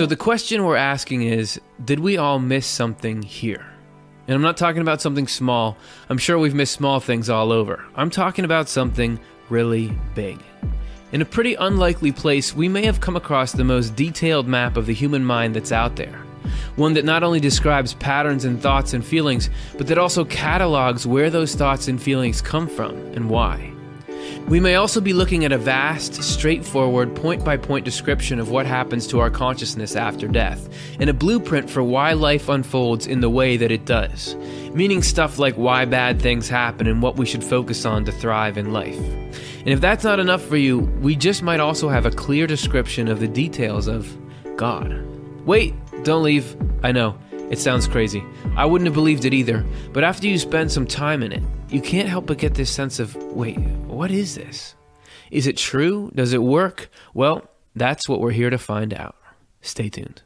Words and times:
So 0.00 0.06
the 0.06 0.16
question 0.16 0.64
we're 0.64 0.76
asking 0.76 1.24
is 1.24 1.60
Did 1.84 2.00
we 2.00 2.16
all 2.16 2.38
miss 2.38 2.66
something 2.66 3.20
here? 3.20 3.66
And 4.26 4.34
I'm 4.34 4.40
not 4.40 4.56
talking 4.56 4.80
about 4.80 5.02
something 5.02 5.28
small. 5.28 5.76
I'm 6.08 6.16
sure 6.16 6.38
we've 6.38 6.54
missed 6.54 6.72
small 6.72 7.00
things 7.00 7.28
all 7.28 7.52
over. 7.52 7.84
I'm 7.94 8.08
talking 8.08 8.46
about 8.46 8.70
something 8.70 9.20
really 9.50 9.92
big. 10.14 10.38
In 11.12 11.20
a 11.20 11.26
pretty 11.26 11.54
unlikely 11.54 12.12
place, 12.12 12.54
we 12.56 12.66
may 12.66 12.86
have 12.86 13.02
come 13.02 13.14
across 13.14 13.52
the 13.52 13.62
most 13.62 13.94
detailed 13.94 14.48
map 14.48 14.78
of 14.78 14.86
the 14.86 14.94
human 14.94 15.22
mind 15.22 15.54
that's 15.54 15.70
out 15.70 15.96
there. 15.96 16.24
One 16.76 16.94
that 16.94 17.04
not 17.04 17.22
only 17.22 17.38
describes 17.38 17.92
patterns 17.92 18.46
and 18.46 18.58
thoughts 18.58 18.94
and 18.94 19.04
feelings, 19.04 19.50
but 19.76 19.86
that 19.88 19.98
also 19.98 20.24
catalogs 20.24 21.06
where 21.06 21.28
those 21.28 21.54
thoughts 21.54 21.88
and 21.88 22.00
feelings 22.00 22.40
come 22.40 22.68
from 22.68 22.96
and 23.12 23.28
why. 23.28 23.70
We 24.48 24.58
may 24.58 24.74
also 24.74 25.00
be 25.00 25.12
looking 25.12 25.44
at 25.44 25.52
a 25.52 25.58
vast, 25.58 26.22
straightforward, 26.22 27.14
point 27.14 27.44
by 27.44 27.56
point 27.56 27.84
description 27.84 28.40
of 28.40 28.50
what 28.50 28.66
happens 28.66 29.06
to 29.08 29.20
our 29.20 29.30
consciousness 29.30 29.94
after 29.94 30.26
death, 30.26 30.68
and 30.98 31.08
a 31.08 31.14
blueprint 31.14 31.70
for 31.70 31.82
why 31.82 32.14
life 32.14 32.48
unfolds 32.48 33.06
in 33.06 33.20
the 33.20 33.30
way 33.30 33.56
that 33.56 33.70
it 33.70 33.84
does, 33.84 34.34
meaning 34.74 35.02
stuff 35.02 35.38
like 35.38 35.54
why 35.54 35.84
bad 35.84 36.20
things 36.20 36.48
happen 36.48 36.86
and 36.86 37.00
what 37.00 37.16
we 37.16 37.26
should 37.26 37.44
focus 37.44 37.84
on 37.84 38.04
to 38.04 38.12
thrive 38.12 38.58
in 38.58 38.72
life. 38.72 38.98
And 38.98 39.68
if 39.68 39.80
that's 39.80 40.04
not 40.04 40.18
enough 40.18 40.42
for 40.42 40.56
you, 40.56 40.80
we 41.00 41.14
just 41.14 41.42
might 41.42 41.60
also 41.60 41.88
have 41.88 42.06
a 42.06 42.10
clear 42.10 42.46
description 42.46 43.08
of 43.08 43.20
the 43.20 43.28
details 43.28 43.86
of 43.86 44.16
God. 44.56 45.06
Wait, 45.46 45.74
don't 46.02 46.22
leave. 46.22 46.56
I 46.82 46.92
know, 46.92 47.16
it 47.50 47.58
sounds 47.58 47.86
crazy. 47.88 48.24
I 48.56 48.64
wouldn't 48.64 48.86
have 48.86 48.94
believed 48.94 49.24
it 49.24 49.34
either, 49.34 49.64
but 49.92 50.04
after 50.04 50.26
you 50.26 50.38
spend 50.38 50.70
some 50.70 50.86
time 50.86 51.22
in 51.22 51.32
it, 51.32 51.42
you 51.68 51.80
can't 51.80 52.08
help 52.08 52.26
but 52.26 52.38
get 52.38 52.54
this 52.54 52.70
sense 52.70 52.98
of 52.98 53.14
wait, 53.16 53.58
what 53.58 54.10
is 54.10 54.36
this? 54.36 54.74
Is 55.30 55.46
it 55.46 55.56
true? 55.56 56.10
Does 56.14 56.32
it 56.32 56.42
work? 56.42 56.90
Well, 57.12 57.48
that's 57.74 58.08
what 58.08 58.20
we're 58.20 58.30
here 58.30 58.50
to 58.50 58.58
find 58.58 58.94
out. 58.94 59.16
Stay 59.62 59.88
tuned. 59.88 60.22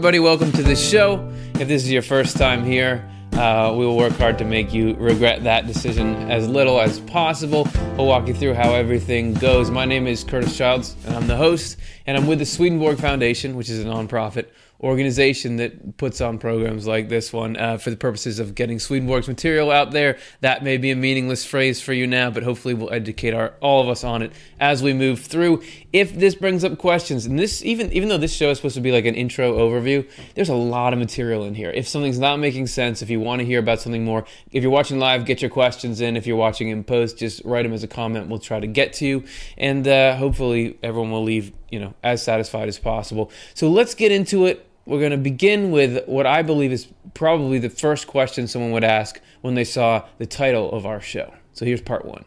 Everybody, 0.00 0.18
welcome 0.18 0.50
to 0.50 0.62
the 0.62 0.74
show. 0.74 1.30
If 1.56 1.68
this 1.68 1.82
is 1.82 1.92
your 1.92 2.00
first 2.00 2.38
time 2.38 2.64
here, 2.64 3.06
uh, 3.34 3.74
we 3.76 3.84
will 3.84 3.98
work 3.98 4.14
hard 4.14 4.38
to 4.38 4.46
make 4.46 4.72
you 4.72 4.94
regret 4.94 5.44
that 5.44 5.66
decision 5.66 6.14
as 6.30 6.48
little 6.48 6.80
as 6.80 7.00
possible. 7.00 7.68
We'll 7.98 8.06
walk 8.06 8.26
you 8.26 8.32
through 8.32 8.54
how 8.54 8.72
everything 8.72 9.34
goes. 9.34 9.70
My 9.70 9.84
name 9.84 10.06
is 10.06 10.24
Curtis 10.24 10.56
Childs, 10.56 10.96
and 11.04 11.14
I'm 11.14 11.26
the 11.26 11.36
host, 11.36 11.76
and 12.06 12.16
I'm 12.16 12.26
with 12.26 12.38
the 12.38 12.46
Swedenborg 12.46 12.98
Foundation, 12.98 13.56
which 13.56 13.68
is 13.68 13.78
a 13.78 13.84
nonprofit 13.84 14.46
organization 14.82 15.56
that 15.56 15.98
puts 15.98 16.20
on 16.20 16.38
programs 16.38 16.86
like 16.86 17.08
this 17.08 17.32
one 17.32 17.56
uh, 17.56 17.76
for 17.76 17.90
the 17.90 17.96
purposes 17.96 18.38
of 18.38 18.54
getting 18.54 18.78
Swedenborg's 18.78 19.28
material 19.28 19.70
out 19.70 19.90
there. 19.90 20.16
That 20.40 20.64
may 20.64 20.78
be 20.78 20.90
a 20.90 20.96
meaningless 20.96 21.44
phrase 21.44 21.82
for 21.82 21.92
you 21.92 22.06
now, 22.06 22.30
but 22.30 22.42
hopefully 22.42 22.72
we'll 22.72 22.92
educate 22.92 23.34
our, 23.34 23.54
all 23.60 23.82
of 23.82 23.88
us 23.88 24.04
on 24.04 24.22
it 24.22 24.32
as 24.58 24.82
we 24.82 24.94
move 24.94 25.20
through. 25.20 25.62
If 25.92 26.14
this 26.14 26.34
brings 26.34 26.64
up 26.64 26.78
questions, 26.78 27.26
and 27.26 27.38
this 27.38 27.62
even 27.62 27.92
even 27.92 28.08
though 28.08 28.18
this 28.18 28.34
show 28.34 28.50
is 28.50 28.58
supposed 28.58 28.76
to 28.76 28.80
be 28.80 28.92
like 28.92 29.04
an 29.04 29.14
intro 29.14 29.52
overview, 29.52 30.08
there's 30.34 30.48
a 30.48 30.54
lot 30.54 30.92
of 30.92 30.98
material 30.98 31.44
in 31.44 31.54
here. 31.54 31.70
If 31.70 31.86
something's 31.86 32.18
not 32.18 32.38
making 32.38 32.66
sense, 32.68 33.02
if 33.02 33.10
you 33.10 33.20
want 33.20 33.40
to 33.40 33.46
hear 33.46 33.58
about 33.58 33.80
something 33.80 34.04
more, 34.04 34.24
if 34.50 34.62
you're 34.62 34.72
watching 34.72 34.98
live, 34.98 35.26
get 35.26 35.42
your 35.42 35.50
questions 35.50 36.00
in. 36.00 36.16
If 36.16 36.26
you're 36.26 36.36
watching 36.36 36.68
in 36.68 36.84
post, 36.84 37.18
just 37.18 37.42
write 37.44 37.64
them 37.64 37.72
as 37.74 37.82
a 37.82 37.88
comment. 37.88 38.28
We'll 38.28 38.38
try 38.38 38.60
to 38.60 38.66
get 38.66 38.94
to 38.94 39.06
you, 39.06 39.24
and 39.58 39.86
uh, 39.86 40.16
hopefully 40.16 40.78
everyone 40.82 41.10
will 41.10 41.24
leave 41.24 41.52
you 41.70 41.78
know 41.78 41.94
as 42.02 42.22
satisfied 42.22 42.68
as 42.68 42.78
possible. 42.78 43.30
So 43.54 43.68
let's 43.68 43.94
get 43.94 44.10
into 44.10 44.46
it 44.46 44.66
we're 44.90 44.98
going 44.98 45.12
to 45.12 45.16
begin 45.16 45.70
with 45.70 46.04
what 46.06 46.26
I 46.26 46.42
believe 46.42 46.72
is 46.72 46.88
probably 47.14 47.60
the 47.60 47.70
first 47.70 48.08
question 48.08 48.48
someone 48.48 48.72
would 48.72 48.82
ask 48.82 49.20
when 49.40 49.54
they 49.54 49.62
saw 49.62 50.04
the 50.18 50.26
title 50.26 50.68
of 50.72 50.84
our 50.84 51.00
show. 51.00 51.32
So 51.52 51.64
here's 51.64 51.80
part 51.80 52.04
one. 52.04 52.24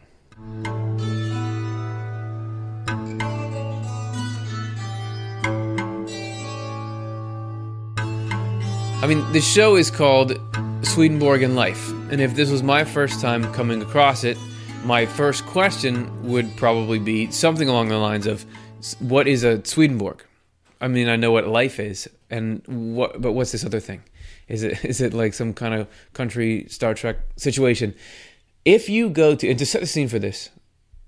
I 9.02 9.06
mean, 9.06 9.30
the 9.32 9.42
show 9.42 9.76
is 9.76 9.90
called 9.90 10.32
Swedenborg 10.80 11.42
and 11.42 11.54
Life. 11.54 11.90
And 12.10 12.18
if 12.18 12.34
this 12.34 12.50
was 12.50 12.62
my 12.62 12.82
first 12.82 13.20
time 13.20 13.52
coming 13.52 13.82
across 13.82 14.24
it, 14.24 14.38
my 14.84 15.04
first 15.04 15.44
question 15.44 16.30
would 16.30 16.56
probably 16.56 16.98
be 16.98 17.30
something 17.30 17.68
along 17.68 17.88
the 17.88 17.98
lines 17.98 18.26
of 18.26 18.46
What 19.00 19.28
is 19.28 19.44
a 19.44 19.62
Swedenborg? 19.66 20.24
I 20.80 20.88
mean, 20.88 21.10
I 21.10 21.16
know 21.16 21.30
what 21.30 21.46
life 21.46 21.78
is, 21.78 22.08
and 22.34 22.62
what, 22.66 23.20
but 23.20 23.32
what's 23.32 23.52
this 23.52 23.64
other 23.64 23.78
thing? 23.78 24.02
Is 24.48 24.64
it 24.64 24.84
is 24.84 25.00
it 25.00 25.14
like 25.14 25.34
some 25.34 25.54
kind 25.54 25.74
of 25.74 25.88
country 26.12 26.66
Star 26.68 26.92
Trek 26.94 27.18
situation? 27.36 27.94
If 28.64 28.88
you 28.88 29.08
go 29.08 29.34
to 29.36 29.48
and 29.48 29.58
to 29.58 29.66
set 29.66 29.80
the 29.80 29.86
scene 29.86 30.08
for 30.08 30.18
this, 30.18 30.50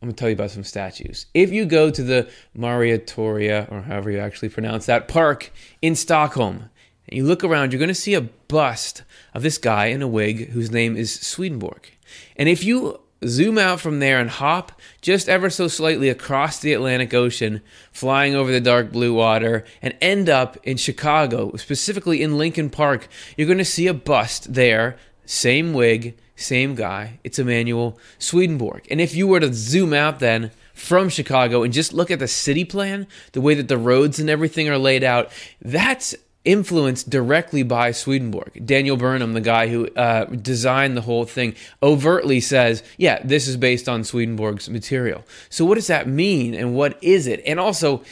I'm 0.01 0.09
gonna 0.09 0.17
tell 0.17 0.29
you 0.29 0.35
about 0.35 0.53
some 0.53 0.63
statues. 0.63 1.27
If 1.35 1.51
you 1.51 1.65
go 1.65 1.91
to 1.91 2.03
the 2.03 2.31
Mariatoria, 2.57 3.71
or 3.73 3.83
however 3.83 4.11
you 4.11 4.21
actually 4.21 4.51
pronounce 4.51 4.87
that 4.87 5.09
park 5.09 5.51
in 5.83 5.97
Stockholm, 5.97 6.71
and 7.09 7.17
you 7.17 7.25
look 7.25 7.43
around, 7.43 7.73
you're 7.73 7.81
gonna 7.81 7.95
see 7.95 8.15
a 8.15 8.21
bust 8.21 9.03
of 9.35 9.43
this 9.43 9.59
guy 9.59 9.87
in 9.87 10.03
a 10.03 10.09
wig 10.09 10.51
whose 10.51 10.71
name 10.71 10.97
is 10.97 11.13
Swedenborg. 11.13 11.91
And 12.37 12.49
if 12.49 12.63
you 12.63 13.01
zoom 13.25 13.59
out 13.59 13.81
from 13.81 14.01
there 14.01 14.21
and 14.21 14.31
hop 14.31 14.73
just 15.01 15.29
ever 15.29 15.49
so 15.49 15.69
slightly 15.69 16.09
across 16.09 16.59
the 16.59 16.73
Atlantic 16.73 17.15
Ocean, 17.15 17.61
flying 17.93 18.35
over 18.35 18.53
the 18.53 18.61
dark 18.61 18.93
blue 18.93 19.15
water, 19.15 19.65
and 19.81 19.97
end 20.01 20.29
up 20.29 20.57
in 20.63 20.77
Chicago, 20.77 21.55
specifically 21.57 22.23
in 22.23 22.39
Lincoln 22.39 22.71
Park. 22.71 23.09
You're 23.37 23.47
going 23.47 23.59
to 23.59 23.65
see 23.65 23.87
a 23.87 23.95
bust 23.95 24.55
there, 24.55 24.97
same 25.25 25.73
wig, 25.73 26.17
same 26.37 26.75
guy. 26.75 27.19
It's 27.25 27.39
Emanuel 27.39 27.99
Swedenborg. 28.19 28.87
And 28.91 29.01
if 29.01 29.15
you 29.15 29.27
were 29.27 29.41
to 29.41 29.53
zoom 29.53 29.95
out 29.95 30.21
then, 30.21 30.51
from 30.77 31.09
Chicago 31.09 31.63
and 31.63 31.73
just 31.73 31.95
look 31.95 32.11
at 32.11 32.19
the 32.19 32.29
city 32.29 32.63
plan, 32.63 33.07
the 33.33 33.41
way 33.41 33.55
that 33.55 33.67
the 33.67 33.79
roads 33.79 34.19
and 34.19 34.29
everything 34.29 34.69
are 34.69 34.77
laid 34.77 35.03
out, 35.03 35.33
that's 35.63 36.15
influenced 36.47 37.11
directly 37.11 37.63
by 37.63 37.91
Swedenborg. 37.91 38.65
Daniel 38.65 38.97
Burnham, 38.97 39.35
the 39.35 39.41
guy 39.43 39.69
who 39.69 39.89
uh, 39.89 40.25
designed 40.27 40.97
the 40.97 41.03
whole 41.03 41.27
thing, 41.27 41.55
overtly 41.83 42.41
says, 42.41 42.83
yeah, 42.97 43.21
this 43.23 43.47
is 43.47 43.57
based 43.57 43.89
on 43.89 44.05
Swedenborg's 44.05 44.71
material. 44.71 45.25
So, 45.51 45.65
what 45.67 45.75
does 45.75 45.89
that 45.89 46.09
mean 46.09 46.55
and 46.55 46.75
what 46.75 47.03
is 47.03 47.27
it? 47.27 47.43
And 47.45 47.61
also, 47.61 48.03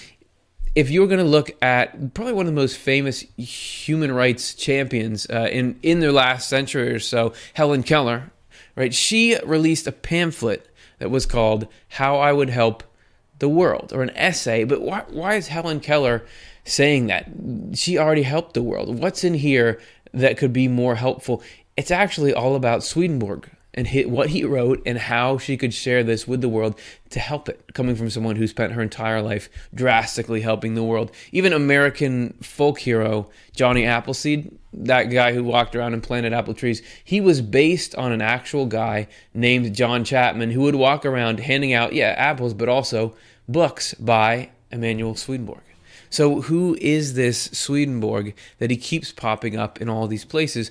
if 0.74 0.90
you're 0.90 1.06
going 1.06 1.20
to 1.20 1.24
look 1.24 1.52
at 1.62 2.12
probably 2.14 2.32
one 2.32 2.46
of 2.46 2.52
the 2.52 2.60
most 2.60 2.76
famous 2.76 3.20
human 3.36 4.10
rights 4.12 4.54
champions 4.54 5.26
uh, 5.30 5.48
in, 5.50 5.78
in 5.82 6.00
their 6.00 6.12
last 6.12 6.48
century 6.48 6.92
or 6.92 6.98
so, 6.98 7.32
Helen 7.54 7.84
Keller, 7.84 8.32
right? 8.74 8.92
She 8.92 9.38
released 9.44 9.86
a 9.86 9.92
pamphlet 9.92 10.68
that 10.98 11.10
was 11.10 11.24
called 11.24 11.68
How 11.88 12.18
I 12.18 12.32
Would 12.32 12.50
Help 12.50 12.82
the 13.38 13.48
World, 13.48 13.92
or 13.92 14.02
an 14.02 14.10
essay. 14.16 14.64
But 14.64 14.80
why, 14.82 15.04
why 15.08 15.34
is 15.34 15.48
Helen 15.48 15.78
Keller 15.78 16.24
saying 16.64 17.06
that. 17.06 17.30
She 17.74 17.98
already 17.98 18.22
helped 18.22 18.54
the 18.54 18.62
world. 18.62 18.98
What's 18.98 19.24
in 19.24 19.34
here 19.34 19.80
that 20.12 20.38
could 20.38 20.52
be 20.52 20.68
more 20.68 20.94
helpful? 20.94 21.42
It's 21.76 21.90
actually 21.90 22.32
all 22.32 22.54
about 22.54 22.84
Swedenborg 22.84 23.48
and 23.74 23.88
what 24.06 24.30
he 24.30 24.44
wrote 24.44 24.80
and 24.86 24.96
how 24.96 25.36
she 25.36 25.56
could 25.56 25.74
share 25.74 26.04
this 26.04 26.28
with 26.28 26.40
the 26.40 26.48
world 26.48 26.78
to 27.10 27.18
help 27.18 27.48
it, 27.48 27.74
coming 27.74 27.96
from 27.96 28.08
someone 28.08 28.36
who 28.36 28.46
spent 28.46 28.72
her 28.72 28.80
entire 28.80 29.20
life 29.20 29.48
drastically 29.74 30.40
helping 30.40 30.74
the 30.74 30.84
world. 30.84 31.10
Even 31.32 31.52
American 31.52 32.34
folk 32.40 32.78
hero 32.78 33.28
Johnny 33.52 33.84
Appleseed, 33.84 34.56
that 34.72 35.04
guy 35.04 35.32
who 35.32 35.42
walked 35.42 35.74
around 35.74 35.92
and 35.92 36.02
planted 36.02 36.32
apple 36.32 36.54
trees, 36.54 36.82
he 37.04 37.20
was 37.20 37.42
based 37.42 37.96
on 37.96 38.12
an 38.12 38.22
actual 38.22 38.66
guy 38.66 39.08
named 39.34 39.74
John 39.74 40.04
Chapman 40.04 40.52
who 40.52 40.60
would 40.62 40.76
walk 40.76 41.04
around 41.04 41.40
handing 41.40 41.72
out, 41.72 41.92
yeah, 41.92 42.14
apples, 42.16 42.54
but 42.54 42.68
also 42.68 43.16
books 43.48 43.94
by 43.94 44.50
Emanuel 44.70 45.16
Swedenborg. 45.16 45.63
So, 46.14 46.42
who 46.42 46.76
is 46.80 47.14
this 47.14 47.46
Swedenborg 47.46 48.36
that 48.58 48.70
he 48.70 48.76
keeps 48.76 49.10
popping 49.10 49.56
up 49.56 49.80
in 49.80 49.88
all 49.88 50.06
these 50.06 50.24
places? 50.24 50.70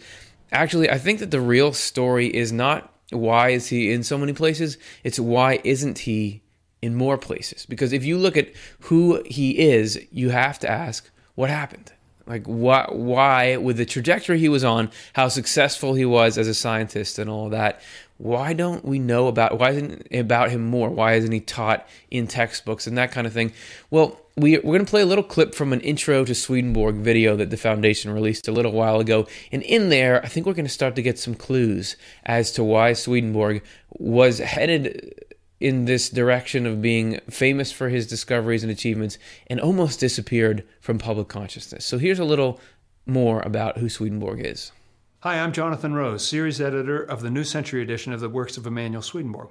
Actually, 0.54 0.90
I 0.90 0.98
think 0.98 1.20
that 1.20 1.32
the 1.32 1.42
real 1.42 1.74
story 1.74 2.34
is 2.34 2.54
not 2.54 2.94
why 3.10 3.50
is 3.50 3.68
he 3.68 3.92
in 3.92 4.04
so 4.04 4.18
many 4.18 4.32
places, 4.32 4.78
it's 5.04 5.20
why 5.20 5.60
isn't 5.66 6.00
he 6.00 6.44
in 6.82 6.96
more 6.96 7.18
places? 7.18 7.66
Because 7.66 7.92
if 7.92 8.06
you 8.06 8.18
look 8.18 8.38
at 8.38 8.54
who 8.84 9.22
he 9.26 9.60
is, 9.60 10.00
you 10.14 10.30
have 10.30 10.60
to 10.60 10.72
ask 10.72 11.10
what 11.36 11.50
happened. 11.50 11.92
Like 12.26 12.46
why 12.46 12.88
why 12.90 13.58
with 13.58 13.76
the 13.76 13.86
trajectory 13.86 14.40
he 14.40 14.48
was 14.48 14.64
on, 14.64 14.92
how 15.12 15.28
successful 15.28 15.94
he 15.94 16.06
was 16.06 16.38
as 16.38 16.48
a 16.48 16.54
scientist 16.54 17.20
and 17.20 17.30
all 17.30 17.50
that, 17.50 17.82
why 18.18 18.54
don't 18.54 18.86
we 18.86 18.98
know 18.98 19.28
about 19.28 19.60
why 19.60 19.72
isn't 19.72 20.08
about 20.14 20.52
him 20.52 20.62
more? 20.62 20.90
Why 20.90 21.16
isn't 21.16 21.34
he 21.34 21.42
taught 21.42 21.86
in 22.10 22.28
textbooks 22.28 22.88
and 22.88 22.98
that 22.98 23.12
kind 23.12 23.28
of 23.28 23.34
thing? 23.34 23.52
Well, 23.92 24.22
we, 24.36 24.58
we're 24.58 24.74
going 24.74 24.86
to 24.86 24.90
play 24.90 25.02
a 25.02 25.06
little 25.06 25.24
clip 25.24 25.54
from 25.54 25.74
an 25.74 25.82
intro 25.82 26.26
to 26.26 26.34
Swedenborg 26.34 26.96
video 26.96 27.36
that 27.36 27.50
the 27.50 27.58
foundation 27.58 28.12
released 28.12 28.48
a 28.48 28.52
little 28.52 28.72
while 28.72 29.00
ago. 29.00 29.28
And 29.52 29.62
in 29.64 29.90
there, 29.90 30.24
I 30.24 30.28
think 30.28 30.46
we're 30.46 30.54
going 30.54 30.66
to 30.66 30.72
start 30.72 30.96
to 30.96 31.02
get 31.02 31.20
some 31.20 31.36
clues 31.36 31.96
as 32.26 32.52
to 32.54 32.64
why 32.64 32.94
Swedenborg 32.94 33.64
was 33.92 34.40
headed 34.40 35.14
in 35.60 35.86
this 35.86 36.10
direction 36.10 36.66
of 36.66 36.82
being 36.82 37.20
famous 37.30 37.72
for 37.72 37.90
his 37.90 38.08
discoveries 38.08 38.64
and 38.64 38.72
achievements 38.72 39.18
and 39.48 39.60
almost 39.62 40.00
disappeared 40.00 40.64
from 40.82 40.98
public 40.98 41.28
consciousness. 41.28 41.86
So 41.86 41.98
here's 41.98 42.20
a 42.20 42.26
little 42.26 42.60
more 43.06 43.42
about 43.42 43.78
who 43.78 43.88
Swedenborg 43.88 44.46
is. 44.46 44.72
Hi, 45.20 45.40
I'm 45.40 45.54
Jonathan 45.54 45.94
Rose, 45.94 46.28
series 46.28 46.60
editor 46.60 47.02
of 47.02 47.22
the 47.22 47.30
New 47.30 47.46
Century 47.46 47.82
edition 47.82 48.12
of 48.12 48.20
the 48.20 48.28
works 48.28 48.58
of 48.58 48.66
Emanuel 48.66 49.02
Swedenborg. 49.02 49.50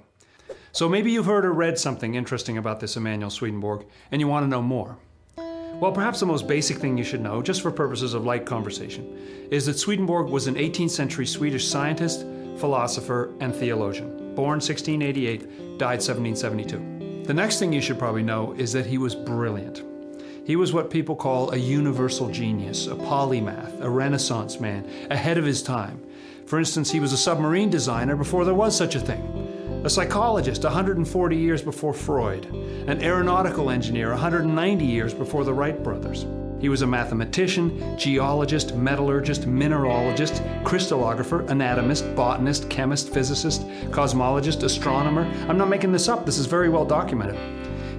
So 0.73 0.89
maybe 0.89 1.11
you've 1.11 1.27
heard 1.27 1.45
or 1.45 1.53
read 1.53 1.77
something 1.77 2.15
interesting 2.15 2.57
about 2.57 2.79
this 2.79 2.97
Emanuel 2.97 3.29
Swedenborg 3.29 3.85
and 4.09 4.19
you 4.19 4.27
want 4.27 4.43
to 4.43 4.47
know 4.47 4.63
more. 4.63 4.97
Well, 5.37 5.91
perhaps 5.91 6.19
the 6.19 6.25
most 6.25 6.47
basic 6.47 6.77
thing 6.77 6.97
you 6.97 7.03
should 7.03 7.21
know, 7.21 7.43
just 7.43 7.61
for 7.61 7.69
purposes 7.69 8.15
of 8.15 8.25
light 8.25 8.47
conversation, 8.47 9.47
is 9.51 9.67
that 9.67 9.77
Swedenborg 9.77 10.29
was 10.29 10.47
an 10.47 10.55
18th 10.55 10.89
century 10.89 11.27
Swedish 11.27 11.67
scientist, 11.67 12.21
philosopher, 12.57 13.29
and 13.39 13.53
theologian. 13.53 14.33
Born 14.33 14.59
1688, 14.59 15.77
died 15.77 16.01
1772. 16.01 17.23
The 17.27 17.33
next 17.35 17.59
thing 17.59 17.71
you 17.71 17.81
should 17.81 17.99
probably 17.99 18.23
know 18.23 18.53
is 18.53 18.73
that 18.73 18.87
he 18.87 18.97
was 18.97 19.13
brilliant. 19.13 19.83
He 20.43 20.55
was 20.55 20.73
what 20.73 20.89
people 20.89 21.15
call 21.15 21.51
a 21.51 21.57
universal 21.57 22.29
genius, 22.29 22.87
a 22.87 22.95
polymath, 22.95 23.79
a 23.79 23.89
renaissance 23.91 24.59
man, 24.59 24.89
ahead 25.11 25.37
of 25.37 25.45
his 25.45 25.61
time. 25.61 26.03
For 26.47 26.57
instance, 26.57 26.89
he 26.89 26.99
was 26.99 27.13
a 27.13 27.17
submarine 27.17 27.69
designer 27.69 28.15
before 28.15 28.43
there 28.43 28.55
was 28.55 28.75
such 28.75 28.95
a 28.95 28.99
thing 28.99 29.52
a 29.83 29.89
psychologist 29.89 30.63
140 30.63 31.35
years 31.35 31.61
before 31.61 31.93
Freud, 31.93 32.45
an 32.87 33.03
aeronautical 33.03 33.69
engineer 33.69 34.11
190 34.11 34.85
years 34.85 35.13
before 35.13 35.43
the 35.43 35.53
Wright 35.53 35.83
brothers. 35.83 36.25
He 36.61 36.69
was 36.69 36.83
a 36.83 36.87
mathematician, 36.87 37.97
geologist, 37.97 38.75
metallurgist, 38.75 39.41
mineralogist, 39.41 40.41
crystallographer, 40.63 41.49
anatomist, 41.49 42.15
botanist, 42.15 42.69
chemist, 42.69 43.09
physicist, 43.09 43.67
cosmologist, 43.91 44.63
astronomer. 44.63 45.23
I'm 45.49 45.57
not 45.57 45.67
making 45.67 45.91
this 45.91 46.07
up, 46.07 46.25
this 46.25 46.37
is 46.37 46.45
very 46.45 46.69
well 46.69 46.85
documented. 46.85 47.37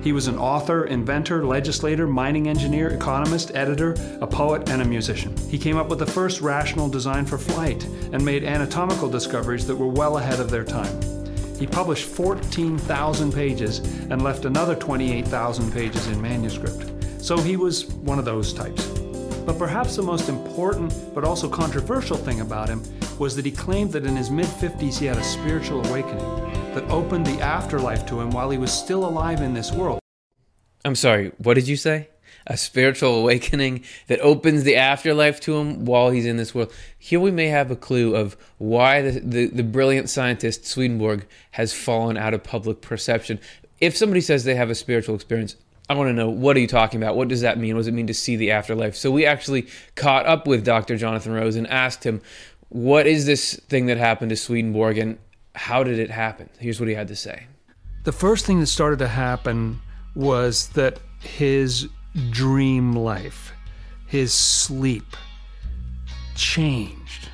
He 0.02 0.12
was 0.12 0.26
an 0.26 0.38
author, 0.38 0.86
inventor, 0.86 1.44
legislator, 1.44 2.06
mining 2.06 2.48
engineer, 2.48 2.88
economist, 2.88 3.54
editor, 3.54 3.94
a 4.22 4.26
poet, 4.26 4.70
and 4.70 4.80
a 4.80 4.86
musician. 4.86 5.36
He 5.48 5.58
came 5.58 5.76
up 5.76 5.90
with 5.90 5.98
the 5.98 6.06
first 6.06 6.40
rational 6.40 6.88
design 6.88 7.26
for 7.26 7.36
flight 7.36 7.84
and 8.12 8.24
made 8.24 8.44
anatomical 8.44 9.10
discoveries 9.10 9.66
that 9.66 9.76
were 9.76 9.88
well 9.88 10.16
ahead 10.16 10.40
of 10.40 10.50
their 10.50 10.64
time. 10.64 11.23
He 11.58 11.66
published 11.66 12.06
14,000 12.06 13.32
pages 13.32 13.78
and 14.10 14.22
left 14.22 14.44
another 14.44 14.74
28,000 14.74 15.72
pages 15.72 16.06
in 16.08 16.20
manuscript. 16.20 16.90
So 17.22 17.38
he 17.38 17.56
was 17.56 17.86
one 17.86 18.18
of 18.18 18.24
those 18.24 18.52
types. 18.52 18.86
But 19.46 19.58
perhaps 19.58 19.96
the 19.96 20.02
most 20.02 20.28
important 20.28 20.92
but 21.14 21.24
also 21.24 21.48
controversial 21.48 22.16
thing 22.16 22.40
about 22.40 22.68
him 22.68 22.82
was 23.18 23.36
that 23.36 23.44
he 23.44 23.50
claimed 23.50 23.92
that 23.92 24.04
in 24.04 24.16
his 24.16 24.30
mid 24.30 24.46
50s 24.46 24.98
he 24.98 25.06
had 25.06 25.16
a 25.16 25.22
spiritual 25.22 25.86
awakening 25.86 26.28
that 26.74 26.84
opened 26.90 27.26
the 27.26 27.40
afterlife 27.40 28.04
to 28.06 28.20
him 28.20 28.30
while 28.30 28.50
he 28.50 28.58
was 28.58 28.72
still 28.72 29.04
alive 29.04 29.40
in 29.40 29.54
this 29.54 29.70
world. 29.70 30.00
I'm 30.84 30.96
sorry, 30.96 31.32
what 31.38 31.54
did 31.54 31.68
you 31.68 31.76
say? 31.76 32.08
A 32.46 32.56
spiritual 32.56 33.14
awakening 33.16 33.82
that 34.06 34.20
opens 34.20 34.64
the 34.64 34.76
afterlife 34.76 35.40
to 35.40 35.56
him 35.56 35.84
while 35.84 36.10
he's 36.10 36.26
in 36.26 36.36
this 36.36 36.54
world. 36.54 36.72
Here 36.98 37.20
we 37.20 37.30
may 37.30 37.48
have 37.48 37.70
a 37.70 37.76
clue 37.76 38.14
of 38.14 38.36
why 38.58 39.02
the, 39.02 39.20
the, 39.20 39.46
the, 39.46 39.62
brilliant 39.62 40.10
scientist 40.10 40.66
Swedenborg 40.66 41.26
has 41.52 41.72
fallen 41.72 42.16
out 42.16 42.34
of 42.34 42.42
public 42.42 42.80
perception. 42.80 43.40
If 43.80 43.96
somebody 43.96 44.20
says 44.20 44.44
they 44.44 44.54
have 44.54 44.70
a 44.70 44.74
spiritual 44.74 45.14
experience, 45.14 45.56
I 45.88 45.94
want 45.94 46.08
to 46.08 46.14
know 46.14 46.28
what 46.28 46.56
are 46.56 46.60
you 46.60 46.66
talking 46.66 47.02
about? 47.02 47.16
What 47.16 47.28
does 47.28 47.42
that 47.42 47.58
mean? 47.58 47.74
What 47.74 47.80
does 47.80 47.88
it 47.88 47.94
mean 47.94 48.06
to 48.06 48.14
see 48.14 48.36
the 48.36 48.50
afterlife? 48.52 48.96
So 48.96 49.10
we 49.10 49.26
actually 49.26 49.68
caught 49.96 50.26
up 50.26 50.46
with 50.46 50.64
Dr. 50.64 50.96
Jonathan 50.96 51.32
Rose 51.32 51.56
and 51.56 51.66
asked 51.66 52.04
him, 52.04 52.22
what 52.68 53.06
is 53.06 53.26
this 53.26 53.54
thing 53.68 53.86
that 53.86 53.98
happened 53.98 54.30
to 54.30 54.36
Swedenborg 54.36 54.98
and 54.98 55.18
how 55.54 55.84
did 55.84 55.98
it 55.98 56.10
happen? 56.10 56.48
Here's 56.58 56.80
what 56.80 56.88
he 56.88 56.94
had 56.94 57.08
to 57.08 57.16
say. 57.16 57.46
The 58.04 58.12
first 58.12 58.46
thing 58.46 58.60
that 58.60 58.66
started 58.66 58.98
to 59.00 59.08
happen 59.08 59.80
was 60.14 60.68
that 60.68 61.00
his 61.20 61.88
dream 62.30 62.94
life, 62.94 63.52
his 64.06 64.32
sleep 64.32 65.16
changed. 66.34 67.28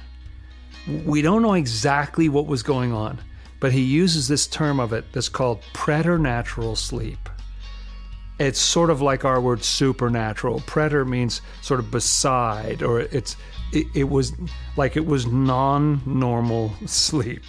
We 1.05 1.23
don't 1.23 1.43
know 1.43 1.55
exactly 1.55 2.29
what 2.29 2.47
was 2.47 2.63
going 2.63 2.93
on, 2.93 3.21
but 3.61 3.73
he 3.73 3.83
uses 3.83 4.29
this 4.29 4.47
term 4.47 4.81
of 4.81 4.93
it 4.93 5.05
that's 5.13 5.29
called 5.29 5.63
preternatural 5.73 6.77
sleep. 6.77 7.29
It's 8.39 8.59
sort 8.59 8.89
of 8.89 9.03
like 9.03 9.27
our 9.27 9.39
word 9.39 9.63
supernatural. 9.63 10.63
Preter 10.67 11.05
means 11.05 11.43
sort 11.61 11.79
of 11.79 11.91
beside, 11.91 12.83
or 12.83 13.01
it's 13.01 13.37
it, 13.73 13.87
it 13.95 14.09
was 14.09 14.33
like 14.77 14.97
it 14.97 15.05
was 15.05 15.27
non-normal 15.27 16.73
sleep. 16.87 17.43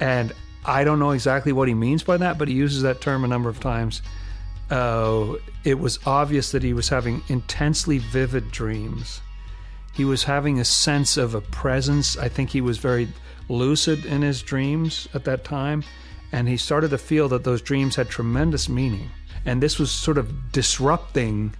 And 0.00 0.32
I 0.64 0.84
don't 0.84 0.98
know 0.98 1.10
exactly 1.10 1.52
what 1.52 1.68
he 1.68 1.74
means 1.74 2.02
by 2.02 2.16
that, 2.16 2.38
but 2.38 2.48
he 2.48 2.54
uses 2.54 2.82
that 2.82 3.02
term 3.02 3.22
a 3.22 3.28
number 3.28 3.50
of 3.50 3.60
times 3.60 4.00
uh, 4.70 5.34
it 5.64 5.78
was 5.78 5.98
obvious 6.06 6.52
that 6.52 6.62
he 6.62 6.72
was 6.72 6.88
having 6.88 7.22
intensely 7.28 7.98
vivid 7.98 8.50
dreams. 8.50 9.20
He 9.94 10.04
was 10.04 10.24
having 10.24 10.60
a 10.60 10.64
sense 10.64 11.16
of 11.16 11.34
a 11.34 11.40
presence. 11.40 12.16
I 12.16 12.28
think 12.28 12.50
he 12.50 12.60
was 12.60 12.78
very 12.78 13.08
lucid 13.48 14.04
in 14.04 14.22
his 14.22 14.42
dreams 14.42 15.08
at 15.14 15.24
that 15.24 15.44
time. 15.44 15.82
And 16.32 16.46
he 16.46 16.56
started 16.56 16.90
to 16.90 16.98
feel 16.98 17.28
that 17.30 17.44
those 17.44 17.62
dreams 17.62 17.96
had 17.96 18.08
tremendous 18.08 18.68
meaning. 18.68 19.10
And 19.46 19.62
this 19.62 19.78
was 19.78 19.90
sort 19.90 20.18
of 20.18 20.52
disrupting 20.52 21.54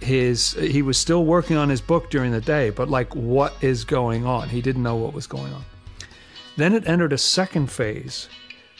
his. 0.00 0.52
He 0.52 0.82
was 0.82 0.96
still 0.96 1.24
working 1.24 1.56
on 1.56 1.68
his 1.68 1.80
book 1.80 2.08
during 2.08 2.30
the 2.30 2.40
day, 2.40 2.70
but 2.70 2.88
like, 2.88 3.14
what 3.16 3.54
is 3.60 3.84
going 3.84 4.24
on? 4.24 4.48
He 4.48 4.62
didn't 4.62 4.84
know 4.84 4.94
what 4.94 5.12
was 5.14 5.26
going 5.26 5.52
on. 5.52 5.64
Then 6.56 6.72
it 6.72 6.88
entered 6.88 7.12
a 7.12 7.18
second 7.18 7.70
phase 7.70 8.28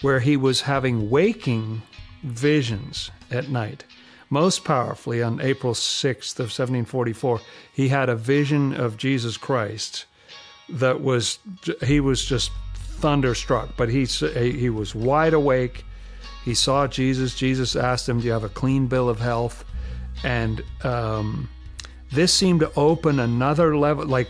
where 0.03 0.21
he 0.21 0.37
was 0.37 0.61
having 0.61 1.11
waking 1.11 1.83
visions 2.23 3.11
at 3.31 3.49
night. 3.49 3.85
Most 4.31 4.65
powerfully, 4.65 5.23
on 5.23 5.41
April 5.41 5.73
6th 5.73 6.39
of 6.39 6.51
1744, 6.51 7.41
he 7.73 7.89
had 7.89 8.09
a 8.09 8.17
vision 8.17 8.75
of 8.75 8.97
Jesus 8.97 9.37
Christ 9.37 10.05
that 10.69 11.01
was, 11.01 11.39
he 11.83 11.99
was 12.01 12.25
just 12.25 12.51
thunderstruck, 12.75 13.71
but 13.77 13.89
he, 13.89 14.05
he 14.05 14.69
was 14.69 14.95
wide 14.95 15.33
awake. 15.33 15.85
He 16.45 16.55
saw 16.55 16.87
Jesus. 16.87 17.35
Jesus 17.35 17.75
asked 17.75 18.09
him, 18.09 18.21
Do 18.21 18.27
you 18.27 18.33
have 18.33 18.45
a 18.45 18.51
clean 18.51 18.87
bill 18.87 19.09
of 19.09 19.19
health? 19.19 19.65
And 20.25 20.63
um, 20.83 21.49
this 22.13 22.33
seemed 22.33 22.61
to 22.61 22.73
open 22.75 23.21
another 23.21 23.77
level. 23.77 24.07
Like, 24.07 24.29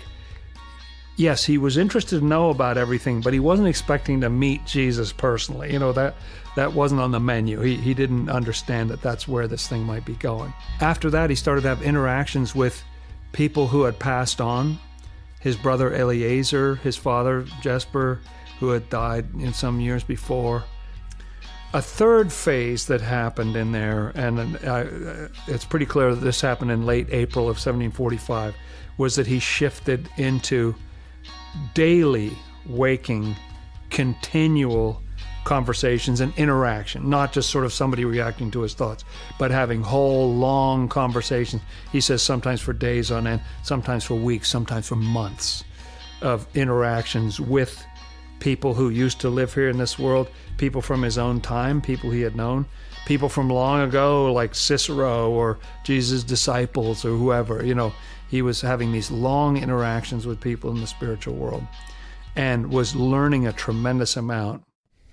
yes, 1.19 1.45
he 1.45 1.59
was 1.59 1.77
interested 1.77 2.21
to 2.21 2.25
know 2.25 2.49
about 2.49 2.79
everything, 2.79 3.21
but 3.21 3.35
he 3.35 3.41
wasn't 3.41 3.69
expecting 3.69 4.21
to 4.23 4.31
meet 4.31 4.65
Jesus 4.65 5.13
personally. 5.13 5.71
You 5.73 5.79
know, 5.79 5.93
that 5.93 6.15
that 6.57 6.73
wasn't 6.73 7.01
on 7.01 7.11
the 7.11 7.21
menu. 7.21 7.61
He, 7.61 7.77
he 7.77 7.93
didn't 7.93 8.31
understand 8.31 8.89
that 8.91 9.03
that's 9.03 9.29
where 9.29 9.47
this 9.47 9.69
thing 9.69 9.83
might 9.83 10.05
be 10.05 10.15
going. 10.15 10.55
After 10.81 11.11
that, 11.11 11.29
he 11.29 11.37
started 11.37 11.63
to 11.63 11.69
have 11.69 11.83
interactions 11.83 12.55
with 12.55 12.83
people 13.33 13.67
who 13.67 13.83
had 13.83 13.99
passed 13.99 14.41
on. 14.41 14.79
His 15.41 15.57
brother 15.57 15.95
Eliezer, 15.95 16.77
his 16.77 16.97
father 16.97 17.45
Jesper, 17.61 18.21
who 18.59 18.71
had 18.71 18.89
died 18.89 19.27
in 19.39 19.53
some 19.53 19.81
years 19.81 20.03
before. 20.03 20.65
A 21.75 21.83
third 21.83 22.33
phase 22.33 22.87
that 22.87 23.01
happened 23.01 23.55
in 23.55 23.73
there, 23.73 24.11
and 24.15 24.57
uh, 24.65 25.29
it's 25.47 25.67
pretty 25.67 25.85
clear 25.85 26.15
that 26.15 26.25
this 26.25 26.41
happened 26.41 26.71
in 26.71 26.87
late 26.87 27.09
April 27.11 27.45
of 27.45 27.57
1745, 27.57 28.55
was 28.97 29.15
that 29.17 29.27
he 29.27 29.39
shifted 29.39 30.09
into 30.17 30.75
daily 31.75 32.37
waking, 32.67 33.35
continual 33.91 35.03
conversations 35.45 36.21
and 36.21 36.37
interaction, 36.37 37.09
not 37.09 37.33
just 37.33 37.49
sort 37.49 37.65
of 37.65 37.73
somebody 37.73 38.05
reacting 38.05 38.51
to 38.51 38.61
his 38.61 38.75
thoughts, 38.75 39.05
but 39.39 39.51
having 39.51 39.83
whole 39.83 40.35
long 40.35 40.89
conversations. 40.89 41.63
He 41.91 42.03
says 42.03 42.23
sometimes 42.23 42.61
for 42.61 42.75
days 42.75 43.11
on 43.11 43.27
end, 43.27 43.41
sometimes 43.63 44.05
for 44.05 44.15
weeks, 44.15 44.49
sometimes 44.49 44.87
for 44.87 44.97
months 44.97 45.65
of 46.21 46.47
interactions 46.55 47.41
with 47.41 47.83
people 48.41 48.75
who 48.75 48.91
used 48.91 49.21
to 49.21 49.31
live 49.31 49.55
here 49.55 49.69
in 49.69 49.79
this 49.79 49.99
world, 49.99 50.29
people 50.59 50.83
from 50.83 51.03
his 51.03 51.17
own 51.17 51.41
time, 51.41 51.81
people 51.81 52.11
he 52.11 52.21
had 52.21 52.37
known, 52.37 52.67
people 53.07 53.29
from 53.29 53.49
long 53.49 53.81
ago 53.81 54.31
like 54.33 54.55
Cicero 54.55 55.31
or 55.31 55.59
Jesus' 55.83 56.23
disciples 56.23 57.05
or 57.07 57.17
whoever. 57.17 57.65
You 57.65 57.75
know, 57.75 57.93
he 58.29 58.43
was 58.43 58.61
having 58.61 58.93
these 58.93 59.11
long 59.11 59.57
interactions 59.57 60.27
with 60.27 60.41
people 60.41 60.71
in 60.71 60.81
the 60.81 60.87
spiritual 60.87 61.35
world 61.35 61.65
and 62.37 62.71
was 62.71 62.95
learning 62.95 63.47
a 63.47 63.53
tremendous 63.53 64.17
amount 64.17 64.63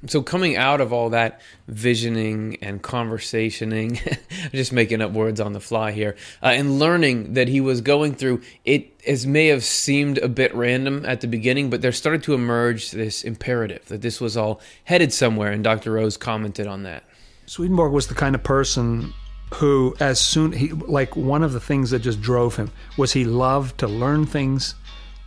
so 0.07 0.22
coming 0.22 0.55
out 0.55 0.81
of 0.81 0.93
all 0.93 1.10
that 1.12 1.41
visioning 1.67 2.57
and 2.62 2.81
conversationing, 2.81 4.00
I'm 4.43 4.51
just 4.51 4.72
making 4.72 5.01
up 5.01 5.12
words 5.12 5.39
on 5.39 5.53
the 5.53 5.60
fly 5.60 5.91
here, 5.91 6.15
uh, 6.43 6.48
and 6.48 6.79
learning 6.79 7.34
that 7.34 7.48
he 7.48 7.62
was 7.62 7.81
going 7.81 8.13
through 8.13 8.41
it, 8.65 8.91
as 9.07 9.25
may 9.25 9.48
have 9.48 9.63
seemed 9.63 10.17
a 10.19 10.27
bit 10.27 10.53
random 10.53 11.05
at 11.05 11.22
the 11.22 11.27
beginning, 11.27 11.69
but 11.69 11.81
there 11.81 11.91
started 11.91 12.24
to 12.24 12.34
emerge 12.34 12.91
this 12.91 13.24
imperative 13.24 13.86
that 13.88 14.01
this 14.01 14.22
was 14.22 14.38
all 14.38 14.62
headed 14.84 15.12
somewhere, 15.12 15.51
and 15.51 15.63
Dr. 15.63 15.93
Rose 15.93 16.17
commented 16.17 16.67
on 16.67 16.84
that. 16.84 17.03
Swedenborg 17.48 17.91
was 17.91 18.07
the 18.07 18.15
kind 18.15 18.36
of 18.36 18.43
person 18.43 19.13
who, 19.54 19.96
as 20.00 20.20
soon 20.20 20.52
he 20.52 20.70
like 20.70 21.16
one 21.16 21.44
of 21.44 21.54
the 21.54 21.60
things 21.60 21.92
that 21.92 22.00
just 22.00 22.22
drove 22.22 22.56
him 22.56 22.72
was 22.98 23.14
he 23.14 23.24
loved 23.25 23.78
to 23.78 23.88
learn 23.88 24.25
things 24.25 24.75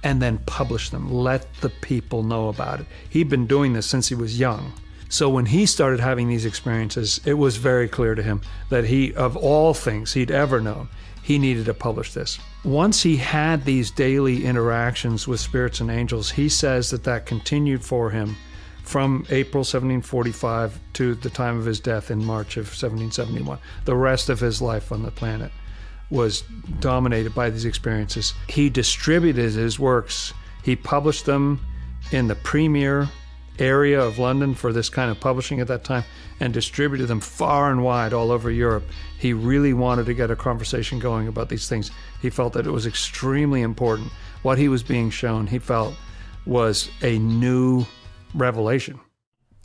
and 0.02 0.20
then 0.20 0.38
publish 0.46 0.90
them. 0.90 1.12
Let 1.12 1.52
the 1.60 1.70
people 1.70 2.22
know 2.22 2.48
about 2.48 2.80
it. 2.80 2.86
He'd 3.08 3.28
been 3.28 3.46
doing 3.46 3.72
this 3.72 3.86
since 3.86 4.08
he 4.08 4.14
was 4.14 4.38
young. 4.38 4.72
So 5.08 5.30
when 5.30 5.46
he 5.46 5.64
started 5.64 6.00
having 6.00 6.28
these 6.28 6.44
experiences, 6.44 7.20
it 7.24 7.34
was 7.34 7.56
very 7.56 7.88
clear 7.88 8.14
to 8.14 8.22
him 8.22 8.42
that 8.68 8.84
he, 8.84 9.14
of 9.14 9.36
all 9.36 9.72
things 9.72 10.12
he'd 10.12 10.30
ever 10.30 10.60
known, 10.60 10.88
he 11.22 11.38
needed 11.38 11.64
to 11.66 11.74
publish 11.74 12.12
this. 12.12 12.38
Once 12.64 13.02
he 13.02 13.16
had 13.16 13.64
these 13.64 13.90
daily 13.90 14.44
interactions 14.44 15.26
with 15.26 15.40
spirits 15.40 15.80
and 15.80 15.90
angels, 15.90 16.30
he 16.30 16.48
says 16.48 16.90
that 16.90 17.04
that 17.04 17.26
continued 17.26 17.82
for 17.82 18.10
him 18.10 18.36
from 18.88 19.26
April 19.28 19.60
1745 19.60 20.80
to 20.94 21.14
the 21.16 21.28
time 21.28 21.58
of 21.58 21.66
his 21.66 21.78
death 21.78 22.10
in 22.10 22.24
March 22.24 22.56
of 22.56 22.64
1771. 22.64 23.58
The 23.84 23.94
rest 23.94 24.30
of 24.30 24.40
his 24.40 24.62
life 24.62 24.90
on 24.90 25.02
the 25.02 25.10
planet 25.10 25.52
was 26.08 26.42
dominated 26.80 27.34
by 27.34 27.50
these 27.50 27.66
experiences. 27.66 28.32
He 28.48 28.70
distributed 28.70 29.52
his 29.52 29.78
works, 29.78 30.32
he 30.62 30.74
published 30.74 31.26
them 31.26 31.60
in 32.12 32.28
the 32.28 32.34
premier 32.36 33.10
area 33.58 34.00
of 34.00 34.18
London 34.18 34.54
for 34.54 34.72
this 34.72 34.88
kind 34.88 35.10
of 35.10 35.20
publishing 35.20 35.60
at 35.60 35.68
that 35.68 35.84
time 35.84 36.04
and 36.40 36.54
distributed 36.54 37.08
them 37.08 37.20
far 37.20 37.70
and 37.70 37.84
wide 37.84 38.14
all 38.14 38.30
over 38.30 38.50
Europe. 38.50 38.84
He 39.18 39.34
really 39.34 39.74
wanted 39.74 40.06
to 40.06 40.14
get 40.14 40.30
a 40.30 40.36
conversation 40.36 40.98
going 40.98 41.28
about 41.28 41.50
these 41.50 41.68
things. 41.68 41.90
He 42.22 42.30
felt 42.30 42.54
that 42.54 42.66
it 42.66 42.70
was 42.70 42.86
extremely 42.86 43.60
important. 43.60 44.10
What 44.40 44.56
he 44.56 44.70
was 44.70 44.82
being 44.82 45.10
shown, 45.10 45.46
he 45.46 45.58
felt, 45.58 45.94
was 46.46 46.88
a 47.02 47.18
new 47.18 47.84
revelation. 48.34 49.00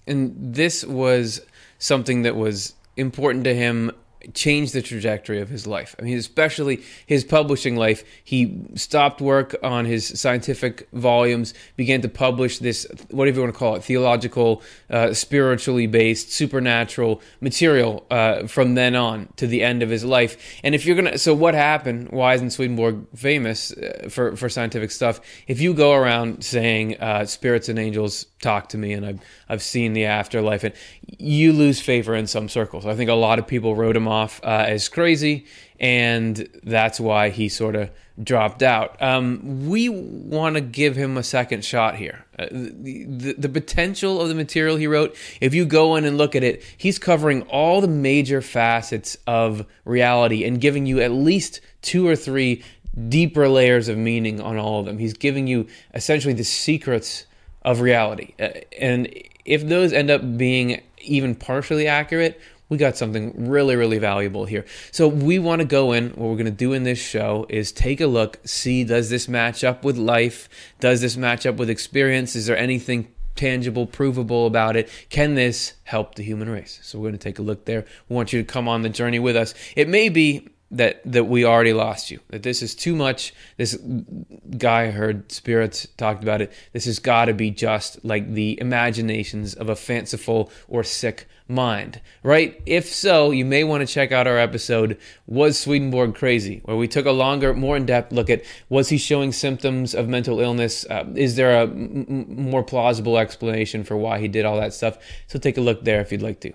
And 0.05 0.55
this 0.55 0.83
was 0.85 1.41
something 1.79 2.23
that 2.23 2.35
was 2.35 2.73
important 2.97 3.43
to 3.45 3.55
him 3.55 3.91
changed 4.33 4.73
the 4.73 4.81
trajectory 4.81 5.41
of 5.41 5.49
his 5.49 5.67
life. 5.67 5.95
I 5.99 6.03
mean, 6.03 6.17
especially 6.17 6.83
his 7.05 7.23
publishing 7.23 7.75
life. 7.75 8.03
He 8.23 8.57
stopped 8.75 9.21
work 9.21 9.55
on 9.63 9.85
his 9.85 10.19
scientific 10.19 10.87
volumes, 10.93 11.53
began 11.75 12.01
to 12.01 12.09
publish 12.09 12.59
this, 12.59 12.87
whatever 13.11 13.37
you 13.37 13.41
want 13.43 13.53
to 13.53 13.59
call 13.59 13.75
it, 13.75 13.83
theological, 13.83 14.61
uh, 14.89 15.13
spiritually 15.13 15.87
based, 15.87 16.31
supernatural 16.31 17.21
material 17.41 18.05
uh, 18.09 18.47
from 18.47 18.75
then 18.75 18.95
on 18.95 19.27
to 19.37 19.47
the 19.47 19.63
end 19.63 19.83
of 19.83 19.89
his 19.89 20.03
life. 20.03 20.37
And 20.63 20.73
if 20.75 20.85
you're 20.85 20.95
going 20.95 21.11
to, 21.11 21.17
so 21.17 21.33
what 21.33 21.53
happened? 21.53 22.09
Why 22.09 22.33
isn't 22.35 22.51
Swedenborg 22.51 23.05
famous 23.15 23.71
uh, 23.71 24.07
for, 24.09 24.35
for 24.35 24.49
scientific 24.49 24.91
stuff? 24.91 25.19
If 25.47 25.61
you 25.61 25.73
go 25.73 25.93
around 25.93 26.43
saying 26.43 26.99
uh, 26.99 27.25
spirits 27.25 27.69
and 27.69 27.79
angels 27.79 28.25
talk 28.41 28.69
to 28.69 28.77
me 28.77 28.93
and 28.93 29.05
I've, 29.05 29.19
I've 29.49 29.63
seen 29.63 29.93
the 29.93 30.05
afterlife, 30.05 30.63
and 30.63 30.73
you 31.17 31.53
lose 31.53 31.79
favor 31.79 32.15
in 32.15 32.27
some 32.27 32.49
circles. 32.49 32.85
I 32.85 32.95
think 32.95 33.09
a 33.09 33.13
lot 33.13 33.39
of 33.39 33.47
people 33.47 33.75
wrote 33.75 33.95
him 33.95 34.07
off 34.13 34.39
uh, 34.43 34.65
as 34.67 34.87
crazy, 34.89 35.45
and 35.79 36.47
that's 36.63 36.99
why 36.99 37.29
he 37.29 37.49
sort 37.49 37.75
of 37.75 37.89
dropped 38.21 38.61
out. 38.61 39.01
Um, 39.01 39.67
we 39.67 39.89
want 39.89 40.55
to 40.55 40.61
give 40.61 40.95
him 40.95 41.17
a 41.17 41.23
second 41.23 41.65
shot 41.65 41.95
here. 41.95 42.25
Uh, 42.37 42.47
the, 42.51 43.35
the, 43.37 43.49
potential 43.49 44.21
of 44.21 44.29
the 44.29 44.35
material 44.35 44.77
he 44.77 44.87
wrote, 44.87 45.15
if 45.41 45.53
you 45.53 45.65
go 45.65 45.95
in 45.95 46.05
and 46.05 46.17
look 46.17 46.35
at 46.35 46.43
it, 46.43 46.63
he's 46.77 46.99
covering 46.99 47.41
all 47.43 47.81
the 47.81 47.87
major 47.87 48.41
facets 48.41 49.17
of 49.25 49.65
reality 49.85 50.43
and 50.43 50.61
giving 50.61 50.85
you 50.85 51.01
at 51.01 51.11
least 51.11 51.59
two 51.81 52.07
or 52.07 52.15
three 52.15 52.63
deeper 53.09 53.47
layers 53.47 53.87
of 53.87 53.97
meaning 53.97 54.39
on 54.39 54.57
all 54.57 54.79
of 54.79 54.85
them. 54.85 54.99
He's 54.99 55.13
giving 55.13 55.47
you 55.47 55.67
essentially 55.93 56.33
the 56.33 56.43
secrets 56.43 57.25
of 57.63 57.81
reality. 57.81 58.33
Uh, 58.39 58.49
and 58.79 59.13
if 59.45 59.67
those 59.67 59.91
end 59.91 60.09
up 60.09 60.37
being 60.37 60.81
even 61.01 61.35
partially 61.35 61.87
accurate, 61.87 62.39
we 62.73 62.77
got 62.79 62.97
something 62.97 63.47
really, 63.47 63.75
really 63.75 63.99
valuable 63.99 64.45
here. 64.45 64.65
So 64.91 65.07
we 65.07 65.37
want 65.37 65.59
to 65.59 65.65
go 65.65 65.91
in. 65.91 66.09
What 66.09 66.27
we're 66.29 66.37
going 66.37 66.45
to 66.45 66.51
do 66.51 66.73
in 66.73 66.81
this 66.81 66.97
show 66.97 67.45
is 67.47 67.71
take 67.71 68.01
a 68.01 68.07
look, 68.07 68.39
see 68.45 68.83
does 68.83 69.11
this 69.11 69.27
match 69.27 69.63
up 69.63 69.85
with 69.85 69.95
life? 69.95 70.49
Does 70.79 70.99
this 70.99 71.15
match 71.15 71.45
up 71.45 71.57
with 71.57 71.69
experience? 71.69 72.35
Is 72.35 72.47
there 72.47 72.57
anything 72.57 73.09
tangible, 73.35 73.85
provable 73.85 74.47
about 74.47 74.75
it? 74.75 74.89
Can 75.09 75.35
this 75.35 75.73
help 75.83 76.15
the 76.15 76.23
human 76.23 76.49
race? 76.49 76.79
So 76.81 76.97
we're 76.97 77.09
going 77.09 77.19
to 77.19 77.23
take 77.23 77.37
a 77.37 77.43
look 77.43 77.65
there. 77.65 77.85
We 78.09 78.15
want 78.15 78.33
you 78.33 78.41
to 78.41 78.51
come 78.51 78.67
on 78.67 78.81
the 78.81 78.89
journey 78.89 79.19
with 79.19 79.35
us. 79.35 79.53
It 79.75 79.87
may 79.87 80.09
be 80.09 80.49
that 80.73 81.01
that 81.05 81.25
we 81.25 81.45
already 81.45 81.73
lost 81.73 82.11
you. 82.11 82.19
That 82.29 82.43
this 82.43 82.61
is 82.61 82.75
too 82.75 82.95
much. 82.95 83.33
This 83.57 83.77
guy 84.57 84.91
heard 84.91 85.31
spirits 85.31 85.87
talked 85.97 86.23
about 86.23 86.41
it. 86.41 86.51
This 86.73 86.85
has 86.85 86.99
got 86.99 87.25
to 87.25 87.33
be 87.33 87.51
just 87.51 88.03
like 88.03 88.33
the 88.33 88.59
imaginations 88.59 89.53
of 89.53 89.69
a 89.69 89.75
fanciful 89.75 90.51
or 90.67 90.83
sick 90.83 91.27
mind, 91.47 92.01
right? 92.23 92.59
If 92.65 92.85
so, 92.85 93.31
you 93.31 93.45
may 93.45 93.63
want 93.63 93.87
to 93.87 93.93
check 93.93 94.11
out 94.11 94.27
our 94.27 94.39
episode 94.39 94.97
"Was 95.27 95.59
Swedenborg 95.59 96.15
Crazy?" 96.15 96.61
where 96.65 96.77
we 96.77 96.87
took 96.87 97.05
a 97.05 97.11
longer, 97.11 97.53
more 97.53 97.77
in-depth 97.77 98.11
look 98.11 98.29
at 98.29 98.43
was 98.69 98.89
he 98.89 98.97
showing 98.97 99.31
symptoms 99.31 99.93
of 99.93 100.07
mental 100.07 100.39
illness? 100.39 100.85
Uh, 100.89 101.05
is 101.15 101.35
there 101.35 101.61
a 101.61 101.67
more 101.67 102.63
plausible 102.63 103.17
explanation 103.19 103.83
for 103.83 103.95
why 103.95 104.19
he 104.19 104.27
did 104.27 104.45
all 104.45 104.59
that 104.59 104.73
stuff? 104.73 104.97
So 105.27 105.37
take 105.37 105.57
a 105.57 105.61
look 105.61 105.83
there 105.83 106.01
if 106.01 106.11
you'd 106.11 106.23
like 106.23 106.39
to. 106.41 106.53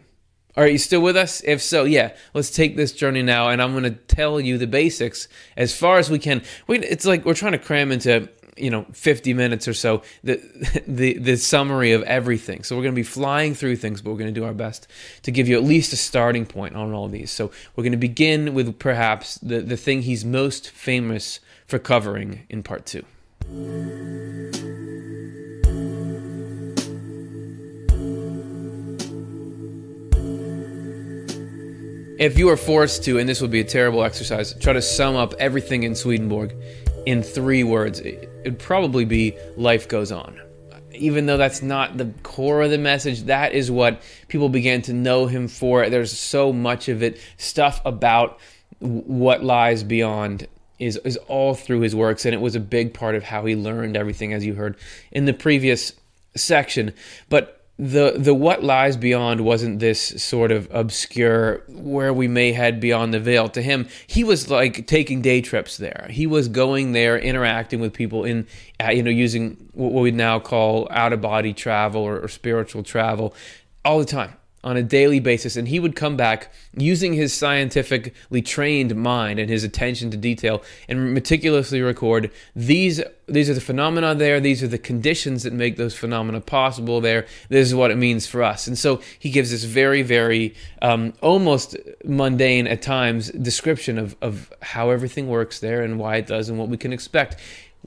Are 0.56 0.66
you 0.66 0.78
still 0.78 1.00
with 1.00 1.16
us? 1.16 1.40
If 1.44 1.62
so, 1.62 1.84
yeah, 1.84 2.14
let's 2.34 2.50
take 2.50 2.76
this 2.76 2.92
journey 2.92 3.22
now, 3.22 3.48
and 3.48 3.62
I'm 3.62 3.72
going 3.72 3.84
to 3.84 3.90
tell 3.90 4.40
you 4.40 4.58
the 4.58 4.66
basics 4.66 5.28
as 5.56 5.76
far 5.76 5.98
as 5.98 6.10
we 6.10 6.18
can. 6.18 6.42
We, 6.66 6.78
it's 6.78 7.04
like 7.04 7.24
we're 7.24 7.34
trying 7.34 7.52
to 7.52 7.58
cram 7.58 7.92
into 7.92 8.28
you 8.56 8.70
know 8.70 8.86
50 8.92 9.34
minutes 9.34 9.68
or 9.68 9.74
so 9.74 10.02
the 10.24 10.40
the 10.86 11.18
the 11.18 11.36
summary 11.36 11.92
of 11.92 12.02
everything. 12.02 12.64
So 12.64 12.76
we're 12.76 12.82
going 12.82 12.94
to 12.94 12.98
be 12.98 13.04
flying 13.04 13.54
through 13.54 13.76
things, 13.76 14.02
but 14.02 14.10
we're 14.10 14.18
going 14.18 14.34
to 14.34 14.40
do 14.40 14.44
our 14.44 14.54
best 14.54 14.88
to 15.22 15.30
give 15.30 15.48
you 15.48 15.56
at 15.56 15.64
least 15.64 15.92
a 15.92 15.96
starting 15.96 16.46
point 16.46 16.74
on 16.74 16.92
all 16.92 17.08
these. 17.08 17.30
So 17.30 17.50
we're 17.76 17.84
going 17.84 17.92
to 17.92 17.98
begin 17.98 18.54
with 18.54 18.78
perhaps 18.78 19.36
the 19.36 19.60
the 19.60 19.76
thing 19.76 20.02
he's 20.02 20.24
most 20.24 20.70
famous 20.70 21.40
for 21.66 21.78
covering 21.78 22.46
in 22.48 22.62
part 22.62 22.86
two. 22.86 23.04
If 32.18 32.36
you 32.36 32.48
are 32.48 32.56
forced 32.56 33.04
to, 33.04 33.20
and 33.20 33.28
this 33.28 33.40
would 33.40 33.52
be 33.52 33.60
a 33.60 33.64
terrible 33.64 34.02
exercise, 34.02 34.52
try 34.54 34.72
to 34.72 34.82
sum 34.82 35.14
up 35.14 35.34
everything 35.38 35.84
in 35.84 35.94
Swedenborg 35.94 36.52
in 37.06 37.22
three 37.22 37.62
words, 37.62 38.00
it'd 38.00 38.58
probably 38.58 39.04
be 39.04 39.36
life 39.56 39.86
goes 39.86 40.10
on. 40.10 40.40
Even 40.92 41.26
though 41.26 41.36
that's 41.36 41.62
not 41.62 41.96
the 41.96 42.12
core 42.24 42.62
of 42.62 42.72
the 42.72 42.78
message, 42.78 43.22
that 43.24 43.52
is 43.52 43.70
what 43.70 44.02
people 44.26 44.48
began 44.48 44.82
to 44.82 44.92
know 44.92 45.26
him 45.26 45.46
for. 45.46 45.88
There's 45.88 46.10
so 46.10 46.52
much 46.52 46.88
of 46.88 47.04
it, 47.04 47.20
stuff 47.36 47.80
about 47.84 48.40
what 48.80 49.44
lies 49.44 49.84
beyond 49.84 50.48
is 50.80 50.96
is 50.98 51.16
all 51.28 51.54
through 51.54 51.80
his 51.80 51.94
works 51.94 52.24
and 52.24 52.34
it 52.34 52.40
was 52.40 52.54
a 52.54 52.60
big 52.60 52.94
part 52.94 53.16
of 53.16 53.24
how 53.24 53.44
he 53.44 53.56
learned 53.56 53.96
everything 53.96 54.32
as 54.32 54.46
you 54.46 54.54
heard 54.54 54.76
in 55.10 55.24
the 55.24 55.32
previous 55.32 55.92
section 56.36 56.94
but 57.28 57.57
the 57.78 58.14
the 58.16 58.34
what 58.34 58.64
lies 58.64 58.96
beyond 58.96 59.42
wasn't 59.42 59.78
this 59.78 60.00
sort 60.22 60.50
of 60.50 60.68
obscure 60.72 61.62
where 61.68 62.12
we 62.12 62.26
may 62.26 62.52
head 62.52 62.80
beyond 62.80 63.14
the 63.14 63.20
veil. 63.20 63.48
To 63.50 63.62
him 63.62 63.88
he 64.06 64.24
was 64.24 64.50
like 64.50 64.86
taking 64.86 65.22
day 65.22 65.40
trips 65.40 65.76
there. 65.76 66.08
He 66.10 66.26
was 66.26 66.48
going 66.48 66.92
there 66.92 67.16
interacting 67.16 67.80
with 67.80 67.92
people 67.92 68.24
in 68.24 68.46
uh, 68.82 68.90
you 68.90 69.02
know 69.02 69.10
using 69.10 69.68
what 69.72 70.02
we 70.02 70.10
now 70.10 70.40
call 70.40 70.88
out 70.90 71.12
of 71.12 71.20
body 71.20 71.52
travel 71.52 72.02
or, 72.02 72.18
or 72.18 72.28
spiritual 72.28 72.82
travel 72.82 73.34
all 73.84 73.98
the 74.00 74.04
time 74.04 74.34
on 74.68 74.76
a 74.76 74.82
daily 74.82 75.18
basis 75.18 75.56
and 75.56 75.68
he 75.68 75.80
would 75.80 75.96
come 75.96 76.16
back 76.16 76.52
using 76.76 77.14
his 77.14 77.32
scientifically 77.32 78.42
trained 78.42 78.94
mind 78.94 79.38
and 79.38 79.48
his 79.48 79.64
attention 79.64 80.10
to 80.10 80.16
detail 80.16 80.62
and 80.88 81.14
meticulously 81.14 81.80
record 81.80 82.30
these 82.54 83.00
these 83.26 83.48
are 83.48 83.54
the 83.54 83.60
phenomena 83.60 84.14
there 84.14 84.40
these 84.40 84.62
are 84.62 84.68
the 84.68 84.78
conditions 84.78 85.42
that 85.42 85.52
make 85.52 85.76
those 85.76 85.94
phenomena 85.94 86.40
possible 86.40 87.00
there 87.00 87.26
this 87.48 87.66
is 87.66 87.74
what 87.74 87.90
it 87.90 87.96
means 87.96 88.26
for 88.26 88.42
us. 88.42 88.66
And 88.66 88.78
so 88.78 89.00
he 89.18 89.30
gives 89.30 89.50
this 89.50 89.64
very 89.64 90.02
very 90.02 90.54
um, 90.82 91.12
almost 91.22 91.76
mundane 92.04 92.66
at 92.66 92.82
times 92.82 93.30
description 93.30 93.98
of, 93.98 94.16
of 94.20 94.52
how 94.62 94.90
everything 94.90 95.28
works 95.28 95.60
there 95.60 95.82
and 95.82 95.98
why 95.98 96.16
it 96.16 96.26
does 96.26 96.48
and 96.48 96.58
what 96.58 96.68
we 96.68 96.76
can 96.76 96.92
expect 96.92 97.36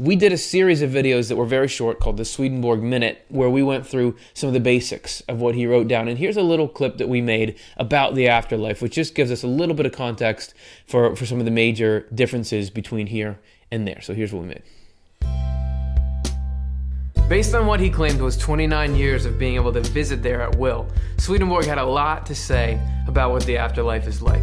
we 0.02 0.16
did 0.16 0.34
a 0.34 0.38
series 0.38 0.82
of 0.82 0.90
videos 0.90 1.30
that 1.30 1.36
were 1.36 1.46
very 1.46 1.68
short 1.68 2.00
called 2.00 2.18
the 2.18 2.26
Swedenborg 2.26 2.82
Minute, 2.82 3.24
where 3.30 3.52
we 3.52 3.62
went 3.62 3.86
through 3.86 4.16
some 4.34 4.48
of 4.48 4.54
the 4.56 4.60
basics 4.60 5.22
of 5.30 5.40
what 5.40 5.54
he 5.54 5.68
wrote 5.68 5.88
down. 5.88 6.08
And 6.08 6.18
here's 6.18 6.38
a 6.38 6.42
little 6.42 6.68
clip 6.68 6.98
that 6.98 7.08
we 7.08 7.22
made 7.22 7.56
about 7.78 8.16
the 8.16 8.28
afterlife, 8.28 8.82
which 8.82 8.94
just 8.94 9.14
gives 9.14 9.30
us 9.30 9.44
a 9.44 9.48
little 9.48 9.76
bit 9.76 9.86
of 9.86 9.92
context 9.92 10.56
for, 10.88 11.16
for 11.16 11.28
some 11.28 11.38
of 11.38 11.46
the 11.46 11.52
major 11.52 12.08
differences 12.16 12.72
between 12.72 13.06
here 13.06 13.40
and 13.70 13.88
there. 13.88 14.02
So 14.02 14.16
here's 14.16 14.34
what 14.34 14.42
we 14.42 14.48
made. 14.48 14.64
Based 17.30 17.54
on 17.54 17.68
what 17.68 17.80
he 17.80 17.92
claimed 17.92 18.22
was 18.22 18.38
29 18.38 18.96
years 18.96 19.28
of 19.28 19.38
being 19.38 19.54
able 19.54 19.72
to 19.72 19.82
visit 19.82 20.24
there 20.24 20.42
at 20.42 20.56
will, 20.56 20.88
Swedenborg 21.20 21.66
had 21.66 21.78
a 21.78 21.86
lot 21.86 22.26
to 22.26 22.34
say 22.34 22.82
about 23.08 23.30
what 23.30 23.46
the 23.46 23.56
afterlife 23.56 24.08
is 24.08 24.20
like. 24.20 24.42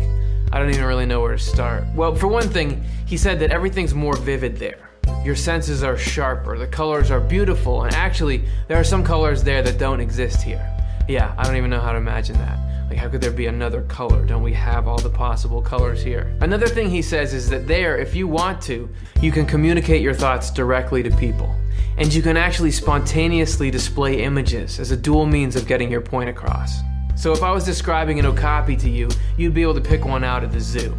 I 0.53 0.61
don't 0.61 0.71
even 0.71 0.85
really 0.85 1.05
know 1.05 1.21
where 1.21 1.33
to 1.33 1.39
start. 1.39 1.83
Well, 1.97 2.15
for 2.15 2.29
one 2.29 2.49
thing, 2.49 2.81
he 3.07 3.17
said 3.17 3.41
that 3.41 3.51
everything's 3.51 3.93
more 3.93 4.17
vivid 4.17 4.57
there 4.57 4.88
your 5.25 5.37
senses 5.37 5.83
are 5.83 5.97
sharper, 5.97 6.57
the 6.57 6.67
colors 6.67 7.11
are 7.11 7.21
beautiful, 7.21 7.85
and 7.85 7.95
actually, 7.95 8.45
there 8.67 8.79
are 8.79 8.85
some 8.85 9.05
colors 9.05 9.43
there 9.43 9.63
that 9.63 9.79
don't 9.79 10.01
exist 10.01 10.43
here. 10.43 10.65
Yeah, 11.09 11.35
I 11.37 11.45
don't 11.45 11.57
even 11.57 11.71
know 11.71 11.81
how 11.81 11.93
to 11.93 11.99
imagine 11.99 12.37
that. 12.39 12.59
Like, 12.89 12.99
how 12.99 13.09
could 13.09 13.21
there 13.21 13.31
be 13.31 13.47
another 13.47 13.83
color? 13.83 14.25
Don't 14.25 14.43
we 14.43 14.55
have 14.55 14.89
all 14.89 14.99
the 14.99 15.11
possible 15.11 15.61
colors 15.61 16.03
here? 16.03 16.35
Another 16.41 16.67
thing 16.67 16.89
he 16.89 17.03
says 17.03 17.35
is 17.35 17.51
that 17.51 17.67
there, 17.67 17.99
if 17.99 18.15
you 18.15 18.27
want 18.27 18.63
to, 18.63 18.89
you 19.21 19.31
can 19.31 19.45
communicate 19.45 20.01
your 20.01 20.15
thoughts 20.15 20.51
directly 20.51 21.03
to 21.03 21.11
people. 21.17 21.55
And 21.99 22.13
you 22.15 22.23
can 22.23 22.37
actually 22.37 22.71
spontaneously 22.71 23.71
display 23.71 24.23
images 24.23 24.81
as 24.81 24.91
a 24.91 24.97
dual 24.97 25.27
means 25.27 25.57
of 25.57 25.67
getting 25.67 25.91
your 25.91 26.01
point 26.01 26.31
across. 26.31 26.79
So 27.17 27.33
if 27.33 27.43
I 27.43 27.51
was 27.51 27.65
describing 27.65 28.19
an 28.21 28.27
okapi 28.27 28.77
to 28.77 28.89
you, 28.89 29.09
you'd 29.37 29.53
be 29.53 29.63
able 29.63 29.75
to 29.75 29.81
pick 29.81 30.05
one 30.05 30.25
out 30.25 30.45
at 30.45 30.53
the 30.53 30.61
zoo. 30.61 30.97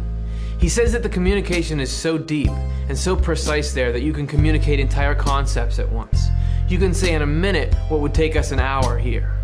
He 0.60 0.68
says 0.68 0.92
that 0.92 1.02
the 1.02 1.08
communication 1.08 1.80
is 1.80 1.90
so 1.90 2.18
deep 2.18 2.50
and 2.90 2.96
so 2.96 3.16
precise 3.16 3.72
there 3.72 3.92
that 3.92 4.02
you 4.02 4.12
can 4.12 4.26
communicate 4.26 4.78
entire 4.78 5.14
concepts 5.14 5.78
at 5.78 5.90
once. 5.90 6.26
You 6.68 6.78
can 6.78 6.92
say 6.92 7.14
in 7.14 7.22
a 7.22 7.26
minute 7.26 7.74
what 7.88 8.00
would 8.00 8.12
take 8.12 8.36
us 8.36 8.52
an 8.52 8.60
hour 8.60 8.98
here. 8.98 9.34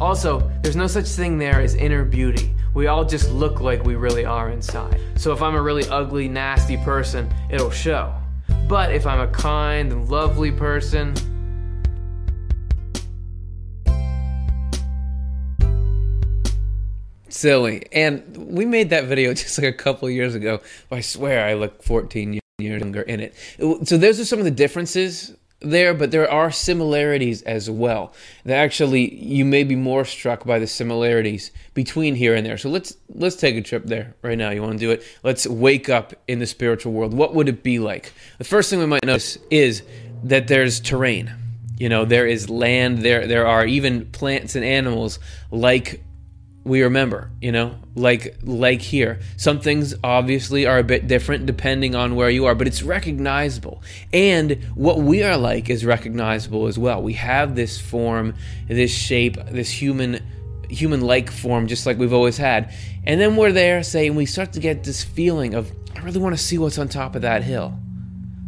Also, 0.00 0.50
there's 0.62 0.74
no 0.74 0.86
such 0.86 1.04
thing 1.04 1.36
there 1.36 1.60
as 1.60 1.74
inner 1.74 2.02
beauty. 2.02 2.54
We 2.72 2.86
all 2.86 3.04
just 3.04 3.30
look 3.30 3.60
like 3.60 3.84
we 3.84 3.94
really 3.94 4.24
are 4.24 4.48
inside. 4.48 4.98
So 5.16 5.34
if 5.34 5.42
I'm 5.42 5.54
a 5.54 5.60
really 5.60 5.86
ugly, 5.90 6.28
nasty 6.28 6.78
person, 6.78 7.28
it'll 7.50 7.70
show. 7.70 8.14
But 8.66 8.90
if 8.90 9.06
I'm 9.06 9.20
a 9.20 9.28
kind 9.28 9.92
and 9.92 10.08
lovely 10.08 10.50
person, 10.50 11.14
silly. 17.34 17.84
And 17.92 18.36
we 18.36 18.64
made 18.64 18.90
that 18.90 19.04
video 19.04 19.34
just 19.42 19.58
like 19.58 19.68
a 19.68 19.72
couple 19.72 20.08
years 20.08 20.34
ago. 20.34 20.60
I 20.90 21.00
swear 21.00 21.46
I 21.46 21.54
look 21.54 21.82
14 21.82 22.34
years 22.34 22.40
younger 22.58 23.02
in 23.02 23.20
it. 23.20 23.34
So 23.58 23.98
those 23.98 24.20
are 24.20 24.24
some 24.24 24.38
of 24.38 24.44
the 24.44 24.50
differences 24.50 25.34
there, 25.60 25.92
but 25.94 26.10
there 26.10 26.30
are 26.30 26.50
similarities 26.50 27.42
as 27.42 27.68
well. 27.68 28.12
That 28.44 28.58
actually 28.58 29.14
you 29.14 29.44
may 29.44 29.64
be 29.64 29.76
more 29.76 30.04
struck 30.04 30.44
by 30.44 30.58
the 30.58 30.66
similarities 30.66 31.50
between 31.74 32.14
here 32.14 32.34
and 32.34 32.46
there. 32.46 32.58
So 32.58 32.68
let's 32.68 32.96
let's 33.08 33.36
take 33.36 33.56
a 33.56 33.62
trip 33.62 33.84
there 33.86 34.14
right 34.22 34.38
now. 34.38 34.50
You 34.50 34.62
want 34.62 34.74
to 34.74 34.78
do 34.78 34.92
it? 34.92 35.02
Let's 35.22 35.46
wake 35.46 35.88
up 35.88 36.14
in 36.28 36.38
the 36.38 36.46
spiritual 36.46 36.92
world. 36.92 37.12
What 37.12 37.34
would 37.34 37.48
it 37.48 37.62
be 37.62 37.78
like? 37.78 38.12
The 38.38 38.44
first 38.44 38.70
thing 38.70 38.78
we 38.78 38.86
might 38.86 39.04
notice 39.04 39.38
is 39.50 39.82
that 40.24 40.48
there's 40.48 40.80
terrain. 40.80 41.34
You 41.76 41.88
know, 41.88 42.04
there 42.04 42.26
is 42.26 42.48
land, 42.48 42.98
there 42.98 43.26
there 43.26 43.46
are 43.46 43.66
even 43.66 44.06
plants 44.06 44.54
and 44.54 44.64
animals 44.64 45.18
like 45.50 46.04
we 46.64 46.82
remember 46.82 47.30
you 47.40 47.52
know 47.52 47.76
like 47.94 48.36
like 48.42 48.80
here. 48.80 49.20
Some 49.36 49.60
things 49.60 49.94
obviously 50.02 50.66
are 50.66 50.78
a 50.78 50.84
bit 50.84 51.06
different 51.06 51.46
depending 51.46 51.94
on 51.94 52.16
where 52.16 52.30
you 52.30 52.46
are 52.46 52.54
but 52.54 52.66
it's 52.66 52.82
recognizable. 52.82 53.82
And 54.12 54.62
what 54.74 54.98
we 54.98 55.22
are 55.22 55.36
like 55.36 55.70
is 55.70 55.84
recognizable 55.84 56.66
as 56.66 56.78
well. 56.78 57.02
We 57.02 57.14
have 57.14 57.54
this 57.54 57.80
form 57.80 58.34
this 58.68 58.92
shape 58.92 59.36
this 59.50 59.70
human 59.70 60.24
human 60.68 61.02
like 61.02 61.30
form 61.30 61.66
just 61.66 61.86
like 61.86 61.98
we've 61.98 62.12
always 62.12 62.38
had. 62.38 62.74
And 63.04 63.20
then 63.20 63.36
we're 63.36 63.52
there 63.52 63.82
saying 63.82 64.14
we 64.14 64.26
start 64.26 64.54
to 64.54 64.60
get 64.60 64.84
this 64.84 65.04
feeling 65.04 65.54
of 65.54 65.70
i 65.94 66.00
really 66.00 66.18
want 66.18 66.36
to 66.36 66.42
see 66.42 66.58
what's 66.58 66.78
on 66.78 66.88
top 66.88 67.14
of 67.14 67.22
that 67.22 67.42
hill 67.42 67.78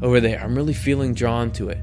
over 0.02 0.20
there. 0.20 0.40
I'm 0.42 0.54
really 0.54 0.74
feeling 0.74 1.14
drawn 1.14 1.52
to 1.52 1.68
it 1.68 1.78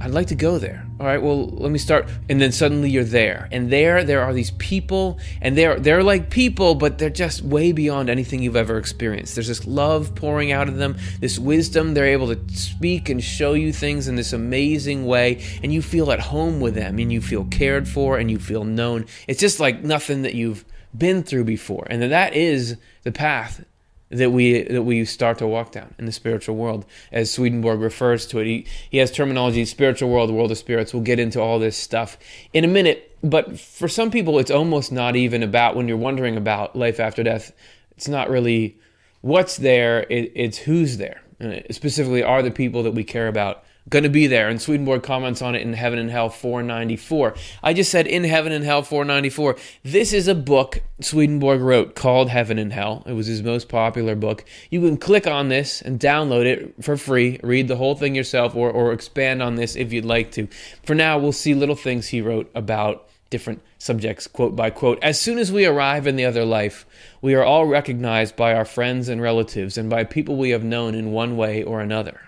I'd 0.00 0.10
like 0.10 0.26
to 0.28 0.34
go 0.34 0.58
there. 0.58 0.86
All 1.00 1.06
right, 1.06 1.22
well, 1.22 1.46
let 1.48 1.70
me 1.70 1.78
start. 1.78 2.08
And 2.28 2.40
then 2.40 2.52
suddenly 2.52 2.90
you're 2.90 3.04
there. 3.04 3.48
And 3.52 3.70
there 3.70 4.04
there 4.04 4.22
are 4.22 4.32
these 4.32 4.50
people 4.52 5.18
and 5.40 5.56
they're 5.56 5.78
they're 5.78 6.02
like 6.02 6.30
people, 6.30 6.74
but 6.74 6.98
they're 6.98 7.10
just 7.10 7.42
way 7.42 7.72
beyond 7.72 8.10
anything 8.10 8.42
you've 8.42 8.56
ever 8.56 8.76
experienced. 8.76 9.34
There's 9.34 9.48
this 9.48 9.66
love 9.66 10.14
pouring 10.14 10.52
out 10.52 10.68
of 10.68 10.76
them, 10.76 10.96
this 11.20 11.38
wisdom, 11.38 11.94
they're 11.94 12.06
able 12.06 12.34
to 12.34 12.54
speak 12.54 13.08
and 13.08 13.22
show 13.22 13.54
you 13.54 13.72
things 13.72 14.08
in 14.08 14.16
this 14.16 14.32
amazing 14.32 15.06
way, 15.06 15.42
and 15.62 15.72
you 15.72 15.82
feel 15.82 16.10
at 16.12 16.20
home 16.20 16.60
with 16.60 16.74
them 16.74 16.98
and 16.98 17.12
you 17.12 17.20
feel 17.20 17.44
cared 17.44 17.88
for 17.88 18.18
and 18.18 18.30
you 18.30 18.38
feel 18.38 18.64
known. 18.64 19.06
It's 19.26 19.40
just 19.40 19.60
like 19.60 19.82
nothing 19.82 20.22
that 20.22 20.34
you've 20.34 20.64
been 20.96 21.22
through 21.22 21.44
before. 21.44 21.86
And 21.90 22.02
that 22.02 22.34
is 22.34 22.76
the 23.02 23.12
path 23.12 23.64
that 24.10 24.30
we 24.30 24.62
that 24.62 24.82
we 24.82 25.04
start 25.04 25.38
to 25.38 25.46
walk 25.46 25.72
down 25.72 25.94
in 25.98 26.06
the 26.06 26.12
spiritual 26.12 26.56
world, 26.56 26.84
as 27.10 27.30
Swedenborg 27.30 27.80
refers 27.80 28.26
to 28.26 28.38
it. 28.38 28.46
He 28.46 28.66
he 28.90 28.98
has 28.98 29.10
terminology: 29.10 29.64
spiritual 29.64 30.10
world, 30.10 30.30
world 30.30 30.50
of 30.50 30.58
spirits. 30.58 30.92
We'll 30.92 31.02
get 31.02 31.18
into 31.18 31.40
all 31.40 31.58
this 31.58 31.76
stuff 31.76 32.18
in 32.52 32.64
a 32.64 32.68
minute. 32.68 33.10
But 33.22 33.58
for 33.58 33.88
some 33.88 34.10
people, 34.10 34.38
it's 34.38 34.50
almost 34.50 34.92
not 34.92 35.16
even 35.16 35.42
about 35.42 35.76
when 35.76 35.88
you're 35.88 35.96
wondering 35.96 36.36
about 36.36 36.76
life 36.76 37.00
after 37.00 37.22
death. 37.22 37.52
It's 37.96 38.08
not 38.08 38.28
really 38.28 38.78
what's 39.22 39.56
there; 39.56 40.06
it, 40.10 40.32
it's 40.34 40.58
who's 40.58 40.98
there. 40.98 41.22
specifically, 41.70 42.22
are 42.22 42.42
the 42.42 42.50
people 42.50 42.82
that 42.82 42.92
we 42.92 43.04
care 43.04 43.28
about 43.28 43.64
going 43.88 44.02
to 44.02 44.08
be 44.08 44.26
there. 44.26 44.48
And 44.48 44.60
Swedenborg 44.60 45.02
comments 45.02 45.42
on 45.42 45.54
it 45.54 45.62
in 45.62 45.74
Heaven 45.74 45.98
and 45.98 46.10
Hell 46.10 46.30
494. 46.30 47.34
I 47.62 47.72
just 47.72 47.90
said 47.90 48.06
in 48.06 48.24
Heaven 48.24 48.52
and 48.52 48.64
Hell 48.64 48.82
494. 48.82 49.56
This 49.82 50.12
is 50.12 50.28
a 50.28 50.34
book 50.34 50.82
Swedenborg 51.00 51.60
wrote 51.60 51.94
called 51.94 52.30
Heaven 52.30 52.58
and 52.58 52.72
Hell. 52.72 53.02
It 53.06 53.12
was 53.12 53.26
his 53.26 53.42
most 53.42 53.68
popular 53.68 54.14
book. 54.14 54.44
You 54.70 54.80
can 54.80 54.96
click 54.96 55.26
on 55.26 55.48
this 55.48 55.82
and 55.82 56.00
download 56.00 56.46
it 56.46 56.74
for 56.82 56.96
free, 56.96 57.38
read 57.42 57.68
the 57.68 57.76
whole 57.76 57.94
thing 57.94 58.14
yourself, 58.14 58.54
or, 58.54 58.70
or 58.70 58.92
expand 58.92 59.42
on 59.42 59.56
this 59.56 59.76
if 59.76 59.92
you'd 59.92 60.04
like 60.04 60.32
to. 60.32 60.48
For 60.84 60.94
now, 60.94 61.18
we'll 61.18 61.32
see 61.32 61.54
little 61.54 61.76
things 61.76 62.08
he 62.08 62.20
wrote 62.20 62.50
about 62.54 63.08
different 63.30 63.60
subjects, 63.78 64.26
quote 64.26 64.54
by 64.54 64.70
quote. 64.70 64.98
As 65.02 65.20
soon 65.20 65.38
as 65.38 65.50
we 65.50 65.66
arrive 65.66 66.06
in 66.06 66.16
the 66.16 66.24
other 66.24 66.44
life, 66.44 66.86
we 67.20 67.34
are 67.34 67.42
all 67.42 67.66
recognized 67.66 68.36
by 68.36 68.54
our 68.54 68.64
friends 68.64 69.08
and 69.08 69.20
relatives 69.20 69.76
and 69.76 69.90
by 69.90 70.04
people 70.04 70.36
we 70.36 70.50
have 70.50 70.62
known 70.62 70.94
in 70.94 71.10
one 71.10 71.36
way 71.36 71.62
or 71.62 71.80
another. 71.80 72.20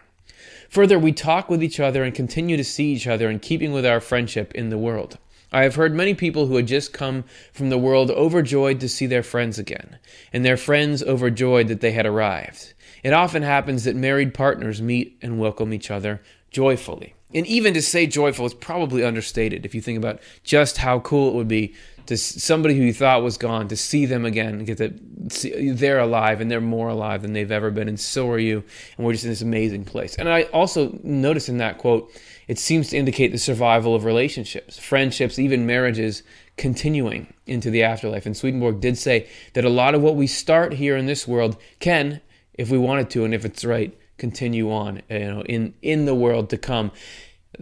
Further, 0.71 0.99
we 0.99 1.13
talk 1.13 1.49
with 1.49 1.63
each 1.63 1.81
other 1.81 2.03
and 2.03 2.15
continue 2.15 2.57
to 2.57 2.65
see 2.65 2.93
each 2.93 3.07
other 3.07 3.31
in 3.31 3.39
keeping 3.39 3.73
with 3.73 3.87
our 3.87 4.01
friendship 4.01 4.55
in 4.55 4.71
the 4.71 4.79
world. 4.79 5.19
I 5.53 5.63
have 5.63 5.77
heard 5.77 5.95
many 5.95 6.15
people 6.15 6.47
who 6.47 6.57
had 6.57 6.67
just 6.67 6.93
come 6.93 7.25
from 7.53 7.71
the 7.71 7.79
world 7.79 8.11
overjoyed 8.11 8.81
to 8.81 8.89
see 8.89 9.07
their 9.07 9.23
friends 9.23 9.59
again, 9.59 9.99
and 10.33 10.45
their 10.45 10.57
friends 10.57 11.03
overjoyed 11.03 11.69
that 11.69 11.81
they 11.81 11.93
had 11.93 12.05
arrived. 12.05 12.75
It 13.03 13.13
often 13.13 13.43
happens 13.43 13.85
that 13.85 13.95
married 13.95 14.35
partners 14.35 14.83
meet 14.83 15.17
and 15.23 15.39
welcome 15.39 15.73
each 15.73 15.91
other 15.91 16.21
joyfully. 16.51 17.15
And 17.33 17.47
even 17.47 17.75
to 17.75 17.83
say 17.83 18.07
joyful 18.07 18.47
is 18.47 18.55
probably 18.55 19.05
understated 19.05 19.65
if 19.65 19.75
you 19.75 19.81
think 19.81 19.99
about 19.99 20.21
just 20.43 20.79
how 20.79 21.01
cool 21.01 21.29
it 21.29 21.35
would 21.35 21.49
be 21.49 21.75
to 22.07 22.17
somebody 22.17 22.77
who 22.77 22.83
you 22.83 22.93
thought 22.93 23.23
was 23.23 23.37
gone 23.37 23.69
to 23.69 23.77
see 23.77 24.07
them 24.07 24.25
again 24.25 24.65
get 24.65 24.79
to 24.79 24.95
see 25.29 25.71
they're 25.71 25.99
alive 25.99 26.41
and 26.41 26.51
they're 26.51 26.61
more 26.61 26.89
alive 26.89 27.23
than 27.23 27.33
they've 27.33 27.51
ever 27.51 27.71
been 27.71 27.89
and 27.89 27.99
so 28.01 28.29
are 28.31 28.39
you. 28.39 28.63
And 28.97 29.07
we're 29.07 29.13
just 29.13 29.25
in 29.25 29.31
this 29.31 29.43
amazing 29.43 29.85
place. 29.85 30.15
And 30.17 30.29
i 30.29 30.43
also 30.45 30.99
notice 31.03 31.49
in 31.49 31.59
that 31.59 31.79
quote 31.79 32.11
it 32.49 32.59
seems 32.59 32.91
to 32.91 32.97
indicate 32.97 33.33
the 33.33 33.39
survival 33.39 33.95
of 33.95 34.05
relationships 34.05 34.79
friendships 34.79 35.39
even 35.39 35.67
marriages 35.67 36.23
continuing 36.57 37.33
into 37.47 37.71
the 37.71 37.83
afterlife. 37.83 38.27
And 38.27 38.37
swedenborg 38.37 38.81
did 38.81 38.99
say 38.99 39.29
that 39.55 39.65
a 39.65 39.71
lot 39.71 39.95
of 39.95 40.03
what 40.03 40.17
we 40.17 40.27
start 40.27 40.75
here 40.75 40.97
in 40.97 41.07
this 41.07 41.27
world 41.27 41.57
can 41.81 42.21
if 42.55 42.71
we 42.71 42.79
wanted 42.79 43.11
to 43.11 43.25
and 43.25 43.35
if 43.35 43.45
it's 43.45 43.65
right 43.65 43.97
continue 44.19 44.73
on 44.73 45.03
you 45.11 45.19
know 45.19 45.43
in 45.43 45.75
in 45.83 46.07
the 46.07 46.15
world 46.15 46.49
to 46.51 46.57
come 46.57 46.91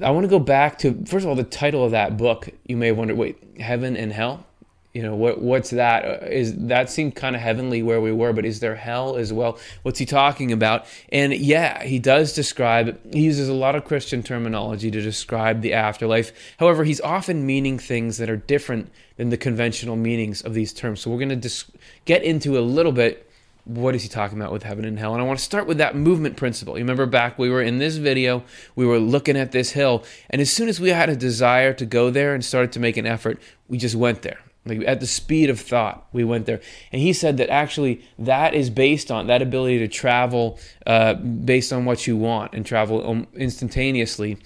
I 0.03 0.11
want 0.11 0.25
to 0.25 0.29
go 0.29 0.39
back 0.39 0.79
to 0.79 1.05
first 1.07 1.25
of 1.25 1.29
all 1.29 1.35
the 1.35 1.45
title 1.45 1.85
of 1.85 1.93
that 1.93 2.17
book. 2.17 2.49
You 2.67 2.77
may 2.77 2.93
wonder, 2.93 3.15
wait, 3.15 3.39
heaven 3.61 3.97
and 3.97 4.13
hell? 4.13 4.47
You 4.95 5.03
know 5.03 5.17
what? 5.17 5.43
What's 5.43 5.71
that? 5.71 6.05
Uh, 6.05 6.53
that 6.69 6.89
seemed 6.89 7.17
kind 7.17 7.35
of 7.35 7.43
heavenly 7.43 7.83
where 7.83 8.01
we 8.01 8.13
were, 8.13 8.33
but 8.33 8.45
is 8.45 8.61
there 8.61 8.77
hell 8.77 9.17
as 9.17 9.33
well? 9.33 9.59
What's 9.83 9.99
he 9.99 10.07
talking 10.07 10.53
about? 10.53 10.87
And 11.11 11.35
yeah, 11.35 11.83
he 11.83 11.99
does 11.99 12.33
describe. 12.33 13.13
He 13.13 13.23
uses 13.23 13.49
a 13.49 13.55
lot 13.55 13.75
of 13.75 13.85
Christian 13.85 14.23
terminology 14.23 14.93
to 14.93 15.01
describe 15.01 15.63
the 15.63 15.73
afterlife. 15.73 16.33
However, 16.59 16.85
he's 16.85 17.01
often 17.01 17.45
meaning 17.45 17.77
things 17.77 18.19
that 18.19 18.31
are 18.31 18.37
different 18.37 18.93
than 19.17 19.31
the 19.31 19.37
conventional 19.37 19.97
meanings 19.97 20.43
of 20.43 20.55
these 20.55 20.73
terms. 20.73 21.01
So 21.01 21.11
we're 21.11 21.19
going 21.19 21.29
to 21.31 21.37
dis- 21.37 21.65
get 22.05 22.23
into 22.23 22.57
a 22.57 22.61
little 22.61 22.93
bit 22.93 23.24
what 23.65 23.95
is 23.95 24.03
he 24.03 24.09
talking 24.09 24.39
about 24.39 24.53
with 24.53 24.63
heaven 24.63 24.85
and 24.85 24.99
hell? 24.99 25.15
And 25.15 25.23
I 25.23 25.27
want 25.27 25.39
to 25.39 25.45
start 25.45 25.67
with 25.67 25.79
that 25.79 25.97
movement 25.97 26.37
principle. 26.37 26.77
You 26.77 26.85
remember 26.85 27.07
back, 27.07 27.39
we 27.39 27.49
were 27.49 27.63
in 27.63 27.79
this 27.79 27.97
video, 27.97 28.45
we 28.77 28.87
were 28.87 28.99
looking 28.99 29.37
at 29.37 29.53
this 29.53 29.71
hill, 29.71 30.05
and 30.31 30.41
as 30.41 30.53
soon 30.53 30.69
as 30.69 30.81
we 30.81 30.91
had 30.91 31.09
a 31.09 31.17
desire 31.17 31.73
to 31.75 31.87
go 31.87 32.11
there 32.11 32.35
and 32.35 32.45
started 32.45 32.73
to 32.73 32.81
make 32.81 32.97
an 32.97 33.07
effort, 33.07 33.41
we 33.69 33.79
just 33.79 33.95
went 33.95 34.23
there. 34.23 34.39
Like 34.67 34.83
at 34.87 35.01
the 35.01 35.07
speed 35.07 35.51
of 35.51 35.61
thought, 35.61 36.07
we 36.13 36.25
went 36.25 36.47
there. 36.47 36.61
And 36.91 37.01
he 37.01 37.13
said 37.13 37.37
that 37.37 37.51
actually 37.51 38.03
that 38.19 38.55
is 38.55 38.71
based 38.71 39.11
on 39.11 39.27
that 39.27 39.43
ability 39.43 39.79
to 39.81 39.89
travel 39.89 40.59
uh, 40.87 41.15
based 41.15 41.73
on 41.73 41.85
what 41.85 42.07
you 42.07 42.17
want 42.17 42.55
and 42.55 42.65
travel 42.65 43.07
um, 43.09 43.27
instantaneously 43.35 44.39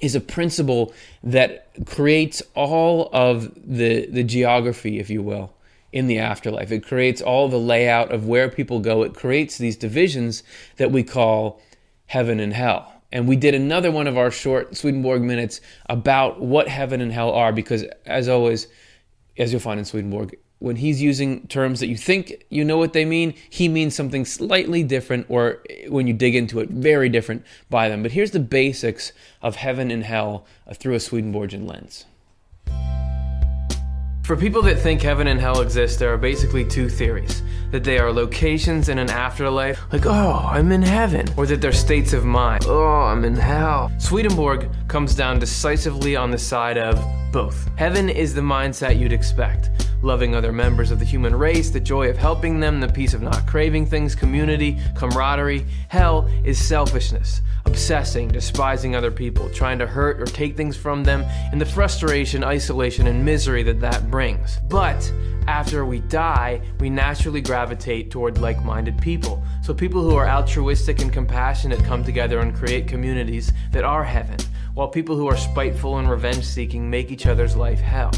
is 0.00 0.14
a 0.14 0.20
principle 0.20 0.92
that 1.22 1.68
creates 1.86 2.42
all 2.54 3.08
of 3.12 3.52
the 3.56 4.06
the 4.06 4.22
geography, 4.22 4.98
if 4.98 5.10
you 5.10 5.22
will, 5.22 5.52
in 5.94 6.08
the 6.08 6.18
afterlife. 6.18 6.72
It 6.72 6.84
creates 6.84 7.22
all 7.22 7.48
the 7.48 7.56
layout 7.56 8.10
of 8.10 8.26
where 8.26 8.48
people 8.48 8.80
go. 8.80 9.04
It 9.04 9.14
creates 9.14 9.56
these 9.56 9.76
divisions 9.76 10.42
that 10.76 10.90
we 10.90 11.04
call 11.04 11.62
heaven 12.06 12.40
and 12.40 12.52
hell. 12.52 12.92
And 13.12 13.28
we 13.28 13.36
did 13.36 13.54
another 13.54 13.92
one 13.92 14.08
of 14.08 14.18
our 14.18 14.32
short 14.32 14.76
Swedenborg 14.76 15.22
minutes 15.22 15.60
about 15.88 16.40
what 16.40 16.66
heaven 16.66 17.00
and 17.00 17.12
hell 17.12 17.30
are, 17.30 17.52
because 17.52 17.84
as 18.06 18.28
always, 18.28 18.66
as 19.38 19.52
you'll 19.52 19.60
find 19.60 19.78
in 19.78 19.84
Swedenborg, 19.84 20.36
when 20.58 20.74
he's 20.74 21.00
using 21.00 21.46
terms 21.46 21.78
that 21.78 21.86
you 21.86 21.96
think 21.96 22.44
you 22.48 22.64
know 22.64 22.76
what 22.76 22.92
they 22.92 23.04
mean, 23.04 23.32
he 23.48 23.68
means 23.68 23.94
something 23.94 24.24
slightly 24.24 24.82
different, 24.82 25.26
or 25.28 25.62
when 25.88 26.08
you 26.08 26.12
dig 26.12 26.34
into 26.34 26.58
it, 26.58 26.70
very 26.70 27.08
different 27.08 27.44
by 27.70 27.88
them. 27.88 28.02
But 28.02 28.10
here's 28.10 28.32
the 28.32 28.40
basics 28.40 29.12
of 29.42 29.54
heaven 29.54 29.92
and 29.92 30.02
hell 30.02 30.44
through 30.74 30.94
a 30.94 31.00
Swedenborgian 31.00 31.68
lens. 31.68 32.06
For 34.24 34.36
people 34.36 34.62
that 34.62 34.78
think 34.78 35.02
heaven 35.02 35.26
and 35.26 35.38
hell 35.38 35.60
exist, 35.60 35.98
there 35.98 36.10
are 36.10 36.16
basically 36.16 36.64
two 36.64 36.88
theories 36.88 37.42
that 37.74 37.82
they 37.82 37.98
are 37.98 38.12
locations 38.12 38.88
in 38.88 39.00
an 39.00 39.10
afterlife, 39.10 39.80
like, 39.92 40.06
oh, 40.06 40.48
I'm 40.48 40.70
in 40.70 40.80
heaven, 40.80 41.26
or 41.36 41.44
that 41.46 41.60
they're 41.60 41.72
states 41.72 42.12
of 42.12 42.24
mind, 42.24 42.66
oh, 42.68 43.00
I'm 43.00 43.24
in 43.24 43.34
hell. 43.34 43.90
Swedenborg 43.98 44.70
comes 44.86 45.12
down 45.12 45.40
decisively 45.40 46.14
on 46.14 46.30
the 46.30 46.38
side 46.38 46.78
of 46.78 47.04
both. 47.32 47.68
Heaven 47.76 48.08
is 48.08 48.32
the 48.32 48.42
mindset 48.42 48.96
you'd 48.96 49.12
expect 49.12 49.70
loving 50.04 50.34
other 50.34 50.52
members 50.52 50.90
of 50.90 50.98
the 50.98 51.04
human 51.04 51.34
race, 51.34 51.70
the 51.70 51.80
joy 51.80 52.10
of 52.10 52.16
helping 52.16 52.60
them, 52.60 52.78
the 52.78 52.86
peace 52.86 53.14
of 53.14 53.22
not 53.22 53.46
craving 53.46 53.86
things, 53.86 54.14
community, 54.14 54.78
camaraderie. 54.94 55.64
Hell 55.88 56.30
is 56.44 56.62
selfishness, 56.62 57.40
obsessing, 57.64 58.28
despising 58.28 58.94
other 58.94 59.10
people, 59.10 59.48
trying 59.50 59.78
to 59.78 59.86
hurt 59.86 60.20
or 60.20 60.26
take 60.26 60.56
things 60.56 60.76
from 60.76 61.02
them, 61.02 61.24
and 61.50 61.60
the 61.60 61.66
frustration, 61.66 62.44
isolation, 62.44 63.06
and 63.06 63.24
misery 63.24 63.62
that 63.62 63.80
that 63.80 64.10
brings. 64.10 64.58
But 64.68 65.10
after 65.46 65.84
we 65.84 66.00
die, 66.00 66.60
we 66.80 66.90
naturally 66.90 67.40
gravitate 67.40 67.63
toward 68.10 68.38
like 68.38 68.64
minded 68.64 69.00
people. 69.00 69.42
So 69.62 69.72
people 69.72 70.02
who 70.02 70.16
are 70.16 70.28
altruistic 70.28 71.00
and 71.00 71.12
compassionate 71.12 71.82
come 71.84 72.04
together 72.04 72.40
and 72.40 72.54
create 72.54 72.88
communities 72.88 73.52
that 73.72 73.84
are 73.84 74.04
heaven, 74.04 74.38
while 74.74 74.88
people 74.88 75.16
who 75.16 75.28
are 75.28 75.36
spiteful 75.36 75.98
and 75.98 76.10
revenge 76.10 76.44
seeking 76.44 76.90
make 76.90 77.10
each 77.10 77.26
other's 77.26 77.56
life 77.56 77.80
hell. 77.80 78.12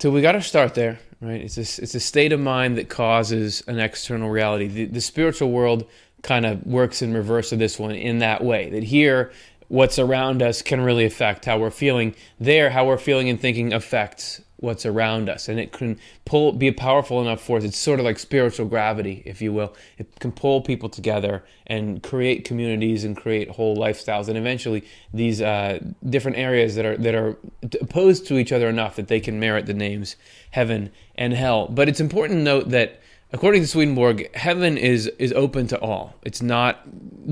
So 0.00 0.10
we 0.10 0.20
got 0.20 0.32
to 0.32 0.42
start 0.42 0.74
there, 0.74 0.98
right? 1.20 1.40
It's 1.40 1.56
a, 1.56 1.82
it's 1.82 1.94
a 1.94 2.00
state 2.00 2.32
of 2.32 2.40
mind 2.40 2.76
that 2.78 2.88
causes 2.88 3.62
an 3.66 3.78
external 3.78 4.28
reality. 4.28 4.66
The, 4.66 4.84
the 4.86 5.00
spiritual 5.00 5.50
world 5.50 5.88
kind 6.22 6.44
of 6.44 6.66
works 6.66 7.02
in 7.02 7.14
reverse 7.14 7.52
of 7.52 7.58
this 7.58 7.78
one 7.78 7.92
in 7.92 8.18
that 8.18 8.44
way. 8.44 8.70
That 8.70 8.82
here, 8.82 9.32
what's 9.68 9.98
around 9.98 10.42
us 10.42 10.62
can 10.62 10.80
really 10.80 11.04
affect 11.04 11.44
how 11.44 11.58
we're 11.58 11.70
feeling. 11.70 12.14
There, 12.38 12.70
how 12.70 12.86
we're 12.86 12.98
feeling 12.98 13.28
and 13.28 13.40
thinking 13.40 13.72
affects 13.72 14.42
what's 14.58 14.86
around 14.86 15.28
us. 15.28 15.48
And 15.48 15.60
it 15.60 15.72
can 15.72 15.98
pull 16.24 16.52
be 16.52 16.68
a 16.68 16.72
powerful 16.72 17.20
enough 17.20 17.42
force 17.42 17.64
it's 17.64 17.76
sort 17.76 17.98
of 17.98 18.04
like 18.04 18.18
spiritual 18.18 18.66
gravity 18.66 19.22
if 19.26 19.42
you 19.42 19.52
will. 19.52 19.74
It 19.98 20.18
can 20.18 20.32
pull 20.32 20.62
people 20.62 20.88
together 20.88 21.44
and 21.66 22.02
create 22.02 22.44
communities 22.44 23.04
and 23.04 23.16
create 23.16 23.50
whole 23.50 23.76
lifestyles. 23.76 24.28
And 24.28 24.38
eventually 24.38 24.84
these 25.12 25.42
uh, 25.42 25.80
different 26.08 26.38
areas 26.38 26.74
that 26.76 26.86
are 26.86 26.96
that 26.96 27.14
are 27.14 27.36
opposed 27.80 28.26
to 28.28 28.38
each 28.38 28.52
other 28.52 28.68
enough 28.68 28.96
that 28.96 29.08
they 29.08 29.20
can 29.20 29.38
merit 29.38 29.66
the 29.66 29.74
names 29.74 30.16
heaven 30.50 30.90
and 31.16 31.34
hell. 31.34 31.68
But 31.68 31.88
it's 31.88 32.00
important 32.00 32.38
to 32.38 32.42
note 32.42 32.70
that 32.70 33.00
according 33.36 33.60
to 33.60 33.68
Swedenborg, 33.68 34.34
heaven 34.34 34.78
is 34.78 35.08
is 35.18 35.30
open 35.34 35.66
to 35.66 35.78
all. 35.78 36.14
It's 36.22 36.40
not 36.40 36.80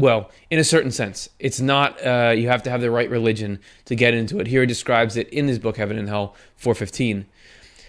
well, 0.07 0.31
in 0.51 0.59
a 0.59 0.64
certain 0.64 0.90
sense, 0.90 1.31
it's 1.38 1.61
not. 1.61 1.90
Uh, 2.05 2.35
you 2.37 2.49
have 2.49 2.62
to 2.64 2.71
have 2.71 2.83
the 2.83 2.90
right 2.90 3.09
religion 3.09 3.59
to 3.87 3.95
get 3.97 4.12
into 4.12 4.38
it. 4.38 4.47
Here 4.47 4.61
he 4.61 4.67
describes 4.67 5.17
it 5.17 5.29
in 5.31 5.49
his 5.49 5.59
book 5.59 5.79
Heaven 5.79 5.99
and 5.99 6.09
Hell, 6.09 6.35
four 6.57 6.75
fifteen. 6.75 7.25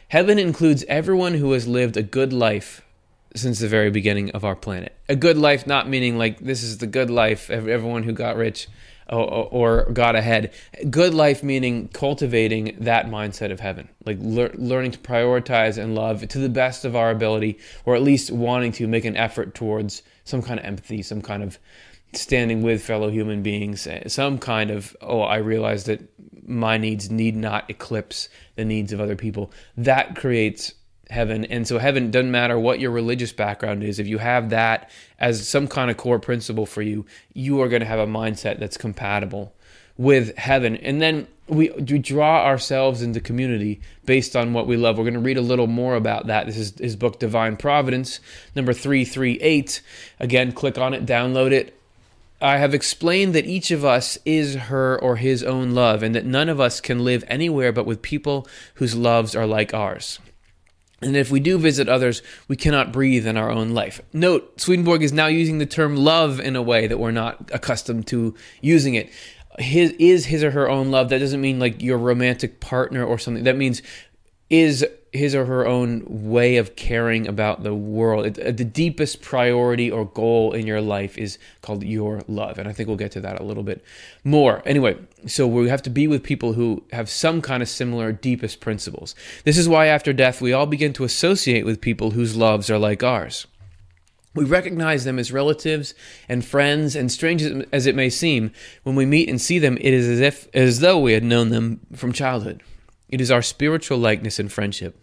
Heaven 0.07 0.39
includes 0.39 0.85
everyone 0.87 1.33
who 1.33 1.51
has 1.51 1.67
lived 1.67 1.97
a 1.97 2.03
good 2.03 2.31
life 2.31 2.81
since 3.35 3.59
the 3.59 3.67
very 3.67 3.91
beginning 3.91 4.31
of 4.31 4.45
our 4.45 4.55
planet. 4.55 4.95
A 5.09 5.15
good 5.17 5.37
life, 5.37 5.67
not 5.67 5.89
meaning 5.89 6.17
like 6.17 6.39
this 6.39 6.63
is 6.63 6.77
the 6.77 6.87
good 6.87 7.09
life. 7.09 7.49
Everyone 7.49 8.03
who 8.03 8.13
got 8.13 8.37
rich 8.37 8.69
or, 9.09 9.47
or 9.51 9.91
got 9.91 10.15
ahead. 10.15 10.51
Good 10.89 11.13
life 11.13 11.43
meaning 11.43 11.87
cultivating 11.89 12.75
that 12.79 13.07
mindset 13.07 13.51
of 13.51 13.59
heaven, 13.59 13.89
like 14.05 14.17
lear- 14.19 14.53
learning 14.55 14.91
to 14.91 14.99
prioritize 14.99 15.81
and 15.81 15.95
love 15.95 16.27
to 16.27 16.39
the 16.39 16.49
best 16.49 16.85
of 16.85 16.95
our 16.95 17.11
ability, 17.11 17.59
or 17.85 17.95
at 17.95 18.01
least 18.01 18.31
wanting 18.31 18.71
to 18.73 18.87
make 18.87 19.05
an 19.05 19.17
effort 19.17 19.55
towards 19.55 20.01
some 20.23 20.41
kind 20.41 20.59
of 20.59 20.65
empathy, 20.65 21.01
some 21.01 21.21
kind 21.21 21.43
of 21.43 21.59
standing 22.13 22.61
with 22.61 22.83
fellow 22.83 23.09
human 23.09 23.43
beings, 23.43 23.85
eh, 23.87 24.07
some 24.07 24.37
kind 24.37 24.71
of, 24.71 24.95
oh, 25.01 25.21
I 25.21 25.37
realize 25.37 25.85
that 25.85 26.01
my 26.47 26.77
needs 26.77 27.09
need 27.09 27.35
not 27.35 27.69
eclipse 27.69 28.29
the 28.55 28.65
needs 28.65 28.93
of 28.93 28.99
other 28.99 29.15
people. 29.15 29.51
That 29.77 30.15
creates 30.15 30.73
heaven. 31.09 31.45
And 31.45 31.67
so, 31.67 31.77
heaven 31.77 32.11
doesn't 32.11 32.31
matter 32.31 32.57
what 32.57 32.79
your 32.79 32.91
religious 32.91 33.31
background 33.31 33.83
is. 33.83 33.99
If 33.99 34.07
you 34.07 34.17
have 34.17 34.49
that 34.49 34.89
as 35.19 35.47
some 35.47 35.67
kind 35.67 35.91
of 35.91 35.97
core 35.97 36.19
principle 36.19 36.65
for 36.65 36.81
you, 36.81 37.05
you 37.33 37.61
are 37.61 37.69
going 37.69 37.81
to 37.81 37.85
have 37.85 37.99
a 37.99 38.07
mindset 38.07 38.59
that's 38.59 38.77
compatible 38.77 39.53
with 39.97 40.35
heaven. 40.37 40.75
And 40.77 41.01
then 41.01 41.27
we, 41.47 41.69
we 41.69 41.99
draw 41.99 42.45
ourselves 42.45 43.01
into 43.01 43.19
community 43.19 43.81
based 44.05 44.35
on 44.35 44.53
what 44.53 44.67
we 44.67 44.77
love. 44.77 44.97
We're 44.97 45.03
going 45.03 45.13
to 45.13 45.19
read 45.19 45.37
a 45.37 45.41
little 45.41 45.67
more 45.67 45.95
about 45.95 46.27
that. 46.27 46.47
This 46.47 46.57
is 46.57 46.77
his 46.77 46.95
book, 46.95 47.19
Divine 47.19 47.55
Providence, 47.57 48.19
number 48.55 48.73
338. 48.73 49.81
Again, 50.19 50.51
click 50.51 50.77
on 50.77 50.93
it, 50.93 51.05
download 51.05 51.51
it. 51.51 51.79
I 52.41 52.57
have 52.57 52.73
explained 52.73 53.33
that 53.33 53.45
each 53.45 53.71
of 53.71 53.85
us 53.85 54.17
is 54.25 54.55
her 54.55 54.99
or 54.99 55.15
his 55.15 55.41
own 55.41 55.71
love, 55.71 56.03
and 56.03 56.13
that 56.15 56.25
none 56.25 56.49
of 56.49 56.59
us 56.59 56.81
can 56.81 57.03
live 57.03 57.23
anywhere 57.27 57.71
but 57.71 57.85
with 57.85 58.01
people 58.01 58.47
whose 58.75 58.95
loves 58.95 59.35
are 59.35 59.47
like 59.47 59.73
ours. 59.73 60.19
And 61.05 61.15
if 61.15 61.29
we 61.29 61.39
do 61.39 61.57
visit 61.57 61.87
others, 61.87 62.21
we 62.47 62.55
cannot 62.55 62.91
breathe 62.91 63.27
in 63.27 63.37
our 63.37 63.51
own 63.51 63.69
life. 63.69 64.01
Note, 64.11 64.59
Swedenborg 64.59 65.03
is 65.03 65.13
now 65.13 65.27
using 65.27 65.59
the 65.59 65.65
term 65.65 65.95
love 65.95 66.39
in 66.39 66.55
a 66.55 66.61
way 66.61 66.87
that 66.87 66.97
we're 66.97 67.11
not 67.11 67.51
accustomed 67.53 68.07
to 68.07 68.35
using 68.61 68.95
it. 68.95 69.11
His 69.59 69.91
is 69.91 70.25
his 70.25 70.43
or 70.43 70.51
her 70.51 70.69
own 70.69 70.91
love. 70.91 71.09
That 71.09 71.19
doesn't 71.19 71.39
mean 71.39 71.59
like 71.59 71.81
your 71.81 71.97
romantic 71.97 72.59
partner 72.59 73.05
or 73.05 73.17
something. 73.17 73.43
That 73.43 73.55
means 73.55 73.81
is 74.49 74.85
his 75.15 75.33
or 75.33 75.45
her 75.45 75.65
own 75.65 76.03
way 76.05 76.57
of 76.57 76.75
caring 76.75 77.27
about 77.27 77.63
the 77.63 77.73
world. 77.73 78.25
It, 78.25 78.39
uh, 78.39 78.51
the 78.51 78.65
deepest 78.65 79.21
priority 79.21 79.89
or 79.89 80.05
goal 80.05 80.53
in 80.53 80.67
your 80.67 80.81
life 80.81 81.17
is 81.17 81.37
called 81.61 81.83
your 81.83 82.21
love. 82.27 82.57
And 82.57 82.67
I 82.67 82.73
think 82.73 82.87
we'll 82.87 82.97
get 82.97 83.11
to 83.11 83.21
that 83.21 83.39
a 83.39 83.43
little 83.43 83.63
bit 83.63 83.83
more. 84.23 84.61
Anyway, 84.65 84.97
so 85.25 85.47
we 85.47 85.69
have 85.69 85.81
to 85.83 85.89
be 85.89 86.07
with 86.07 86.23
people 86.23 86.53
who 86.53 86.83
have 86.91 87.09
some 87.09 87.41
kind 87.41 87.63
of 87.63 87.69
similar 87.69 88.11
deepest 88.11 88.59
principles. 88.59 89.15
This 89.43 89.57
is 89.57 89.69
why 89.69 89.87
after 89.87 90.13
death, 90.13 90.41
we 90.41 90.53
all 90.53 90.65
begin 90.65 90.93
to 90.93 91.03
associate 91.03 91.65
with 91.65 91.81
people 91.81 92.11
whose 92.11 92.35
loves 92.35 92.69
are 92.69 92.79
like 92.79 93.03
ours. 93.03 93.47
We 94.33 94.43
recognize 94.43 95.05
them 95.05 95.17
as 95.17 95.31
relatives 95.31 95.93
and 96.27 96.43
friends, 96.43 96.93
and 96.93 97.09
strange 97.09 97.41
as 97.71 97.85
it 97.85 97.95
may 97.95 98.09
seem, 98.09 98.51
when 98.83 98.95
we 98.95 99.05
meet 99.05 99.29
and 99.29 99.39
see 99.39 99.59
them, 99.59 99.77
it 99.77 99.93
is 99.93 100.09
as 100.09 100.19
if 100.19 100.53
as 100.53 100.81
though 100.81 100.99
we 100.99 101.13
had 101.13 101.23
known 101.23 101.49
them 101.49 101.79
from 101.93 102.11
childhood. 102.11 102.61
It 103.07 103.21
is 103.21 103.31
our 103.31 103.41
spiritual 103.41 103.97
likeness 103.97 104.37
and 104.37 104.51
friendship 104.51 104.99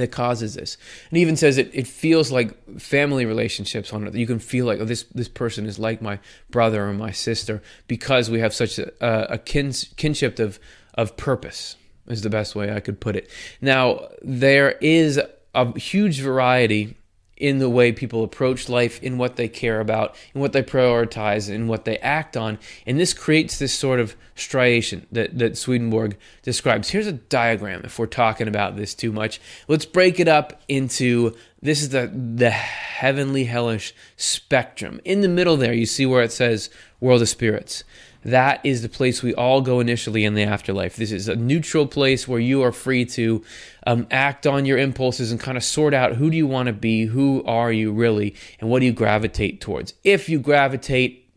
that 0.00 0.12
causes 0.12 0.54
this. 0.54 0.76
And 1.10 1.18
even 1.18 1.36
says 1.36 1.58
it, 1.58 1.70
it 1.72 1.86
feels 1.86 2.30
like 2.30 2.80
family 2.80 3.24
relationships 3.24 3.92
on 3.92 4.06
it. 4.06 4.14
You 4.14 4.26
can 4.26 4.38
feel 4.38 4.66
like, 4.66 4.80
oh, 4.80 4.84
this, 4.84 5.04
this 5.14 5.28
person 5.28 5.66
is 5.66 5.78
like 5.78 6.02
my 6.02 6.18
brother 6.50 6.86
or 6.86 6.92
my 6.92 7.10
sister 7.10 7.62
because 7.88 8.30
we 8.30 8.40
have 8.40 8.54
such 8.54 8.78
a, 8.78 9.32
a 9.32 9.38
kins, 9.38 9.92
kinship 9.96 10.38
of, 10.38 10.58
of 10.94 11.16
purpose, 11.16 11.76
is 12.06 12.22
the 12.22 12.30
best 12.30 12.54
way 12.54 12.72
I 12.72 12.80
could 12.80 13.00
put 13.00 13.16
it. 13.16 13.30
Now, 13.60 14.08
there 14.22 14.72
is 14.80 15.20
a 15.54 15.78
huge 15.78 16.20
variety 16.20 16.96
in 17.36 17.58
the 17.58 17.68
way 17.68 17.92
people 17.92 18.24
approach 18.24 18.68
life, 18.68 19.02
in 19.02 19.18
what 19.18 19.36
they 19.36 19.48
care 19.48 19.80
about, 19.80 20.16
in 20.34 20.40
what 20.40 20.52
they 20.52 20.62
prioritize, 20.62 21.50
in 21.50 21.68
what 21.68 21.84
they 21.84 21.98
act 21.98 22.36
on. 22.36 22.58
And 22.86 22.98
this 22.98 23.12
creates 23.12 23.58
this 23.58 23.74
sort 23.74 24.00
of 24.00 24.16
striation 24.34 25.06
that, 25.12 25.38
that 25.38 25.56
Swedenborg 25.58 26.16
describes. 26.42 26.90
Here's 26.90 27.06
a 27.06 27.12
diagram 27.12 27.82
if 27.84 27.98
we're 27.98 28.06
talking 28.06 28.48
about 28.48 28.76
this 28.76 28.94
too 28.94 29.12
much. 29.12 29.40
Let's 29.68 29.86
break 29.86 30.18
it 30.18 30.28
up 30.28 30.62
into 30.68 31.34
this 31.60 31.82
is 31.82 31.90
the, 31.90 32.06
the 32.06 32.50
heavenly 32.50 33.44
hellish 33.44 33.94
spectrum. 34.16 35.00
In 35.04 35.20
the 35.20 35.28
middle 35.28 35.56
there, 35.56 35.72
you 35.72 35.86
see 35.86 36.06
where 36.06 36.22
it 36.22 36.32
says 36.32 36.70
world 37.00 37.22
of 37.22 37.28
spirits 37.28 37.84
that 38.26 38.60
is 38.64 38.82
the 38.82 38.88
place 38.88 39.22
we 39.22 39.32
all 39.34 39.60
go 39.60 39.78
initially 39.78 40.24
in 40.24 40.34
the 40.34 40.42
afterlife. 40.42 40.96
This 40.96 41.12
is 41.12 41.28
a 41.28 41.36
neutral 41.36 41.86
place 41.86 42.26
where 42.26 42.40
you 42.40 42.62
are 42.64 42.72
free 42.72 43.04
to 43.06 43.44
um, 43.86 44.08
act 44.10 44.48
on 44.48 44.66
your 44.66 44.78
impulses 44.78 45.30
and 45.30 45.38
kind 45.38 45.56
of 45.56 45.62
sort 45.62 45.94
out 45.94 46.14
who 46.14 46.28
do 46.28 46.36
you 46.36 46.46
want 46.46 46.66
to 46.66 46.72
be, 46.72 47.04
who 47.04 47.44
are 47.44 47.70
you 47.70 47.92
really, 47.92 48.34
and 48.58 48.68
what 48.68 48.80
do 48.80 48.86
you 48.86 48.92
gravitate 48.92 49.60
towards. 49.60 49.94
If 50.02 50.28
you 50.28 50.40
gravitate 50.40 51.30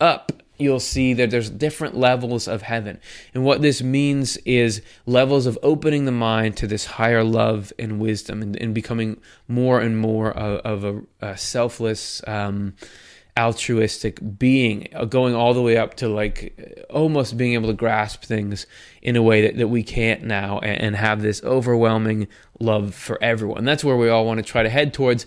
up, 0.00 0.32
you'll 0.56 0.80
see 0.80 1.12
that 1.12 1.30
there's 1.30 1.50
different 1.50 1.96
levels 1.96 2.48
of 2.48 2.62
heaven. 2.62 3.00
And 3.34 3.44
what 3.44 3.60
this 3.60 3.82
means 3.82 4.38
is 4.38 4.80
levels 5.04 5.44
of 5.44 5.58
opening 5.62 6.06
the 6.06 6.12
mind 6.12 6.56
to 6.58 6.66
this 6.66 6.86
higher 6.86 7.22
love 7.22 7.70
and 7.78 8.00
wisdom 8.00 8.40
and, 8.40 8.56
and 8.56 8.74
becoming 8.74 9.20
more 9.46 9.80
and 9.80 9.98
more 9.98 10.30
of, 10.30 10.84
of 10.84 10.84
a, 10.84 11.26
a, 11.26 11.36
selfless, 11.36 12.22
um, 12.26 12.74
altruistic 13.38 14.38
being, 14.38 14.88
uh, 14.94 15.04
going 15.04 15.34
all 15.34 15.54
the 15.54 15.62
way 15.62 15.76
up 15.76 15.94
to 15.94 16.08
like 16.08 16.86
almost 16.90 17.36
being 17.36 17.54
able 17.54 17.68
to 17.68 17.74
grasp 17.74 18.22
things 18.22 18.66
in 19.02 19.16
a 19.16 19.22
way 19.22 19.42
that, 19.42 19.56
that 19.56 19.68
we 19.68 19.82
can't 19.82 20.22
now 20.22 20.58
and, 20.58 20.96
have 20.96 21.22
this 21.22 21.42
overwhelming 21.44 22.28
love 22.58 22.94
for 22.94 23.22
everyone. 23.22 23.64
That's 23.64 23.82
where 23.82 23.96
we 23.96 24.10
all 24.10 24.26
want 24.26 24.38
to 24.38 24.42
try 24.42 24.62
to 24.62 24.68
head 24.68 24.92
towards. 24.92 25.24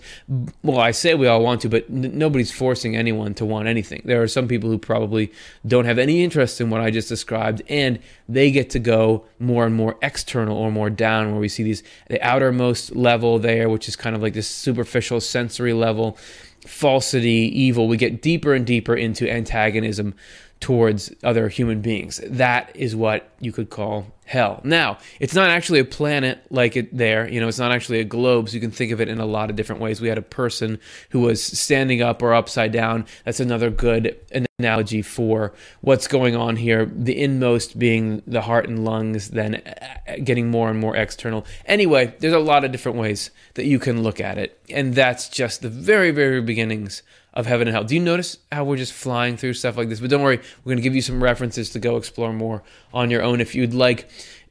Well, 0.62 0.78
I 0.78 0.92
say 0.92 1.14
we 1.14 1.26
all 1.26 1.42
want 1.42 1.62
to, 1.62 1.68
but 1.68 1.86
n- 1.90 2.16
nobody's 2.16 2.52
forcing 2.52 2.94
anyone 2.96 3.34
to 3.34 3.44
want 3.44 3.66
anything. 3.66 4.02
There 4.04 4.22
are 4.22 4.28
some 4.28 4.46
people 4.46 4.70
who 4.70 4.78
probably 4.78 5.32
don't 5.66 5.86
have 5.86 5.98
any 5.98 6.22
interest 6.22 6.60
in 6.60 6.70
what 6.70 6.80
I 6.80 6.90
just 6.90 7.08
described, 7.08 7.62
and 7.68 7.98
they 8.28 8.52
get 8.52 8.70
to 8.70 8.78
go 8.78 9.24
more 9.40 9.66
and 9.66 9.74
more 9.74 9.96
external 10.00 10.56
or 10.56 10.70
more 10.70 10.90
down, 10.90 11.32
where 11.32 11.40
we 11.40 11.48
see 11.48 11.64
these 11.64 11.82
the 12.08 12.22
outermost 12.22 12.94
level 12.94 13.40
there, 13.40 13.68
which 13.68 13.88
is 13.88 13.96
kind 13.96 14.14
of 14.14 14.22
like 14.22 14.34
this 14.34 14.48
superficial 14.48 15.20
sensory 15.20 15.72
level 15.72 16.16
falsity, 16.66 17.50
evil, 17.54 17.88
we 17.88 17.96
get 17.96 18.22
deeper 18.22 18.54
and 18.54 18.66
deeper 18.66 18.94
into 18.94 19.30
antagonism, 19.30 20.14
towards 20.60 21.12
other 21.22 21.48
human 21.48 21.80
beings. 21.80 22.20
That 22.26 22.74
is 22.74 22.96
what 22.96 23.30
you 23.40 23.52
could 23.52 23.70
call 23.70 24.06
hell. 24.24 24.60
Now, 24.64 24.98
it's 25.20 25.34
not 25.34 25.50
actually 25.50 25.80
a 25.80 25.84
planet 25.84 26.46
like 26.50 26.76
it 26.76 26.96
there. 26.96 27.28
You 27.28 27.40
know, 27.40 27.48
it's 27.48 27.58
not 27.58 27.72
actually 27.72 28.00
a 28.00 28.04
globe, 28.04 28.48
so 28.48 28.54
you 28.54 28.60
can 28.60 28.70
think 28.70 28.90
of 28.90 29.00
it 29.00 29.08
in 29.08 29.20
a 29.20 29.26
lot 29.26 29.50
of 29.50 29.56
different 29.56 29.82
ways. 29.82 30.00
We 30.00 30.08
had 30.08 30.18
a 30.18 30.22
person 30.22 30.78
who 31.10 31.20
was 31.20 31.42
standing 31.42 32.00
up 32.00 32.22
or 32.22 32.32
upside 32.32 32.72
down. 32.72 33.04
That's 33.24 33.40
another 33.40 33.68
good 33.70 34.18
analogy 34.58 35.02
for 35.02 35.52
what's 35.82 36.08
going 36.08 36.36
on 36.36 36.56
here. 36.56 36.86
The 36.86 37.20
inmost 37.20 37.78
being 37.78 38.22
the 38.26 38.40
heart 38.40 38.68
and 38.68 38.84
lungs, 38.84 39.30
then 39.30 39.56
uh, 39.56 40.16
getting 40.22 40.50
more 40.50 40.70
and 40.70 40.78
more 40.78 40.96
external. 40.96 41.44
Anyway, 41.66 42.14
there's 42.20 42.32
a 42.32 42.38
lot 42.38 42.64
of 42.64 42.72
different 42.72 42.96
ways 42.96 43.30
that 43.54 43.66
you 43.66 43.78
can 43.78 44.02
look 44.02 44.20
at 44.20 44.38
it. 44.38 44.58
And 44.70 44.94
that's 44.94 45.28
just 45.28 45.60
the 45.60 45.68
very, 45.68 46.10
very 46.10 46.40
beginnings 46.40 47.02
of 47.34 47.46
heaven 47.46 47.68
and 47.68 47.74
hell. 47.74 47.84
Do 47.84 47.94
you 47.94 48.00
notice 48.00 48.38
how 48.50 48.64
we're 48.64 48.76
just 48.76 48.92
flying 48.92 49.36
through 49.36 49.54
stuff 49.54 49.76
like 49.76 49.88
this? 49.88 50.00
But 50.00 50.10
don't 50.10 50.22
worry, 50.22 50.38
we're 50.38 50.70
going 50.70 50.78
to 50.78 50.82
give 50.82 50.94
you 50.94 51.02
some 51.02 51.22
references 51.22 51.70
to 51.70 51.78
go 51.78 51.96
explore 51.96 52.32
more 52.32 52.62
on 52.92 53.10
your 53.10 53.22
own 53.22 53.40
if 53.40 53.54
you'd 53.54 53.74
like. 53.74 54.08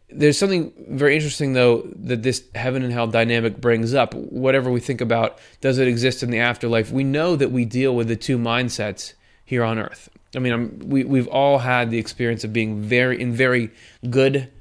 There's 0.09 0.37
something 0.37 0.71
very 0.89 1.15
interesting, 1.15 1.53
though, 1.53 1.89
that 1.95 2.21
this 2.21 2.43
heaven 2.53 2.83
and 2.83 2.93
hell 2.93 3.07
dynamic 3.07 3.59
brings 3.59 3.95
up. 3.95 4.13
Whatever 4.13 4.69
we 4.69 4.79
think 4.79 5.01
about, 5.01 5.39
does 5.59 5.79
it 5.79 5.87
exist 5.87 6.21
in 6.21 6.29
the 6.29 6.39
afterlife? 6.39 6.91
We 6.91 7.03
know 7.03 7.35
that 7.35 7.51
we 7.51 7.65
deal 7.65 7.95
with 7.95 8.09
the 8.09 8.15
two 8.15 8.37
mindsets 8.37 9.13
here 9.43 9.63
on 9.63 9.79
earth. 9.79 10.09
I 10.35 10.39
mean, 10.39 10.53
I'm, 10.53 10.79
we, 10.79 11.03
we've 11.03 11.27
all 11.27 11.59
had 11.59 11.89
the 11.89 11.97
experience 11.97 12.43
of 12.43 12.53
being 12.53 12.81
very 12.81 13.19
in 13.19 13.33
very 13.33 13.71
good 14.09 14.51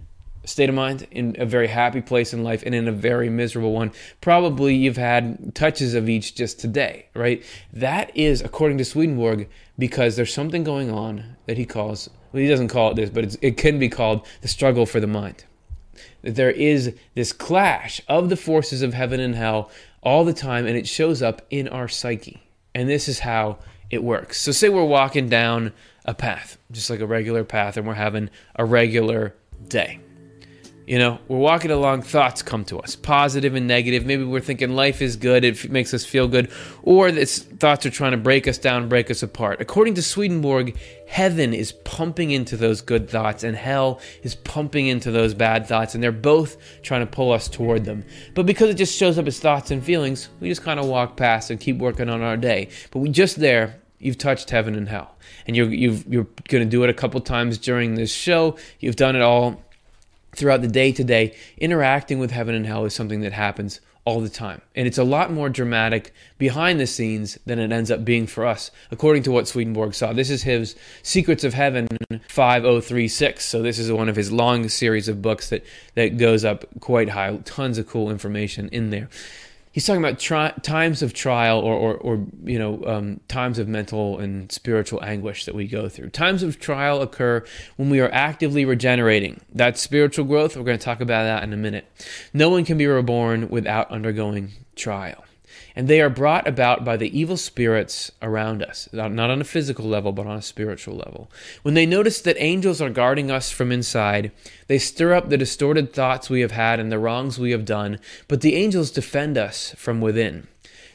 state 0.44 0.68
of 0.68 0.74
mind, 0.74 1.06
in 1.10 1.36
a 1.38 1.46
very 1.46 1.68
happy 1.68 2.00
place 2.00 2.32
in 2.32 2.42
life, 2.42 2.62
and 2.64 2.74
in 2.74 2.88
a 2.88 2.92
very 2.92 3.30
miserable 3.30 3.72
one. 3.72 3.92
Probably 4.20 4.74
you've 4.74 4.96
had 4.96 5.54
touches 5.54 5.94
of 5.94 6.08
each 6.08 6.34
just 6.34 6.58
today, 6.58 7.06
right? 7.14 7.44
That 7.72 8.14
is, 8.16 8.40
according 8.42 8.78
to 8.78 8.84
Swedenborg, 8.84 9.48
because 9.78 10.16
there's 10.16 10.34
something 10.34 10.64
going 10.64 10.90
on 10.90 11.36
that 11.46 11.58
he 11.58 11.64
calls, 11.64 12.10
well, 12.32 12.42
he 12.42 12.48
doesn't 12.48 12.68
call 12.68 12.90
it 12.90 12.96
this, 12.96 13.10
but 13.10 13.36
it 13.40 13.56
can 13.56 13.78
be 13.78 13.88
called 13.88 14.26
the 14.40 14.48
struggle 14.48 14.86
for 14.86 15.00
the 15.00 15.06
mind. 15.06 15.44
That 16.22 16.36
there 16.36 16.50
is 16.50 16.94
this 17.14 17.32
clash 17.32 18.00
of 18.08 18.28
the 18.28 18.36
forces 18.36 18.82
of 18.82 18.94
heaven 18.94 19.20
and 19.20 19.34
hell 19.34 19.70
all 20.02 20.24
the 20.24 20.32
time, 20.32 20.66
and 20.66 20.76
it 20.76 20.88
shows 20.88 21.22
up 21.22 21.42
in 21.50 21.68
our 21.68 21.88
psyche. 21.88 22.42
And 22.74 22.88
this 22.88 23.08
is 23.08 23.20
how 23.20 23.58
it 23.90 24.02
works. 24.02 24.40
So, 24.40 24.52
say 24.52 24.68
we're 24.68 24.84
walking 24.84 25.28
down 25.28 25.72
a 26.04 26.14
path, 26.14 26.58
just 26.70 26.90
like 26.90 27.00
a 27.00 27.06
regular 27.06 27.44
path, 27.44 27.76
and 27.76 27.86
we're 27.86 27.94
having 27.94 28.30
a 28.56 28.64
regular 28.64 29.34
day. 29.68 30.00
You 30.84 30.98
know, 30.98 31.20
we're 31.28 31.38
walking 31.38 31.70
along, 31.70 32.02
thoughts 32.02 32.42
come 32.42 32.64
to 32.64 32.80
us, 32.80 32.96
positive 32.96 33.54
and 33.54 33.68
negative. 33.68 34.04
Maybe 34.04 34.24
we're 34.24 34.40
thinking 34.40 34.74
life 34.74 35.00
is 35.00 35.14
good, 35.16 35.44
it 35.44 35.70
makes 35.70 35.94
us 35.94 36.04
feel 36.04 36.26
good, 36.26 36.50
or 36.82 37.12
this 37.12 37.38
thoughts 37.38 37.86
are 37.86 37.90
trying 37.90 38.10
to 38.10 38.16
break 38.16 38.48
us 38.48 38.58
down, 38.58 38.88
break 38.88 39.08
us 39.08 39.22
apart. 39.22 39.60
According 39.60 39.94
to 39.94 40.02
Swedenborg, 40.02 40.76
heaven 41.06 41.54
is 41.54 41.70
pumping 41.70 42.32
into 42.32 42.56
those 42.56 42.80
good 42.80 43.08
thoughts, 43.08 43.44
and 43.44 43.56
hell 43.56 44.00
is 44.24 44.34
pumping 44.34 44.88
into 44.88 45.12
those 45.12 45.34
bad 45.34 45.66
thoughts, 45.66 45.94
and 45.94 46.02
they're 46.02 46.10
both 46.10 46.56
trying 46.82 47.02
to 47.02 47.06
pull 47.06 47.30
us 47.30 47.48
toward 47.48 47.84
them. 47.84 48.04
But 48.34 48.46
because 48.46 48.68
it 48.68 48.74
just 48.74 48.98
shows 48.98 49.18
up 49.18 49.28
as 49.28 49.38
thoughts 49.38 49.70
and 49.70 49.84
feelings, 49.84 50.30
we 50.40 50.48
just 50.48 50.64
kind 50.64 50.80
of 50.80 50.86
walk 50.86 51.16
past 51.16 51.50
and 51.50 51.60
keep 51.60 51.78
working 51.78 52.08
on 52.08 52.22
our 52.22 52.36
day. 52.36 52.70
But 52.90 52.98
we 52.98 53.08
just 53.08 53.36
there, 53.36 53.80
you've 54.00 54.18
touched 54.18 54.50
heaven 54.50 54.74
and 54.74 54.88
hell, 54.88 55.14
and 55.46 55.54
you're 55.54 55.72
you 55.72 55.92
are 56.20 56.26
going 56.48 56.64
to 56.64 56.70
do 56.70 56.82
it 56.82 56.90
a 56.90 56.94
couple 56.94 57.20
times 57.20 57.56
during 57.56 57.94
this 57.94 58.12
show. 58.12 58.56
You've 58.80 58.96
done 58.96 59.14
it 59.14 59.22
all 59.22 59.62
throughout 60.36 60.62
the 60.62 60.68
day 60.68 60.92
to 60.92 61.04
day, 61.04 61.34
interacting 61.58 62.18
with 62.18 62.30
heaven 62.30 62.54
and 62.54 62.66
hell 62.66 62.84
is 62.84 62.94
something 62.94 63.20
that 63.20 63.32
happens 63.32 63.80
all 64.04 64.20
the 64.20 64.28
time. 64.28 64.60
And 64.74 64.86
it's 64.86 64.98
a 64.98 65.04
lot 65.04 65.32
more 65.32 65.48
dramatic 65.48 66.12
behind 66.36 66.80
the 66.80 66.86
scenes 66.86 67.38
than 67.46 67.60
it 67.60 67.70
ends 67.70 67.90
up 67.90 68.04
being 68.04 68.26
for 68.26 68.44
us, 68.44 68.70
according 68.90 69.22
to 69.24 69.30
what 69.30 69.46
Swedenborg 69.46 69.94
saw. 69.94 70.12
This 70.12 70.30
is 70.30 70.42
his 70.42 70.74
Secrets 71.02 71.44
of 71.44 71.54
Heaven 71.54 71.86
5036. 72.28 73.44
So 73.44 73.62
this 73.62 73.78
is 73.78 73.92
one 73.92 74.08
of 74.08 74.16
his 74.16 74.32
long 74.32 74.68
series 74.68 75.08
of 75.08 75.22
books 75.22 75.50
that, 75.50 75.64
that 75.94 76.16
goes 76.16 76.44
up 76.44 76.64
quite 76.80 77.10
high. 77.10 77.36
Tons 77.44 77.78
of 77.78 77.86
cool 77.86 78.10
information 78.10 78.68
in 78.70 78.90
there 78.90 79.08
he's 79.72 79.86
talking 79.86 80.04
about 80.04 80.18
tri- 80.18 80.54
times 80.62 81.02
of 81.02 81.12
trial 81.12 81.58
or, 81.58 81.74
or, 81.74 81.94
or 81.96 82.26
you 82.44 82.58
know 82.58 82.84
um, 82.86 83.20
times 83.28 83.58
of 83.58 83.66
mental 83.66 84.18
and 84.18 84.52
spiritual 84.52 85.02
anguish 85.02 85.44
that 85.46 85.54
we 85.54 85.66
go 85.66 85.88
through. 85.88 86.10
Times 86.10 86.42
of 86.42 86.60
trial 86.60 87.02
occur 87.02 87.44
when 87.76 87.90
we 87.90 88.00
are 88.00 88.10
actively 88.12 88.64
regenerating. 88.64 89.40
That's 89.52 89.80
spiritual 89.80 90.26
growth. 90.26 90.56
We're 90.56 90.64
going 90.64 90.78
to 90.78 90.84
talk 90.84 91.00
about 91.00 91.24
that 91.24 91.42
in 91.42 91.52
a 91.52 91.56
minute. 91.56 91.86
No 92.32 92.50
one 92.50 92.64
can 92.64 92.78
be 92.78 92.86
reborn 92.86 93.48
without 93.48 93.90
undergoing 93.90 94.52
trial 94.76 95.24
and 95.74 95.88
they 95.88 96.00
are 96.00 96.10
brought 96.10 96.46
about 96.46 96.84
by 96.84 96.96
the 96.96 97.18
evil 97.18 97.36
spirits 97.36 98.12
around 98.20 98.62
us, 98.62 98.88
not 98.92 99.18
on 99.18 99.40
a 99.40 99.44
physical 99.44 99.84
level, 99.84 100.12
but 100.12 100.26
on 100.26 100.36
a 100.36 100.42
spiritual 100.42 100.96
level. 100.96 101.30
When 101.62 101.74
they 101.74 101.86
notice 101.86 102.20
that 102.22 102.36
angels 102.38 102.80
are 102.80 102.90
guarding 102.90 103.30
us 103.30 103.50
from 103.50 103.72
inside, 103.72 104.32
they 104.66 104.78
stir 104.78 105.14
up 105.14 105.28
the 105.28 105.38
distorted 105.38 105.92
thoughts 105.92 106.28
we 106.28 106.40
have 106.40 106.52
had 106.52 106.80
and 106.80 106.90
the 106.90 106.98
wrongs 106.98 107.38
we 107.38 107.52
have 107.52 107.64
done, 107.64 107.98
but 108.28 108.40
the 108.40 108.54
angels 108.54 108.90
defend 108.90 109.38
us 109.38 109.74
from 109.76 110.00
within. 110.00 110.46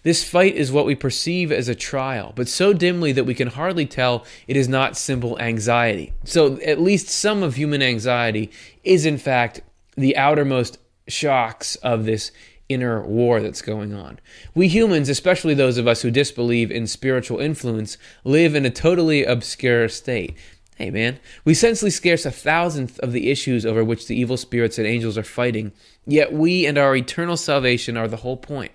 This 0.03 0.23
fight 0.23 0.55
is 0.55 0.71
what 0.71 0.85
we 0.85 0.95
perceive 0.95 1.51
as 1.51 1.67
a 1.67 1.75
trial, 1.75 2.31
but 2.35 2.47
so 2.47 2.71
dimly 2.71 3.11
that 3.11 3.25
we 3.25 3.33
can 3.33 3.49
hardly 3.49 3.85
tell 3.85 4.25
it 4.47 4.55
is 4.55 4.69
not 4.69 4.95
simple 4.95 5.37
anxiety. 5.39 6.13
So, 6.23 6.61
at 6.61 6.79
least 6.79 7.09
some 7.09 7.43
of 7.43 7.55
human 7.55 7.81
anxiety 7.81 8.49
is, 8.85 9.05
in 9.05 9.17
fact, 9.17 9.61
the 9.97 10.15
outermost 10.15 10.77
shocks 11.07 11.75
of 11.77 12.05
this 12.05 12.31
inner 12.69 13.01
war 13.01 13.41
that's 13.41 13.61
going 13.61 13.93
on. 13.93 14.19
We 14.53 14.67
humans, 14.67 15.09
especially 15.09 15.53
those 15.53 15.77
of 15.77 15.87
us 15.87 16.01
who 16.01 16.11
disbelieve 16.11 16.71
in 16.71 16.87
spiritual 16.87 17.39
influence, 17.39 17.97
live 18.23 18.55
in 18.55 18.65
a 18.65 18.69
totally 18.69 19.23
obscure 19.23 19.87
state. 19.89 20.37
Hey 20.75 20.91
man, 20.91 21.19
we 21.43 21.53
sensely 21.53 21.89
scarce 21.89 22.25
a 22.25 22.31
thousandth 22.31 22.99
of 22.99 23.11
the 23.11 23.31
issues 23.31 23.65
over 23.65 23.83
which 23.83 24.07
the 24.07 24.15
evil 24.15 24.37
spirits 24.37 24.77
and 24.77 24.85
angels 24.85 25.17
are 25.17 25.23
fighting, 25.23 25.71
yet 26.05 26.31
we 26.31 26.67
and 26.67 26.77
our 26.77 26.95
eternal 26.95 27.37
salvation 27.37 27.97
are 27.97 28.07
the 28.07 28.17
whole 28.17 28.37
point. 28.37 28.73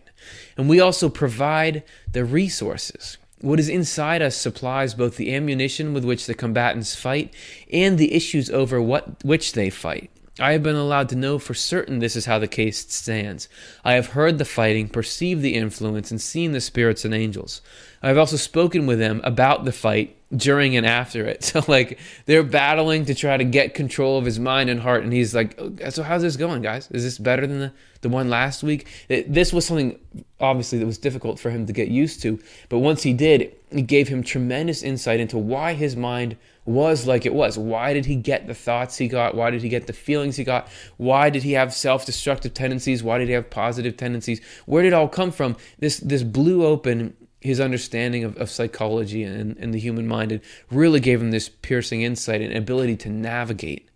And 0.57 0.69
we 0.69 0.81
also 0.81 1.09
provide 1.09 1.85
the 2.11 2.25
resources. 2.25 3.19
What 3.41 3.59
is 3.59 3.69
inside 3.69 4.23
us 4.23 4.37
supplies 4.37 4.95
both 4.95 5.17
the 5.17 5.35
ammunition 5.35 5.95
with 5.95 6.05
which 6.05 6.27
the 6.27 6.35
combatants 6.35 6.95
fight 6.95 7.35
and 7.73 7.99
the 7.99 8.15
issues 8.15 8.49
over 8.49 8.81
what 8.81 9.25
which 9.25 9.53
they 9.53 9.69
fight. 9.69 10.12
I 10.41 10.53
have 10.53 10.63
been 10.63 10.77
allowed 10.77 11.11
to 11.11 11.17
know 11.17 11.39
for 11.39 11.53
certain 11.53 11.99
this 11.99 12.17
is 12.17 12.25
how 12.25 12.39
the 12.39 12.49
case 12.49 12.91
stands. 12.91 13.49
I 13.85 13.95
have 13.95 14.09
heard 14.09 14.39
the 14.39 14.47
fighting, 14.47 14.89
perceived 14.89 15.43
the 15.43 15.55
influence, 15.55 16.11
and 16.11 16.21
seen 16.21 16.53
the 16.53 16.61
spirits 16.61 17.05
and 17.05 17.13
angels. 17.13 17.61
I 18.03 18.09
have 18.09 18.17
also 18.17 18.37
spoken 18.37 18.87
with 18.87 18.99
them 18.99 19.21
about 19.25 19.67
the 19.67 19.73
fight 19.73 20.17
during 20.35 20.75
and 20.75 20.87
after 20.87 21.27
it. 21.27 21.43
So, 21.53 21.63
like, 21.69 21.99
they're 22.25 22.43
battling 22.43 23.05
to 23.07 23.15
try 23.15 23.37
to 23.37 23.45
get 23.45 23.75
control 23.75 24.17
of 24.17 24.25
his 24.25 24.39
mind 24.39 24.71
and 24.71 24.81
heart. 24.81 25.03
And 25.03 25.13
he's 25.13 25.35
like, 25.35 25.55
oh, 25.59 25.75
So, 25.91 26.03
how's 26.03 26.23
this 26.23 26.37
going, 26.37 26.63
guys? 26.63 26.91
Is 26.91 27.05
this 27.05 27.19
better 27.19 27.47
than 27.47 27.59
the, 27.59 27.73
the 28.01 28.09
one 28.09 28.31
last 28.31 28.63
week? 28.63 28.87
It, 29.11 29.31
this 29.31 29.53
was 29.53 29.67
something, 29.67 29.99
obviously, 30.41 30.79
that 30.79 30.87
was 30.87 30.97
difficult 30.97 31.39
for 31.39 31.51
him 31.51 31.67
to 31.67 31.75
get 31.75 31.89
used 31.89 32.23
to. 32.23 32.39
But 32.71 32.79
once 32.79 33.03
he 33.03 33.13
did, 33.13 33.55
it 33.71 33.87
gave 33.87 34.09
him 34.09 34.23
tremendous 34.23 34.83
insight 34.83 35.21
into 35.21 35.37
why 35.37 35.75
his 35.75 35.95
mind 35.95 36.39
was 36.65 37.07
like 37.07 37.27
it 37.27 37.35
was. 37.35 37.59
Why 37.59 37.93
did 37.93 38.07
he 38.07 38.17
get 38.17 38.47
the 38.47 38.55
thoughts 38.55 38.97
he 38.99 39.09
got? 39.09 39.35
Why 39.35 39.51
did 39.51 39.63
he 39.63 39.69
get 39.69 39.87
the 39.87 39.93
feelings 39.93 40.37
he 40.37 40.45
got? 40.45 40.69
Why 40.97 41.31
did 41.31 41.43
he 41.43 41.53
have 41.53 41.75
self-destructive 41.75 42.55
tendencies? 42.55 43.03
Why 43.03 43.19
did 43.19 43.29
he 43.29 43.35
have 43.35 43.51
positive 43.51 43.97
tendencies? 43.97 44.41
Where 44.67 44.83
did 44.83 44.93
it 44.93 44.95
all 44.95 45.09
come 45.09 45.33
from? 45.33 45.57
This 45.79 45.99
this 45.99 46.23
blew 46.23 46.65
open 46.65 47.17
his 47.41 47.61
understanding 47.61 48.23
of, 48.23 48.37
of 48.37 48.49
psychology 48.51 49.25
and, 49.25 49.57
and 49.57 49.75
the 49.75 49.79
human 49.79 50.07
mind 50.07 50.31
and 50.31 50.41
really 50.71 51.01
gave 51.01 51.21
him 51.21 51.33
this 51.33 51.49
piercing 51.49 52.03
insight 52.03 52.41
and 52.41 52.57
ability 52.57 52.97
to 52.97 53.11
navigate 53.11 53.89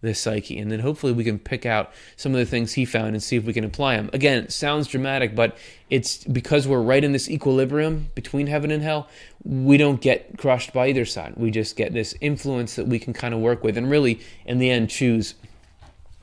this 0.00 0.20
psyche. 0.20 0.58
And 0.58 0.70
then 0.70 0.80
hopefully 0.80 1.12
we 1.12 1.24
can 1.24 1.38
pick 1.38 1.66
out 1.66 1.92
some 2.16 2.32
of 2.32 2.38
the 2.38 2.46
things 2.46 2.72
he 2.72 2.84
found 2.84 3.08
and 3.08 3.22
see 3.22 3.36
if 3.36 3.44
we 3.44 3.52
can 3.52 3.64
apply 3.64 3.96
them. 3.96 4.10
Again, 4.12 4.44
it 4.44 4.52
sounds 4.52 4.88
dramatic, 4.88 5.34
but 5.34 5.56
it's 5.90 6.24
because 6.24 6.66
we're 6.66 6.80
right 6.80 7.04
in 7.04 7.12
this 7.12 7.28
equilibrium 7.28 8.08
between 8.14 8.46
heaven 8.46 8.70
and 8.70 8.82
hell, 8.82 9.08
we 9.44 9.76
don't 9.76 10.00
get 10.00 10.38
crushed 10.38 10.72
by 10.72 10.88
either 10.88 11.04
side. 11.04 11.34
We 11.36 11.50
just 11.50 11.76
get 11.76 11.92
this 11.92 12.14
influence 12.20 12.76
that 12.76 12.86
we 12.86 12.98
can 12.98 13.12
kind 13.12 13.34
of 13.34 13.40
work 13.40 13.62
with 13.62 13.76
and 13.76 13.90
really, 13.90 14.20
in 14.46 14.58
the 14.58 14.70
end, 14.70 14.90
choose 14.90 15.34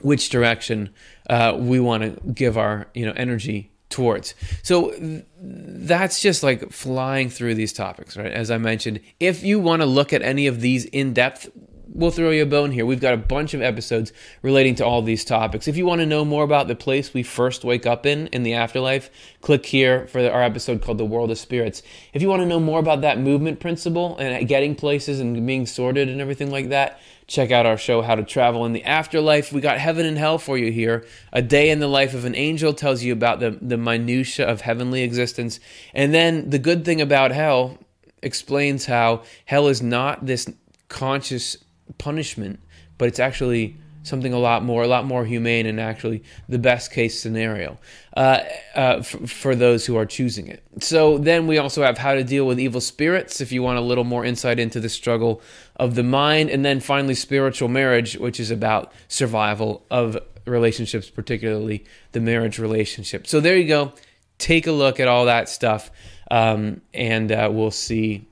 which 0.02 0.30
direction 0.30 0.90
uh, 1.30 1.56
we 1.58 1.80
want 1.80 2.04
to 2.04 2.32
give 2.32 2.58
our 2.58 2.88
you 2.94 3.06
know 3.06 3.14
energy 3.16 3.72
towards. 3.90 4.36
So 4.64 4.94
that's 5.40 6.22
just 6.22 6.44
like 6.44 6.72
flying 6.72 7.30
through 7.30 7.56
these 7.56 7.74
topics, 7.74 8.18
right? 8.18 8.32
As 8.32 8.52
I 8.52 8.58
mentioned, 8.58 9.00
if 9.20 9.44
you 9.44 9.60
want 9.60 9.82
to 9.82 9.86
look 9.86 10.14
at 10.14 10.22
any 10.22 10.48
of 10.48 10.62
these 10.62 10.86
in 10.86 11.14
depth, 11.14 11.50
we'll 11.98 12.12
throw 12.12 12.30
you 12.30 12.44
a 12.44 12.46
bone 12.46 12.72
here. 12.72 12.86
We've 12.86 13.02
got 13.02 13.16
a 13.16 13.18
bunch 13.18 13.54
of 13.54 13.62
episodes 13.62 14.14
relating 14.44 14.76
to 14.76 14.86
all 14.86 15.02
these 15.02 15.26
topics. 15.26 15.68
If 15.68 15.76
you 15.76 15.86
want 15.86 16.00
to 16.00 16.06
know 16.06 16.24
more 16.24 16.44
about 16.44 16.68
the 16.68 16.76
place 16.76 17.14
we 17.14 17.24
first 17.24 17.66
wake 17.66 17.86
up 17.86 18.06
in 18.06 18.28
in 18.28 18.44
the 18.44 18.54
afterlife, 18.54 19.10
click 19.42 19.66
here 19.66 20.08
for 20.08 20.20
our 20.30 20.44
episode 20.44 20.82
called 20.82 21.00
The 21.00 21.06
World 21.06 21.32
of 21.32 21.40
Spirits. 21.40 21.82
If 22.14 22.22
you 22.22 22.30
want 22.30 22.42
to 22.44 22.46
know 22.46 22.60
more 22.60 22.80
about 22.80 23.02
that 23.02 23.20
movement 23.20 23.60
principle 23.60 24.16
and 24.18 24.48
getting 24.48 24.76
places 24.76 25.20
and 25.20 25.46
being 25.46 25.66
sorted 25.66 26.08
and 26.08 26.22
everything 26.22 26.52
like 26.52 26.70
that, 26.70 27.02
check 27.26 27.52
out 27.52 27.66
our 27.66 27.78
show 27.78 28.04
How 28.04 28.14
to 28.16 28.24
Travel 28.24 28.66
in 28.66 28.74
the 28.74 28.84
Afterlife. 28.84 29.52
We 29.52 29.60
got 29.60 29.80
heaven 29.80 30.06
and 30.06 30.18
hell 30.18 30.38
for 30.38 30.58
you 30.58 30.72
here. 30.72 31.06
A 31.34 31.42
day 31.42 31.72
in 31.72 31.80
the 31.80 31.88
life 31.88 32.14
of 32.14 32.26
an 32.26 32.36
angel 32.36 32.74
tells 32.74 33.04
you 33.04 33.12
about 33.12 33.40
the 33.40 33.58
the 33.60 33.78
minutia 33.78 34.48
of 34.48 34.62
heavenly 34.62 35.02
existence. 35.02 35.60
And 35.96 36.14
then 36.14 36.52
the 36.52 36.60
good 36.60 36.86
thing 36.86 37.02
about 37.02 37.32
hell 37.32 37.80
explains 38.22 38.86
how 38.86 39.24
hell 39.46 39.68
is 39.68 39.82
not 39.82 40.26
this 40.26 40.48
conscious 40.90 41.58
punishment, 41.98 42.60
but 42.98 43.08
it's 43.08 43.20
actually 43.20 43.78
something 44.04 44.34
a 44.34 44.40
lot 44.40 44.64
more, 44.64 44.84
a 44.84 44.88
lot 44.88 45.06
more 45.06 45.26
humane, 45.26 45.66
and 45.66 45.80
actually 45.80 46.24
the 46.48 46.58
best 46.58 46.92
case 46.92 47.20
scenario 47.20 47.78
uh, 48.16 48.40
uh, 48.76 48.96
f- 49.00 49.30
for 49.30 49.54
those 49.54 49.86
who 49.86 49.98
are 49.98 50.06
choosing 50.06 50.48
it. 50.48 50.64
So 50.80 51.18
then 51.18 51.46
we 51.46 51.58
also 51.58 51.84
have 51.84 51.98
how 51.98 52.14
to 52.14 52.24
deal 52.24 52.48
with 52.48 52.60
evil 52.60 52.80
spirits, 52.82 53.42
if 53.42 53.52
you 53.52 53.62
want 53.62 53.78
a 53.78 53.82
little 53.82 54.06
more 54.06 54.24
insight 54.24 54.60
into 54.60 54.80
the 54.80 54.90
struggle 54.90 55.42
of 55.76 55.96
the 55.96 56.04
mind, 56.04 56.50
and 56.50 56.64
then 56.64 56.80
finally 56.80 57.16
spiritual 57.16 57.68
marriage, 57.68 58.18
which 58.18 58.40
is 58.40 58.50
about 58.50 58.94
survival 59.08 59.86
of 59.92 60.18
relationships, 60.46 61.10
particularly 61.10 61.84
the 62.14 62.22
marriage 62.22 62.58
relationship. 62.60 63.28
So 63.28 63.42
there 63.42 63.58
you 63.58 63.68
go. 63.68 63.92
Take 64.38 64.68
a 64.68 64.72
look 64.72 65.00
at 65.00 65.08
all 65.08 65.26
that 65.26 65.50
stuff, 65.50 65.92
um, 66.32 66.82
and 66.94 67.32
uh, 67.32 67.50
we'll 67.52 67.72
see, 67.72 68.28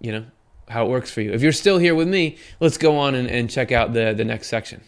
you 0.00 0.10
know, 0.10 0.24
how 0.70 0.86
it 0.86 0.88
works 0.88 1.10
for 1.10 1.20
you. 1.20 1.32
If 1.32 1.42
you're 1.42 1.52
still 1.52 1.78
here 1.78 1.94
with 1.94 2.08
me, 2.08 2.38
let's 2.60 2.78
go 2.78 2.96
on 2.96 3.14
and, 3.14 3.28
and 3.28 3.50
check 3.50 3.72
out 3.72 3.92
the, 3.92 4.14
the 4.16 4.24
next 4.24 4.48
section. 4.48 4.82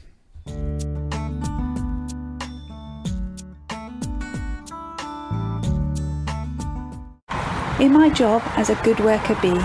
In 7.81 7.93
my 7.93 8.11
job 8.11 8.43
as 8.57 8.71
a 8.71 8.77
good 8.85 9.01
worker 9.01 9.37
bee, 9.43 9.59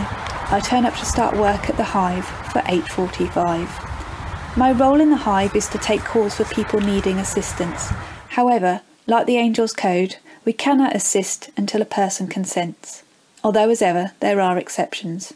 I 0.49 0.60
turn 0.63 0.86
up 0.86 0.95
to 0.95 1.06
start 1.06 1.38
work 1.38 1.69
at 1.69 1.77
the 1.77 1.84
hive 1.84 2.25
for 2.25 2.62
8:45. 2.62 4.58
My 4.58 4.71
role 4.71 4.99
in 4.99 5.12
the 5.12 5.17
hive 5.17 5.56
is 5.56 5.67
to 5.67 5.77
take 5.77 6.01
calls 6.01 6.34
for 6.34 6.45
people 6.45 6.80
needing 6.80 7.19
assistance. 7.19 7.89
However, 8.30 8.82
like 9.06 9.27
the 9.27 9.38
Angels 9.38 9.71
Code, 9.71 10.15
we 10.45 10.53
cannot 10.53 10.95
assist 10.95 11.51
until 11.56 11.82
a 11.82 11.86
person 11.86 12.27
consents. 12.27 13.03
Although 13.43 13.69
as 13.69 13.84
ever, 13.84 14.13
there 14.19 14.41
are 14.41 14.58
exceptions. 14.58 15.34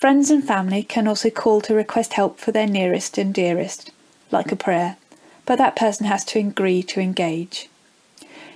Friends 0.00 0.30
and 0.30 0.42
family 0.42 0.82
can 0.82 1.06
also 1.06 1.28
call 1.28 1.60
to 1.60 1.74
request 1.74 2.14
help 2.14 2.38
for 2.38 2.52
their 2.52 2.66
nearest 2.66 3.18
and 3.18 3.34
dearest, 3.34 3.90
like 4.30 4.50
a 4.50 4.56
prayer, 4.56 4.96
but 5.44 5.58
that 5.58 5.76
person 5.76 6.06
has 6.06 6.24
to 6.24 6.38
agree 6.38 6.82
to 6.84 7.00
engage. 7.00 7.68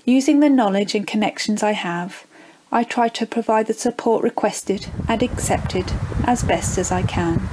Using 0.06 0.40
the 0.40 0.48
knowledge 0.48 0.94
and 0.94 1.06
connections 1.06 1.62
I 1.62 1.72
have, 1.72 2.24
I 2.72 2.82
try 2.82 3.08
to 3.08 3.26
provide 3.26 3.66
the 3.66 3.74
support 3.74 4.24
requested 4.24 4.86
and 5.06 5.22
accepted 5.22 5.92
as 6.26 6.42
best 6.42 6.78
as 6.78 6.90
I 6.90 7.02
can. 7.02 7.46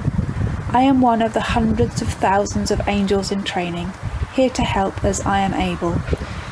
I 0.70 0.80
am 0.84 1.02
one 1.02 1.20
of 1.20 1.34
the 1.34 1.52
hundreds 1.52 2.00
of 2.00 2.08
thousands 2.08 2.70
of 2.70 2.88
angels 2.88 3.30
in 3.30 3.44
training, 3.44 3.92
here 4.32 4.48
to 4.48 4.62
help 4.62 5.04
as 5.04 5.20
I 5.26 5.40
am 5.40 5.52
able. 5.52 6.00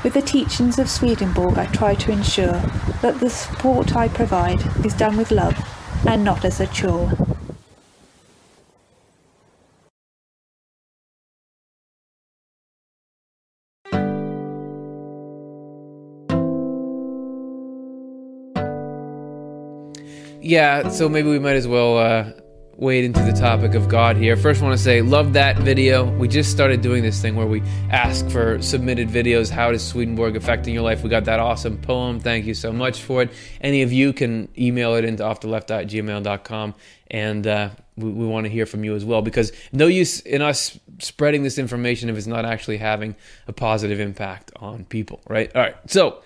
With 0.04 0.12
the 0.12 0.20
teachings 0.20 0.78
of 0.78 0.90
Swedenborg, 0.90 1.56
I 1.56 1.64
try 1.64 1.94
to 1.94 2.12
ensure 2.12 2.60
that 3.00 3.18
the 3.18 3.30
support 3.30 3.96
I 3.96 4.08
provide 4.08 4.60
is 4.84 4.92
done 4.92 5.16
with 5.16 5.30
love 5.30 5.56
and 6.06 6.22
not 6.22 6.44
as 6.44 6.60
a 6.60 6.66
chore. 6.66 7.12
Yeah, 20.50 20.88
so 20.88 21.08
maybe 21.08 21.28
we 21.28 21.38
might 21.38 21.54
as 21.54 21.68
well 21.68 21.96
uh, 21.96 22.32
wade 22.74 23.04
into 23.04 23.22
the 23.22 23.30
topic 23.30 23.74
of 23.74 23.88
God 23.88 24.16
here. 24.16 24.36
First, 24.36 24.60
I 24.60 24.64
want 24.64 24.76
to 24.76 24.82
say, 24.82 25.00
love 25.00 25.34
that 25.34 25.56
video. 25.58 26.10
We 26.16 26.26
just 26.26 26.50
started 26.50 26.80
doing 26.80 27.04
this 27.04 27.22
thing 27.22 27.36
where 27.36 27.46
we 27.46 27.62
ask 27.88 28.28
for 28.28 28.60
submitted 28.60 29.06
videos. 29.06 29.48
How 29.48 29.70
does 29.70 29.86
Swedenborg 29.86 30.34
affecting 30.34 30.74
your 30.74 30.82
life? 30.82 31.04
We 31.04 31.08
got 31.08 31.24
that 31.26 31.38
awesome 31.38 31.78
poem. 31.78 32.18
Thank 32.18 32.46
you 32.46 32.54
so 32.54 32.72
much 32.72 33.00
for 33.00 33.22
it. 33.22 33.30
Any 33.60 33.82
of 33.82 33.92
you 33.92 34.12
can 34.12 34.48
email 34.58 34.96
it 34.96 35.04
into 35.04 35.22
offtheLeft@gmail.com, 35.22 36.74
and 37.12 37.46
uh, 37.46 37.70
we, 37.96 38.10
we 38.10 38.26
want 38.26 38.46
to 38.46 38.50
hear 38.50 38.66
from 38.66 38.82
you 38.82 38.96
as 38.96 39.04
well 39.04 39.22
because 39.22 39.52
no 39.70 39.86
use 39.86 40.18
in 40.18 40.42
us 40.42 40.76
spreading 40.98 41.44
this 41.44 41.58
information 41.58 42.08
if 42.10 42.16
it's 42.16 42.26
not 42.26 42.44
actually 42.44 42.78
having 42.78 43.14
a 43.46 43.52
positive 43.52 44.00
impact 44.00 44.50
on 44.56 44.84
people, 44.86 45.20
right? 45.28 45.54
All 45.54 45.62
right, 45.62 45.76
so 45.86 46.22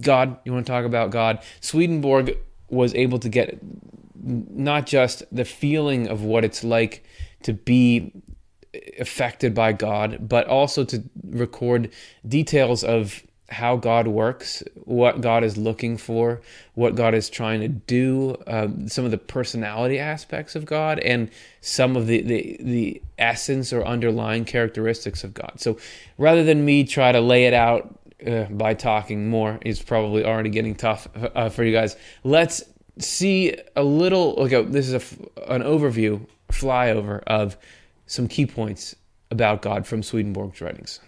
God, 0.00 0.38
you 0.44 0.52
want 0.52 0.66
to 0.66 0.72
talk 0.72 0.84
about 0.84 1.12
God? 1.12 1.44
Swedenborg 1.60 2.36
was 2.70 2.94
able 2.94 3.18
to 3.18 3.28
get 3.28 3.58
not 4.22 4.86
just 4.86 5.22
the 5.32 5.44
feeling 5.44 6.08
of 6.08 6.22
what 6.22 6.44
it's 6.44 6.62
like 6.62 7.04
to 7.42 7.52
be 7.52 8.12
affected 8.98 9.54
by 9.54 9.72
God, 9.72 10.28
but 10.28 10.46
also 10.46 10.84
to 10.84 11.02
record 11.24 11.90
details 12.26 12.84
of 12.84 13.22
how 13.48 13.76
God 13.76 14.06
works, 14.06 14.62
what 14.84 15.20
God 15.20 15.42
is 15.42 15.56
looking 15.56 15.96
for, 15.96 16.40
what 16.74 16.94
God 16.94 17.14
is 17.14 17.28
trying 17.28 17.60
to 17.60 17.68
do, 17.68 18.36
um, 18.46 18.88
some 18.88 19.04
of 19.04 19.10
the 19.10 19.18
personality 19.18 19.98
aspects 19.98 20.54
of 20.54 20.64
God, 20.64 21.00
and 21.00 21.28
some 21.60 21.96
of 21.96 22.06
the, 22.06 22.22
the, 22.22 22.56
the 22.60 23.02
essence 23.18 23.72
or 23.72 23.84
underlying 23.84 24.44
characteristics 24.44 25.24
of 25.24 25.34
God. 25.34 25.54
So 25.56 25.78
rather 26.16 26.44
than 26.44 26.64
me 26.64 26.84
try 26.84 27.10
to 27.10 27.20
lay 27.20 27.46
it 27.46 27.54
out 27.54 27.98
uh, 28.26 28.44
by 28.44 28.74
talking 28.74 29.28
more, 29.28 29.58
is 29.64 29.82
probably 29.82 30.24
already 30.24 30.50
getting 30.50 30.74
tough 30.74 31.08
uh, 31.14 31.48
for 31.48 31.64
you 31.64 31.72
guys. 31.72 31.96
Let's 32.24 32.62
see 32.98 33.56
a 33.76 33.82
little. 33.82 34.34
Okay, 34.38 34.62
this 34.62 34.88
is 34.88 34.94
a, 34.94 35.52
an 35.52 35.62
overview, 35.62 36.26
flyover 36.50 37.22
of 37.26 37.56
some 38.06 38.28
key 38.28 38.46
points 38.46 38.96
about 39.30 39.62
God 39.62 39.86
from 39.86 40.02
Swedenborg's 40.02 40.60
writings. 40.60 41.00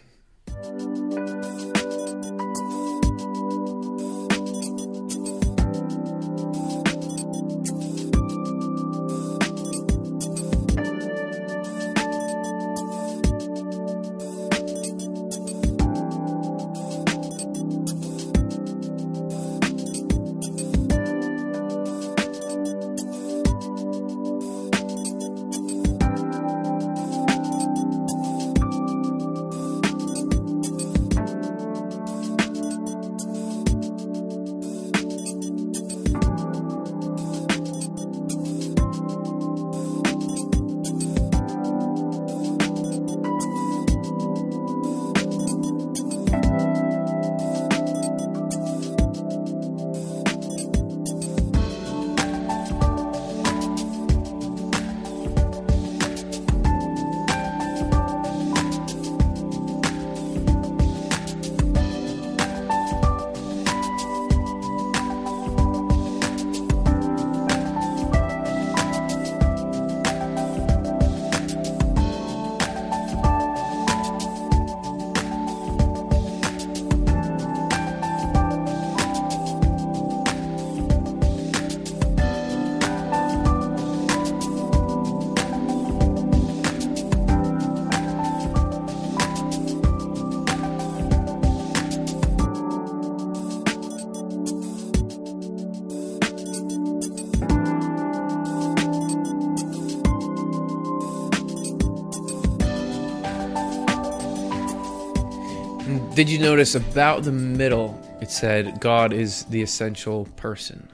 Did 106.22 106.30
you 106.30 106.38
notice 106.38 106.76
about 106.76 107.24
the 107.24 107.32
middle 107.32 108.00
it 108.20 108.30
said 108.30 108.78
God 108.78 109.12
is 109.12 109.44
the 109.46 109.60
essential 109.60 110.26
person, 110.36 110.88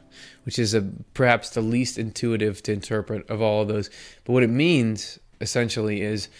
which 0.44 0.58
is 0.58 0.72
a 0.72 0.80
perhaps 1.12 1.50
the 1.50 1.60
least 1.60 1.98
intuitive 1.98 2.62
to 2.62 2.72
interpret 2.72 3.28
of 3.28 3.42
all 3.42 3.60
of 3.60 3.68
those. 3.68 3.90
But 4.24 4.32
what 4.32 4.42
it 4.42 4.48
means 4.48 5.18
essentially 5.42 6.00
is 6.00 6.30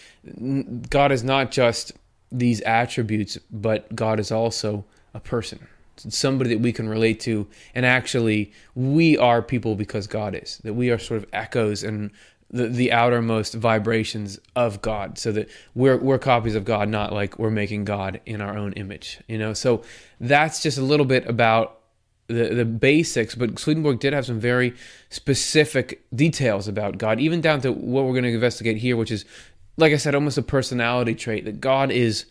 God 0.89 1.11
is 1.11 1.23
not 1.23 1.51
just 1.51 1.91
these 2.31 2.61
attributes, 2.61 3.37
but 3.51 3.95
God 3.95 4.19
is 4.19 4.31
also 4.31 4.85
a 5.13 5.19
person. 5.19 5.67
Somebody 5.97 6.49
that 6.55 6.61
we 6.61 6.73
can 6.73 6.89
relate 6.89 7.19
to 7.19 7.45
and 7.75 7.85
actually 7.85 8.53
we 8.73 9.19
are 9.19 9.43
people 9.43 9.75
because 9.75 10.07
God 10.07 10.33
is. 10.33 10.57
That 10.63 10.73
we 10.73 10.89
are 10.89 10.97
sort 10.97 11.21
of 11.21 11.29
echoes 11.31 11.83
and 11.83 12.09
the, 12.51 12.67
the 12.67 12.91
outermost 12.91 13.53
vibrations 13.53 14.39
of 14.55 14.81
God, 14.81 15.17
so 15.17 15.31
that 15.31 15.49
we're 15.75 15.97
we're 15.97 16.17
copies 16.17 16.55
of 16.55 16.65
God, 16.65 16.89
not 16.89 17.13
like 17.13 17.37
we're 17.37 17.51
making 17.51 17.85
God 17.85 18.19
in 18.25 18.41
our 18.41 18.57
own 18.57 18.73
image. 18.73 19.19
You 19.27 19.37
know, 19.37 19.53
so 19.53 19.83
that's 20.19 20.61
just 20.61 20.77
a 20.77 20.81
little 20.81 21.05
bit 21.05 21.27
about 21.27 21.79
the 22.27 22.49
the 22.49 22.65
basics. 22.65 23.35
But 23.35 23.59
Swedenborg 23.59 23.99
did 23.99 24.13
have 24.13 24.25
some 24.25 24.39
very 24.39 24.73
specific 25.09 26.03
details 26.15 26.67
about 26.67 26.97
God, 26.97 27.19
even 27.19 27.41
down 27.41 27.61
to 27.61 27.71
what 27.71 28.05
we're 28.05 28.13
going 28.13 28.23
to 28.23 28.33
investigate 28.33 28.77
here, 28.77 28.97
which 28.97 29.11
is, 29.11 29.25
like 29.77 29.93
I 29.93 29.97
said, 29.97 30.15
almost 30.15 30.37
a 30.37 30.43
personality 30.43 31.15
trait 31.15 31.45
that 31.45 31.61
God 31.61 31.91
is 31.91 32.25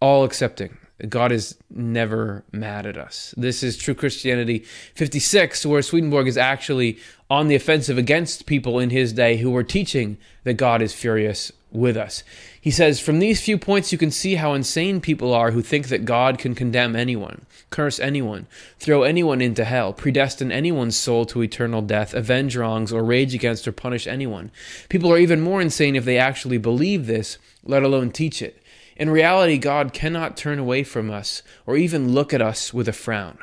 all 0.00 0.24
accepting. 0.24 0.76
God 1.08 1.32
is 1.32 1.56
never 1.70 2.44
mad 2.52 2.86
at 2.86 2.96
us. 2.96 3.34
This 3.36 3.62
is 3.62 3.76
True 3.76 3.94
Christianity 3.94 4.60
56, 4.94 5.66
where 5.66 5.82
Swedenborg 5.82 6.28
is 6.28 6.36
actually 6.36 6.98
on 7.28 7.48
the 7.48 7.54
offensive 7.54 7.98
against 7.98 8.46
people 8.46 8.78
in 8.78 8.90
his 8.90 9.12
day 9.12 9.38
who 9.38 9.50
were 9.50 9.64
teaching 9.64 10.18
that 10.44 10.54
God 10.54 10.82
is 10.82 10.94
furious 10.94 11.50
with 11.72 11.96
us. 11.96 12.22
He 12.60 12.70
says, 12.70 13.00
From 13.00 13.18
these 13.18 13.40
few 13.40 13.58
points, 13.58 13.90
you 13.90 13.98
can 13.98 14.10
see 14.10 14.36
how 14.36 14.52
insane 14.52 15.00
people 15.00 15.32
are 15.32 15.50
who 15.50 15.62
think 15.62 15.88
that 15.88 16.04
God 16.04 16.38
can 16.38 16.54
condemn 16.54 16.94
anyone, 16.94 17.46
curse 17.70 17.98
anyone, 17.98 18.46
throw 18.78 19.02
anyone 19.02 19.40
into 19.40 19.64
hell, 19.64 19.92
predestine 19.92 20.52
anyone's 20.52 20.96
soul 20.96 21.24
to 21.26 21.42
eternal 21.42 21.82
death, 21.82 22.14
avenge 22.14 22.56
wrongs, 22.56 22.92
or 22.92 23.02
rage 23.02 23.34
against 23.34 23.66
or 23.66 23.72
punish 23.72 24.06
anyone. 24.06 24.50
People 24.88 25.10
are 25.12 25.18
even 25.18 25.40
more 25.40 25.60
insane 25.60 25.96
if 25.96 26.04
they 26.04 26.18
actually 26.18 26.58
believe 26.58 27.06
this, 27.06 27.38
let 27.64 27.82
alone 27.82 28.10
teach 28.10 28.42
it. 28.42 28.61
In 29.02 29.10
reality, 29.10 29.58
God 29.58 29.92
cannot 29.92 30.36
turn 30.36 30.60
away 30.60 30.84
from 30.84 31.10
us 31.10 31.42
or 31.66 31.76
even 31.76 32.12
look 32.12 32.32
at 32.32 32.40
us 32.40 32.72
with 32.72 32.86
a 32.86 32.92
frown. 32.92 33.36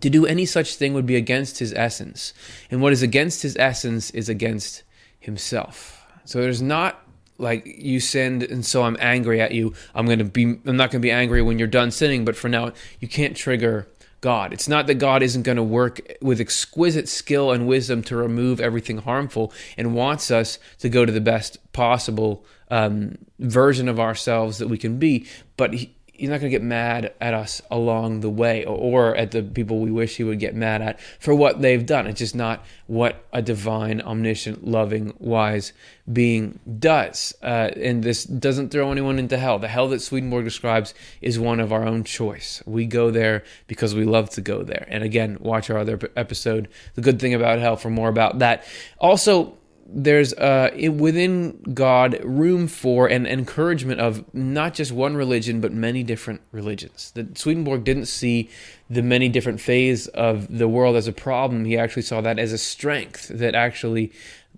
To 0.00 0.10
do 0.10 0.26
any 0.26 0.44
such 0.44 0.74
thing 0.74 0.92
would 0.92 1.06
be 1.06 1.14
against 1.14 1.60
his 1.60 1.72
essence, 1.72 2.34
and 2.68 2.82
what 2.82 2.92
is 2.92 3.00
against 3.00 3.42
his 3.42 3.56
essence 3.60 4.10
is 4.10 4.28
against 4.28 4.82
himself. 5.20 6.04
So 6.24 6.40
there's 6.40 6.60
not 6.60 7.00
like 7.38 7.64
you 7.64 8.00
sinned 8.00 8.42
and 8.42 8.66
so 8.66 8.82
I'm 8.82 8.96
angry 8.98 9.40
at 9.40 9.52
you. 9.52 9.72
I'm 9.94 10.06
going 10.06 10.18
to 10.18 10.24
be 10.24 10.58
I'm 10.66 10.76
not 10.76 10.90
going 10.90 11.00
to 11.00 11.06
be 11.06 11.12
angry 11.12 11.42
when 11.42 11.60
you're 11.60 11.68
done 11.68 11.92
sinning, 11.92 12.24
but 12.24 12.34
for 12.34 12.48
now 12.48 12.72
you 12.98 13.06
can't 13.06 13.36
trigger 13.36 13.86
God. 14.20 14.52
It's 14.52 14.66
not 14.66 14.88
that 14.88 14.94
God 14.94 15.22
isn't 15.22 15.42
going 15.42 15.58
to 15.58 15.62
work 15.62 16.00
with 16.20 16.40
exquisite 16.40 17.08
skill 17.08 17.52
and 17.52 17.68
wisdom 17.68 18.02
to 18.02 18.16
remove 18.16 18.58
everything 18.58 18.98
harmful 18.98 19.52
and 19.76 19.94
wants 19.94 20.28
us 20.32 20.58
to 20.80 20.88
go 20.88 21.06
to 21.06 21.12
the 21.12 21.20
best 21.20 21.72
possible 21.72 22.44
um, 22.68 23.16
version 23.40 23.88
of 23.88 23.98
ourselves 23.98 24.58
that 24.58 24.68
we 24.68 24.78
can 24.78 24.98
be, 24.98 25.26
but 25.56 25.72
he, 25.74 25.94
he's 26.20 26.28
not 26.28 26.38
going 26.38 26.50
to 26.52 26.56
get 26.56 26.62
mad 26.62 27.14
at 27.18 27.32
us 27.32 27.62
along 27.70 28.20
the 28.20 28.28
way 28.28 28.62
or, 28.66 29.16
at 29.16 29.30
the 29.30 29.42
people 29.42 29.80
we 29.80 29.90
wish 29.90 30.16
he 30.16 30.24
would 30.24 30.38
get 30.38 30.54
mad 30.54 30.82
at 30.82 31.00
for 31.18 31.34
what 31.34 31.62
they've 31.62 31.86
done. 31.86 32.06
It's 32.06 32.18
just 32.18 32.34
not 32.34 32.62
what 32.86 33.24
a 33.32 33.40
divine, 33.40 34.02
omniscient, 34.02 34.66
loving, 34.66 35.14
wise 35.18 35.72
being 36.12 36.58
does. 36.78 37.34
Uh, 37.42 37.70
and 37.74 38.02
this 38.02 38.24
doesn't 38.24 38.70
throw 38.70 38.92
anyone 38.92 39.18
into 39.18 39.38
hell. 39.38 39.58
The 39.58 39.68
hell 39.68 39.88
that 39.88 40.02
Swedenborg 40.02 40.44
describes 40.44 40.92
is 41.22 41.38
one 41.38 41.58
of 41.58 41.72
our 41.72 41.86
own 41.86 42.04
choice. 42.04 42.62
We 42.66 42.84
go 42.84 43.10
there 43.10 43.42
because 43.66 43.94
we 43.94 44.04
love 44.04 44.28
to 44.30 44.42
go 44.42 44.62
there. 44.62 44.86
And 44.90 45.02
again, 45.02 45.38
watch 45.40 45.70
our 45.70 45.78
other 45.78 45.98
episode, 46.16 46.68
The 46.96 47.02
Good 47.02 47.18
Thing 47.18 47.32
About 47.32 47.60
Hell, 47.60 47.76
for 47.76 47.88
more 47.88 48.10
about 48.10 48.40
that. 48.40 48.64
Also, 48.98 49.56
there's 49.92 50.32
uh, 50.34 50.70
within 50.94 51.60
God 51.74 52.18
room 52.22 52.68
for 52.68 53.08
and 53.08 53.26
encouragement 53.26 54.00
of 54.00 54.24
not 54.32 54.74
just 54.74 54.92
one 54.92 55.16
religion 55.16 55.60
but 55.60 55.72
many 55.72 56.02
different 56.02 56.40
religions. 56.52 57.10
That 57.14 57.36
Swedenborg 57.36 57.84
didn't 57.84 58.06
see 58.06 58.48
the 58.88 59.02
many 59.02 59.28
different 59.28 59.60
phase 59.60 60.06
of 60.08 60.58
the 60.58 60.68
world 60.68 60.96
as 60.96 61.08
a 61.08 61.12
problem. 61.12 61.64
He 61.64 61.76
actually 61.76 62.02
saw 62.02 62.20
that 62.20 62.38
as 62.38 62.52
a 62.52 62.58
strength. 62.58 63.28
That 63.28 63.54
actually 63.54 64.12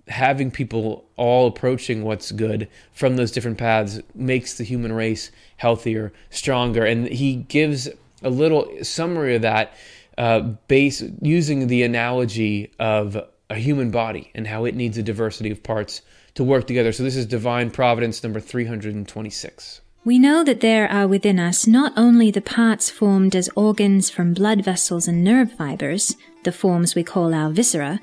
having 0.09 0.51
people 0.51 1.05
all 1.17 1.47
approaching 1.47 2.03
what's 2.03 2.33
good 2.33 2.69
from 2.93 3.17
those 3.17 3.31
different 3.31 3.59
paths 3.59 4.01
makes 4.15 4.55
the 4.55 4.65
human 4.65 4.93
race 4.93 5.31
healthier, 5.57 6.13
stronger, 6.31 6.85
and 6.85 7.07
he 7.09 7.37
gives 7.37 7.89
a 8.23 8.31
little 8.31 8.69
summary 8.83 9.37
of 9.37 9.43
that 9.43 9.73
uh, 10.19 10.41
base 10.69 11.03
using 11.21 11.69
the 11.69 11.83
analogy 11.83 12.71
of 12.79 13.17
a 13.53 13.57
human 13.57 13.91
body 13.91 14.31
and 14.35 14.47
how 14.47 14.65
it 14.65 14.75
needs 14.75 14.97
a 14.97 15.03
diversity 15.03 15.51
of 15.51 15.63
parts 15.63 16.01
to 16.35 16.43
work 16.43 16.67
together. 16.67 16.91
So 16.91 17.03
this 17.03 17.17
is 17.17 17.27
divine 17.27 17.71
providence 17.71 18.23
number 18.23 18.41
326. 18.41 19.83
We 20.05 20.19
know 20.19 20.43
that 20.43 20.61
there 20.61 20.91
are 20.91 21.07
within 21.07 21.39
us 21.39 21.67
not 21.67 21.93
only 21.97 22.31
the 22.31 22.41
parts 22.41 22.91
formed 22.91 23.37
as 23.37 23.51
organs 23.55 24.11
from 24.11 24.35
blood 24.35 24.65
vessels 24.65 25.07
and 25.07 25.23
nerve 25.23 25.53
fibers, 25.53 26.17
the 26.43 26.51
forms 26.51 26.95
we 26.95 27.05
call 27.05 27.33
our 27.33 27.51
viscera, 27.51 28.01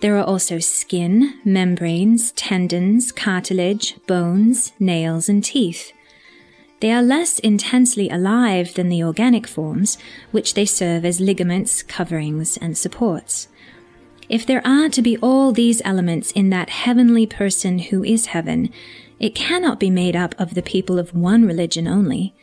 there 0.00 0.16
are 0.16 0.24
also 0.24 0.60
skin, 0.60 1.34
membranes, 1.44 2.30
tendons, 2.32 3.10
cartilage, 3.10 3.96
bones, 4.06 4.72
nails, 4.78 5.28
and 5.28 5.42
teeth. 5.42 5.92
They 6.80 6.92
are 6.92 7.02
less 7.02 7.40
intensely 7.40 8.08
alive 8.08 8.74
than 8.74 8.88
the 8.88 9.02
organic 9.02 9.48
forms, 9.48 9.98
which 10.30 10.54
they 10.54 10.64
serve 10.64 11.04
as 11.04 11.20
ligaments, 11.20 11.82
coverings, 11.82 12.56
and 12.56 12.78
supports. 12.78 13.48
If 14.28 14.44
there 14.44 14.66
are 14.66 14.90
to 14.90 15.00
be 15.00 15.16
all 15.18 15.52
these 15.52 15.80
elements 15.84 16.32
in 16.32 16.50
that 16.50 16.68
heavenly 16.68 17.26
person 17.26 17.78
who 17.78 18.04
is 18.04 18.26
heaven, 18.26 18.70
it 19.18 19.34
cannot 19.34 19.80
be 19.80 19.90
made 19.90 20.14
up 20.14 20.34
of 20.38 20.54
the 20.54 20.62
people 20.62 20.98
of 20.98 21.14
one 21.14 21.46
religion 21.46 21.88
only. 21.88 22.34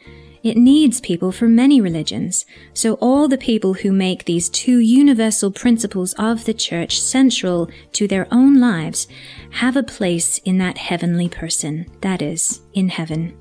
It 0.41 0.57
needs 0.57 0.99
people 1.01 1.31
from 1.31 1.55
many 1.55 1.81
religions, 1.81 2.45
so 2.73 2.95
all 2.95 3.27
the 3.27 3.37
people 3.37 3.75
who 3.75 3.91
make 3.91 4.25
these 4.25 4.49
two 4.49 4.77
universal 4.77 5.51
principles 5.51 6.13
of 6.13 6.45
the 6.45 6.53
Church 6.53 6.99
central 6.99 7.69
to 7.93 8.07
their 8.07 8.27
own 8.31 8.59
lives 8.59 9.07
have 9.51 9.75
a 9.75 9.83
place 9.83 10.39
in 10.39 10.57
that 10.59 10.77
heavenly 10.77 11.29
person, 11.29 11.87
that 12.01 12.21
is, 12.21 12.61
in 12.73 12.89
heaven. 12.89 13.35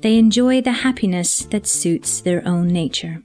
They 0.00 0.18
enjoy 0.18 0.60
the 0.60 0.72
happiness 0.72 1.44
that 1.46 1.66
suits 1.66 2.20
their 2.20 2.46
own 2.46 2.68
nature 2.68 3.22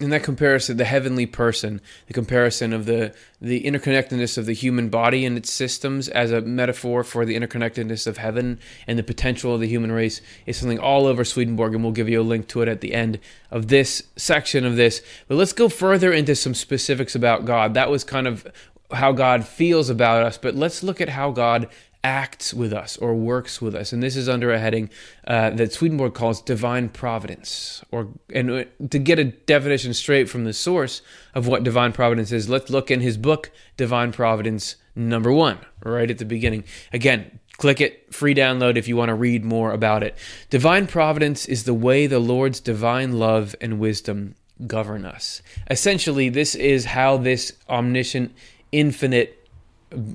in 0.00 0.10
that 0.10 0.22
comparison, 0.22 0.76
the 0.76 0.84
heavenly 0.84 1.26
person, 1.26 1.80
the 2.06 2.14
comparison 2.14 2.72
of 2.72 2.86
the 2.86 3.12
the 3.40 3.64
interconnectedness 3.64 4.38
of 4.38 4.46
the 4.46 4.52
human 4.52 4.88
body 4.88 5.24
and 5.24 5.36
its 5.36 5.52
systems 5.52 6.08
as 6.08 6.30
a 6.32 6.40
metaphor 6.40 7.04
for 7.04 7.24
the 7.24 7.36
interconnectedness 7.36 8.06
of 8.06 8.16
heaven 8.16 8.58
and 8.86 8.98
the 8.98 9.02
potential 9.02 9.54
of 9.54 9.60
the 9.60 9.68
human 9.68 9.92
race 9.92 10.20
is 10.46 10.56
something 10.56 10.78
all 10.78 11.06
over 11.06 11.24
Swedenborg, 11.24 11.74
and 11.74 11.82
we'll 11.82 11.92
give 11.92 12.08
you 12.08 12.20
a 12.20 12.22
link 12.22 12.48
to 12.48 12.62
it 12.62 12.68
at 12.68 12.80
the 12.80 12.94
end 12.94 13.18
of 13.50 13.68
this 13.68 14.04
section 14.16 14.64
of 14.64 14.76
this. 14.76 15.02
But 15.26 15.36
let's 15.36 15.52
go 15.52 15.68
further 15.68 16.12
into 16.12 16.34
some 16.34 16.54
specifics 16.54 17.14
about 17.14 17.44
God. 17.44 17.74
That 17.74 17.90
was 17.90 18.04
kind 18.04 18.26
of 18.26 18.46
how 18.92 19.12
God 19.12 19.46
feels 19.46 19.90
about 19.90 20.22
us, 20.22 20.38
but 20.38 20.54
let's 20.54 20.82
look 20.82 21.00
at 21.00 21.10
how 21.10 21.30
God 21.30 21.68
acts 22.04 22.54
with 22.54 22.72
us 22.72 22.96
or 22.96 23.14
works 23.14 23.60
with 23.60 23.74
us. 23.74 23.92
And 23.92 24.02
this 24.02 24.16
is 24.16 24.28
under 24.28 24.52
a 24.52 24.58
heading 24.58 24.90
uh, 25.26 25.50
that 25.50 25.72
Swedenborg 25.72 26.14
calls 26.14 26.40
divine 26.40 26.88
providence. 26.88 27.84
Or 27.90 28.08
and 28.32 28.50
uh, 28.50 28.64
to 28.90 28.98
get 28.98 29.18
a 29.18 29.24
definition 29.24 29.94
straight 29.94 30.28
from 30.28 30.44
the 30.44 30.52
source 30.52 31.02
of 31.34 31.46
what 31.46 31.64
divine 31.64 31.92
providence 31.92 32.32
is, 32.32 32.48
let's 32.48 32.70
look 32.70 32.90
in 32.90 33.00
his 33.00 33.16
book 33.16 33.50
Divine 33.76 34.12
Providence 34.12 34.76
number 34.94 35.32
1, 35.32 35.58
right 35.84 36.10
at 36.10 36.18
the 36.18 36.24
beginning. 36.24 36.64
Again, 36.92 37.38
click 37.56 37.80
it, 37.80 38.12
free 38.12 38.34
download 38.34 38.76
if 38.76 38.88
you 38.88 38.96
want 38.96 39.08
to 39.08 39.14
read 39.14 39.44
more 39.44 39.72
about 39.72 40.02
it. 40.02 40.16
Divine 40.50 40.86
providence 40.86 41.46
is 41.46 41.64
the 41.64 41.74
way 41.74 42.06
the 42.06 42.18
Lord's 42.18 42.60
divine 42.60 43.18
love 43.18 43.54
and 43.60 43.78
wisdom 43.78 44.34
govern 44.66 45.04
us. 45.04 45.42
Essentially, 45.70 46.28
this 46.28 46.54
is 46.54 46.86
how 46.86 47.16
this 47.16 47.52
omniscient 47.68 48.34
infinite 48.72 49.37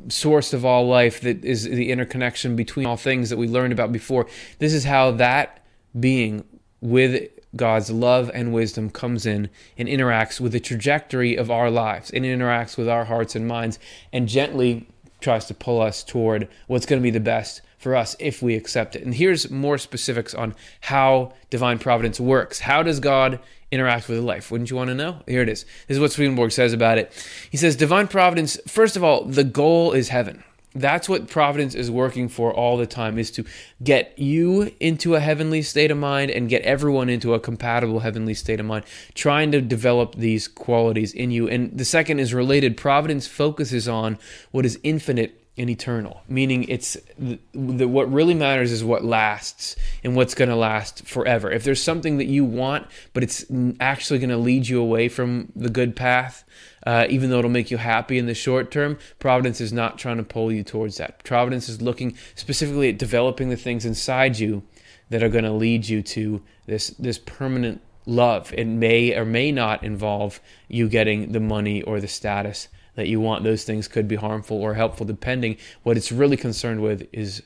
source 0.07 0.53
of 0.53 0.65
all 0.65 0.88
life 0.88 1.21
that 1.21 1.43
is 1.43 1.63
the 1.63 1.91
interconnection 1.91 2.55
between 2.55 2.86
all 2.86 2.97
things 2.97 3.30
that 3.30 3.38
we 3.38 3.47
learned 3.47 3.74
about 3.74 3.91
before. 3.91 4.28
This 4.59 4.74
is 4.74 4.84
how 4.84 5.11
that 5.11 5.63
being 5.99 6.43
with 6.82 7.30
God's 7.55 7.91
love 7.91 8.32
and 8.34 8.53
wisdom 8.53 8.89
comes 8.89 9.26
in 9.26 9.49
and 9.78 9.88
interacts 9.88 10.39
with 10.39 10.51
the 10.51 10.59
trajectory 10.59 11.36
of 11.36 11.51
our 11.51 11.69
lives 11.69 12.09
and 12.09 12.26
interacts 12.26 12.78
with 12.78 12.89
our 12.89 13.05
hearts 13.05 13.36
and 13.36 13.47
minds 13.47 13.80
and 14.11 14.28
gently 14.28 14.88
tries 15.21 15.45
to 15.45 15.53
pull 15.53 15.82
us 15.82 16.03
toward 16.03 16.47
what's 16.67 16.86
going 16.86 17.01
to 17.01 17.03
be 17.03 17.11
the 17.11 17.19
best 17.19 17.61
for 17.78 17.95
us 17.95 18.15
if 18.19 18.41
we 18.41 18.55
accept 18.55 18.95
it. 18.95 19.03
And 19.03 19.13
here's 19.13 19.49
more 19.51 19.78
specifics 19.78 20.34
on 20.34 20.55
how 20.82 21.34
divine 21.49 21.80
providence 21.80 22.19
works. 22.19 22.59
How 22.59 22.82
does 22.82 22.99
God 22.99 23.39
interact 23.74 24.07
with 24.07 24.19
life. 24.19 24.51
Wouldn't 24.51 24.69
you 24.69 24.76
want 24.76 24.89
to 24.89 24.95
know? 24.95 25.19
Here 25.28 25.41
it 25.41 25.49
is. 25.49 25.63
This 25.88 25.95
is 25.95 25.99
what 25.99 26.11
Swedenborg 26.11 26.51
says 26.51 26.74
about 26.74 26.97
it. 26.97 27.11
He 27.49 27.57
says, 27.57 27.76
Divine 27.76 28.07
providence, 28.07 28.57
first 28.67 28.95
of 28.95 29.03
all, 29.03 29.26
the 29.26 29.43
goal 29.43 29.91
is 29.93 30.09
heaven. 30.09 30.43
That's 30.76 31.07
what 31.07 31.28
providence 31.28 31.76
is 31.76 31.91
working 31.91 32.28
for 32.28 32.51
all 32.51 32.78
the 32.78 32.88
time 32.88 33.19
is 33.19 33.30
to 33.32 33.45
get 33.84 34.17
you 34.17 34.71
into 34.80 35.13
a 35.13 35.19
heavenly 35.19 35.61
state 35.61 35.91
of 35.91 35.97
mind 35.97 36.32
and 36.32 36.49
get 36.49 36.63
everyone 36.63 37.09
into 37.09 37.36
a 37.36 37.39
compatible 37.39 37.99
heavenly 37.99 38.34
state 38.34 38.59
of 38.59 38.65
mind, 38.65 38.86
trying 39.13 39.51
to 39.51 39.61
develop 39.61 40.15
these 40.15 40.47
qualities 40.47 41.13
in 41.13 41.30
you. 41.30 41.47
And 41.47 41.78
the 41.78 41.86
second 41.86 42.19
is 42.19 42.34
related. 42.34 42.76
Providence 42.76 43.28
focuses 43.28 43.88
on 43.88 44.17
what 44.51 44.65
is 44.65 44.80
infinite 44.82 45.42
and 45.56 45.70
eternal, 45.70 46.22
meaning 46.28 46.64
it's 46.64 46.97
the, 47.18 47.38
the, 47.54 47.88
what 47.88 48.12
really 48.12 48.34
matters 48.34 48.72
is 48.72 48.84
what 48.84 49.06
lasts 49.06 49.76
and 50.04 50.16
what's 50.16 50.34
going 50.34 50.49
to 50.49 50.56
last 50.56 51.06
forever. 51.06 51.51
If 51.51 51.64
there's 51.64 51.82
something 51.82 52.18
that 52.18 52.26
you 52.26 52.43
want, 52.43 52.88
but 53.14 53.22
it's 53.22 53.45
actually 53.80 54.18
going 54.18 54.32
to 54.32 54.38
lead 54.38 54.68
you 54.68 54.82
away 54.82 55.10
from 55.10 55.51
the 55.56 55.70
good 55.70 55.95
path, 55.95 56.43
uh, 56.88 57.06
even 57.08 57.30
though 57.30 57.38
it'll 57.38 57.51
make 57.51 57.70
you 57.70 57.78
happy 57.78 58.18
in 58.18 58.26
the 58.26 58.34
short 58.34 58.72
term, 58.72 58.97
Providence 59.20 59.62
is 59.62 59.72
not 59.72 59.99
trying 59.99 60.18
to 60.18 60.24
pull 60.24 60.51
you 60.51 60.64
towards 60.64 60.97
that. 60.97 61.24
Providence 61.24 61.70
is 61.70 61.84
looking 61.84 62.18
specifically 62.34 62.89
at 62.89 62.97
developing 62.97 63.49
the 63.49 63.56
things 63.56 63.86
inside 63.86 64.39
you 64.39 64.64
that 65.10 65.22
are 65.22 65.30
going 65.30 65.43
to 65.43 65.51
lead 65.51 65.88
you 65.88 66.01
to 66.01 66.41
this 66.66 66.88
this 66.97 67.20
permanent 67.20 67.80
love. 68.08 68.51
It 68.54 68.66
may 68.66 69.16
or 69.16 69.24
may 69.24 69.51
not 69.51 69.84
involve 69.84 70.41
you 70.68 70.89
getting 70.89 71.32
the 71.32 71.39
money 71.39 71.84
or 71.84 71.99
the 71.99 72.08
status 72.08 72.68
that 72.95 73.07
you 73.07 73.19
want. 73.19 73.43
Those 73.43 73.63
things 73.63 73.87
could 73.87 74.07
be 74.07 74.15
harmful 74.15 74.57
or 74.57 74.73
helpful 74.73 75.05
depending. 75.05 75.57
What 75.83 75.97
it's 75.97 76.11
really 76.11 76.37
concerned 76.37 76.81
with 76.81 77.07
is 77.11 77.43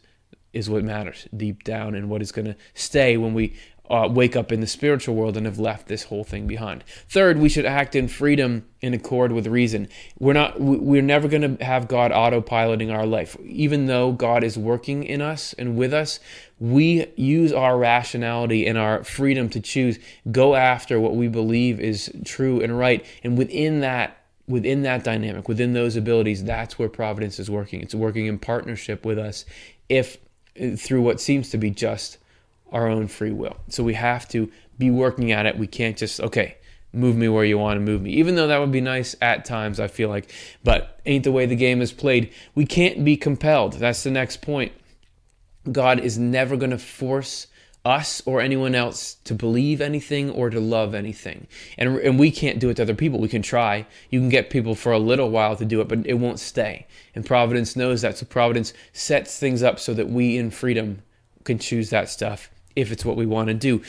is 0.53 0.69
what 0.69 0.83
matters 0.83 1.27
deep 1.35 1.63
down 1.63 1.93
and 1.93 2.09
what 2.09 2.21
is 2.21 2.31
going 2.31 2.45
to 2.45 2.55
stay 2.73 3.15
when 3.17 3.33
we 3.33 3.53
uh, 3.89 4.07
wake 4.11 4.35
up 4.35 4.51
in 4.51 4.59
the 4.59 4.67
spiritual 4.67 5.15
world 5.15 5.37
and 5.37 5.45
have 5.45 5.59
left 5.59 5.87
this 5.87 6.03
whole 6.03 6.23
thing 6.23 6.47
behind. 6.47 6.83
Third, 7.07 7.37
we 7.37 7.49
should 7.49 7.65
act 7.65 7.95
in 7.95 8.07
freedom 8.07 8.65
in 8.81 8.93
accord 8.93 9.31
with 9.31 9.47
reason. 9.47 9.87
We're 10.19 10.33
not 10.33 10.59
we're 10.59 11.01
never 11.01 11.27
going 11.27 11.57
to 11.57 11.63
have 11.63 11.87
God 11.87 12.11
autopiloting 12.11 12.91
our 12.91 13.05
life. 13.05 13.37
Even 13.43 13.85
though 13.85 14.11
God 14.11 14.43
is 14.43 14.57
working 14.57 15.03
in 15.03 15.21
us 15.21 15.53
and 15.53 15.77
with 15.77 15.93
us, 15.93 16.19
we 16.59 17.07
use 17.15 17.53
our 17.53 17.77
rationality 17.77 18.67
and 18.67 18.77
our 18.77 19.03
freedom 19.03 19.49
to 19.49 19.59
choose 19.59 19.99
go 20.31 20.55
after 20.55 20.99
what 20.99 21.15
we 21.15 21.27
believe 21.27 21.79
is 21.79 22.11
true 22.25 22.61
and 22.61 22.77
right 22.77 23.05
and 23.23 23.37
within 23.37 23.79
that 23.81 24.17
within 24.47 24.83
that 24.83 25.03
dynamic, 25.03 25.47
within 25.47 25.73
those 25.73 25.95
abilities, 25.95 26.43
that's 26.43 26.79
where 26.79 26.89
providence 26.89 27.39
is 27.39 27.49
working. 27.49 27.81
It's 27.81 27.95
working 27.95 28.25
in 28.27 28.39
partnership 28.39 29.05
with 29.05 29.19
us 29.19 29.45
if 29.89 30.17
through 30.77 31.01
what 31.01 31.21
seems 31.21 31.49
to 31.49 31.57
be 31.57 31.69
just 31.69 32.17
our 32.71 32.87
own 32.87 33.07
free 33.07 33.31
will. 33.31 33.57
So 33.69 33.83
we 33.83 33.93
have 33.93 34.27
to 34.29 34.51
be 34.77 34.89
working 34.89 35.31
at 35.31 35.45
it. 35.45 35.57
We 35.57 35.67
can't 35.67 35.97
just, 35.97 36.19
okay, 36.19 36.57
move 36.93 37.15
me 37.15 37.27
where 37.27 37.45
you 37.45 37.57
want 37.57 37.77
to 37.77 37.81
move 37.81 38.01
me. 38.01 38.11
Even 38.13 38.35
though 38.35 38.47
that 38.47 38.59
would 38.59 38.71
be 38.71 38.81
nice 38.81 39.15
at 39.21 39.45
times, 39.45 39.79
I 39.79 39.87
feel 39.87 40.09
like, 40.09 40.31
but 40.63 40.99
ain't 41.05 41.23
the 41.23 41.31
way 41.31 41.45
the 41.45 41.55
game 41.55 41.81
is 41.81 41.91
played. 41.91 42.33
We 42.55 42.65
can't 42.65 43.03
be 43.03 43.17
compelled. 43.17 43.73
That's 43.73 44.03
the 44.03 44.11
next 44.11 44.41
point. 44.41 44.71
God 45.71 45.99
is 45.99 46.17
never 46.17 46.55
going 46.57 46.71
to 46.71 46.77
force 46.77 47.47
us 47.87 48.21
or 48.25 48.41
anyone 48.41 48.75
else 48.75 49.15
to 49.23 49.33
believe 49.33 49.79
anything 49.79 50.29
or 50.29 50.49
to 50.49 50.59
love 50.59 50.93
anything. 50.93 51.47
And, 51.77 51.97
and 51.99 52.19
we 52.19 52.31
can't 52.31 52.59
do 52.59 52.69
it 52.69 52.75
to 52.75 52.81
other 52.81 52.93
people. 52.93 53.19
We 53.19 53.29
can 53.29 53.41
try. 53.41 53.87
You 54.09 54.19
can 54.19 54.29
get 54.29 54.49
people 54.49 54.75
for 54.75 54.91
a 54.91 54.99
little 54.99 55.29
while 55.29 55.55
to 55.55 55.65
do 55.65 55.79
it, 55.79 55.87
but 55.87 56.05
it 56.05 56.15
won't 56.15 56.39
stay. 56.39 56.85
And 57.15 57.25
Providence 57.25 57.77
knows 57.77 58.01
that. 58.01 58.17
So 58.17 58.25
Providence 58.25 58.73
sets 58.91 59.39
things 59.39 59.63
up 59.63 59.79
so 59.79 59.93
that 59.93 60.09
we 60.09 60.37
in 60.37 60.51
freedom 60.51 61.01
can 61.45 61.57
choose 61.57 61.89
that 61.91 62.09
stuff 62.09 62.51
if 62.75 62.91
it's 62.91 63.05
what 63.05 63.15
we 63.15 63.25
want 63.25 63.47
to 63.47 63.53
do. 63.53 63.81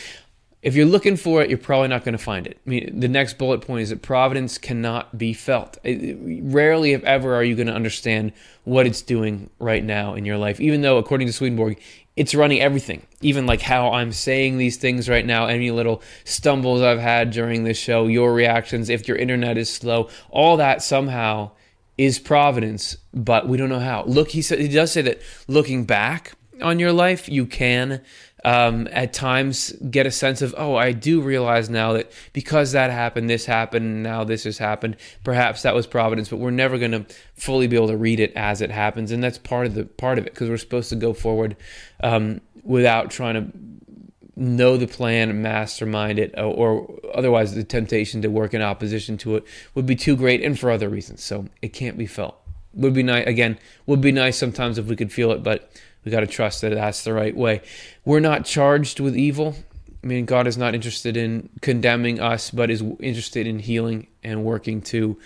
If 0.62 0.74
you're 0.74 0.86
looking 0.86 1.16
for 1.16 1.42
it, 1.42 1.50
you're 1.50 1.58
probably 1.58 1.88
not 1.88 2.04
going 2.04 2.16
to 2.16 2.22
find 2.22 2.46
it. 2.46 2.58
I 2.66 2.70
mean, 2.70 3.00
the 3.00 3.08
next 3.08 3.38
bullet 3.38 3.60
point 3.60 3.82
is 3.82 3.90
that 3.90 4.02
providence 4.02 4.58
cannot 4.58 5.16
be 5.16 5.32
felt. 5.32 5.76
rarely, 5.84 6.92
if 6.92 7.04
ever, 7.04 7.34
are 7.34 7.44
you 7.44 7.54
going 7.54 7.68
to 7.68 7.74
understand 7.74 8.32
what 8.64 8.86
it's 8.86 9.02
doing 9.02 9.50
right 9.58 9.84
now 9.84 10.14
in 10.14 10.24
your 10.24 10.36
life, 10.36 10.60
even 10.60 10.82
though, 10.82 10.98
according 10.98 11.28
to 11.28 11.32
Swedenborg, 11.32 11.80
it's 12.18 12.34
running 12.34 12.60
everything, 12.60 13.06
even 13.20 13.46
like 13.46 13.62
how 13.62 13.92
I'm 13.92 14.10
saying 14.10 14.58
these 14.58 14.76
things 14.76 15.08
right 15.08 15.24
now, 15.24 15.46
any 15.46 15.70
little 15.70 16.02
stumbles 16.24 16.82
I've 16.82 16.98
had 16.98 17.30
during 17.30 17.62
this 17.62 17.78
show, 17.78 18.08
your 18.08 18.34
reactions, 18.34 18.90
if 18.90 19.06
your 19.06 19.16
internet 19.16 19.56
is 19.56 19.72
slow, 19.72 20.08
all 20.28 20.56
that 20.56 20.82
somehow 20.82 21.52
is 21.96 22.18
providence, 22.18 22.96
but 23.14 23.46
we 23.46 23.56
don't 23.56 23.68
know 23.68 23.78
how. 23.78 24.02
Look, 24.02 24.30
he 24.30 24.42
said 24.42 24.58
he 24.58 24.66
does 24.66 24.90
say 24.90 25.02
that 25.02 25.20
looking 25.46 25.84
back 25.84 26.32
on 26.60 26.80
your 26.80 26.92
life, 26.92 27.28
you 27.28 27.46
can 27.46 28.00
um, 28.48 28.88
at 28.92 29.12
times 29.12 29.72
get 29.90 30.06
a 30.06 30.10
sense 30.10 30.40
of, 30.40 30.54
oh, 30.56 30.74
I 30.74 30.92
do 30.92 31.20
realize 31.20 31.68
now 31.68 31.92
that 31.92 32.10
because 32.32 32.72
that 32.72 32.90
happened, 32.90 33.28
this 33.28 33.44
happened, 33.44 34.02
now 34.02 34.24
this 34.24 34.44
has 34.44 34.56
happened. 34.56 34.96
Perhaps 35.22 35.60
that 35.62 35.74
was 35.74 35.86
providence, 35.86 36.30
but 36.30 36.38
we're 36.38 36.50
never 36.50 36.78
going 36.78 36.92
to 36.92 37.04
fully 37.34 37.66
be 37.66 37.76
able 37.76 37.88
to 37.88 37.96
read 37.98 38.20
it 38.20 38.32
as 38.34 38.62
it 38.62 38.70
happens, 38.70 39.12
and 39.12 39.22
that's 39.22 39.36
part 39.36 39.66
of 39.66 39.74
the 39.74 39.84
part 39.84 40.16
of 40.16 40.26
it 40.26 40.32
because 40.32 40.48
we're 40.48 40.56
supposed 40.56 40.88
to 40.88 40.96
go 40.96 41.12
forward 41.12 41.56
um, 42.02 42.40
without 42.62 43.10
trying 43.10 43.34
to 43.34 44.40
know 44.40 44.78
the 44.78 44.86
plan, 44.86 45.42
mastermind 45.42 46.18
it, 46.18 46.32
or, 46.38 46.44
or 46.44 47.00
otherwise 47.12 47.54
the 47.54 47.64
temptation 47.64 48.22
to 48.22 48.28
work 48.28 48.54
in 48.54 48.62
opposition 48.62 49.18
to 49.18 49.36
it 49.36 49.44
would 49.74 49.84
be 49.84 49.96
too 49.96 50.16
great, 50.16 50.42
and 50.42 50.58
for 50.58 50.70
other 50.70 50.88
reasons. 50.88 51.22
So 51.22 51.48
it 51.60 51.74
can't 51.74 51.98
be 51.98 52.06
felt. 52.06 52.40
Would 52.72 52.94
be 52.94 53.02
nice 53.02 53.26
again. 53.26 53.58
Would 53.84 54.00
be 54.00 54.12
nice 54.12 54.38
sometimes 54.38 54.78
if 54.78 54.86
we 54.86 54.96
could 54.96 55.12
feel 55.12 55.32
it, 55.32 55.42
but 55.42 55.70
we 56.04 56.10
got 56.10 56.20
to 56.20 56.26
trust 56.26 56.60
that 56.62 56.74
that's 56.74 57.04
the 57.04 57.12
right 57.12 57.36
way. 57.36 57.62
We're 58.04 58.20
not 58.20 58.44
charged 58.44 59.00
with 59.00 59.16
evil. 59.16 59.56
I 60.02 60.06
mean, 60.06 60.26
God 60.26 60.46
is 60.46 60.56
not 60.56 60.74
interested 60.74 61.16
in 61.16 61.48
condemning 61.60 62.20
us, 62.20 62.50
but 62.50 62.70
is 62.70 62.82
interested 63.00 63.46
in 63.46 63.58
healing 63.58 64.06
and 64.22 64.44
working 64.44 64.80
to 64.82 65.18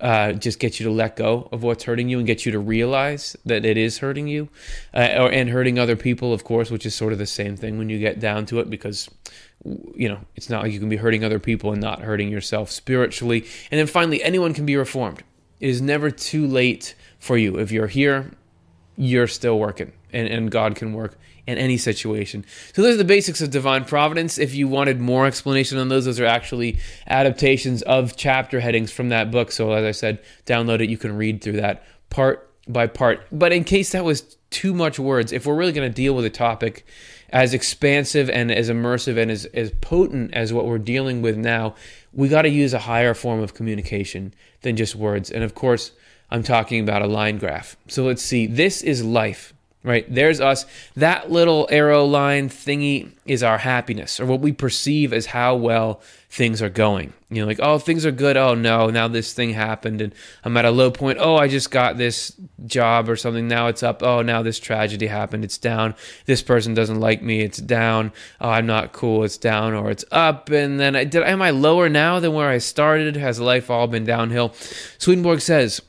uh, 0.00 0.32
just 0.32 0.58
get 0.58 0.78
you 0.78 0.84
to 0.84 0.92
let 0.92 1.16
go 1.16 1.48
of 1.52 1.62
what's 1.62 1.84
hurting 1.84 2.08
you 2.08 2.18
and 2.18 2.26
get 2.26 2.44
you 2.44 2.52
to 2.52 2.58
realize 2.58 3.36
that 3.46 3.64
it 3.64 3.76
is 3.76 3.98
hurting 3.98 4.26
you 4.26 4.48
uh, 4.92 5.14
or, 5.18 5.32
and 5.32 5.48
hurting 5.48 5.78
other 5.78 5.96
people, 5.96 6.32
of 6.32 6.44
course, 6.44 6.70
which 6.70 6.84
is 6.84 6.94
sort 6.94 7.12
of 7.12 7.18
the 7.18 7.26
same 7.26 7.56
thing 7.56 7.78
when 7.78 7.88
you 7.88 7.98
get 7.98 8.20
down 8.20 8.44
to 8.46 8.60
it 8.60 8.68
because, 8.68 9.08
you 9.94 10.08
know, 10.08 10.18
it's 10.34 10.50
not 10.50 10.62
like 10.62 10.72
you 10.72 10.80
can 10.80 10.88
be 10.88 10.96
hurting 10.96 11.24
other 11.24 11.38
people 11.38 11.72
and 11.72 11.80
not 11.80 12.02
hurting 12.02 12.28
yourself 12.28 12.70
spiritually. 12.70 13.46
And 13.70 13.78
then 13.78 13.86
finally, 13.86 14.22
anyone 14.22 14.52
can 14.52 14.66
be 14.66 14.76
reformed. 14.76 15.22
It 15.60 15.70
is 15.70 15.80
never 15.80 16.10
too 16.10 16.46
late 16.46 16.94
for 17.18 17.38
you. 17.38 17.58
If 17.58 17.72
you're 17.72 17.86
here, 17.86 18.32
you're 18.96 19.26
still 19.26 19.58
working 19.58 19.92
and, 20.12 20.28
and 20.28 20.50
God 20.50 20.74
can 20.74 20.92
work 20.92 21.18
in 21.46 21.58
any 21.58 21.76
situation. 21.76 22.44
So 22.72 22.82
those 22.82 22.94
are 22.94 22.98
the 22.98 23.04
basics 23.04 23.40
of 23.40 23.50
divine 23.50 23.84
providence. 23.84 24.38
If 24.38 24.54
you 24.54 24.66
wanted 24.66 25.00
more 25.00 25.26
explanation 25.26 25.78
on 25.78 25.88
those, 25.88 26.04
those 26.04 26.18
are 26.18 26.26
actually 26.26 26.78
adaptations 27.06 27.82
of 27.82 28.16
chapter 28.16 28.60
headings 28.60 28.90
from 28.90 29.10
that 29.10 29.30
book. 29.30 29.52
So 29.52 29.72
as 29.72 29.84
I 29.84 29.92
said, 29.92 30.18
download 30.44 30.80
it. 30.80 30.90
You 30.90 30.98
can 30.98 31.16
read 31.16 31.42
through 31.42 31.60
that 31.60 31.84
part 32.10 32.50
by 32.66 32.88
part. 32.88 33.26
But 33.30 33.52
in 33.52 33.62
case 33.62 33.92
that 33.92 34.04
was 34.04 34.36
too 34.50 34.74
much 34.74 34.98
words, 34.98 35.32
if 35.32 35.46
we're 35.46 35.54
really 35.54 35.72
going 35.72 35.88
to 35.88 35.94
deal 35.94 36.14
with 36.14 36.24
a 36.24 36.30
topic 36.30 36.84
as 37.30 37.54
expansive 37.54 38.30
and 38.30 38.50
as 38.50 38.70
immersive 38.70 39.16
and 39.16 39.30
as, 39.30 39.44
as 39.46 39.70
potent 39.80 40.32
as 40.34 40.52
what 40.52 40.66
we're 40.66 40.78
dealing 40.78 41.22
with 41.22 41.36
now, 41.36 41.74
we 42.12 42.28
got 42.28 42.42
to 42.42 42.48
use 42.48 42.72
a 42.72 42.78
higher 42.80 43.14
form 43.14 43.40
of 43.40 43.54
communication 43.54 44.34
than 44.62 44.76
just 44.76 44.96
words. 44.96 45.30
And 45.30 45.44
of 45.44 45.54
course, 45.54 45.92
I'm 46.30 46.42
talking 46.42 46.80
about 46.80 47.02
a 47.02 47.06
line 47.06 47.38
graph. 47.38 47.76
So 47.88 48.04
let's 48.04 48.22
see. 48.22 48.46
This 48.46 48.82
is 48.82 49.04
life 49.04 49.52
right? 49.86 50.12
There's 50.12 50.40
us. 50.40 50.66
That 50.96 51.30
little 51.30 51.68
arrow 51.70 52.04
line 52.04 52.48
thingy 52.48 53.12
is 53.24 53.44
our 53.44 53.58
happiness 53.58 54.18
or 54.18 54.26
what 54.26 54.40
we 54.40 54.50
perceive 54.50 55.12
as 55.12 55.26
how 55.26 55.54
well 55.54 56.00
things 56.28 56.60
are 56.60 56.68
going. 56.68 57.12
You 57.30 57.42
know, 57.42 57.46
like, 57.46 57.60
oh, 57.62 57.78
things 57.78 58.04
are 58.04 58.10
good. 58.10 58.36
Oh, 58.36 58.54
no, 58.54 58.90
now 58.90 59.06
this 59.06 59.32
thing 59.32 59.50
happened 59.50 60.00
and 60.00 60.12
I'm 60.44 60.56
at 60.56 60.64
a 60.64 60.72
low 60.72 60.90
point. 60.90 61.18
Oh, 61.20 61.36
I 61.36 61.46
just 61.46 61.70
got 61.70 61.96
this 61.96 62.32
job 62.66 63.08
or 63.08 63.14
something. 63.14 63.46
Now 63.46 63.68
it's 63.68 63.84
up. 63.84 64.02
Oh, 64.02 64.22
now 64.22 64.42
this 64.42 64.58
tragedy 64.58 65.06
happened. 65.06 65.44
It's 65.44 65.56
down. 65.56 65.94
This 66.24 66.42
person 66.42 66.74
doesn't 66.74 66.98
like 66.98 67.22
me. 67.22 67.42
It's 67.42 67.58
down. 67.58 68.12
Oh, 68.40 68.50
I'm 68.50 68.66
not 68.66 68.92
cool. 68.92 69.22
It's 69.22 69.38
down 69.38 69.72
or 69.72 69.92
it's 69.92 70.04
up. 70.10 70.50
And 70.50 70.80
then 70.80 70.96
I 70.96 71.04
did, 71.04 71.22
am 71.22 71.40
I 71.40 71.50
lower 71.50 71.88
now 71.88 72.18
than 72.18 72.32
where 72.32 72.50
I 72.50 72.58
started? 72.58 73.14
Has 73.14 73.38
life 73.38 73.70
all 73.70 73.86
been 73.86 74.04
downhill? 74.04 74.52
Swedenborg 74.98 75.40
says, 75.40 75.80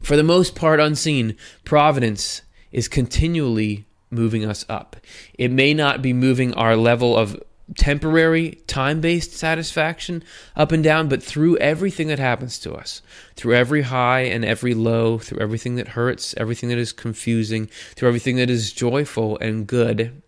for 0.00 0.16
the 0.16 0.22
most 0.22 0.54
part 0.54 0.80
unseen, 0.80 1.36
providence 1.64 2.42
is 2.72 2.88
continually 2.88 3.86
moving 4.10 4.44
us 4.44 4.64
up. 4.68 4.96
It 5.34 5.50
may 5.50 5.74
not 5.74 6.02
be 6.02 6.12
moving 6.12 6.54
our 6.54 6.76
level 6.76 7.16
of 7.16 7.40
temporary 7.76 8.52
time 8.66 9.00
based 9.00 9.32
satisfaction 9.32 10.22
up 10.54 10.70
and 10.72 10.84
down, 10.84 11.08
but 11.08 11.22
through 11.22 11.56
everything 11.58 12.08
that 12.08 12.18
happens 12.18 12.58
to 12.60 12.72
us, 12.74 13.02
through 13.34 13.54
every 13.54 13.82
high 13.82 14.20
and 14.20 14.44
every 14.44 14.74
low, 14.74 15.18
through 15.18 15.40
everything 15.40 15.74
that 15.76 15.88
hurts, 15.88 16.34
everything 16.36 16.68
that 16.68 16.78
is 16.78 16.92
confusing, 16.92 17.66
through 17.94 18.08
everything 18.08 18.36
that 18.36 18.50
is 18.50 18.72
joyful 18.72 19.36
and 19.38 19.66
good, 19.66 20.22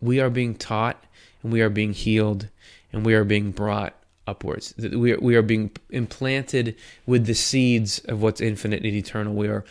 we 0.00 0.20
are 0.20 0.30
being 0.30 0.54
taught 0.54 1.02
and 1.42 1.52
we 1.52 1.62
are 1.62 1.70
being 1.70 1.92
healed 1.92 2.48
and 2.92 3.06
we 3.06 3.14
are 3.14 3.24
being 3.24 3.50
brought 3.52 3.94
upwards. 4.26 4.74
We 4.78 5.12
are, 5.12 5.20
we 5.20 5.34
are 5.36 5.42
being 5.42 5.70
implanted 5.90 6.76
with 7.06 7.26
the 7.26 7.34
seeds 7.34 7.98
of 8.00 8.22
what's 8.22 8.40
infinite 8.40 8.84
and 8.84 8.94
eternal. 8.94 9.34
We 9.34 9.48
are 9.48 9.64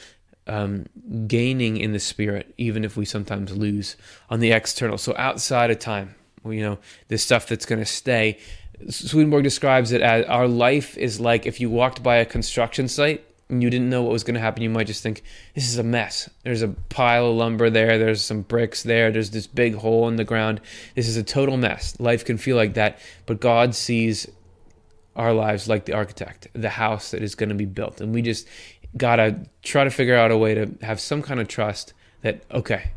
um, 0.48 0.86
gaining 1.28 1.78
in 1.78 1.94
the 1.94 2.00
spirit, 2.00 2.54
even 2.58 2.84
if 2.84 2.98
we 2.98 3.06
sometimes 3.06 3.56
lose 3.56 3.96
on 4.30 4.40
the 4.40 4.52
external. 4.52 4.98
So 4.98 5.16
outside 5.18 5.72
of 5.72 5.80
time, 5.80 6.16
you 6.46 6.62
know, 6.62 6.80
this 7.08 7.24
stuff 7.24 7.48
that's 7.48 7.66
going 7.66 7.80
to 7.80 7.86
stay. 7.86 8.40
Swedenborg 8.90 9.44
describes 9.44 9.92
it 9.92 10.02
as 10.02 10.26
our 10.26 10.48
life 10.48 10.98
is 10.98 11.20
like 11.20 11.46
if 11.46 11.62
you 11.62 11.70
walked 11.70 12.02
by 12.02 12.16
a 12.18 12.26
construction 12.26 12.88
site 12.88 13.24
and 13.48 13.62
you 13.62 13.70
didn't 13.70 13.90
know 13.90 14.02
what 14.02 14.12
was 14.12 14.24
going 14.24 14.34
to 14.34 14.42
happen, 14.42 14.64
you 14.64 14.70
might 14.70 14.88
just 14.88 15.04
think, 15.04 15.24
this 15.54 15.70
is 15.70 15.78
a 15.78 15.84
mess. 15.84 16.30
There's 16.44 16.64
a 16.64 16.70
pile 16.90 17.28
of 17.28 17.36
lumber 17.36 17.70
there, 17.70 18.00
there's 18.00 18.24
some 18.24 18.42
bricks 18.42 18.82
there, 18.82 19.12
there's 19.12 19.30
this 19.30 19.46
big 19.46 19.76
hole 19.76 20.08
in 20.08 20.16
the 20.16 20.24
ground. 20.24 20.62
This 20.96 21.08
is 21.08 21.18
a 21.18 21.24
total 21.24 21.58
mess. 21.58 22.00
Life 22.00 22.26
can 22.26 22.38
feel 22.38 22.56
like 22.56 22.74
that, 22.74 22.98
but 23.26 23.40
God 23.40 23.76
sees 23.76 24.28
our 25.16 25.34
lives 25.34 25.68
like 25.68 25.86
the 25.86 25.94
architect, 25.94 26.48
the 26.54 26.70
house 26.70 27.12
that 27.12 27.22
is 27.22 27.36
going 27.36 27.50
to 27.50 27.56
be 27.56 27.66
built. 27.66 28.02
And 28.02 28.14
we 28.14 28.22
just 28.22 28.48
gotta 28.98 29.46
try 29.64 29.84
to 29.84 29.90
figure 29.90 30.16
out 30.16 30.32
a 30.32 30.38
way 30.38 30.54
to 30.54 30.70
have 30.82 31.00
some 31.00 31.22
kind 31.22 31.40
of 31.40 31.48
trust 31.48 31.94
that 32.22 32.44
okay, 32.52 32.92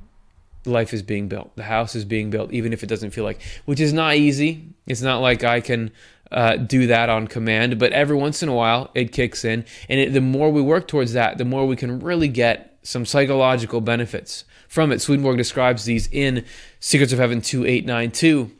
life 0.64 0.92
is 0.92 1.02
being 1.02 1.28
built, 1.28 1.54
the 1.56 1.64
house 1.64 1.94
is 1.94 2.04
being 2.04 2.30
built, 2.30 2.52
even 2.52 2.72
if 2.72 2.82
it 2.82 2.86
doesn't 2.86 3.10
feel 3.10 3.24
like, 3.24 3.40
which 3.64 3.80
is 3.80 3.92
not 3.92 4.16
easy. 4.16 4.68
It's 4.86 5.02
not 5.02 5.20
like 5.20 5.44
I 5.44 5.60
can 5.60 5.92
uh, 6.30 6.56
do 6.56 6.86
that 6.88 7.08
on 7.08 7.28
command, 7.28 7.78
but 7.78 7.92
every 7.92 8.16
once 8.16 8.42
in 8.42 8.48
a 8.48 8.54
while 8.54 8.90
it 8.94 9.12
kicks 9.12 9.44
in, 9.44 9.64
and 9.88 10.00
it, 10.00 10.12
the 10.12 10.20
more 10.20 10.50
we 10.50 10.62
work 10.62 10.88
towards 10.88 11.12
that, 11.12 11.38
the 11.38 11.44
more 11.44 11.66
we 11.66 11.76
can 11.76 12.00
really 12.00 12.28
get 12.28 12.76
some 12.82 13.06
psychological 13.06 13.80
benefits 13.80 14.44
from 14.68 14.92
it. 14.92 15.00
Swedenborg 15.00 15.38
describes 15.38 15.84
these 15.84 16.08
in 16.08 16.44
Secrets 16.80 17.12
of 17.12 17.18
Heaven 17.18 17.40
2892 17.40 18.50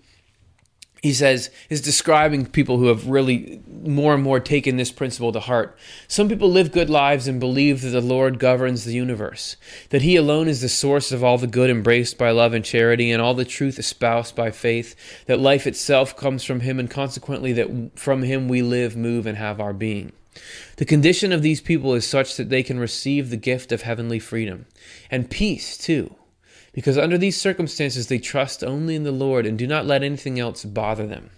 he 1.05 1.13
says 1.13 1.51
is 1.69 1.83
describing 1.83 2.47
people 2.47 2.79
who 2.79 2.87
have 2.87 3.07
really 3.07 3.61
more 3.83 4.15
and 4.15 4.23
more 4.23 4.41
taken 4.41 4.79
this 4.79 4.91
principle 4.91 5.33
to 5.33 5.41
heart. 5.41 5.77
Some 6.09 6.31
people 6.31 6.51
live 6.51 6.73
good 6.73 6.89
lives 6.89 7.29
and 7.29 7.39
believe 7.39 7.83
that 7.83 7.91
the 7.91 8.01
Lord 8.01 8.39
governs 8.39 8.87
the 8.87 8.95
universe, 8.95 9.59
that 9.91 10.01
He 10.01 10.17
alone 10.17 10.49
is 10.49 10.63
the 10.63 10.69
source 10.71 11.13
of 11.13 11.23
all 11.23 11.37
the 11.37 11.47
good 11.47 11.69
embraced 11.69 12.17
by 12.17 12.31
love 12.31 12.55
and 12.55 12.65
charity, 12.65 13.11
and 13.11 13.21
all 13.21 13.35
the 13.35 13.45
truth 13.45 13.79
espoused 13.79 14.35
by 14.35 14.51
faith, 14.51 14.97
that 15.27 15.39
life 15.39 15.67
itself 15.67 16.17
comes 16.17 16.43
from 16.43 16.61
Him, 16.61 16.81
and 16.81 16.91
consequently 16.91 17.53
that 17.53 17.99
from 17.99 18.23
Him 18.23 18.49
we 18.49 18.63
live, 18.63 18.97
move, 18.97 19.27
and 19.27 19.37
have 19.37 19.61
our 19.61 19.75
being. 19.75 20.11
The 20.77 20.87
condition 20.87 21.33
of 21.33 21.43
these 21.43 21.61
people 21.61 21.93
is 21.93 22.07
such 22.07 22.39
that 22.39 22.49
they 22.49 22.63
can 22.63 22.79
receive 22.79 23.29
the 23.29 23.37
gift 23.37 23.73
of 23.73 23.83
heavenly 23.83 24.21
freedom 24.21 24.65
and 25.11 25.29
peace, 25.29 25.77
too 25.77 26.17
because 26.75 26.99
under 26.99 27.17
these 27.17 27.41
circumstances 27.41 28.09
they 28.09 28.19
trust 28.19 28.63
only 28.63 28.95
in 28.95 29.05
the 29.05 29.13
Lord 29.13 29.47
and 29.47 29.57
do 29.57 29.67
not 29.67 29.87
let 29.87 30.03
anything 30.03 30.39
else 30.39 30.65
bother 30.65 31.07
them. 31.07 31.31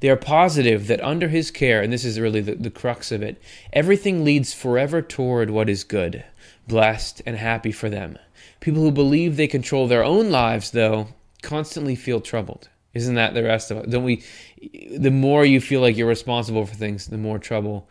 They 0.00 0.10
are 0.10 0.16
positive 0.16 0.88
that 0.88 1.02
under 1.02 1.28
His 1.28 1.50
care, 1.50 1.80
and 1.80 1.92
this 1.92 2.04
is 2.04 2.18
really 2.18 2.40
the, 2.40 2.56
the 2.56 2.70
crux 2.70 3.12
of 3.12 3.22
it, 3.22 3.40
everything 3.72 4.24
leads 4.24 4.52
forever 4.52 5.00
toward 5.00 5.50
what 5.50 5.70
is 5.70 5.84
good, 5.84 6.24
blessed, 6.66 7.22
and 7.24 7.36
happy 7.36 7.70
for 7.70 7.88
them. 7.88 8.18
People 8.58 8.82
who 8.82 8.90
believe 8.90 9.36
they 9.36 9.46
control 9.46 9.86
their 9.86 10.04
own 10.04 10.30
lives, 10.30 10.72
though, 10.72 11.08
constantly 11.40 11.94
feel 11.94 12.20
troubled. 12.20 12.68
Isn't 12.92 13.14
that 13.14 13.34
the 13.34 13.44
rest 13.44 13.70
of 13.70 13.78
it? 13.78 13.90
Don't 13.90 14.02
we? 14.02 14.24
The 14.96 15.12
more 15.12 15.44
you 15.44 15.60
feel 15.60 15.80
like 15.80 15.96
you're 15.96 16.08
responsible 16.08 16.66
for 16.66 16.74
things, 16.74 17.06
the 17.06 17.16
more 17.16 17.38
trouble 17.38 17.88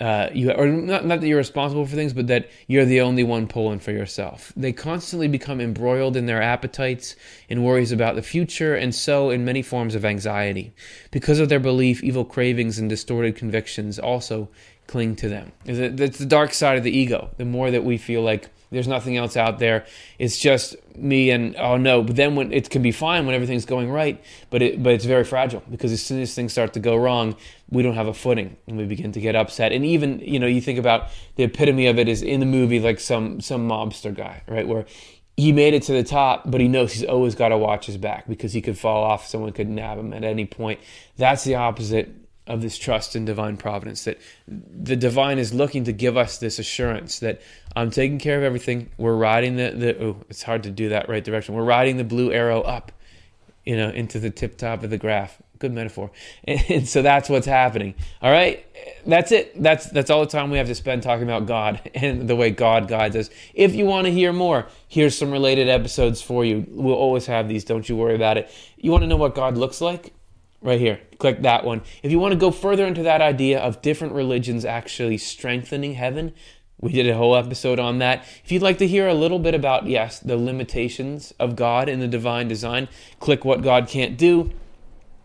uh, 0.00 0.28
you 0.32 0.50
or 0.52 0.66
not, 0.66 1.04
not 1.04 1.20
that 1.20 1.26
you're 1.26 1.38
responsible 1.38 1.84
for 1.84 1.96
things, 1.96 2.12
but 2.12 2.28
that 2.28 2.48
you're 2.66 2.84
the 2.84 3.00
only 3.00 3.24
one 3.24 3.48
pulling 3.48 3.80
for 3.80 3.90
yourself. 3.90 4.52
They 4.56 4.72
constantly 4.72 5.28
become 5.28 5.60
embroiled 5.60 6.16
in 6.16 6.26
their 6.26 6.40
appetites 6.40 7.16
and 7.50 7.64
worries 7.64 7.90
about 7.90 8.14
the 8.14 8.22
future, 8.22 8.74
and 8.74 8.94
so 8.94 9.30
in 9.30 9.44
many 9.44 9.62
forms 9.62 9.94
of 9.94 10.04
anxiety. 10.04 10.72
Because 11.10 11.40
of 11.40 11.48
their 11.48 11.60
belief, 11.60 12.04
evil 12.04 12.24
cravings 12.24 12.78
and 12.78 12.88
distorted 12.88 13.34
convictions 13.36 13.98
also 13.98 14.48
cling 14.86 15.16
to 15.16 15.28
them. 15.28 15.52
It's 15.64 16.18
the 16.18 16.26
dark 16.26 16.54
side 16.54 16.78
of 16.78 16.84
the 16.84 16.96
ego. 16.96 17.30
The 17.36 17.44
more 17.44 17.70
that 17.70 17.84
we 17.84 17.98
feel 17.98 18.22
like 18.22 18.48
there's 18.70 18.88
nothing 18.88 19.16
else 19.16 19.36
out 19.36 19.58
there. 19.58 19.86
It's 20.18 20.38
just 20.38 20.76
me 20.96 21.30
and 21.30 21.56
oh 21.56 21.76
no. 21.76 22.02
But 22.02 22.16
then 22.16 22.34
when 22.34 22.52
it 22.52 22.70
can 22.70 22.82
be 22.82 22.92
fine 22.92 23.26
when 23.26 23.34
everything's 23.34 23.64
going 23.64 23.90
right, 23.90 24.22
but 24.50 24.62
it 24.62 24.82
but 24.82 24.92
it's 24.92 25.04
very 25.04 25.24
fragile 25.24 25.62
because 25.70 25.92
as 25.92 26.02
soon 26.02 26.20
as 26.20 26.34
things 26.34 26.52
start 26.52 26.72
to 26.74 26.80
go 26.80 26.96
wrong, 26.96 27.36
we 27.70 27.82
don't 27.82 27.94
have 27.94 28.08
a 28.08 28.14
footing 28.14 28.56
and 28.66 28.76
we 28.76 28.84
begin 28.84 29.12
to 29.12 29.20
get 29.20 29.34
upset. 29.34 29.72
And 29.72 29.84
even 29.84 30.20
you 30.20 30.38
know 30.38 30.46
you 30.46 30.60
think 30.60 30.78
about 30.78 31.08
the 31.36 31.44
epitome 31.44 31.86
of 31.86 31.98
it 31.98 32.08
is 32.08 32.22
in 32.22 32.40
the 32.40 32.46
movie 32.46 32.80
like 32.80 33.00
some 33.00 33.40
some 33.40 33.68
mobster 33.68 34.14
guy 34.14 34.42
right 34.48 34.66
where 34.66 34.84
he 35.36 35.52
made 35.52 35.72
it 35.72 35.84
to 35.84 35.92
the 35.92 36.02
top, 36.02 36.50
but 36.50 36.60
he 36.60 36.66
knows 36.66 36.92
he's 36.92 37.04
always 37.04 37.36
got 37.36 37.50
to 37.50 37.56
watch 37.56 37.86
his 37.86 37.96
back 37.96 38.26
because 38.26 38.52
he 38.52 38.60
could 38.60 38.76
fall 38.76 39.04
off. 39.04 39.24
Someone 39.24 39.52
could 39.52 39.68
nab 39.68 39.96
him 39.96 40.12
at 40.12 40.24
any 40.24 40.44
point. 40.44 40.80
That's 41.16 41.44
the 41.44 41.54
opposite 41.54 42.12
of 42.48 42.62
this 42.62 42.78
trust 42.78 43.14
in 43.14 43.24
divine 43.24 43.56
providence 43.56 44.04
that 44.04 44.18
the 44.48 44.96
divine 44.96 45.38
is 45.38 45.52
looking 45.52 45.84
to 45.84 45.92
give 45.92 46.16
us 46.16 46.38
this 46.38 46.58
assurance 46.58 47.18
that 47.20 47.40
I'm 47.76 47.90
taking 47.90 48.18
care 48.18 48.38
of 48.38 48.42
everything. 48.42 48.90
We're 48.96 49.16
riding 49.16 49.56
the 49.56 49.70
the 49.70 50.02
oh, 50.02 50.16
it's 50.28 50.42
hard 50.42 50.62
to 50.64 50.70
do 50.70 50.88
that 50.88 51.08
right 51.08 51.22
direction. 51.22 51.54
We're 51.54 51.64
riding 51.64 51.98
the 51.98 52.04
blue 52.04 52.32
arrow 52.32 52.62
up, 52.62 52.90
you 53.64 53.76
know, 53.76 53.90
into 53.90 54.18
the 54.18 54.30
tip 54.30 54.56
top 54.56 54.82
of 54.82 54.90
the 54.90 54.98
graph. 54.98 55.40
Good 55.58 55.72
metaphor. 55.72 56.10
And, 56.44 56.64
and 56.70 56.88
so 56.88 57.02
that's 57.02 57.28
what's 57.28 57.46
happening. 57.46 57.94
All 58.22 58.32
right, 58.32 58.64
that's 59.06 59.30
it. 59.30 59.62
That's 59.62 59.86
that's 59.86 60.08
all 60.08 60.20
the 60.20 60.30
time 60.30 60.50
we 60.50 60.56
have 60.58 60.68
to 60.68 60.74
spend 60.74 61.02
talking 61.02 61.24
about 61.24 61.46
God 61.46 61.90
and 61.94 62.28
the 62.28 62.34
way 62.34 62.50
God 62.50 62.88
guides 62.88 63.14
us. 63.14 63.28
If 63.52 63.74
you 63.74 63.84
want 63.84 64.06
to 64.06 64.12
hear 64.12 64.32
more, 64.32 64.66
here's 64.88 65.16
some 65.16 65.30
related 65.30 65.68
episodes 65.68 66.22
for 66.22 66.46
you. 66.46 66.64
We'll 66.70 66.94
always 66.94 67.26
have 67.26 67.46
these. 67.46 67.64
Don't 67.64 67.88
you 67.88 67.96
worry 67.96 68.14
about 68.14 68.38
it. 68.38 68.50
You 68.78 68.90
want 68.90 69.02
to 69.02 69.06
know 69.06 69.16
what 69.16 69.34
God 69.34 69.58
looks 69.58 69.82
like? 69.82 70.14
Right 70.60 70.80
here. 70.80 71.00
Click 71.18 71.42
that 71.42 71.64
one. 71.64 71.82
If 72.02 72.10
you 72.10 72.18
want 72.18 72.32
to 72.32 72.38
go 72.38 72.50
further 72.50 72.86
into 72.86 73.02
that 73.02 73.20
idea 73.20 73.60
of 73.60 73.82
different 73.82 74.14
religions 74.14 74.64
actually 74.64 75.18
strengthening 75.18 75.94
heaven, 75.94 76.32
we 76.80 76.92
did 76.92 77.08
a 77.08 77.16
whole 77.16 77.36
episode 77.36 77.78
on 77.80 77.98
that. 77.98 78.24
If 78.44 78.52
you'd 78.52 78.62
like 78.62 78.78
to 78.78 78.86
hear 78.86 79.08
a 79.08 79.14
little 79.14 79.38
bit 79.38 79.54
about, 79.54 79.86
yes, 79.86 80.20
the 80.20 80.36
limitations 80.36 81.34
of 81.40 81.56
God 81.56 81.88
in 81.88 82.00
the 82.00 82.08
divine 82.08 82.46
design, 82.46 82.88
click 83.18 83.44
what 83.44 83.62
God 83.62 83.88
can't 83.88 84.16
do. 84.16 84.52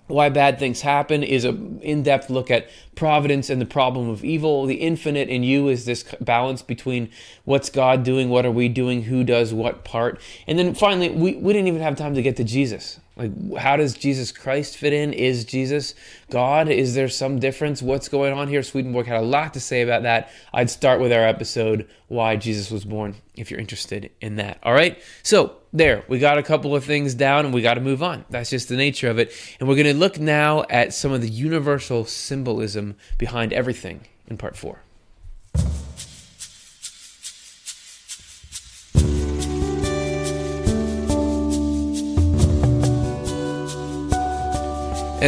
Why 0.07 0.29
Bad 0.29 0.59
Things 0.59 0.81
Happen 0.81 1.23
is 1.23 1.45
an 1.45 1.79
in 1.81 2.03
depth 2.03 2.29
look 2.29 2.51
at 2.51 2.69
providence 2.95 3.49
and 3.49 3.61
the 3.61 3.65
problem 3.65 4.09
of 4.09 4.23
evil. 4.23 4.65
The 4.65 4.75
infinite 4.75 5.29
in 5.29 5.43
you 5.43 5.67
is 5.67 5.85
this 5.85 6.03
balance 6.21 6.61
between 6.61 7.09
what's 7.45 7.69
God 7.69 8.03
doing, 8.03 8.29
what 8.29 8.45
are 8.45 8.51
we 8.51 8.69
doing, 8.69 9.03
who 9.03 9.23
does 9.23 9.53
what 9.53 9.83
part. 9.83 10.19
And 10.47 10.57
then 10.57 10.73
finally, 10.75 11.09
we, 11.09 11.35
we 11.35 11.53
didn't 11.53 11.67
even 11.67 11.81
have 11.81 11.95
time 11.95 12.15
to 12.15 12.21
get 12.21 12.35
to 12.37 12.43
Jesus. 12.43 12.99
Like, 13.15 13.57
how 13.57 13.77
does 13.77 13.93
Jesus 13.93 14.31
Christ 14.31 14.75
fit 14.75 14.91
in? 14.91 15.13
Is 15.13 15.45
Jesus 15.45 15.93
God? 16.31 16.67
Is 16.67 16.95
there 16.95 17.09
some 17.09 17.39
difference? 17.39 17.81
What's 17.81 18.09
going 18.09 18.33
on 18.33 18.47
here? 18.47 18.63
Swedenborg 18.63 19.05
had 19.05 19.21
a 19.21 19.25
lot 19.25 19.53
to 19.53 19.59
say 19.59 19.83
about 19.83 20.01
that. 20.01 20.31
I'd 20.51 20.71
start 20.71 20.99
with 20.99 21.13
our 21.13 21.23
episode, 21.23 21.87
Why 22.07 22.37
Jesus 22.37 22.71
Was 22.71 22.85
Born, 22.85 23.15
if 23.35 23.51
you're 23.51 23.59
interested 23.59 24.09
in 24.19 24.37
that. 24.37 24.57
All 24.63 24.73
right? 24.73 24.99
So, 25.21 25.57
there, 25.73 26.03
we 26.07 26.19
got 26.19 26.37
a 26.37 26.43
couple 26.43 26.75
of 26.75 26.85
things 26.85 27.15
down 27.15 27.45
and 27.45 27.53
we 27.53 27.61
got 27.61 27.75
to 27.75 27.81
move 27.81 28.03
on. 28.03 28.25
That's 28.29 28.51
just 28.51 28.69
the 28.69 28.77
nature 28.77 29.09
of 29.09 29.17
it. 29.17 29.31
And 29.59 29.67
we're 29.67 29.75
going 29.75 29.87
to 29.87 29.93
look 29.95 30.19
now 30.19 30.65
at 30.69 30.93
some 30.93 31.11
of 31.11 31.21
the 31.21 31.29
universal 31.29 32.05
symbolism 32.05 32.82
behind 33.17 33.53
everything 33.53 34.07
in 34.27 34.38
part 34.38 34.55
four. 34.55 34.79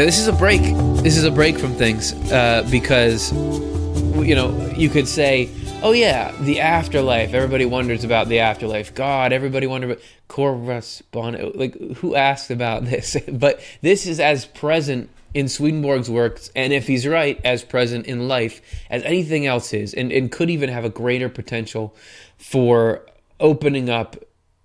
this 0.03 0.19
is 0.19 0.27
a 0.27 0.33
break. 0.33 0.61
This 1.03 1.15
is 1.15 1.23
a 1.23 1.31
break 1.31 1.57
from 1.57 1.73
things 1.73 2.11
uh, 2.31 2.67
because, 2.69 3.31
you 3.31 4.35
know, 4.35 4.73
you 4.75 4.89
could 4.89 5.07
say, 5.07 5.49
oh 5.83 5.93
yeah, 5.93 6.35
the 6.41 6.59
afterlife. 6.59 7.33
Everybody 7.33 7.65
wonders 7.65 8.03
about 8.03 8.27
the 8.27 8.39
afterlife. 8.39 8.93
God, 8.93 9.31
everybody 9.31 9.67
wonders 9.67 9.97
about. 10.29 11.55
Like, 11.55 11.79
who 11.97 12.15
asked 12.15 12.51
about 12.51 12.83
this? 12.91 13.15
but 13.31 13.61
this 13.81 14.05
is 14.05 14.19
as 14.19 14.45
present 14.45 15.09
in 15.35 15.49
Swedenborg's 15.49 16.09
works, 16.09 16.49
and 16.55 16.71
if 16.71 16.87
he's 16.87 17.05
right, 17.05 17.39
as 17.43 17.61
present 17.61 18.07
in 18.07 18.29
life 18.29 18.61
as 18.89 19.03
anything 19.03 19.45
else 19.45 19.73
is, 19.73 19.93
and, 19.93 20.09
and 20.11 20.31
could 20.31 20.49
even 20.49 20.69
have 20.69 20.85
a 20.85 20.89
greater 20.89 21.27
potential 21.29 21.93
for 22.37 23.05
opening 23.39 23.89
up. 23.89 24.15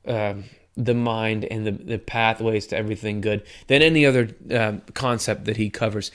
Um, 0.06 0.44
the 0.76 0.94
mind 0.94 1.44
and 1.44 1.66
the, 1.66 1.72
the 1.72 1.98
pathways 1.98 2.68
to 2.68 2.76
everything 2.76 3.20
good 3.20 3.42
than 3.66 3.82
any 3.82 4.06
other 4.06 4.30
um, 4.50 4.80
concept 4.94 5.44
that 5.44 5.58
he 5.58 5.68
covers. 5.68 6.10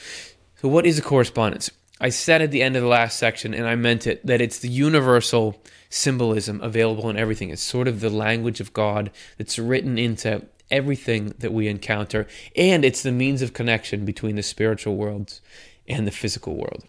So, 0.59 0.69
what 0.69 0.87
is 0.87 0.97
a 0.97 1.03
correspondence? 1.03 1.69
I 2.01 2.09
said 2.09 2.41
at 2.41 2.49
the 2.49 2.63
end 2.63 2.75
of 2.75 2.81
the 2.81 2.87
last 2.87 3.19
section, 3.19 3.53
and 3.53 3.67
I 3.67 3.75
meant 3.75 4.07
it, 4.07 4.25
that 4.25 4.41
it's 4.41 4.57
the 4.59 4.69
universal 4.69 5.61
symbolism 5.89 6.61
available 6.61 7.09
in 7.09 7.17
everything. 7.17 7.49
It's 7.51 7.61
sort 7.61 7.87
of 7.87 7.99
the 7.99 8.09
language 8.09 8.59
of 8.59 8.73
God 8.73 9.11
that's 9.37 9.59
written 9.59 9.99
into 9.99 10.41
everything 10.71 11.33
that 11.39 11.53
we 11.53 11.67
encounter, 11.67 12.27
and 12.55 12.83
it's 12.83 13.03
the 13.03 13.11
means 13.11 13.41
of 13.41 13.53
connection 13.53 14.05
between 14.05 14.35
the 14.35 14.43
spiritual 14.43 14.95
worlds 14.95 15.41
and 15.87 16.07
the 16.07 16.11
physical 16.11 16.55
world. 16.55 16.83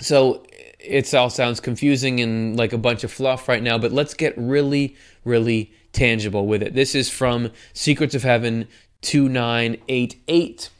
So 0.00 0.44
it 0.78 1.12
all 1.12 1.30
sounds 1.30 1.60
confusing 1.60 2.20
and 2.20 2.56
like 2.56 2.72
a 2.72 2.78
bunch 2.78 3.04
of 3.04 3.12
fluff 3.12 3.48
right 3.48 3.62
now, 3.62 3.78
but 3.78 3.92
let's 3.92 4.14
get 4.14 4.34
really, 4.36 4.96
really 5.24 5.72
tangible 5.92 6.46
with 6.46 6.62
it. 6.62 6.74
This 6.74 6.94
is 6.94 7.10
from 7.10 7.50
Secrets 7.72 8.14
of 8.14 8.22
Heaven 8.22 8.68
2988. 9.02 10.70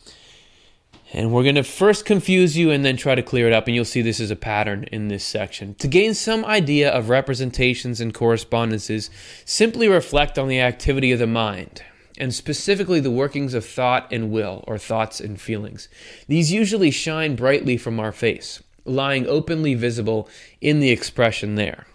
And 1.12 1.32
we're 1.32 1.42
going 1.42 1.54
to 1.54 1.62
first 1.62 2.04
confuse 2.04 2.56
you 2.56 2.70
and 2.70 2.84
then 2.84 2.98
try 2.98 3.14
to 3.14 3.22
clear 3.22 3.46
it 3.46 3.52
up, 3.54 3.66
and 3.66 3.74
you'll 3.74 3.86
see 3.86 4.02
this 4.02 4.20
is 4.20 4.30
a 4.30 4.36
pattern 4.36 4.84
in 4.92 5.08
this 5.08 5.24
section. 5.24 5.74
To 5.76 5.88
gain 5.88 6.12
some 6.12 6.44
idea 6.44 6.90
of 6.90 7.08
representations 7.08 8.00
and 8.00 8.12
correspondences, 8.12 9.08
simply 9.46 9.88
reflect 9.88 10.38
on 10.38 10.48
the 10.48 10.60
activity 10.60 11.10
of 11.12 11.18
the 11.18 11.26
mind, 11.26 11.82
and 12.18 12.34
specifically 12.34 13.00
the 13.00 13.10
workings 13.10 13.54
of 13.54 13.64
thought 13.64 14.06
and 14.12 14.30
will, 14.30 14.64
or 14.66 14.76
thoughts 14.76 15.18
and 15.18 15.40
feelings. 15.40 15.88
These 16.26 16.52
usually 16.52 16.90
shine 16.90 17.36
brightly 17.36 17.78
from 17.78 17.98
our 17.98 18.12
face, 18.12 18.62
lying 18.84 19.26
openly 19.26 19.74
visible 19.74 20.28
in 20.60 20.80
the 20.80 20.90
expression 20.90 21.54
there. 21.54 21.86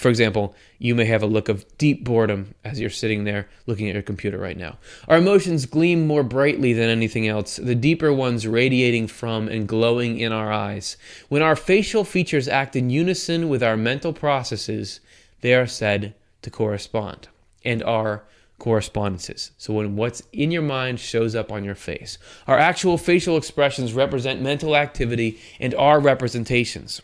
For 0.00 0.08
example, 0.08 0.54
you 0.78 0.94
may 0.94 1.04
have 1.04 1.22
a 1.22 1.26
look 1.26 1.50
of 1.50 1.66
deep 1.76 2.04
boredom 2.04 2.54
as 2.64 2.80
you're 2.80 2.88
sitting 2.88 3.24
there 3.24 3.50
looking 3.66 3.86
at 3.86 3.92
your 3.92 4.02
computer 4.02 4.38
right 4.38 4.56
now. 4.56 4.78
Our 5.08 5.18
emotions 5.18 5.66
gleam 5.66 6.06
more 6.06 6.22
brightly 6.22 6.72
than 6.72 6.88
anything 6.88 7.28
else, 7.28 7.56
the 7.56 7.74
deeper 7.74 8.10
ones 8.10 8.46
radiating 8.46 9.08
from 9.08 9.46
and 9.48 9.68
glowing 9.68 10.18
in 10.18 10.32
our 10.32 10.50
eyes. 10.50 10.96
When 11.28 11.42
our 11.42 11.54
facial 11.54 12.04
features 12.04 12.48
act 12.48 12.76
in 12.76 12.88
unison 12.88 13.50
with 13.50 13.62
our 13.62 13.76
mental 13.76 14.14
processes, 14.14 15.00
they 15.42 15.52
are 15.52 15.66
said 15.66 16.14
to 16.40 16.50
correspond 16.50 17.28
and 17.62 17.82
are 17.82 18.22
correspondences. 18.58 19.50
So 19.58 19.74
when 19.74 19.96
what's 19.96 20.22
in 20.32 20.50
your 20.50 20.62
mind 20.62 20.98
shows 20.98 21.34
up 21.34 21.52
on 21.52 21.62
your 21.62 21.74
face, 21.74 22.16
our 22.46 22.56
actual 22.58 22.96
facial 22.96 23.36
expressions 23.36 23.92
represent 23.92 24.40
mental 24.40 24.76
activity 24.76 25.38
and 25.60 25.74
are 25.74 26.00
representations. 26.00 27.02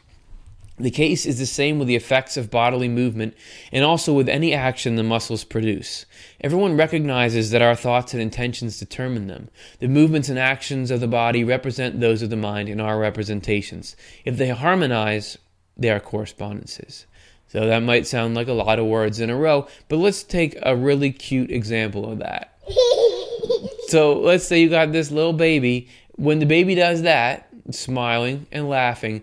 The 0.79 0.91
case 0.91 1.25
is 1.25 1.39
the 1.39 1.47
same 1.47 1.79
with 1.79 1.89
the 1.89 1.97
effects 1.97 2.37
of 2.37 2.51
bodily 2.51 2.89
movement 2.89 3.35
and 3.73 3.83
also 3.83 4.13
with 4.13 4.29
any 4.29 4.53
action 4.53 4.97
the 4.97 5.03
muscles 5.03 5.43
produce. 5.43 6.05
Everyone 6.43 6.77
recognizes 6.77 7.51
that 7.51 7.63
our 7.63 7.75
thoughts 7.75 8.13
and 8.13 8.23
intentions 8.23 8.79
determine 8.79 9.27
them. 9.27 9.49
The 9.79 9.89
movements 9.89 10.29
and 10.29 10.39
actions 10.39 10.91
of 10.91 11.01
the 11.01 11.09
body 11.09 11.45
represent 11.45 12.01
those 12.01 12.21
of 12.21 12.29
the 12.29 12.37
mind 12.37 12.69
in 12.69 12.81
our 12.81 12.99
representations. 12.99 13.97
If 14.27 14.37
they 14.37 14.51
harmonize, 14.51 15.39
they 15.79 15.89
are 15.91 16.01
correspondences. 16.01 17.07
So 17.49 17.67
that 17.67 17.83
might 17.83 18.07
sound 18.07 18.35
like 18.35 18.49
a 18.49 18.53
lot 18.53 18.79
of 18.79 18.87
words 18.87 19.19
in 19.19 19.31
a 19.31 19.37
row, 19.37 19.69
but 19.89 19.97
let's 19.97 20.23
take 20.23 20.59
a 20.63 20.77
really 20.77 21.11
cute 21.11 21.51
example 21.51 22.11
of 22.11 22.19
that. 22.19 22.59
so 23.89 24.19
let's 24.19 24.45
say 24.45 24.61
you 24.61 24.69
got 24.69 24.93
this 24.93 25.11
little 25.11 25.33
baby. 25.33 25.89
When 26.17 26.39
the 26.39 26.47
baby 26.47 26.75
does 26.75 27.03
that, 27.03 27.49
smiling 27.71 28.47
and 28.53 28.69
laughing, 28.69 29.23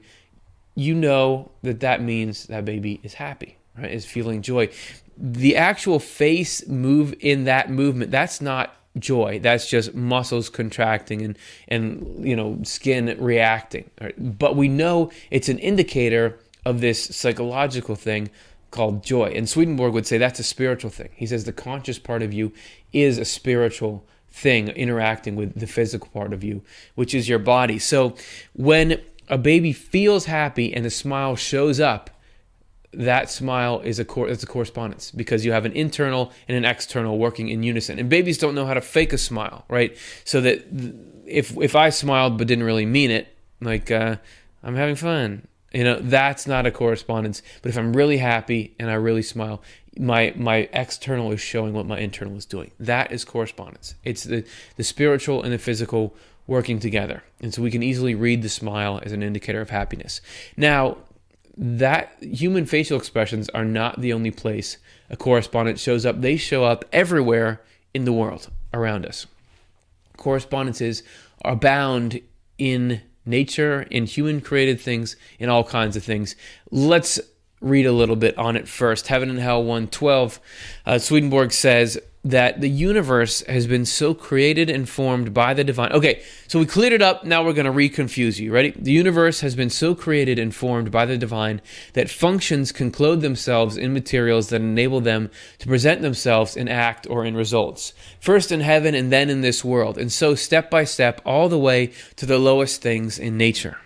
you 0.75 0.95
know 0.95 1.51
that 1.61 1.79
that 1.81 2.01
means 2.01 2.47
that 2.47 2.65
baby 2.65 2.99
is 3.03 3.13
happy, 3.13 3.57
right? 3.77 3.91
Is 3.91 4.05
feeling 4.05 4.41
joy. 4.41 4.69
The 5.17 5.55
actual 5.55 5.99
face 5.99 6.67
move 6.67 7.13
in 7.19 7.43
that 7.43 7.69
movement, 7.69 8.11
that's 8.11 8.41
not 8.41 8.75
joy. 8.97 9.39
That's 9.39 9.69
just 9.69 9.93
muscles 9.93 10.49
contracting 10.49 11.21
and 11.21 11.37
and 11.67 12.25
you 12.25 12.35
know 12.35 12.59
skin 12.63 13.15
reacting. 13.19 13.89
Right? 14.01 14.39
But 14.39 14.55
we 14.55 14.67
know 14.67 15.11
it's 15.31 15.49
an 15.49 15.59
indicator 15.59 16.39
of 16.65 16.81
this 16.81 17.03
psychological 17.15 17.95
thing 17.95 18.29
called 18.71 19.03
joy. 19.03 19.31
And 19.35 19.47
Swedenborg 19.47 19.93
would 19.93 20.07
say 20.07 20.17
that's 20.17 20.39
a 20.39 20.43
spiritual 20.43 20.89
thing. 20.89 21.09
He 21.13 21.27
says 21.27 21.43
the 21.43 21.53
conscious 21.53 21.99
part 21.99 22.23
of 22.23 22.33
you 22.33 22.51
is 22.91 23.17
a 23.17 23.25
spiritual 23.25 24.05
thing 24.29 24.69
interacting 24.69 25.35
with 25.35 25.59
the 25.59 25.67
physical 25.67 26.09
part 26.09 26.33
of 26.33 26.43
you, 26.43 26.63
which 26.95 27.13
is 27.13 27.29
your 27.29 27.39
body. 27.39 27.77
So 27.77 28.15
when 28.53 28.99
a 29.29 29.37
baby 29.37 29.73
feels 29.73 30.25
happy 30.25 30.73
and 30.73 30.85
the 30.85 30.89
smile 30.89 31.35
shows 31.35 31.79
up, 31.79 32.09
that 32.93 33.29
smile 33.29 33.81
is 33.81 33.99
a 33.99 34.05
cor- 34.05 34.29
it's 34.29 34.43
a 34.43 34.47
correspondence 34.47 35.11
because 35.11 35.43
you 35.45 35.51
have 35.51 35.65
an 35.65 35.71
internal 35.73 36.31
and 36.47 36.55
an 36.55 36.65
external 36.65 37.17
working 37.17 37.49
in 37.49 37.63
unison. 37.63 37.97
And 37.97 38.09
babies 38.09 38.37
don't 38.37 38.55
know 38.55 38.65
how 38.65 38.75
to 38.75 38.81
fake 38.81 39.13
a 39.13 39.17
smile, 39.17 39.65
right? 39.67 39.97
So 40.25 40.41
that 40.41 40.65
if 41.25 41.57
if 41.57 41.75
I 41.75 41.89
smiled 41.89 42.37
but 42.37 42.47
didn't 42.47 42.65
really 42.65 42.85
mean 42.85 43.11
it, 43.11 43.35
like 43.61 43.89
uh, 43.89 44.17
I'm 44.61 44.75
having 44.75 44.95
fun, 44.95 45.47
you 45.73 45.83
know, 45.83 45.99
that's 45.99 46.45
not 46.45 46.65
a 46.67 46.71
correspondence. 46.71 47.41
But 47.61 47.69
if 47.69 47.77
I'm 47.77 47.95
really 47.95 48.17
happy 48.17 48.75
and 48.79 48.91
I 48.91 48.95
really 48.95 49.23
smile, 49.23 49.61
my 49.97 50.33
my 50.35 50.69
external 50.71 51.31
is 51.31 51.41
showing 51.41 51.73
what 51.73 51.85
my 51.85 51.99
internal 51.99 52.37
is 52.37 52.45
doing. 52.45 52.71
That 52.79 53.11
is 53.11 53.25
correspondence. 53.25 53.95
It's 54.03 54.23
the 54.23 54.45
the 54.75 54.83
spiritual 54.83 55.41
and 55.41 55.51
the 55.51 55.57
physical 55.57 56.15
working 56.47 56.79
together. 56.79 57.23
And 57.41 57.53
so 57.53 57.61
we 57.61 57.71
can 57.71 57.83
easily 57.83 58.15
read 58.15 58.41
the 58.41 58.49
smile 58.49 58.99
as 59.03 59.11
an 59.11 59.23
indicator 59.23 59.61
of 59.61 59.69
happiness. 59.69 60.21
Now, 60.57 60.97
that 61.55 62.15
human 62.21 62.65
facial 62.65 62.97
expressions 62.97 63.49
are 63.49 63.65
not 63.65 64.01
the 64.01 64.13
only 64.13 64.31
place 64.31 64.77
a 65.09 65.15
correspondence 65.15 65.81
shows 65.81 66.05
up. 66.05 66.21
They 66.21 66.37
show 66.37 66.63
up 66.63 66.85
everywhere 66.91 67.61
in 67.93 68.05
the 68.05 68.13
world 68.13 68.49
around 68.73 69.05
us. 69.05 69.27
Correspondences 70.17 71.03
are 71.43 71.55
bound 71.55 72.19
in 72.57 73.01
nature, 73.25 73.83
in 73.91 74.05
human 74.05 74.41
created 74.41 74.79
things, 74.79 75.15
in 75.39 75.49
all 75.49 75.63
kinds 75.63 75.95
of 75.95 76.03
things. 76.03 76.35
Let's 76.71 77.19
read 77.61 77.85
a 77.85 77.91
little 77.91 78.15
bit 78.15 78.37
on 78.37 78.55
it 78.55 78.67
first. 78.67 79.07
Heaven 79.07 79.29
and 79.29 79.39
Hell 79.39 79.59
112. 79.59 80.39
Uh, 80.85 80.97
Swedenborg 80.97 81.51
says, 81.51 81.99
that 82.23 82.61
the 82.61 82.69
universe 82.69 83.41
has 83.47 83.67
been 83.67 83.85
so 83.85 84.13
created 84.13 84.69
and 84.69 84.87
formed 84.87 85.33
by 85.33 85.53
the 85.53 85.63
divine. 85.63 85.91
Okay, 85.91 86.23
so 86.47 86.57
we 86.57 86.65
cleared 86.65 86.93
it 86.93 87.01
up. 87.01 87.25
Now 87.25 87.43
we're 87.43 87.53
going 87.53 87.65
to 87.65 87.71
reconfuse 87.71 88.39
you. 88.39 88.53
Ready? 88.53 88.71
The 88.71 88.93
universe 88.93 89.41
has 89.41 89.55
been 89.55 89.69
so 89.69 89.93
created 89.93 90.39
and 90.39 90.55
formed 90.55 90.89
by 90.89 91.05
the 91.05 91.17
divine 91.17 91.61
that 91.93 92.09
functions 92.09 92.71
can 92.71 92.91
clothe 92.91 93.21
themselves 93.21 93.75
in 93.75 93.93
materials 93.93 94.49
that 94.49 94.61
enable 94.61 95.01
them 95.01 95.29
to 95.59 95.67
present 95.67 96.01
themselves 96.01 96.55
in 96.55 96.69
act 96.69 97.05
or 97.09 97.25
in 97.25 97.35
results. 97.35 97.93
First 98.21 98.53
in 98.53 98.61
heaven 98.61 98.95
and 98.95 99.11
then 99.11 99.29
in 99.29 99.41
this 99.41 99.65
world. 99.65 99.97
And 99.97 100.11
so 100.11 100.33
step 100.33 100.71
by 100.71 100.85
step, 100.85 101.21
all 101.25 101.49
the 101.49 101.59
way 101.59 101.91
to 102.15 102.25
the 102.25 102.39
lowest 102.39 102.81
things 102.81 103.19
in 103.19 103.37
nature 103.37 103.77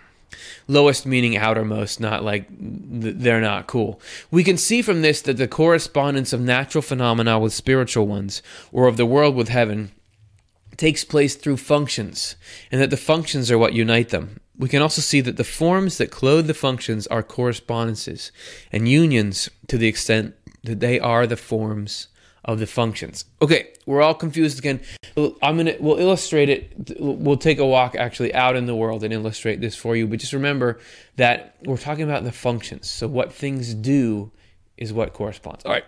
lowest 0.68 1.06
meaning 1.06 1.36
outermost, 1.36 1.98
not 1.98 2.22
like 2.22 2.46
they're 2.50 3.40
not 3.40 3.66
cool. 3.66 4.00
We 4.30 4.44
can 4.44 4.56
see 4.56 4.82
from 4.82 5.02
this 5.02 5.22
that 5.22 5.38
the 5.38 5.48
correspondence 5.48 6.32
of 6.32 6.40
natural 6.40 6.82
phenomena 6.82 7.38
with 7.38 7.52
spiritual 7.54 8.06
ones, 8.06 8.42
or 8.70 8.86
of 8.86 8.96
the 8.96 9.06
world 9.06 9.34
with 9.34 9.48
heaven, 9.48 9.90
takes 10.76 11.04
place 11.04 11.34
through 11.34 11.56
functions, 11.56 12.36
and 12.70 12.80
that 12.80 12.90
the 12.90 12.96
functions 12.96 13.50
are 13.50 13.58
what 13.58 13.72
unite 13.72 14.10
them. 14.10 14.40
We 14.56 14.68
can 14.68 14.82
also 14.82 15.00
see 15.00 15.20
that 15.22 15.36
the 15.36 15.44
forms 15.44 15.98
that 15.98 16.10
clothe 16.10 16.46
the 16.46 16.54
functions 16.54 17.06
are 17.06 17.22
correspondences 17.22 18.30
and 18.70 18.88
unions 18.88 19.48
to 19.68 19.78
the 19.78 19.88
extent 19.88 20.34
that 20.64 20.80
they 20.80 21.00
are 21.00 21.26
the 21.26 21.36
forms 21.36 22.08
of 22.48 22.58
the 22.58 22.66
functions. 22.66 23.26
Okay, 23.42 23.68
we're 23.84 24.00
all 24.00 24.14
confused 24.14 24.58
again. 24.58 24.80
I'm 25.42 25.58
gonna 25.58 25.74
we'll 25.78 25.98
illustrate 25.98 26.48
it. 26.48 26.96
We'll 26.98 27.36
take 27.36 27.58
a 27.58 27.66
walk 27.66 27.94
actually 27.94 28.34
out 28.34 28.56
in 28.56 28.64
the 28.64 28.74
world 28.74 29.04
and 29.04 29.12
illustrate 29.12 29.60
this 29.60 29.76
for 29.76 29.94
you. 29.94 30.06
But 30.06 30.18
just 30.18 30.32
remember 30.32 30.80
that 31.16 31.56
we're 31.64 31.76
talking 31.76 32.04
about 32.04 32.24
the 32.24 32.32
functions. 32.32 32.90
So 32.90 33.06
what 33.06 33.32
things 33.34 33.74
do 33.74 34.32
is 34.78 34.94
what 34.94 35.12
corresponds. 35.12 35.64
All 35.66 35.72
right. 35.72 35.84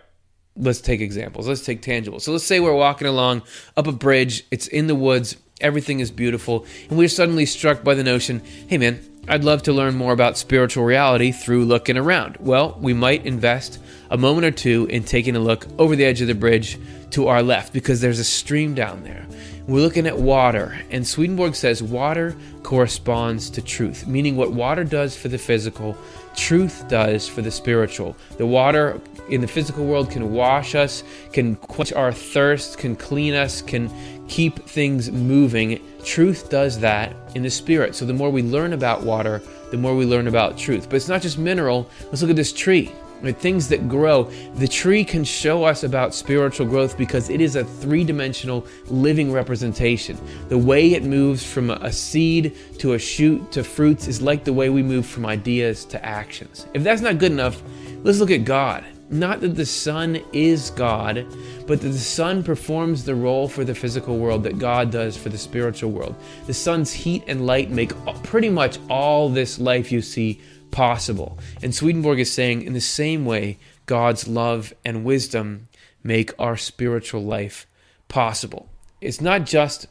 Let's 0.55 0.83
take 0.83 1.01
examples. 1.01 1.49
Let's 1.49 1.65
take 1.65 1.81
tangible. 1.81 2.21
So 2.21 2.33
let's 2.33 2.45
say 2.45 2.61
we're 2.61 2.75
walking 2.75 3.07
along 3.07 3.43
up 3.77 3.87
a 3.87 3.93
bridge. 3.93 4.45
It's 4.51 4.67
in 4.67 4.87
the 4.87 4.95
woods. 4.95 5.37
Everything 5.63 6.01
is 6.01 6.11
beautiful, 6.11 6.67
and 6.89 6.99
we're 6.99 7.09
suddenly 7.09 7.47
struck 7.47 7.85
by 7.85 7.95
the 7.95 8.03
notion, 8.03 8.43
"Hey, 8.67 8.79
man, 8.79 9.01
I'd 9.29 9.45
love 9.45 9.62
to 9.64 9.73
learn 9.73 9.97
more 9.97 10.12
about 10.12 10.39
spiritual 10.39 10.85
reality 10.85 11.31
through 11.31 11.64
looking 11.64 11.97
around." 11.97 12.37
Well, 12.41 12.77
we 12.81 12.95
might 12.95 13.25
invest 13.25 13.79
a 14.11 14.16
moment 14.16 14.47
or 14.47 14.51
two 14.51 14.87
in 14.91 15.05
taking 15.05 15.37
a 15.37 15.41
look 15.41 15.66
over 15.79 15.95
the 15.95 16.05
edge 16.05 16.21
of 16.21 16.27
the 16.27 16.35
bridge 16.35 16.79
to 17.11 17.29
our 17.29 17.43
left 17.43 17.73
because 17.73 18.01
there's 18.01 18.18
a 18.18 18.25
stream 18.25 18.75
down 18.75 19.03
there. 19.05 19.27
We're 19.68 19.83
looking 19.83 20.07
at 20.07 20.18
water, 20.18 20.81
and 20.91 21.07
Swedenborg 21.07 21.55
says 21.55 21.81
water 21.81 22.35
corresponds 22.64 23.51
to 23.51 23.62
truth, 23.62 24.07
meaning 24.07 24.37
what 24.37 24.53
water 24.53 24.83
does 24.83 25.16
for 25.16 25.29
the 25.29 25.39
physical, 25.39 25.97
truth 26.35 26.89
does 26.89 27.29
for 27.29 27.43
the 27.43 27.53
spiritual. 27.53 28.16
The 28.39 28.47
water 28.47 29.01
in 29.29 29.43
the 29.43 29.47
physical 29.47 29.85
world 29.85 30.11
can 30.11 30.33
wash 30.33 30.75
us, 30.75 31.05
can 31.33 31.55
quench 31.55 31.93
our 31.93 32.11
thirst, 32.11 32.79
can 32.79 32.97
clean 32.97 33.35
us, 33.35 33.62
can 33.62 33.91
keep 34.27 34.66
things 34.66 35.12
moving. 35.12 35.79
Truth 36.05 36.51
does 36.51 36.79
that 36.81 37.15
in 37.35 37.43
the 37.43 37.51
spirit. 37.51 37.95
So 37.95 38.05
the 38.05 38.13
more 38.13 38.31
we 38.31 38.43
learn 38.43 38.73
about 38.73 39.03
water, 39.03 39.43
the 39.71 39.77
more 39.77 39.95
we 39.95 40.05
learn 40.07 40.27
about 40.27 40.59
truth. 40.59 40.89
But 40.89 40.97
it's 40.97 41.09
not 41.09 41.23
just 41.23 41.39
mineral. 41.39 41.89
Let's 42.07 42.23
look 42.23 42.31
at 42.31 42.37
this 42.37 42.53
tree 42.53 42.93
right? 43.23 43.37
things 43.37 43.69
that 43.69 43.89
grow. 43.89 44.25
The 44.55 44.69
tree 44.69 45.05
can 45.05 45.25
show 45.25 45.65
us 45.65 45.85
about 45.85 46.15
spiritual 46.15 46.67
growth 46.67 46.97
because 46.97 47.31
it 47.31 47.41
is 47.41 47.57
a 47.57 47.65
three 47.65 48.05
dimensional 48.05 48.67
living 48.87 49.33
representation. 49.33 50.19
The 50.49 50.59
way 50.59 50.95
it 50.95 51.05
moves 51.05 51.45
from 51.45 51.71
a 51.71 51.93
seed 51.93 52.57
to 52.79 52.95
a 52.95 52.99
shoot 52.99 53.53
to 53.53 53.65
fruits 53.65 54.09
is 54.09 54.23
like 54.23 54.45
the 54.45 54.53
way 54.53 54.71
we 54.71 54.83
move 54.83 55.07
from 55.07 55.27
ideas 55.27 55.85
to 55.87 56.05
actions. 56.05 56.67
If 56.75 56.83
that's 56.83 57.03
not 57.03 57.19
good 57.19 57.33
enough, 57.33 57.63
let's 58.03 58.19
look 58.19 58.31
at 58.31 58.45
God. 58.45 58.85
Not 59.11 59.41
that 59.41 59.57
the 59.57 59.67
sun 59.67 60.23
is 60.33 60.71
God, 60.71 61.27
but 61.67 61.81
that 61.81 61.89
the 61.89 61.99
sun 61.99 62.45
performs 62.45 63.05
the 63.05 63.15
role 63.17 63.49
for 63.49 63.65
the 63.65 63.75
physical 63.75 64.19
world 64.19 64.45
that 64.45 64.59
God 64.59 64.93
does 64.93 65.17
for 65.17 65.29
the 65.29 65.39
spiritual 65.39 65.91
world. 65.91 66.15
The 66.47 66.55
sun's 66.55 66.93
heat 66.93 67.25
and 67.27 67.45
light 67.45 67.71
make 67.71 67.93
pretty 68.23 68.49
much 68.49 68.79
all 68.89 69.29
this 69.29 69.59
life 69.59 69.91
you 69.91 70.01
see 70.01 70.41
possible. 70.71 71.39
And 71.61 71.75
Swedenborg 71.75 72.21
is 72.21 72.33
saying, 72.33 72.63
in 72.63 72.73
the 72.73 72.81
same 72.81 73.25
way, 73.25 73.59
God's 73.87 74.29
love 74.29 74.73
and 74.85 75.05
wisdom 75.05 75.67
make 76.05 76.33
our 76.39 76.57
spiritual 76.57 77.25
life 77.25 77.67
possible. 78.07 78.69
It's 79.01 79.21
not 79.21 79.45
just 79.45 79.87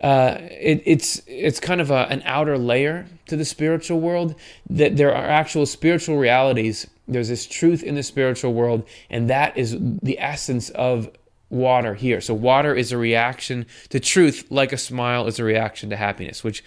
uh, 0.00 0.36
it, 0.40 0.82
it's 0.84 1.22
it's 1.26 1.58
kind 1.58 1.80
of 1.80 1.90
a, 1.90 2.06
an 2.10 2.22
outer 2.24 2.58
layer 2.58 3.06
to 3.26 3.36
the 3.36 3.44
spiritual 3.44 4.00
world 4.00 4.34
that 4.68 4.96
there 4.96 5.14
are 5.14 5.24
actual 5.24 5.66
spiritual 5.66 6.16
realities. 6.16 6.86
There's 7.08 7.28
this 7.28 7.46
truth 7.46 7.82
in 7.82 7.94
the 7.94 8.02
spiritual 8.02 8.52
world, 8.52 8.86
and 9.08 9.30
that 9.30 9.56
is 9.56 9.76
the 9.80 10.18
essence 10.18 10.70
of 10.70 11.10
water 11.48 11.94
here. 11.94 12.20
So, 12.20 12.34
water 12.34 12.74
is 12.74 12.90
a 12.92 12.98
reaction 12.98 13.66
to 13.90 14.00
truth, 14.00 14.46
like 14.50 14.72
a 14.72 14.76
smile 14.76 15.26
is 15.26 15.38
a 15.38 15.44
reaction 15.44 15.90
to 15.90 15.96
happiness, 15.96 16.42
which 16.42 16.64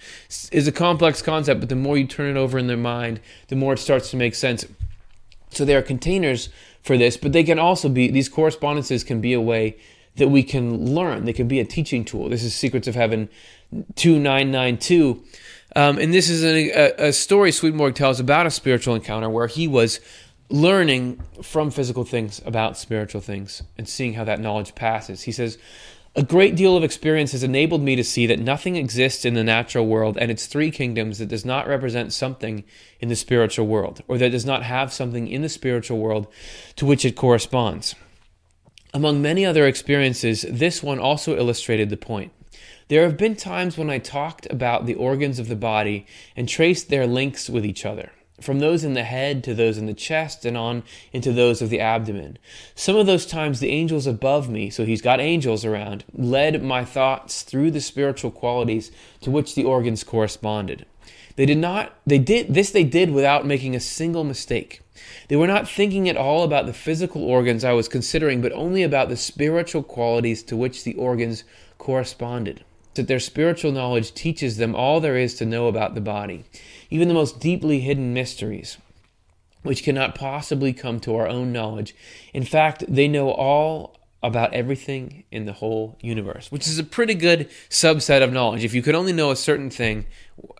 is 0.50 0.66
a 0.66 0.72
complex 0.72 1.20
concept, 1.20 1.60
but 1.60 1.68
the 1.68 1.76
more 1.76 1.98
you 1.98 2.06
turn 2.06 2.34
it 2.34 2.38
over 2.38 2.58
in 2.58 2.66
their 2.66 2.76
mind, 2.76 3.20
the 3.48 3.56
more 3.56 3.74
it 3.74 3.78
starts 3.78 4.10
to 4.10 4.16
make 4.16 4.34
sense. 4.34 4.64
So 5.50 5.64
they 5.64 5.74
are 5.74 5.82
containers 5.82 6.48
for 6.82 6.96
this, 6.96 7.16
but 7.16 7.32
they 7.32 7.44
can 7.44 7.58
also 7.58 7.88
be, 7.88 8.10
these 8.10 8.28
correspondences 8.28 9.04
can 9.04 9.20
be 9.20 9.32
a 9.32 9.40
way 9.40 9.76
that 10.16 10.28
we 10.28 10.42
can 10.42 10.94
learn. 10.94 11.24
They 11.24 11.32
can 11.32 11.48
be 11.48 11.60
a 11.60 11.64
teaching 11.64 12.04
tool. 12.04 12.28
This 12.28 12.42
is 12.42 12.54
Secrets 12.54 12.88
of 12.88 12.94
Heaven 12.94 13.28
2992. 13.96 15.22
Um, 15.76 15.98
and 15.98 16.12
this 16.12 16.28
is 16.28 16.44
a, 16.44 17.08
a 17.08 17.12
story 17.12 17.52
Swedenborg 17.52 17.94
tells 17.94 18.18
about 18.18 18.46
a 18.46 18.50
spiritual 18.50 18.94
encounter 18.94 19.30
where 19.30 19.46
he 19.46 19.68
was 19.68 20.00
learning 20.50 21.22
from 21.42 21.70
physical 21.70 22.04
things 22.04 22.42
about 22.44 22.76
spiritual 22.76 23.20
things 23.20 23.62
and 23.78 23.88
seeing 23.88 24.14
how 24.14 24.24
that 24.24 24.40
knowledge 24.40 24.74
passes. 24.74 25.22
He 25.22 25.32
says, 25.32 25.58
a 26.16 26.24
great 26.24 26.56
deal 26.56 26.76
of 26.76 26.82
experience 26.82 27.30
has 27.30 27.44
enabled 27.44 27.82
me 27.82 27.94
to 27.94 28.02
see 28.02 28.26
that 28.26 28.40
nothing 28.40 28.74
exists 28.74 29.24
in 29.24 29.34
the 29.34 29.44
natural 29.44 29.86
world 29.86 30.18
and 30.18 30.28
its 30.28 30.46
three 30.46 30.72
kingdoms 30.72 31.18
that 31.18 31.28
does 31.28 31.44
not 31.44 31.68
represent 31.68 32.12
something 32.12 32.64
in 32.98 33.08
the 33.08 33.14
spiritual 33.14 33.68
world, 33.68 34.02
or 34.08 34.18
that 34.18 34.30
does 34.30 34.44
not 34.44 34.64
have 34.64 34.92
something 34.92 35.28
in 35.28 35.42
the 35.42 35.48
spiritual 35.48 35.98
world 35.98 36.26
to 36.74 36.84
which 36.84 37.04
it 37.04 37.14
corresponds. 37.14 37.94
Among 38.92 39.22
many 39.22 39.46
other 39.46 39.68
experiences, 39.68 40.44
this 40.50 40.82
one 40.82 40.98
also 40.98 41.36
illustrated 41.36 41.90
the 41.90 41.96
point. 41.96 42.32
There 42.88 43.04
have 43.04 43.16
been 43.16 43.36
times 43.36 43.78
when 43.78 43.88
I 43.88 43.98
talked 43.98 44.48
about 44.50 44.86
the 44.86 44.96
organs 44.96 45.38
of 45.38 45.46
the 45.46 45.54
body 45.54 46.06
and 46.34 46.48
traced 46.48 46.88
their 46.88 47.06
links 47.06 47.48
with 47.48 47.64
each 47.64 47.86
other 47.86 48.10
from 48.42 48.58
those 48.58 48.84
in 48.84 48.94
the 48.94 49.02
head 49.02 49.44
to 49.44 49.54
those 49.54 49.78
in 49.78 49.86
the 49.86 49.94
chest 49.94 50.44
and 50.44 50.56
on 50.56 50.82
into 51.12 51.32
those 51.32 51.60
of 51.60 51.70
the 51.70 51.80
abdomen. 51.80 52.38
Some 52.74 52.96
of 52.96 53.06
those 53.06 53.26
times 53.26 53.60
the 53.60 53.70
angels 53.70 54.06
above 54.06 54.48
me, 54.48 54.70
so 54.70 54.84
he's 54.84 55.02
got 55.02 55.20
angels 55.20 55.64
around, 55.64 56.04
led 56.12 56.62
my 56.62 56.84
thoughts 56.84 57.42
through 57.42 57.70
the 57.70 57.80
spiritual 57.80 58.30
qualities 58.30 58.90
to 59.20 59.30
which 59.30 59.54
the 59.54 59.64
organs 59.64 60.04
corresponded. 60.04 60.86
They 61.36 61.46
did 61.46 61.58
not 61.58 61.94
they 62.06 62.18
did 62.18 62.54
this 62.54 62.70
they 62.70 62.84
did 62.84 63.10
without 63.10 63.46
making 63.46 63.74
a 63.74 63.80
single 63.80 64.24
mistake. 64.24 64.82
They 65.28 65.36
were 65.36 65.46
not 65.46 65.68
thinking 65.68 66.08
at 66.08 66.16
all 66.16 66.42
about 66.42 66.66
the 66.66 66.72
physical 66.72 67.24
organs 67.24 67.64
I 67.64 67.72
was 67.72 67.88
considering, 67.88 68.42
but 68.42 68.52
only 68.52 68.82
about 68.82 69.08
the 69.08 69.16
spiritual 69.16 69.82
qualities 69.82 70.42
to 70.44 70.56
which 70.56 70.84
the 70.84 70.94
organs 70.94 71.44
corresponded. 71.78 72.64
That 72.94 73.06
their 73.06 73.20
spiritual 73.20 73.72
knowledge 73.72 74.12
teaches 74.12 74.56
them 74.56 74.74
all 74.74 75.00
there 75.00 75.16
is 75.16 75.34
to 75.36 75.46
know 75.46 75.68
about 75.68 75.94
the 75.94 76.00
body 76.00 76.44
even 76.90 77.08
the 77.08 77.14
most 77.14 77.40
deeply 77.40 77.80
hidden 77.80 78.12
mysteries, 78.12 78.78
which 79.62 79.82
cannot 79.82 80.14
possibly 80.14 80.72
come 80.72 81.00
to 81.00 81.16
our 81.16 81.28
own 81.28 81.52
knowledge. 81.52 81.94
In 82.34 82.44
fact, 82.44 82.84
they 82.88 83.08
know 83.08 83.30
all 83.30 83.96
about 84.22 84.52
everything 84.52 85.24
in 85.30 85.46
the 85.46 85.52
whole 85.54 85.96
universe, 86.02 86.52
which 86.52 86.66
is 86.66 86.78
a 86.78 86.84
pretty 86.84 87.14
good 87.14 87.48
subset 87.70 88.22
of 88.22 88.32
knowledge. 88.32 88.64
If 88.64 88.74
you 88.74 88.82
could 88.82 88.94
only 88.94 89.14
know 89.14 89.30
a 89.30 89.36
certain 89.36 89.70
thing, 89.70 90.06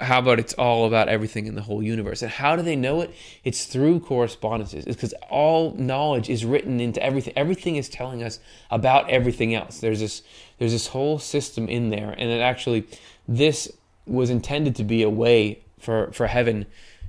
how 0.01 0.21
about 0.21 0.39
it's 0.39 0.55
all 0.55 0.87
about 0.87 1.09
everything 1.09 1.47
in 1.47 1.57
the 1.57 1.63
whole 1.63 1.83
universe? 1.83 2.23
And 2.23 2.31
how 2.31 2.57
do 2.57 2.63
they 2.63 2.77
know 2.77 3.03
it? 3.03 3.11
It's 3.45 3.67
through 3.67 4.01
correspondences. 4.01 4.87
It's 4.87 4.97
because 4.97 5.15
all 5.29 5.75
knowledge 5.75 6.31
is 6.31 6.45
written 6.45 6.81
into 6.81 7.03
everything. 7.03 7.35
Everything 7.37 7.77
is 7.77 7.91
telling 7.91 8.23
us 8.23 8.41
about 8.71 9.11
everything 9.11 9.55
else. 9.55 9.81
There's 9.81 10.01
this 10.01 10.23
there's 10.59 10.73
this 10.73 10.89
whole 10.89 11.19
system 11.19 11.69
in 11.69 11.91
there, 11.91 12.15
and 12.17 12.31
it 12.31 12.41
actually 12.41 12.87
this 13.29 13.71
was 14.07 14.31
intended 14.31 14.75
to 14.77 14.85
be 14.85 15.03
a 15.03 15.11
way 15.11 15.61
for, 15.81 16.13
for 16.13 16.27
heaven 16.27 16.67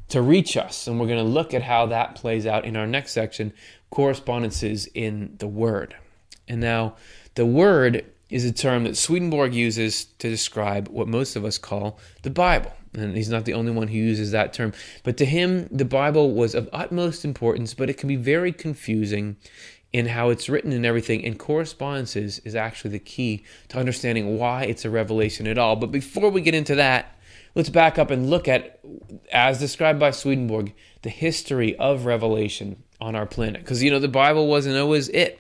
to 0.09 0.21
reach 0.21 0.57
us. 0.57 0.87
And 0.87 0.99
we're 0.99 1.07
going 1.07 1.23
to 1.23 1.31
look 1.31 1.53
at 1.53 1.63
how 1.63 1.85
that 1.87 2.15
plays 2.15 2.45
out 2.45 2.65
in 2.65 2.75
our 2.75 2.87
next 2.87 3.11
section 3.11 3.53
correspondences 3.89 4.87
in 4.93 5.35
the 5.39 5.47
Word. 5.47 5.95
And 6.47 6.59
now, 6.59 6.95
the 7.35 7.45
Word 7.45 8.05
is 8.29 8.45
a 8.45 8.51
term 8.51 8.85
that 8.85 8.97
Swedenborg 8.97 9.53
uses 9.53 10.05
to 10.19 10.29
describe 10.29 10.87
what 10.87 11.07
most 11.07 11.35
of 11.35 11.45
us 11.45 11.57
call 11.57 11.99
the 12.23 12.29
Bible. 12.29 12.71
And 12.93 13.15
he's 13.15 13.29
not 13.29 13.45
the 13.45 13.53
only 13.53 13.71
one 13.71 13.87
who 13.89 13.97
uses 13.97 14.31
that 14.31 14.53
term. 14.53 14.73
But 15.03 15.17
to 15.17 15.25
him, 15.25 15.67
the 15.71 15.85
Bible 15.85 16.33
was 16.33 16.55
of 16.55 16.69
utmost 16.73 17.23
importance, 17.23 17.73
but 17.73 17.89
it 17.89 17.97
can 17.97 18.07
be 18.07 18.15
very 18.15 18.51
confusing 18.51 19.37
in 19.93 20.07
how 20.07 20.29
it's 20.29 20.49
written 20.49 20.71
and 20.71 20.85
everything. 20.85 21.23
And 21.25 21.37
correspondences 21.37 22.39
is 22.39 22.55
actually 22.55 22.91
the 22.91 22.99
key 22.99 23.43
to 23.69 23.77
understanding 23.77 24.37
why 24.37 24.63
it's 24.63 24.85
a 24.85 24.89
revelation 24.89 25.47
at 25.47 25.57
all. 25.57 25.75
But 25.75 25.91
before 25.91 26.29
we 26.29 26.41
get 26.41 26.55
into 26.55 26.75
that, 26.75 27.17
let's 27.55 27.69
back 27.69 27.97
up 27.97 28.11
and 28.11 28.29
look 28.29 28.47
at, 28.47 28.79
as 29.31 29.59
described 29.59 29.99
by 29.99 30.11
Swedenborg, 30.11 30.73
the 31.01 31.09
history 31.09 31.75
of 31.77 32.05
revelation 32.05 32.83
on 32.99 33.15
our 33.15 33.25
planet. 33.25 33.61
Because, 33.61 33.81
you 33.83 33.91
know, 33.91 33.99
the 33.99 34.07
Bible 34.07 34.47
wasn't 34.47 34.77
always 34.77 35.09
it. 35.09 35.37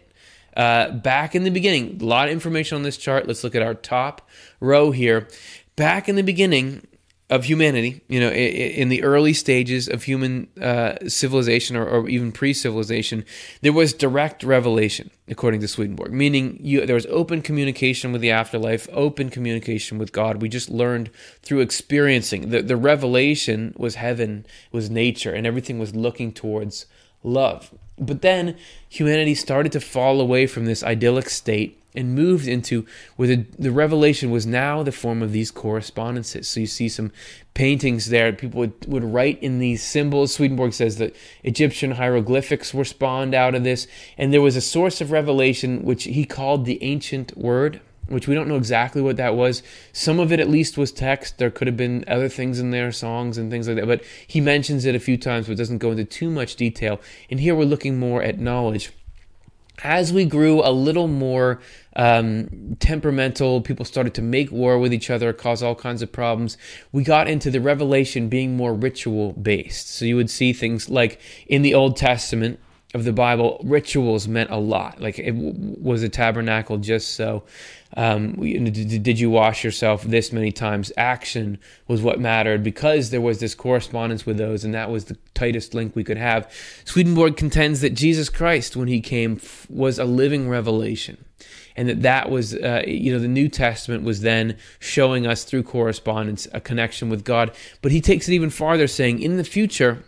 Uh, 0.55 0.91
back 0.91 1.33
in 1.35 1.43
the 1.43 1.49
beginning, 1.49 1.97
a 2.01 2.05
lot 2.05 2.27
of 2.27 2.33
information 2.33 2.75
on 2.75 2.83
this 2.83 2.97
chart. 2.97 3.27
Let's 3.27 3.43
look 3.43 3.55
at 3.55 3.61
our 3.61 3.73
top 3.73 4.27
row 4.59 4.91
here. 4.91 5.27
Back 5.75 6.09
in 6.09 6.15
the 6.15 6.23
beginning, 6.23 6.85
of 7.31 7.45
humanity, 7.45 8.01
you 8.09 8.19
know, 8.19 8.29
in, 8.29 8.89
the 8.89 9.03
early 9.03 9.31
stages 9.31 9.87
of 9.87 10.03
human 10.03 10.47
uh, 10.61 10.95
civilization 11.07 11.77
or, 11.77 11.87
or 11.87 12.09
even 12.09 12.29
pre-civilization, 12.29 13.23
there 13.61 13.71
was 13.71 13.93
direct 13.93 14.43
revelation, 14.43 15.09
according 15.29 15.61
to 15.61 15.67
Swedenborg, 15.69 16.11
meaning 16.11 16.57
you, 16.59 16.85
there 16.85 16.93
was 16.93 17.05
open 17.05 17.41
communication 17.41 18.11
with 18.11 18.19
the 18.19 18.31
afterlife, 18.31 18.85
open 18.91 19.29
communication 19.29 19.97
with 19.97 20.11
God. 20.11 20.41
We 20.41 20.49
just 20.49 20.69
learned 20.69 21.09
through 21.41 21.61
experiencing. 21.61 22.49
The, 22.49 22.61
the 22.61 22.75
revelation 22.75 23.73
was 23.77 23.95
heaven, 23.95 24.45
was 24.73 24.89
nature, 24.89 25.33
and 25.33 25.47
everything 25.47 25.79
was 25.79 25.95
looking 25.95 26.33
towards 26.33 26.85
love. 27.23 27.73
But 27.97 28.21
then 28.21 28.57
humanity 28.89 29.35
started 29.35 29.71
to 29.71 29.79
fall 29.79 30.19
away 30.19 30.47
from 30.47 30.65
this 30.65 30.83
idyllic 30.83 31.29
state 31.29 31.80
and 31.95 32.15
moved 32.15 32.47
into 32.47 32.85
where 33.15 33.27
the, 33.27 33.45
the 33.59 33.71
revelation 33.71 34.31
was 34.31 34.45
now 34.45 34.83
the 34.83 34.91
form 34.91 35.21
of 35.21 35.31
these 35.31 35.51
correspondences. 35.51 36.47
So 36.47 36.61
you 36.61 36.67
see 36.67 36.89
some 36.89 37.11
paintings 37.53 38.09
there. 38.09 38.31
People 38.31 38.59
would, 38.59 38.85
would 38.87 39.03
write 39.03 39.41
in 39.43 39.59
these 39.59 39.83
symbols. 39.83 40.33
Swedenborg 40.33 40.73
says 40.73 40.97
that 40.97 41.15
Egyptian 41.43 41.91
hieroglyphics 41.91 42.73
were 42.73 42.85
spawned 42.85 43.35
out 43.35 43.55
of 43.55 43.63
this. 43.63 43.87
And 44.17 44.33
there 44.33 44.41
was 44.41 44.55
a 44.55 44.61
source 44.61 45.01
of 45.01 45.11
revelation 45.11 45.83
which 45.83 46.05
he 46.05 46.25
called 46.25 46.65
the 46.65 46.81
ancient 46.81 47.37
word, 47.37 47.81
which 48.07 48.27
we 48.27 48.35
don't 48.35 48.47
know 48.47 48.55
exactly 48.55 49.01
what 49.01 49.17
that 49.17 49.35
was. 49.35 49.61
Some 49.91 50.19
of 50.19 50.31
it 50.31 50.39
at 50.39 50.49
least 50.49 50.77
was 50.77 50.93
text. 50.93 51.37
There 51.37 51.51
could 51.51 51.67
have 51.67 51.77
been 51.77 52.05
other 52.07 52.29
things 52.29 52.59
in 52.59 52.71
there, 52.71 52.91
songs 52.91 53.37
and 53.37 53.51
things 53.51 53.67
like 53.67 53.77
that. 53.77 53.87
But 53.87 54.03
he 54.27 54.39
mentions 54.39 54.85
it 54.85 54.95
a 54.95 54.99
few 54.99 55.17
times, 55.17 55.47
but 55.47 55.57
doesn't 55.57 55.79
go 55.79 55.91
into 55.91 56.05
too 56.05 56.29
much 56.29 56.55
detail. 56.55 57.01
And 57.29 57.39
here 57.39 57.53
we're 57.53 57.65
looking 57.65 57.99
more 57.99 58.23
at 58.23 58.39
knowledge 58.39 58.91
as 59.83 60.13
we 60.13 60.25
grew 60.25 60.61
a 60.63 60.71
little 60.71 61.07
more 61.07 61.59
um, 61.95 62.75
temperamental, 62.79 63.61
people 63.61 63.85
started 63.85 64.13
to 64.15 64.21
make 64.21 64.51
war 64.51 64.79
with 64.79 64.93
each 64.93 65.09
other, 65.09 65.33
cause 65.33 65.63
all 65.63 65.75
kinds 65.75 66.01
of 66.01 66.11
problems. 66.11 66.57
We 66.91 67.03
got 67.03 67.27
into 67.27 67.51
the 67.51 67.59
revelation 67.59 68.29
being 68.29 68.55
more 68.55 68.73
ritual 68.73 69.33
based. 69.33 69.89
So 69.89 70.05
you 70.05 70.15
would 70.15 70.29
see 70.29 70.53
things 70.53 70.89
like 70.89 71.19
in 71.47 71.61
the 71.61 71.73
Old 71.73 71.97
Testament 71.97 72.59
of 72.93 73.05
the 73.05 73.13
Bible, 73.13 73.59
rituals 73.63 74.27
meant 74.27 74.49
a 74.49 74.57
lot. 74.57 74.99
Like 74.99 75.17
it 75.17 75.33
was 75.33 76.03
a 76.03 76.09
tabernacle 76.09 76.77
just 76.77 77.13
so. 77.13 77.43
Um, 77.97 78.33
did 78.33 79.19
you 79.19 79.29
wash 79.29 79.63
yourself 79.63 80.03
this 80.03 80.31
many 80.31 80.51
times? 80.51 80.91
Action 80.95 81.59
was 81.87 82.01
what 82.01 82.19
mattered 82.19 82.63
because 82.63 83.09
there 83.09 83.21
was 83.21 83.39
this 83.39 83.55
correspondence 83.55 84.25
with 84.25 84.37
those, 84.37 84.63
and 84.63 84.73
that 84.73 84.89
was 84.89 85.05
the 85.05 85.17
tightest 85.33 85.73
link 85.73 85.95
we 85.95 86.03
could 86.03 86.17
have. 86.17 86.51
Swedenborg 86.85 87.35
contends 87.35 87.81
that 87.81 87.93
Jesus 87.93 88.29
Christ, 88.29 88.75
when 88.75 88.87
he 88.87 89.01
came, 89.01 89.41
was 89.69 89.99
a 89.99 90.05
living 90.05 90.47
revelation 90.47 91.25
and 91.75 91.87
that 91.89 92.01
that 92.01 92.29
was 92.29 92.53
uh, 92.53 92.83
you 92.85 93.11
know 93.11 93.19
the 93.19 93.27
new 93.27 93.47
testament 93.47 94.03
was 94.03 94.21
then 94.21 94.57
showing 94.79 95.25
us 95.25 95.43
through 95.43 95.63
correspondence 95.63 96.47
a 96.53 96.59
connection 96.59 97.09
with 97.09 97.23
god 97.23 97.51
but 97.81 97.91
he 97.91 98.01
takes 98.01 98.27
it 98.27 98.33
even 98.33 98.49
farther 98.49 98.87
saying 98.87 99.21
in 99.21 99.37
the 99.37 99.43
future 99.43 100.03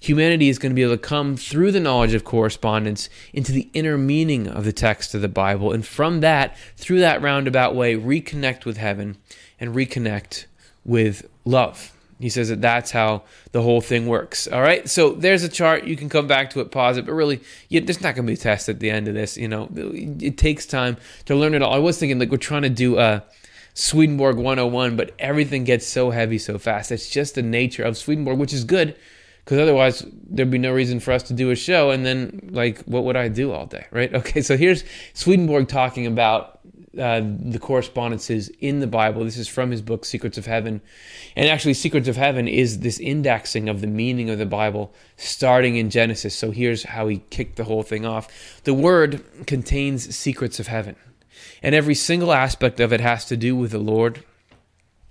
humanity 0.00 0.48
is 0.48 0.58
going 0.58 0.70
to 0.70 0.74
be 0.74 0.82
able 0.82 0.96
to 0.96 1.02
come 1.02 1.36
through 1.36 1.72
the 1.72 1.80
knowledge 1.80 2.14
of 2.14 2.24
correspondence 2.24 3.08
into 3.32 3.52
the 3.52 3.68
inner 3.72 3.98
meaning 3.98 4.46
of 4.46 4.64
the 4.64 4.72
text 4.72 5.14
of 5.14 5.22
the 5.22 5.28
Bible. 5.28 5.72
And 5.72 5.86
from 5.86 6.20
that, 6.20 6.56
through 6.76 7.00
that 7.00 7.22
roundabout 7.22 7.74
way, 7.74 7.96
reconnect 7.96 8.64
with 8.64 8.76
heaven 8.76 9.16
and 9.60 9.74
reconnect 9.74 10.46
with 10.84 11.28
love. 11.44 11.92
He 12.20 12.28
says 12.30 12.48
that 12.48 12.60
that's 12.60 12.90
how 12.90 13.22
the 13.52 13.62
whole 13.62 13.80
thing 13.80 14.08
works. 14.08 14.48
All 14.48 14.60
right. 14.60 14.88
So 14.88 15.12
there's 15.12 15.44
a 15.44 15.48
chart. 15.48 15.84
You 15.84 15.96
can 15.96 16.08
come 16.08 16.26
back 16.26 16.50
to 16.50 16.60
it, 16.60 16.72
pause 16.72 16.96
it, 16.96 17.06
but 17.06 17.12
really, 17.12 17.40
yeah, 17.68 17.80
there's 17.80 18.00
not 18.00 18.16
going 18.16 18.26
to 18.26 18.30
be 18.30 18.34
a 18.34 18.36
test 18.36 18.68
at 18.68 18.80
the 18.80 18.90
end 18.90 19.06
of 19.06 19.14
this. 19.14 19.36
You 19.36 19.46
know, 19.46 19.68
it 19.72 20.36
takes 20.36 20.66
time 20.66 20.96
to 21.26 21.36
learn 21.36 21.54
it 21.54 21.62
all. 21.62 21.72
I 21.72 21.78
was 21.78 21.98
thinking 21.98 22.18
like 22.18 22.30
we're 22.30 22.38
trying 22.38 22.62
to 22.62 22.70
do 22.70 22.98
a 22.98 23.22
Swedenborg 23.74 24.36
101, 24.36 24.96
but 24.96 25.14
everything 25.20 25.62
gets 25.62 25.86
so 25.86 26.10
heavy 26.10 26.38
so 26.38 26.58
fast. 26.58 26.90
It's 26.90 27.08
just 27.08 27.36
the 27.36 27.42
nature 27.42 27.84
of 27.84 27.96
Swedenborg, 27.96 28.38
which 28.38 28.52
is 28.52 28.64
good 28.64 28.96
because 29.48 29.62
otherwise 29.62 30.04
there'd 30.28 30.50
be 30.50 30.58
no 30.58 30.74
reason 30.74 31.00
for 31.00 31.12
us 31.12 31.22
to 31.22 31.32
do 31.32 31.50
a 31.50 31.56
show 31.56 31.90
and 31.90 32.04
then 32.04 32.50
like 32.52 32.82
what 32.84 33.02
would 33.04 33.16
i 33.16 33.28
do 33.28 33.50
all 33.50 33.64
day 33.64 33.86
right? 33.90 34.14
Okay 34.18 34.42
so 34.42 34.58
here's 34.58 34.84
swedenborg 35.14 35.68
talking 35.68 36.06
about 36.06 36.60
uh, 36.98 37.22
the 37.22 37.58
correspondences 37.60 38.48
in 38.60 38.80
the 38.80 38.86
bible. 38.86 39.22
This 39.22 39.36
is 39.36 39.46
from 39.46 39.70
his 39.70 39.82
book 39.82 40.04
secrets 40.04 40.36
of 40.36 40.46
heaven. 40.46 40.80
And 41.36 41.48
actually 41.48 41.74
secrets 41.74 42.08
of 42.08 42.16
heaven 42.16 42.48
is 42.48 42.80
this 42.80 42.98
indexing 42.98 43.68
of 43.68 43.80
the 43.80 43.86
meaning 43.86 44.30
of 44.30 44.38
the 44.38 44.46
bible 44.46 44.92
starting 45.16 45.76
in 45.76 45.90
genesis. 45.90 46.34
So 46.34 46.50
here's 46.50 46.82
how 46.82 47.06
he 47.06 47.18
kicked 47.30 47.54
the 47.56 47.64
whole 47.64 47.84
thing 47.84 48.04
off. 48.04 48.60
The 48.64 48.74
word 48.74 49.22
contains 49.46 50.16
secrets 50.16 50.58
of 50.58 50.66
heaven 50.66 50.96
and 51.62 51.74
every 51.74 51.94
single 51.94 52.32
aspect 52.32 52.80
of 52.80 52.92
it 52.92 53.00
has 53.00 53.24
to 53.26 53.36
do 53.36 53.54
with 53.54 53.70
the 53.70 53.78
lord 53.78 54.24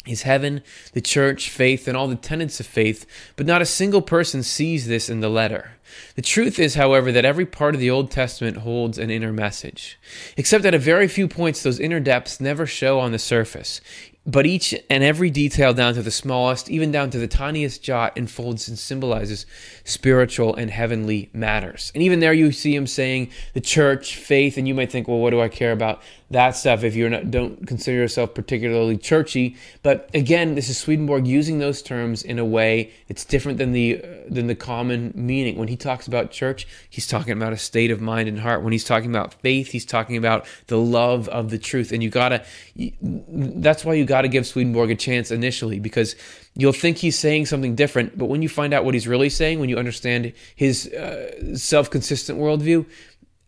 is 0.08 0.24
heaven, 0.24 0.62
the 0.94 1.02
church, 1.02 1.50
faith, 1.50 1.88
and 1.88 1.98
all 1.98 2.08
the 2.08 2.16
tenets 2.16 2.60
of 2.60 2.66
faith, 2.66 3.06
but 3.36 3.46
not 3.46 3.62
a 3.62 3.66
single 3.66 4.02
person 4.02 4.44
sees 4.44 4.88
this 4.88 5.10
in 5.10 5.20
the 5.20 5.30
letter. 5.30 5.72
The 6.16 6.22
truth 6.22 6.60
is, 6.60 6.76
however, 6.76 7.12
that 7.12 7.26
every 7.26 7.46
part 7.46 7.74
of 7.76 7.82
the 7.82 7.90
Old 7.90 8.12
Testament 8.12 8.58
holds 8.58 8.98
an 8.98 9.10
inner 9.10 9.34
message, 9.34 10.00
except 10.36 10.66
at 10.66 10.74
a 10.74 10.80
very 10.80 11.08
few 11.08 11.28
points 11.28 11.64
those 11.64 11.80
inner 11.80 12.00
depths 12.00 12.42
never 12.42 12.66
show 12.66 13.00
on 13.00 13.12
the 13.12 13.20
surface. 13.20 13.82
But 14.30 14.46
each 14.46 14.76
and 14.90 15.06
every 15.06 15.30
detail, 15.30 15.74
down 15.74 15.94
to 15.94 16.02
the 16.02 16.12
smallest, 16.12 16.70
even 16.70 16.92
down 16.92 17.10
to 17.12 17.18
the 17.18 17.30
tiniest 17.30 17.82
jot, 17.82 18.18
enfolds 18.18 18.68
and 18.68 18.78
symbolizes 18.78 19.46
spiritual 19.86 20.54
and 20.54 20.70
heavenly 20.70 21.30
matters. 21.32 21.94
And 21.96 22.04
even 22.04 22.20
there, 22.20 22.34
you 22.34 22.52
see 22.52 22.76
him 22.76 22.88
saying 22.88 23.30
the 23.54 23.62
church, 23.62 24.18
faith, 24.18 24.58
and 24.58 24.68
you 24.68 24.74
might 24.74 24.92
think, 24.92 25.08
well, 25.08 25.20
what 25.20 25.30
do 25.30 25.40
I 25.40 25.48
care 25.48 25.72
about 25.72 26.02
that 26.30 26.52
stuff 26.52 26.84
if 26.84 26.96
you 26.96 27.10
don't 27.10 27.66
consider 27.66 27.98
yourself 27.98 28.34
particularly 28.34 28.98
churchy? 28.98 29.56
But 29.84 30.10
again, 30.14 30.56
this 30.56 30.70
is 30.70 30.78
Swedenborg 30.78 31.26
using 31.26 31.60
those 31.60 31.82
terms 31.82 32.24
in 32.24 32.40
a 32.40 32.46
way 32.46 32.92
that's 33.08 33.24
different 33.24 33.58
than 33.58 33.72
the 33.72 34.04
uh, 34.04 34.08
than 34.30 34.48
the 34.48 34.56
common 34.56 35.14
meaning. 35.16 35.58
When 35.58 35.68
he 35.68 35.78
talks 35.78 36.08
about 36.08 36.32
church, 36.32 36.68
he's 36.90 37.08
talking 37.08 37.34
about 37.34 37.54
a 37.54 37.58
state 37.58 37.92
of 37.92 38.02
mind 38.02 38.28
and 38.28 38.40
heart. 38.40 38.64
When 38.64 38.74
he's 38.74 38.84
talking 38.84 39.10
about 39.10 39.34
faith, 39.36 39.72
he's 39.72 39.86
talking 39.86 40.18
about 40.18 40.46
the 40.68 40.78
love 40.78 41.30
of 41.30 41.50
the 41.50 41.58
truth. 41.58 41.92
And 41.92 42.04
you 42.04 42.10
gotta, 42.10 42.44
that's 42.76 43.86
why 43.86 43.94
you 43.94 44.06
gotta 44.06 44.28
give 44.28 44.46
Swedenborg 44.46 44.92
a 44.92 44.96
chance 44.96 45.32
initially 45.32 45.80
because 45.80 46.16
you'll 46.58 46.74
think 46.74 46.98
he's 46.98 47.18
saying 47.18 47.46
something 47.46 47.76
different, 47.76 48.18
but 48.18 48.26
when 48.26 48.42
you 48.42 48.50
find 48.50 48.74
out 48.74 48.84
what 48.84 48.96
he's 48.96 49.08
really 49.08 49.30
saying, 49.30 49.60
when 49.60 49.70
you 49.70 49.78
understand 49.78 50.34
his 50.56 50.92
uh, 50.92 51.56
self 51.56 51.90
consistent 51.90 52.40
worldview, 52.40 52.86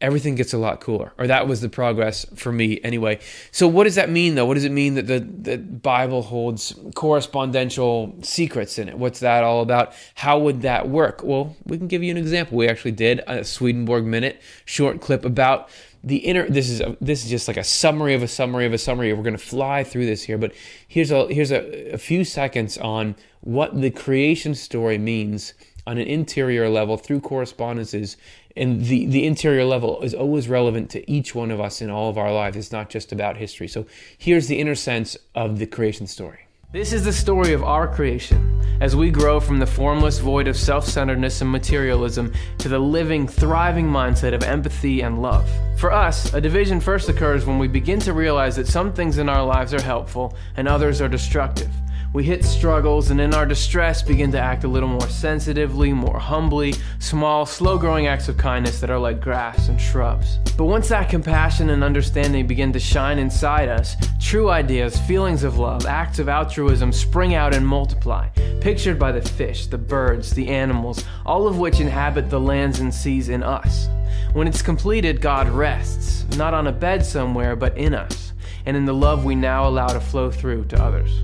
everything 0.01 0.35
gets 0.35 0.53
a 0.53 0.57
lot 0.57 0.79
cooler. 0.79 1.11
Or 1.17 1.27
that 1.27 1.47
was 1.47 1.61
the 1.61 1.69
progress 1.69 2.25
for 2.35 2.51
me 2.51 2.79
anyway. 2.83 3.19
So 3.51 3.67
what 3.67 3.83
does 3.83 3.95
that 3.95 4.09
mean 4.09 4.35
though? 4.35 4.45
What 4.45 4.53
does 4.53 4.65
it 4.65 4.71
mean 4.71 4.95
that 4.95 5.07
the, 5.07 5.19
the 5.19 5.57
Bible 5.57 6.21
holds 6.21 6.73
correspondential 6.95 8.23
secrets 8.25 8.79
in 8.79 8.89
it? 8.89 8.97
What's 8.97 9.19
that 9.19 9.43
all 9.43 9.61
about? 9.61 9.93
How 10.15 10.39
would 10.39 10.61
that 10.61 10.89
work? 10.89 11.21
Well, 11.23 11.55
we 11.65 11.77
can 11.77 11.87
give 11.87 12.03
you 12.03 12.11
an 12.11 12.17
example. 12.17 12.57
We 12.57 12.67
actually 12.67 12.91
did 12.91 13.21
a 13.27 13.43
Swedenborg 13.43 14.05
minute 14.05 14.41
short 14.65 15.01
clip 15.01 15.25
about 15.25 15.69
the 16.01 16.17
inner 16.17 16.47
this 16.47 16.69
is 16.69 16.79
a, 16.79 16.95
this 17.01 17.25
is 17.25 17.29
just 17.29 17.47
like 17.49 17.57
a 17.57 17.63
summary 17.63 18.13
of 18.13 18.23
a 18.23 18.27
summary 18.27 18.65
of 18.65 18.71
a 18.71 18.77
summary 18.77 19.11
we're 19.11 19.21
going 19.21 19.35
to 19.35 19.43
fly 19.43 19.83
through 19.83 20.05
this 20.05 20.23
here 20.23 20.37
but 20.37 20.53
here's 20.87 21.11
a 21.11 21.27
here's 21.27 21.51
a, 21.51 21.91
a 21.91 21.97
few 21.97 22.23
seconds 22.23 22.77
on 22.77 23.15
what 23.41 23.81
the 23.81 23.91
creation 23.91 24.55
story 24.55 24.97
means 24.97 25.53
on 25.85 25.97
an 25.97 26.07
interior 26.07 26.69
level 26.69 26.97
through 26.97 27.19
correspondences 27.19 28.15
and 28.55 28.85
the 28.85 29.05
the 29.05 29.25
interior 29.25 29.65
level 29.65 30.01
is 30.01 30.13
always 30.13 30.47
relevant 30.49 30.89
to 30.89 31.09
each 31.09 31.35
one 31.35 31.51
of 31.51 31.59
us 31.59 31.81
in 31.81 31.89
all 31.89 32.09
of 32.09 32.17
our 32.17 32.33
lives 32.33 32.57
it's 32.57 32.71
not 32.71 32.89
just 32.89 33.11
about 33.11 33.37
history 33.37 33.67
so 33.67 33.85
here's 34.17 34.47
the 34.47 34.59
inner 34.59 34.75
sense 34.75 35.17
of 35.35 35.59
the 35.59 35.65
creation 35.65 36.07
story 36.07 36.49
this 36.71 36.93
is 36.93 37.03
the 37.03 37.11
story 37.11 37.53
of 37.53 37.63
our 37.63 37.87
creation, 37.87 38.61
as 38.79 38.95
we 38.95 39.09
grow 39.09 39.39
from 39.39 39.57
the 39.57 39.65
formless 39.65 40.19
void 40.19 40.47
of 40.47 40.55
self 40.55 40.85
centeredness 40.85 41.41
and 41.41 41.51
materialism 41.51 42.31
to 42.59 42.69
the 42.69 42.77
living, 42.77 43.27
thriving 43.27 43.87
mindset 43.87 44.35
of 44.35 44.43
empathy 44.43 45.01
and 45.01 45.19
love. 45.19 45.49
For 45.79 45.91
us, 45.91 46.31
a 46.31 46.39
division 46.39 46.79
first 46.79 47.09
occurs 47.09 47.47
when 47.47 47.57
we 47.57 47.67
begin 47.67 47.99
to 48.01 48.13
realize 48.13 48.55
that 48.55 48.67
some 48.67 48.93
things 48.93 49.17
in 49.17 49.29
our 49.29 49.43
lives 49.43 49.73
are 49.73 49.81
helpful 49.81 50.35
and 50.57 50.67
others 50.67 51.01
are 51.01 51.07
destructive. 51.07 51.71
We 52.11 52.23
hit 52.23 52.43
struggles 52.43 53.11
and 53.11 53.21
in 53.21 53.35
our 53.35 53.45
distress 53.45 54.01
begin 54.01 54.31
to 54.31 54.39
act 54.39 54.63
a 54.63 54.67
little 54.67 54.89
more 54.89 55.07
sensitively, 55.09 55.93
more 55.93 56.17
humbly, 56.17 56.73
small, 56.97 57.45
slow 57.45 57.77
growing 57.77 58.07
acts 58.07 58.27
of 58.27 58.35
kindness 58.35 58.79
that 58.79 58.89
are 58.89 58.97
like 58.97 59.21
grass 59.21 59.69
and 59.69 59.79
shrubs. 59.79 60.39
But 60.57 60.65
once 60.65 60.89
that 60.89 61.07
compassion 61.07 61.69
and 61.69 61.83
understanding 61.83 62.47
begin 62.47 62.73
to 62.73 62.79
shine 62.79 63.19
inside 63.19 63.69
us, 63.69 63.95
true 64.19 64.49
ideas, 64.49 64.99
feelings 65.01 65.43
of 65.43 65.59
love, 65.59 65.85
acts 65.85 66.17
of 66.17 66.29
altruism 66.29 66.91
spring 66.91 67.35
out 67.35 67.53
and 67.53 67.65
multiply, 67.65 68.27
pictured 68.59 68.97
by 68.97 69.11
the 69.11 69.21
fish, 69.21 69.67
the 69.67 69.77
birds, 69.77 70.31
the 70.31 70.47
animals, 70.47 71.05
all 71.27 71.47
of 71.47 71.59
which 71.59 71.79
inhabit 71.79 72.31
the 72.31 72.39
lands 72.39 72.79
and 72.79 72.91
seas 72.91 73.29
in 73.29 73.43
us. 73.43 73.87
When 74.33 74.47
it's 74.47 74.63
completed, 74.63 75.21
God 75.21 75.47
rests, 75.47 76.25
not 76.37 76.55
on 76.55 76.65
a 76.65 76.71
bed 76.71 77.05
somewhere, 77.05 77.55
but 77.55 77.77
in 77.77 77.93
us, 77.93 78.33
and 78.65 78.75
in 78.75 78.85
the 78.85 78.95
love 78.95 79.25
we 79.25 79.35
now 79.35 79.67
allow 79.67 79.87
to 79.87 79.99
flow 79.99 80.31
through 80.31 80.65
to 80.65 80.83
others. 80.83 81.21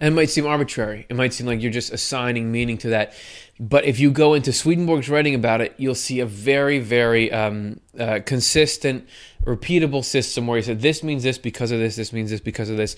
It 0.00 0.10
might 0.10 0.30
seem 0.30 0.46
arbitrary. 0.46 1.06
It 1.08 1.14
might 1.14 1.32
seem 1.32 1.46
like 1.46 1.62
you're 1.62 1.70
just 1.70 1.92
assigning 1.92 2.50
meaning 2.50 2.78
to 2.78 2.88
that. 2.90 3.14
But 3.60 3.84
if 3.84 4.00
you 4.00 4.10
go 4.10 4.34
into 4.34 4.52
Swedenborg's 4.52 5.08
writing 5.08 5.34
about 5.34 5.60
it, 5.60 5.74
you'll 5.78 5.94
see 5.94 6.20
a 6.20 6.26
very, 6.26 6.80
very 6.80 7.30
um, 7.32 7.80
uh, 7.98 8.20
consistent, 8.26 9.08
repeatable 9.44 10.04
system 10.04 10.46
where 10.46 10.56
he 10.56 10.62
said, 10.62 10.80
this 10.80 11.02
means 11.04 11.22
this 11.22 11.38
because 11.38 11.70
of 11.70 11.78
this, 11.78 11.94
this 11.94 12.12
means 12.12 12.30
this 12.30 12.40
because 12.40 12.70
of 12.70 12.76
this, 12.76 12.96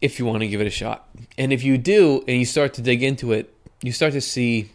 if 0.00 0.18
you 0.18 0.24
want 0.24 0.40
to 0.40 0.48
give 0.48 0.60
it 0.60 0.66
a 0.66 0.70
shot. 0.70 1.08
And 1.36 1.52
if 1.52 1.64
you 1.64 1.76
do, 1.76 2.24
and 2.28 2.38
you 2.38 2.44
start 2.44 2.74
to 2.74 2.82
dig 2.82 3.02
into 3.02 3.32
it, 3.32 3.52
you 3.82 3.90
start 3.90 4.12
to 4.12 4.20
see 4.20 4.70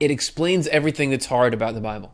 it 0.00 0.10
explains 0.10 0.66
everything 0.68 1.10
that's 1.10 1.26
hard 1.26 1.54
about 1.54 1.74
the 1.74 1.80
Bible. 1.80 2.12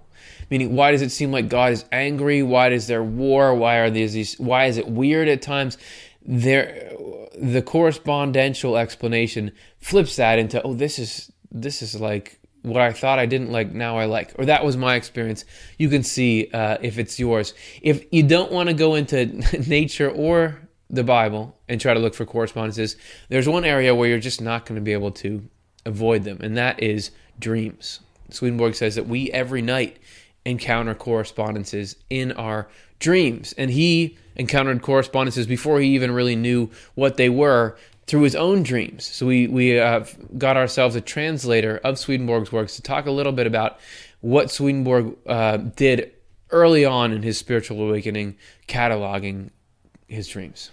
Meaning, 0.51 0.75
why 0.75 0.91
does 0.91 1.03
it 1.03 1.11
seem 1.11 1.33
like 1.33 1.49
God 1.49 1.73
is 1.73 1.85
angry? 1.93 2.43
Why 2.43 2.69
is 2.69 2.87
there 2.87 3.03
war? 3.03 3.55
Why 3.55 3.77
are 3.77 3.91
these? 3.91 4.35
Why 4.39 4.67
is 4.67 4.77
it 4.77 4.89
weird 4.89 5.29
at 5.29 5.43
times? 5.43 5.79
There, 6.23 6.93
the 7.41 7.63
correspondential 7.63 8.79
explanation 8.79 9.53
flips 9.79 10.17
that 10.17 10.39
into 10.39 10.63
oh 10.63 10.75
this 10.75 10.99
is 10.99 11.33
this 11.51 11.83
is 11.83 11.99
like 11.99 12.39
what 12.63 12.83
I 12.83 12.93
thought 12.93 13.19
I 13.19 13.27
didn't 13.27 13.51
like 13.51 13.73
now 13.73 13.97
I 13.97 14.05
like 14.05 14.35
or 14.39 14.45
that 14.47 14.65
was 14.65 14.77
my 14.77 14.97
experience. 14.97 15.45
You 15.79 15.89
can 15.89 16.03
see 16.03 16.51
uh, 16.53 16.77
if 16.83 16.99
it's 16.99 17.19
yours. 17.19 17.55
If 17.81 18.05
you 18.13 18.23
don't 18.23 18.53
want 18.53 18.69
to 18.69 18.75
go 18.75 18.95
into 18.95 19.27
nature 19.69 20.11
or 20.11 20.61
the 20.91 21.05
Bible 21.05 21.57
and 21.69 21.81
try 21.81 21.95
to 21.95 22.01
look 22.01 22.15
for 22.15 22.27
correspondences 22.27 22.97
there's 23.29 23.49
one 23.49 23.65
area 23.65 23.95
where 23.95 24.09
you're 24.09 24.19
just 24.19 24.41
not 24.41 24.67
going 24.67 24.75
to 24.75 24.83
be 24.83 24.93
able 24.93 25.13
to 25.13 25.49
avoid 25.87 26.25
them 26.25 26.39
and 26.43 26.57
that 26.57 26.83
is 26.83 27.11
dreams. 27.39 28.01
Swedenborg 28.29 28.75
says 28.75 28.95
that 28.97 29.07
we 29.07 29.31
every 29.31 29.63
night 29.63 29.99
encounter 30.45 30.95
correspondences 30.95 31.97
in 32.09 32.33
our 32.33 32.69
dreams 32.99 33.55
and 33.59 33.71
he 33.71 34.17
encountered 34.37 34.83
correspondences 34.83 35.47
before 35.47 35.81
he 35.81 35.89
even 35.89 36.11
really 36.11 36.37
knew 36.37 36.71
what 36.95 37.17
they 37.17 37.29
were 37.29 37.77
through 38.07 38.23
his 38.23 38.35
own 38.35 38.63
dreams. 38.63 39.05
So 39.05 39.27
we 39.27 39.47
we 39.47 39.79
uh, 39.79 40.05
got 40.37 40.57
ourselves 40.57 40.97
a 40.97 41.01
translator 41.01 41.79
of 41.85 41.99
Swedenborg's 41.99 42.51
works 42.51 42.77
to 42.77 42.83
talk 42.83 43.07
a 43.07 43.11
little 43.11 43.33
bit 43.33 43.47
about 43.47 43.79
what 44.21 44.51
Swedenborg 44.51 45.17
uh, 45.27 45.59
did 45.59 46.13
early 46.51 46.85
on 46.85 47.13
in 47.13 47.23
his 47.23 47.39
spiritual 47.39 47.81
awakening, 47.83 48.37
cataloging 48.67 49.51
his 50.09 50.27
dreams. 50.27 50.71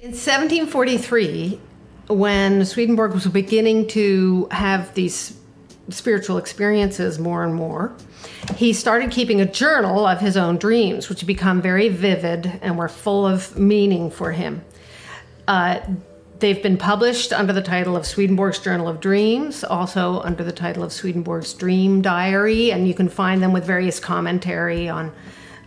In 0.00 0.08
1743, 0.08 1.60
when 2.08 2.64
Swedenborg 2.64 3.12
was 3.12 3.26
beginning 3.28 3.86
to 3.88 4.48
have 4.50 4.92
these 4.94 5.39
spiritual 5.90 6.38
experiences 6.38 7.18
more 7.18 7.44
and 7.44 7.54
more, 7.54 7.94
he 8.56 8.72
started 8.72 9.10
keeping 9.10 9.40
a 9.40 9.46
journal 9.46 10.06
of 10.06 10.20
his 10.20 10.36
own 10.36 10.56
dreams, 10.56 11.08
which 11.08 11.26
become 11.26 11.62
very 11.62 11.88
vivid 11.88 12.46
and 12.62 12.76
were 12.78 12.88
full 12.88 13.26
of 13.26 13.58
meaning 13.58 14.10
for 14.10 14.32
him. 14.32 14.62
Uh, 15.48 15.80
they've 16.38 16.62
been 16.62 16.76
published 16.76 17.32
under 17.32 17.52
the 17.52 17.62
title 17.62 17.96
of 17.96 18.06
Swedenborg's 18.06 18.58
Journal 18.58 18.88
of 18.88 19.00
Dreams, 19.00 19.64
also 19.64 20.20
under 20.20 20.44
the 20.44 20.52
title 20.52 20.82
of 20.82 20.92
Swedenborg's 20.92 21.54
Dream 21.54 22.02
Diary, 22.02 22.70
and 22.70 22.86
you 22.86 22.94
can 22.94 23.08
find 23.08 23.42
them 23.42 23.52
with 23.52 23.64
various 23.64 24.00
commentary 24.00 24.88
on 24.88 25.12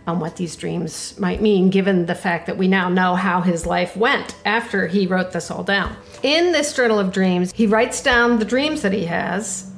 on 0.06 0.20
what 0.20 0.36
these 0.36 0.54
dreams 0.56 1.18
might 1.18 1.40
mean, 1.40 1.70
given 1.70 2.06
the 2.06 2.14
fact 2.14 2.46
that 2.46 2.58
we 2.58 2.68
now 2.68 2.88
know 2.88 3.14
how 3.14 3.40
his 3.40 3.64
life 3.64 3.96
went 3.96 4.36
after 4.44 4.86
he 4.86 5.06
wrote 5.06 5.32
this 5.32 5.50
all 5.50 5.62
down. 5.62 5.96
In 6.22 6.52
this 6.52 6.74
Journal 6.74 6.98
of 6.98 7.12
Dreams, 7.12 7.52
he 7.54 7.66
writes 7.66 8.02
down 8.02 8.38
the 8.38 8.44
dreams 8.44 8.82
that 8.82 8.92
he 8.92 9.06
has 9.06 9.70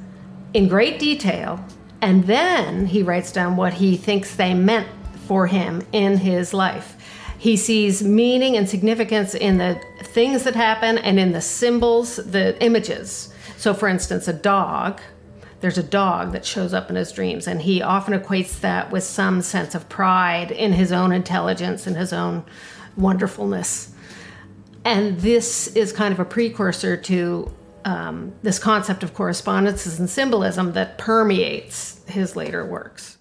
in 0.53 0.67
great 0.67 0.99
detail 0.99 1.63
and 2.01 2.25
then 2.25 2.85
he 2.85 3.03
writes 3.03 3.31
down 3.31 3.55
what 3.55 3.73
he 3.73 3.97
thinks 3.97 4.35
they 4.35 4.53
meant 4.53 4.87
for 5.25 5.47
him 5.47 5.85
in 5.91 6.17
his 6.17 6.53
life. 6.53 6.95
He 7.37 7.57
sees 7.57 8.03
meaning 8.03 8.55
and 8.55 8.67
significance 8.67 9.35
in 9.35 9.57
the 9.57 9.79
things 10.03 10.43
that 10.43 10.55
happen 10.55 10.97
and 10.97 11.19
in 11.19 11.31
the 11.31 11.41
symbols, 11.41 12.17
the 12.17 12.61
images. 12.63 13.33
So, 13.57 13.73
for 13.73 13.87
instance, 13.87 14.27
a 14.27 14.33
dog, 14.33 15.01
there's 15.59 15.77
a 15.77 15.83
dog 15.83 16.31
that 16.31 16.45
shows 16.45 16.73
up 16.73 16.89
in 16.89 16.95
his 16.95 17.11
dreams, 17.11 17.47
and 17.47 17.61
he 17.61 17.81
often 17.81 18.19
equates 18.19 18.59
that 18.61 18.91
with 18.91 19.03
some 19.03 19.41
sense 19.41 19.75
of 19.75 19.89
pride 19.89 20.51
in 20.51 20.73
his 20.73 20.91
own 20.91 21.11
intelligence 21.11 21.87
and 21.87 21.95
his 21.95 22.13
own 22.13 22.43
wonderfulness. 22.95 23.93
And 24.83 25.19
this 25.19 25.67
is 25.75 25.91
kind 25.91 26.13
of 26.13 26.19
a 26.19 26.25
precursor 26.25 26.95
to 26.97 27.51
um, 27.87 28.33
this 28.43 28.59
concept 28.59 29.01
of 29.01 29.13
correspondences 29.13 29.97
and 29.97 30.09
symbolism 30.09 30.73
that 30.73 30.97
permeates 30.97 32.01
his 32.07 32.35
later 32.35 32.65
works. 32.65 33.17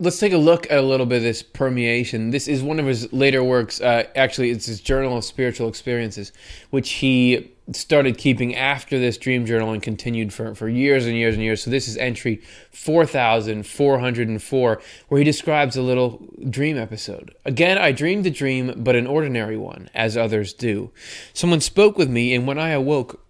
Let's 0.00 0.18
take 0.18 0.32
a 0.32 0.38
look 0.38 0.68
at 0.70 0.78
a 0.78 0.82
little 0.82 1.06
bit 1.06 1.18
of 1.18 1.22
this 1.22 1.44
permeation. 1.44 2.30
This 2.30 2.48
is 2.48 2.62
one 2.62 2.80
of 2.80 2.86
his 2.86 3.12
later 3.12 3.44
works. 3.44 3.80
Uh, 3.80 4.04
actually, 4.16 4.50
it's 4.50 4.66
his 4.66 4.80
Journal 4.80 5.16
of 5.16 5.24
Spiritual 5.24 5.68
Experiences, 5.68 6.32
which 6.70 6.90
he 6.90 7.52
started 7.72 8.18
keeping 8.18 8.56
after 8.56 8.98
this 8.98 9.16
dream 9.16 9.46
journal 9.46 9.72
and 9.72 9.82
continued 9.82 10.32
for, 10.32 10.54
for 10.54 10.68
years 10.68 11.06
and 11.06 11.14
years 11.14 11.34
and 11.34 11.42
years. 11.42 11.62
So 11.62 11.70
this 11.70 11.86
is 11.86 11.96
entry 11.96 12.42
4404, 12.72 14.82
where 15.08 15.18
he 15.18 15.24
describes 15.24 15.76
a 15.76 15.82
little 15.82 16.26
dream 16.48 16.78
episode. 16.78 17.34
Again, 17.44 17.78
I 17.78 17.92
dreamed 17.92 18.26
a 18.26 18.30
dream, 18.30 18.72
but 18.76 18.96
an 18.96 19.06
ordinary 19.06 19.56
one, 19.56 19.90
as 19.94 20.16
others 20.16 20.52
do. 20.52 20.90
Someone 21.32 21.60
spoke 21.60 21.98
with 21.98 22.08
me, 22.08 22.34
and 22.34 22.46
when 22.46 22.58
I 22.58 22.70
awoke, 22.70 23.20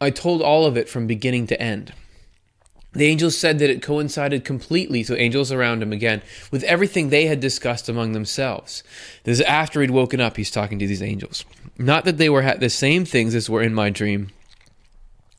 I 0.00 0.10
told 0.10 0.42
all 0.42 0.66
of 0.66 0.76
it 0.76 0.88
from 0.88 1.06
beginning 1.06 1.46
to 1.48 1.60
end. 1.60 1.92
The 2.92 3.06
angels 3.06 3.36
said 3.36 3.58
that 3.58 3.70
it 3.70 3.82
coincided 3.82 4.44
completely, 4.44 5.02
so 5.02 5.14
angels 5.14 5.52
around 5.52 5.82
him 5.82 5.92
again, 5.92 6.22
with 6.50 6.64
everything 6.64 7.10
they 7.10 7.26
had 7.26 7.38
discussed 7.38 7.88
among 7.88 8.12
themselves. 8.12 8.82
This 9.24 9.40
is 9.40 9.44
after 9.44 9.80
he'd 9.80 9.90
woken 9.90 10.20
up, 10.20 10.36
he's 10.36 10.50
talking 10.50 10.78
to 10.78 10.86
these 10.86 11.02
angels. 11.02 11.44
Not 11.76 12.04
that 12.06 12.16
they 12.16 12.28
were 12.28 12.42
the 12.58 12.70
same 12.70 13.04
things 13.04 13.34
as 13.34 13.50
were 13.50 13.62
in 13.62 13.74
my 13.74 13.90
dream, 13.90 14.30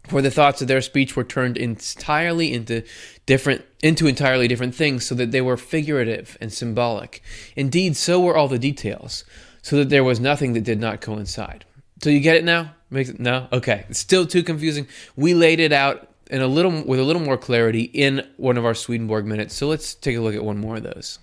for 0.07 0.21
the 0.21 0.31
thoughts 0.31 0.61
of 0.61 0.67
their 0.67 0.81
speech 0.81 1.15
were 1.15 1.23
turned 1.23 1.57
entirely 1.57 2.53
into 2.53 2.83
different 3.25 3.63
into 3.81 4.07
entirely 4.07 4.47
different 4.47 4.75
things, 4.75 5.05
so 5.05 5.15
that 5.15 5.31
they 5.31 5.41
were 5.41 5.57
figurative 5.57 6.37
and 6.41 6.51
symbolic. 6.53 7.21
Indeed, 7.55 7.95
so 7.95 8.19
were 8.19 8.35
all 8.37 8.47
the 8.47 8.59
details, 8.59 9.23
so 9.61 9.77
that 9.77 9.89
there 9.89 10.03
was 10.03 10.19
nothing 10.19 10.53
that 10.53 10.63
did 10.63 10.79
not 10.79 11.01
coincide. 11.01 11.65
So 12.01 12.09
you 12.09 12.19
get 12.19 12.35
it 12.35 12.43
now? 12.43 12.73
Makes 12.89 13.09
it 13.09 13.19
no? 13.19 13.47
Okay. 13.51 13.85
It's 13.89 13.99
still 13.99 14.25
too 14.25 14.43
confusing. 14.43 14.87
We 15.15 15.33
laid 15.33 15.59
it 15.59 15.71
out 15.71 16.07
in 16.29 16.41
a 16.41 16.47
little 16.47 16.83
with 16.83 16.99
a 16.99 17.03
little 17.03 17.21
more 17.21 17.37
clarity 17.37 17.83
in 17.83 18.27
one 18.37 18.57
of 18.57 18.65
our 18.65 18.73
Swedenborg 18.73 19.25
minutes. 19.25 19.55
So 19.55 19.67
let's 19.67 19.93
take 19.93 20.17
a 20.17 20.21
look 20.21 20.35
at 20.35 20.43
one 20.43 20.57
more 20.57 20.77
of 20.77 20.83
those. 20.83 21.19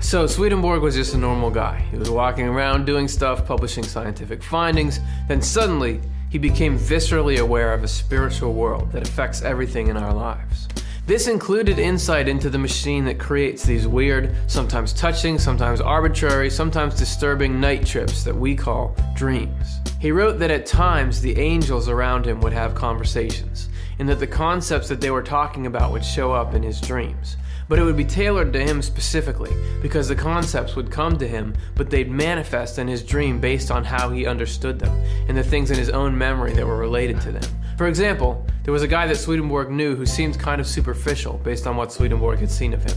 So 0.00 0.26
Swedenborg 0.26 0.82
was 0.82 0.94
just 0.94 1.14
a 1.14 1.18
normal 1.18 1.50
guy. 1.50 1.80
He 1.90 1.96
was 1.96 2.10
walking 2.10 2.46
around 2.46 2.84
doing 2.84 3.08
stuff, 3.08 3.46
publishing 3.46 3.84
scientific 3.84 4.42
findings. 4.42 5.00
Then 5.28 5.40
suddenly, 5.40 6.00
he 6.30 6.36
became 6.36 6.78
viscerally 6.78 7.38
aware 7.38 7.72
of 7.72 7.82
a 7.84 7.88
spiritual 7.88 8.52
world 8.52 8.92
that 8.92 9.06
affects 9.08 9.40
everything 9.40 9.88
in 9.88 9.96
our 9.96 10.12
lives. 10.12 10.68
This 11.06 11.28
included 11.28 11.78
insight 11.78 12.28
into 12.28 12.48
the 12.48 12.56
machine 12.56 13.04
that 13.04 13.18
creates 13.18 13.62
these 13.62 13.86
weird, 13.86 14.34
sometimes 14.46 14.94
touching, 14.94 15.38
sometimes 15.38 15.82
arbitrary, 15.82 16.48
sometimes 16.48 16.94
disturbing 16.94 17.60
night 17.60 17.84
trips 17.84 18.24
that 18.24 18.34
we 18.34 18.56
call 18.56 18.96
dreams. 19.14 19.80
He 20.00 20.10
wrote 20.10 20.38
that 20.38 20.50
at 20.50 20.64
times 20.64 21.20
the 21.20 21.38
angels 21.38 21.90
around 21.90 22.26
him 22.26 22.40
would 22.40 22.54
have 22.54 22.74
conversations, 22.74 23.68
and 23.98 24.08
that 24.08 24.18
the 24.18 24.26
concepts 24.26 24.88
that 24.88 25.02
they 25.02 25.10
were 25.10 25.22
talking 25.22 25.66
about 25.66 25.92
would 25.92 26.06
show 26.06 26.32
up 26.32 26.54
in 26.54 26.62
his 26.62 26.80
dreams. 26.80 27.36
But 27.68 27.78
it 27.78 27.82
would 27.82 27.98
be 27.98 28.04
tailored 28.06 28.54
to 28.54 28.64
him 28.64 28.80
specifically, 28.80 29.52
because 29.82 30.08
the 30.08 30.16
concepts 30.16 30.74
would 30.74 30.90
come 30.90 31.18
to 31.18 31.28
him, 31.28 31.52
but 31.74 31.90
they'd 31.90 32.10
manifest 32.10 32.78
in 32.78 32.88
his 32.88 33.02
dream 33.02 33.40
based 33.40 33.70
on 33.70 33.84
how 33.84 34.08
he 34.08 34.24
understood 34.24 34.78
them, 34.78 34.98
and 35.28 35.36
the 35.36 35.44
things 35.44 35.70
in 35.70 35.76
his 35.76 35.90
own 35.90 36.16
memory 36.16 36.54
that 36.54 36.66
were 36.66 36.78
related 36.78 37.20
to 37.20 37.32
them. 37.32 37.44
For 37.76 37.88
example, 37.88 38.46
there 38.62 38.72
was 38.72 38.84
a 38.84 38.88
guy 38.88 39.08
that 39.08 39.16
Swedenborg 39.16 39.68
knew 39.68 39.96
who 39.96 40.06
seemed 40.06 40.38
kind 40.38 40.60
of 40.60 40.66
superficial 40.66 41.38
based 41.38 41.66
on 41.66 41.76
what 41.76 41.92
Swedenborg 41.92 42.38
had 42.38 42.50
seen 42.50 42.72
of 42.72 42.84
him. 42.84 42.96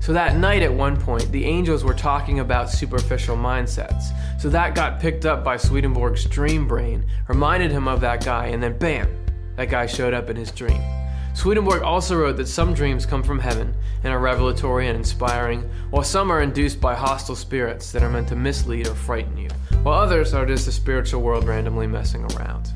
So 0.00 0.12
that 0.12 0.36
night 0.36 0.62
at 0.62 0.72
one 0.72 0.98
point, 0.98 1.32
the 1.32 1.46
angels 1.46 1.82
were 1.82 1.94
talking 1.94 2.40
about 2.40 2.68
superficial 2.68 3.36
mindsets. 3.36 4.10
So 4.38 4.50
that 4.50 4.74
got 4.74 5.00
picked 5.00 5.24
up 5.24 5.42
by 5.42 5.56
Swedenborg's 5.56 6.26
dream 6.26 6.68
brain, 6.68 7.06
reminded 7.26 7.70
him 7.70 7.88
of 7.88 8.02
that 8.02 8.22
guy, 8.22 8.46
and 8.48 8.62
then 8.62 8.76
bam, 8.76 9.08
that 9.56 9.70
guy 9.70 9.86
showed 9.86 10.12
up 10.12 10.28
in 10.28 10.36
his 10.36 10.50
dream. 10.50 10.82
Swedenborg 11.34 11.82
also 11.82 12.16
wrote 12.16 12.36
that 12.36 12.48
some 12.48 12.74
dreams 12.74 13.06
come 13.06 13.22
from 13.22 13.38
heaven 13.38 13.74
and 14.04 14.12
are 14.12 14.18
revelatory 14.18 14.88
and 14.88 14.96
inspiring, 14.96 15.62
while 15.90 16.04
some 16.04 16.30
are 16.30 16.42
induced 16.42 16.80
by 16.80 16.94
hostile 16.94 17.36
spirits 17.36 17.92
that 17.92 18.02
are 18.02 18.10
meant 18.10 18.28
to 18.28 18.36
mislead 18.36 18.88
or 18.88 18.94
frighten 18.94 19.38
you, 19.38 19.48
while 19.82 19.98
others 19.98 20.34
are 20.34 20.44
just 20.44 20.66
the 20.66 20.72
spiritual 20.72 21.22
world 21.22 21.44
randomly 21.44 21.86
messing 21.86 22.24
around 22.34 22.72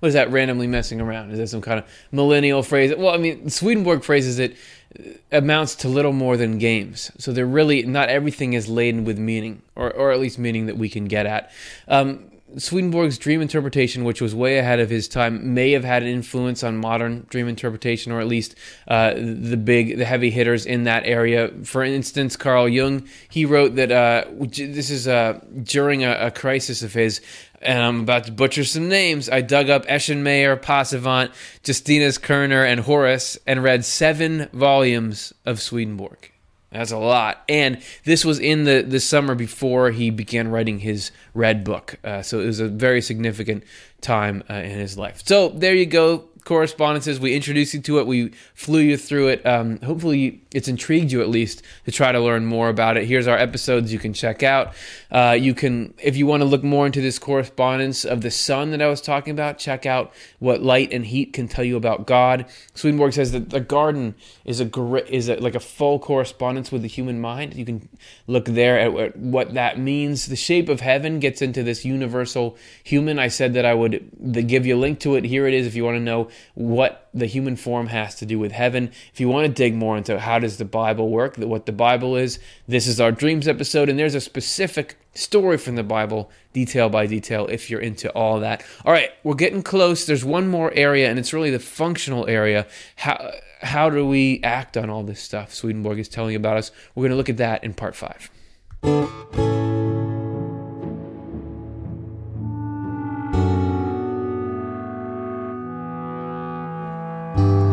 what 0.00 0.08
is 0.08 0.14
that 0.14 0.30
randomly 0.30 0.66
messing 0.66 1.00
around? 1.00 1.30
Is 1.30 1.38
that 1.38 1.48
some 1.48 1.60
kind 1.60 1.78
of 1.78 1.86
millennial 2.12 2.62
phrase? 2.62 2.94
Well, 2.96 3.14
I 3.14 3.18
mean, 3.18 3.50
Swedenborg 3.50 4.04
phrases 4.04 4.38
it 4.38 4.56
uh, 4.98 5.12
amounts 5.32 5.74
to 5.76 5.88
little 5.88 6.12
more 6.12 6.36
than 6.36 6.58
games. 6.58 7.10
So 7.18 7.32
they're 7.32 7.46
really 7.46 7.82
not 7.82 8.08
everything 8.08 8.52
is 8.52 8.68
laden 8.68 9.04
with 9.04 9.18
meaning, 9.18 9.62
or 9.76 9.92
or 9.92 10.12
at 10.12 10.20
least 10.20 10.38
meaning 10.38 10.66
that 10.66 10.76
we 10.76 10.88
can 10.88 11.06
get 11.06 11.26
at. 11.26 11.50
Um, 11.88 12.30
Swedenborg's 12.56 13.18
dream 13.18 13.42
interpretation, 13.42 14.04
which 14.04 14.22
was 14.22 14.34
way 14.34 14.58
ahead 14.58 14.80
of 14.80 14.88
his 14.88 15.06
time, 15.06 15.52
may 15.52 15.72
have 15.72 15.84
had 15.84 16.02
an 16.02 16.08
influence 16.08 16.64
on 16.64 16.78
modern 16.78 17.26
dream 17.28 17.46
interpretation, 17.46 18.10
or 18.10 18.20
at 18.20 18.26
least 18.26 18.54
uh, 18.86 19.12
the 19.14 19.58
big, 19.58 19.98
the 19.98 20.06
heavy 20.06 20.30
hitters 20.30 20.64
in 20.64 20.84
that 20.84 21.04
area. 21.04 21.50
For 21.64 21.84
instance, 21.84 22.36
Carl 22.36 22.68
Jung, 22.68 23.06
he 23.28 23.44
wrote 23.44 23.74
that 23.76 23.92
uh, 23.92 24.24
this 24.40 24.88
is 24.88 25.06
uh, 25.06 25.40
during 25.62 26.04
a, 26.04 26.12
a, 26.12 26.30
crisis 26.30 26.82
of 26.82 26.94
his, 26.94 27.20
and 27.60 27.82
I'm 27.82 28.00
about 28.00 28.24
to 28.24 28.32
butcher 28.32 28.64
some 28.64 28.88
names. 28.88 29.28
I 29.28 29.40
dug 29.40 29.68
up 29.68 29.86
Eschenmayer, 29.86 30.60
Passavant, 30.60 31.32
Justinus 31.62 32.18
Kerner, 32.18 32.64
and 32.64 32.80
Horace, 32.80 33.38
and 33.46 33.62
read 33.62 33.84
seven 33.84 34.48
volumes 34.52 35.32
of 35.44 35.60
Swedenborg. 35.60 36.32
That's 36.70 36.90
a 36.90 36.98
lot. 36.98 37.42
And 37.48 37.80
this 38.04 38.24
was 38.24 38.38
in 38.38 38.64
the, 38.64 38.82
the 38.82 39.00
summer 39.00 39.34
before 39.34 39.90
he 39.90 40.10
began 40.10 40.48
writing 40.48 40.80
his 40.80 41.10
Red 41.32 41.64
Book. 41.64 41.96
Uh, 42.04 42.20
so 42.22 42.40
it 42.40 42.46
was 42.46 42.60
a 42.60 42.68
very 42.68 43.00
significant 43.00 43.64
time 44.00 44.44
uh, 44.50 44.54
in 44.54 44.78
his 44.78 44.98
life. 44.98 45.22
So 45.24 45.48
there 45.48 45.74
you 45.74 45.86
go 45.86 46.27
correspondences. 46.48 47.20
We 47.20 47.36
introduced 47.36 47.74
you 47.74 47.80
to 47.82 47.98
it. 47.98 48.06
We 48.06 48.30
flew 48.54 48.80
you 48.80 48.96
through 48.96 49.28
it. 49.28 49.44
Um, 49.46 49.78
hopefully, 49.80 50.40
it's 50.54 50.66
intrigued 50.66 51.12
you 51.12 51.20
at 51.20 51.28
least 51.28 51.62
to 51.84 51.92
try 51.92 52.10
to 52.10 52.18
learn 52.18 52.46
more 52.46 52.70
about 52.70 52.96
it. 52.96 53.04
Here's 53.04 53.26
our 53.26 53.36
episodes 53.36 53.92
you 53.92 53.98
can 53.98 54.14
check 54.14 54.42
out. 54.42 54.72
Uh, 55.10 55.36
you 55.38 55.52
can, 55.52 55.92
if 55.98 56.16
you 56.16 56.26
want 56.26 56.40
to 56.40 56.46
look 56.46 56.64
more 56.64 56.86
into 56.86 57.02
this 57.02 57.18
correspondence 57.18 58.06
of 58.06 58.22
the 58.22 58.30
sun 58.30 58.70
that 58.70 58.80
I 58.80 58.88
was 58.88 59.02
talking 59.02 59.30
about, 59.30 59.58
check 59.58 59.84
out 59.84 60.12
what 60.38 60.62
light 60.62 60.90
and 60.90 61.04
heat 61.04 61.34
can 61.34 61.48
tell 61.48 61.64
you 61.64 61.76
about 61.76 62.06
God. 62.06 62.46
Swedenborg 62.74 63.12
says 63.12 63.32
that 63.32 63.50
the 63.50 63.60
garden 63.60 64.14
is 64.46 64.58
a 64.58 64.64
great, 64.64 65.06
is 65.08 65.28
a, 65.28 65.36
like 65.36 65.54
a 65.54 65.60
full 65.60 65.98
correspondence 65.98 66.72
with 66.72 66.80
the 66.80 66.88
human 66.88 67.20
mind. 67.20 67.54
You 67.56 67.66
can 67.66 67.88
look 68.26 68.46
there 68.46 68.78
at 68.78 69.18
what 69.18 69.52
that 69.52 69.78
means. 69.78 70.26
The 70.26 70.36
shape 70.36 70.70
of 70.70 70.80
heaven 70.80 71.20
gets 71.20 71.42
into 71.42 71.62
this 71.62 71.84
universal 71.84 72.56
human. 72.82 73.18
I 73.18 73.28
said 73.28 73.52
that 73.52 73.66
I 73.66 73.74
would 73.74 74.10
give 74.46 74.64
you 74.64 74.76
a 74.76 74.80
link 74.80 74.98
to 75.00 75.14
it. 75.16 75.24
Here 75.24 75.46
it 75.46 75.52
is 75.52 75.66
if 75.66 75.74
you 75.74 75.84
want 75.84 75.96
to 75.96 76.00
know 76.00 76.30
what 76.54 77.08
the 77.14 77.26
human 77.26 77.56
form 77.56 77.88
has 77.88 78.14
to 78.16 78.26
do 78.26 78.38
with 78.38 78.52
heaven. 78.52 78.90
If 79.12 79.20
you 79.20 79.28
want 79.28 79.46
to 79.46 79.52
dig 79.52 79.74
more 79.74 79.96
into 79.96 80.18
how 80.18 80.38
does 80.38 80.56
the 80.56 80.64
Bible 80.64 81.10
work, 81.10 81.36
what 81.36 81.66
the 81.66 81.72
Bible 81.72 82.16
is, 82.16 82.38
this 82.66 82.86
is 82.86 83.00
our 83.00 83.12
dreams 83.12 83.48
episode, 83.48 83.88
and 83.88 83.98
there's 83.98 84.14
a 84.14 84.20
specific 84.20 84.96
story 85.14 85.58
from 85.58 85.76
the 85.76 85.82
Bible, 85.82 86.30
detail 86.52 86.88
by 86.88 87.06
detail, 87.06 87.46
if 87.46 87.70
you're 87.70 87.80
into 87.80 88.10
all 88.12 88.40
that. 88.40 88.64
All 88.84 88.92
right, 88.92 89.10
we're 89.24 89.34
getting 89.34 89.62
close. 89.62 90.06
There's 90.06 90.24
one 90.24 90.48
more 90.48 90.72
area, 90.74 91.10
and 91.10 91.18
it's 91.18 91.32
really 91.32 91.50
the 91.50 91.58
functional 91.58 92.26
area. 92.28 92.66
How 92.96 93.32
how 93.60 93.90
do 93.90 94.06
we 94.06 94.40
act 94.44 94.76
on 94.76 94.88
all 94.88 95.02
this 95.02 95.20
stuff? 95.20 95.52
Swedenborg 95.52 95.98
is 95.98 96.08
telling 96.08 96.36
about 96.36 96.56
us. 96.56 96.70
We're 96.94 97.02
going 97.02 97.10
to 97.10 97.16
look 97.16 97.28
at 97.28 97.38
that 97.38 97.64
in 97.64 97.74
part 97.74 97.96
five. 97.96 98.30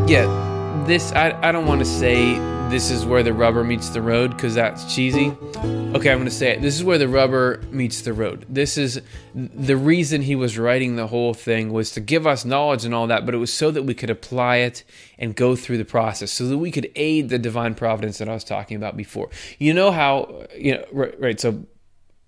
Yeah, 0.07 0.83
this 0.85 1.11
I, 1.13 1.31
I 1.41 1.51
don't 1.51 1.65
want 1.65 1.79
to 1.79 1.85
say 1.85 2.35
this 2.69 2.91
is 2.91 3.05
where 3.05 3.23
the 3.23 3.33
rubber 3.33 3.63
meets 3.63 3.89
the 3.89 4.03
road 4.03 4.35
because 4.35 4.53
that's 4.53 4.93
cheesy. 4.93 5.35
Okay, 5.57 6.11
I'm 6.11 6.17
going 6.17 6.25
to 6.25 6.31
say 6.31 6.51
it. 6.51 6.61
This 6.61 6.75
is 6.75 6.83
where 6.83 6.99
the 6.99 7.07
rubber 7.07 7.63
meets 7.71 8.01
the 8.01 8.13
road. 8.13 8.45
This 8.47 8.77
is 8.77 9.01
the 9.33 9.75
reason 9.75 10.21
he 10.21 10.35
was 10.35 10.59
writing 10.59 10.95
the 10.95 11.07
whole 11.07 11.33
thing 11.33 11.73
was 11.73 11.89
to 11.91 12.01
give 12.01 12.27
us 12.27 12.45
knowledge 12.45 12.85
and 12.85 12.93
all 12.93 13.07
that, 13.07 13.25
but 13.25 13.33
it 13.33 13.37
was 13.37 13.51
so 13.51 13.71
that 13.71 13.83
we 13.83 13.95
could 13.95 14.11
apply 14.11 14.57
it 14.57 14.83
and 15.17 15.35
go 15.35 15.55
through 15.55 15.79
the 15.79 15.85
process 15.85 16.31
so 16.31 16.47
that 16.47 16.57
we 16.59 16.69
could 16.69 16.91
aid 16.95 17.29
the 17.29 17.39
divine 17.39 17.73
providence 17.73 18.19
that 18.19 18.29
I 18.29 18.33
was 18.33 18.43
talking 18.43 18.77
about 18.77 18.95
before. 18.95 19.29
You 19.57 19.73
know 19.73 19.89
how, 19.89 20.45
you 20.55 20.75
know, 20.75 20.85
right, 20.91 21.19
right 21.19 21.39
so 21.39 21.65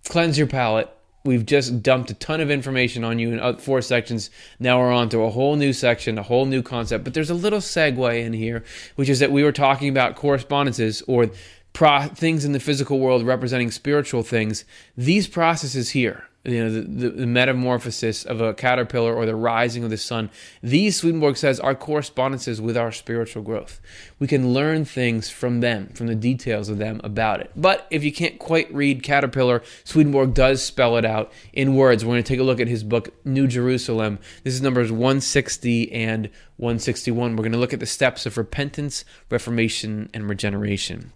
cleanse 0.05 0.38
your 0.38 0.47
palate 0.47 0.89
we've 1.28 1.45
just 1.45 1.84
dumped 1.84 2.09
a 2.09 2.15
ton 2.15 2.41
of 2.41 2.49
information 2.49 3.03
on 3.03 3.19
you 3.19 3.34
in 3.34 3.57
four 3.57 3.82
sections. 3.82 4.32
Now 4.59 4.80
we're 4.80 4.91
on 4.91 5.09
to 5.09 5.19
a 5.19 5.30
whole 5.30 5.55
new 5.55 5.73
section, 5.73 6.17
a 6.17 6.23
whole 6.23 6.45
new 6.45 6.63
concept. 6.63 7.03
But 7.03 7.13
there's 7.13 7.30
a 7.30 7.36
little 7.36 7.59
segue 7.59 8.26
in 8.26 8.34
here, 8.34 8.64
which 8.95 9.10
is 9.10 9.19
that 9.19 9.31
we 9.31 9.43
were 9.43 9.52
talking 9.52 9.89
about 9.89 10.15
correspondences 10.15 11.03
or 11.07 11.30
pro- 11.73 12.07
things 12.07 12.45
in 12.45 12.53
the 12.53 12.60
physical 12.60 12.99
world 12.99 13.23
representing 13.23 13.69
spiritual 13.69 14.23
things. 14.23 14.65
These 14.95 15.27
processes 15.27 15.91
here 15.91 16.27
you 16.48 16.64
know, 16.64 16.69
the, 16.72 17.10
the, 17.10 17.28
metamorphosis 17.28 18.24
of 18.24 18.40
a 18.40 18.53
caterpillar 18.53 19.14
or 19.14 19.26
the 19.26 19.36
rising 19.36 19.84
of 19.84 19.90
the 19.90 19.98
sun. 19.98 20.30
These, 20.64 20.95
Swedenborg 20.95 21.36
says, 21.36 21.60
are 21.60 21.76
correspondences 21.76 22.61
with 22.61 22.78
our 22.78 22.91
spiritual 22.94 23.44
growth. 23.44 23.82
We 24.18 24.28
can 24.28 24.53
learn 24.53 24.86
things 24.86 25.30
from 25.30 25.60
them, 25.60 25.90
from 25.90 26.07
the 26.07 26.15
details 26.15 26.69
of 26.69 26.78
them 26.78 27.02
about 27.03 27.41
it. 27.41 27.52
But 27.56 27.86
if 27.90 28.03
you 28.03 28.14
can't 28.14 28.40
quite 28.40 28.74
read 28.74 29.03
caterpillar, 29.03 29.61
Swedenborg 29.84 30.34
does 30.34 30.64
spell 30.64 30.95
it 30.95 31.03
out 31.03 31.34
in 31.52 31.76
words. 31.76 32.06
We're 32.06 32.14
going 32.14 32.24
to 32.24 32.28
take 32.28 32.40
a 32.40 32.44
look 32.44 32.61
at 32.61 32.69
his 32.69 32.84
book, 32.84 33.14
New 33.26 33.48
Jerusalem. 33.48 34.18
This 34.44 34.53
is 34.53 34.61
numbers 34.61 34.90
160 34.90 35.91
and 35.91 36.30
161. 36.56 37.36
We're 37.36 37.44
going 37.44 37.52
to 37.52 37.57
look 37.57 37.74
at 37.74 37.82
the 37.82 37.86
steps 37.86 38.26
of 38.26 38.38
repentance, 38.38 39.03
reformation, 39.30 40.10
and 40.14 40.30
regeneration. 40.30 41.11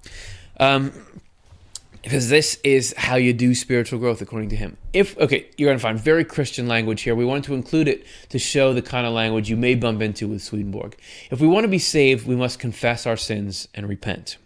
Um, 0.59 0.91
because 2.03 2.29
this 2.29 2.59
is 2.63 2.93
how 2.97 3.15
you 3.15 3.33
do 3.33 3.53
spiritual 3.53 3.99
growth 3.99 4.21
according 4.21 4.49
to 4.49 4.55
him. 4.55 4.77
If 4.93 5.17
okay, 5.17 5.47
you're 5.57 5.67
going 5.67 5.77
to 5.77 5.81
find 5.81 5.99
very 5.99 6.25
Christian 6.25 6.67
language 6.67 7.01
here. 7.01 7.15
We 7.15 7.25
wanted 7.25 7.43
to 7.45 7.53
include 7.53 7.87
it 7.87 8.05
to 8.29 8.39
show 8.39 8.73
the 8.73 8.81
kind 8.81 9.05
of 9.05 9.13
language 9.13 9.49
you 9.49 9.57
may 9.57 9.75
bump 9.75 10.01
into 10.01 10.27
with 10.27 10.41
Swedenborg. 10.41 10.97
If 11.29 11.39
we 11.39 11.47
want 11.47 11.63
to 11.65 11.69
be 11.69 11.79
saved, 11.79 12.27
we 12.27 12.35
must 12.35 12.59
confess 12.59 13.05
our 13.05 13.17
sins 13.17 13.67
and 13.73 13.87
repent. 13.87 14.37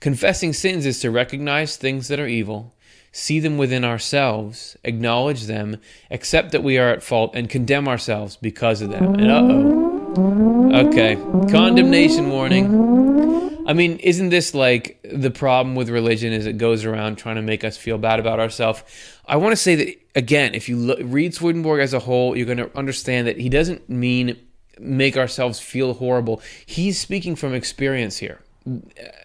Confessing 0.00 0.52
sins 0.52 0.86
is 0.86 1.00
to 1.00 1.10
recognize 1.10 1.76
things 1.76 2.08
that 2.08 2.20
are 2.20 2.26
evil, 2.26 2.74
see 3.12 3.40
them 3.40 3.56
within 3.56 3.84
ourselves, 3.84 4.76
acknowledge 4.84 5.44
them, 5.44 5.80
accept 6.10 6.52
that 6.52 6.62
we 6.62 6.78
are 6.78 6.90
at 6.90 7.02
fault, 7.02 7.34
and 7.34 7.48
condemn 7.48 7.88
ourselves 7.88 8.36
because 8.36 8.82
of 8.82 8.90
them. 8.90 9.14
And 9.14 9.30
uh 9.30 9.40
oh. 9.42 10.86
Okay, 10.86 11.16
condemnation 11.50 12.30
warning. 12.30 13.53
I 13.66 13.72
mean, 13.72 13.98
isn't 13.98 14.28
this 14.28 14.54
like 14.54 15.00
the 15.10 15.30
problem 15.30 15.74
with 15.74 15.88
religion 15.88 16.32
is 16.32 16.46
it 16.46 16.58
goes 16.58 16.84
around 16.84 17.16
trying 17.16 17.36
to 17.36 17.42
make 17.42 17.64
us 17.64 17.76
feel 17.76 17.98
bad 17.98 18.20
about 18.20 18.38
ourselves? 18.38 18.82
I 19.26 19.36
want 19.36 19.52
to 19.52 19.56
say 19.56 19.74
that 19.76 19.94
again, 20.14 20.54
if 20.54 20.68
you 20.68 20.76
look, 20.76 20.98
read 21.02 21.34
Swedenborg 21.34 21.80
as 21.80 21.94
a 21.94 22.00
whole, 22.00 22.36
you're 22.36 22.46
going 22.46 22.58
to 22.58 22.76
understand 22.76 23.26
that 23.26 23.38
he 23.38 23.48
doesn't 23.48 23.88
mean 23.88 24.36
make 24.78 25.16
ourselves 25.16 25.60
feel 25.60 25.94
horrible. 25.94 26.42
He's 26.66 27.00
speaking 27.00 27.36
from 27.36 27.54
experience 27.54 28.18
here 28.18 28.43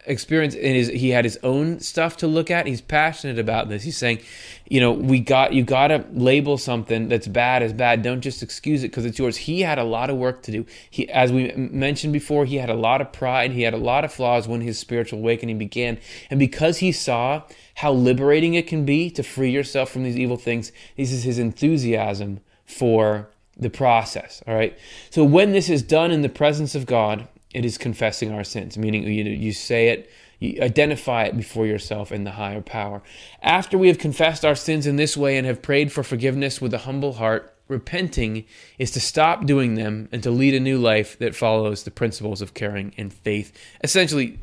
experience 0.05 0.53
in 0.53 0.75
his 0.75 0.89
he 0.89 1.11
had 1.11 1.23
his 1.23 1.39
own 1.43 1.79
stuff 1.79 2.17
to 2.17 2.27
look 2.27 2.51
at. 2.51 2.67
He's 2.67 2.81
passionate 2.81 3.39
about 3.39 3.69
this. 3.69 3.83
He's 3.83 3.97
saying 3.97 4.19
you 4.67 4.81
know 4.81 4.91
we 4.91 5.19
got 5.19 5.53
you 5.53 5.63
got 5.63 5.87
to 5.87 6.05
label 6.11 6.57
something 6.57 7.07
that's 7.07 7.27
bad 7.27 7.63
as 7.63 7.71
bad. 7.71 8.01
Don't 8.01 8.19
just 8.19 8.43
excuse 8.43 8.83
it 8.83 8.89
because 8.89 9.05
it's 9.05 9.17
yours. 9.17 9.37
He 9.37 9.61
had 9.61 9.79
a 9.79 9.83
lot 9.83 10.09
of 10.09 10.17
work 10.17 10.43
to 10.43 10.51
do. 10.51 10.65
He 10.89 11.09
as 11.09 11.31
we 11.31 11.53
mentioned 11.53 12.11
before 12.11 12.45
he 12.45 12.57
had 12.57 12.69
a 12.69 12.75
lot 12.75 12.99
of 12.99 13.13
pride. 13.13 13.51
He 13.51 13.61
had 13.61 13.73
a 13.73 13.77
lot 13.77 14.03
of 14.03 14.11
flaws 14.11 14.47
when 14.47 14.59
his 14.59 14.77
spiritual 14.77 15.19
awakening 15.19 15.57
began. 15.57 15.99
And 16.29 16.37
because 16.37 16.79
he 16.79 16.91
saw 16.91 17.43
how 17.75 17.93
liberating 17.93 18.55
it 18.55 18.67
can 18.67 18.83
be 18.83 19.09
to 19.11 19.23
free 19.23 19.51
yourself 19.51 19.89
from 19.89 20.03
these 20.03 20.17
evil 20.17 20.35
things 20.35 20.73
this 20.97 21.13
is 21.13 21.23
his 21.23 21.39
enthusiasm 21.39 22.41
for 22.65 23.29
the 23.55 23.69
process 23.69 24.43
all 24.45 24.53
right? 24.53 24.77
So 25.09 25.23
when 25.23 25.53
this 25.53 25.69
is 25.69 25.81
done 25.81 26.11
in 26.11 26.21
the 26.21 26.29
presence 26.29 26.75
of 26.75 26.85
god 26.85 27.27
it 27.53 27.65
is 27.65 27.77
confessing 27.77 28.31
our 28.31 28.43
sins, 28.43 28.77
meaning 28.77 29.03
you, 29.03 29.23
you 29.23 29.51
say 29.53 29.89
it, 29.89 30.09
you 30.39 30.61
identify 30.61 31.23
it 31.23 31.35
before 31.35 31.65
yourself 31.65 32.11
in 32.11 32.23
the 32.23 32.31
higher 32.31 32.61
power. 32.61 33.01
After 33.41 33.77
we 33.77 33.87
have 33.87 33.97
confessed 33.97 34.45
our 34.45 34.55
sins 34.55 34.87
in 34.87 34.95
this 34.95 35.17
way 35.17 35.37
and 35.37 35.45
have 35.45 35.61
prayed 35.61 35.91
for 35.91 36.03
forgiveness 36.03 36.61
with 36.61 36.73
a 36.73 36.79
humble 36.79 37.13
heart, 37.13 37.55
repenting 37.67 38.45
is 38.77 38.91
to 38.91 38.99
stop 38.99 39.45
doing 39.45 39.75
them 39.75 40.09
and 40.11 40.23
to 40.23 40.31
lead 40.31 40.53
a 40.53 40.59
new 40.59 40.77
life 40.77 41.17
that 41.19 41.35
follows 41.35 41.83
the 41.83 41.91
principles 41.91 42.41
of 42.41 42.53
caring 42.53 42.93
and 42.97 43.13
faith. 43.13 43.51
Essentially, 43.83 44.37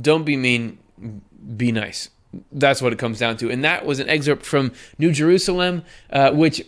don't 0.00 0.24
be 0.24 0.36
mean, 0.36 0.78
be 1.56 1.72
nice. 1.72 2.10
That's 2.50 2.82
what 2.82 2.92
it 2.92 2.98
comes 2.98 3.18
down 3.18 3.36
to. 3.38 3.50
And 3.50 3.64
that 3.64 3.86
was 3.86 4.00
an 4.00 4.08
excerpt 4.08 4.44
from 4.44 4.72
New 4.98 5.12
Jerusalem, 5.12 5.84
uh, 6.10 6.32
which 6.32 6.62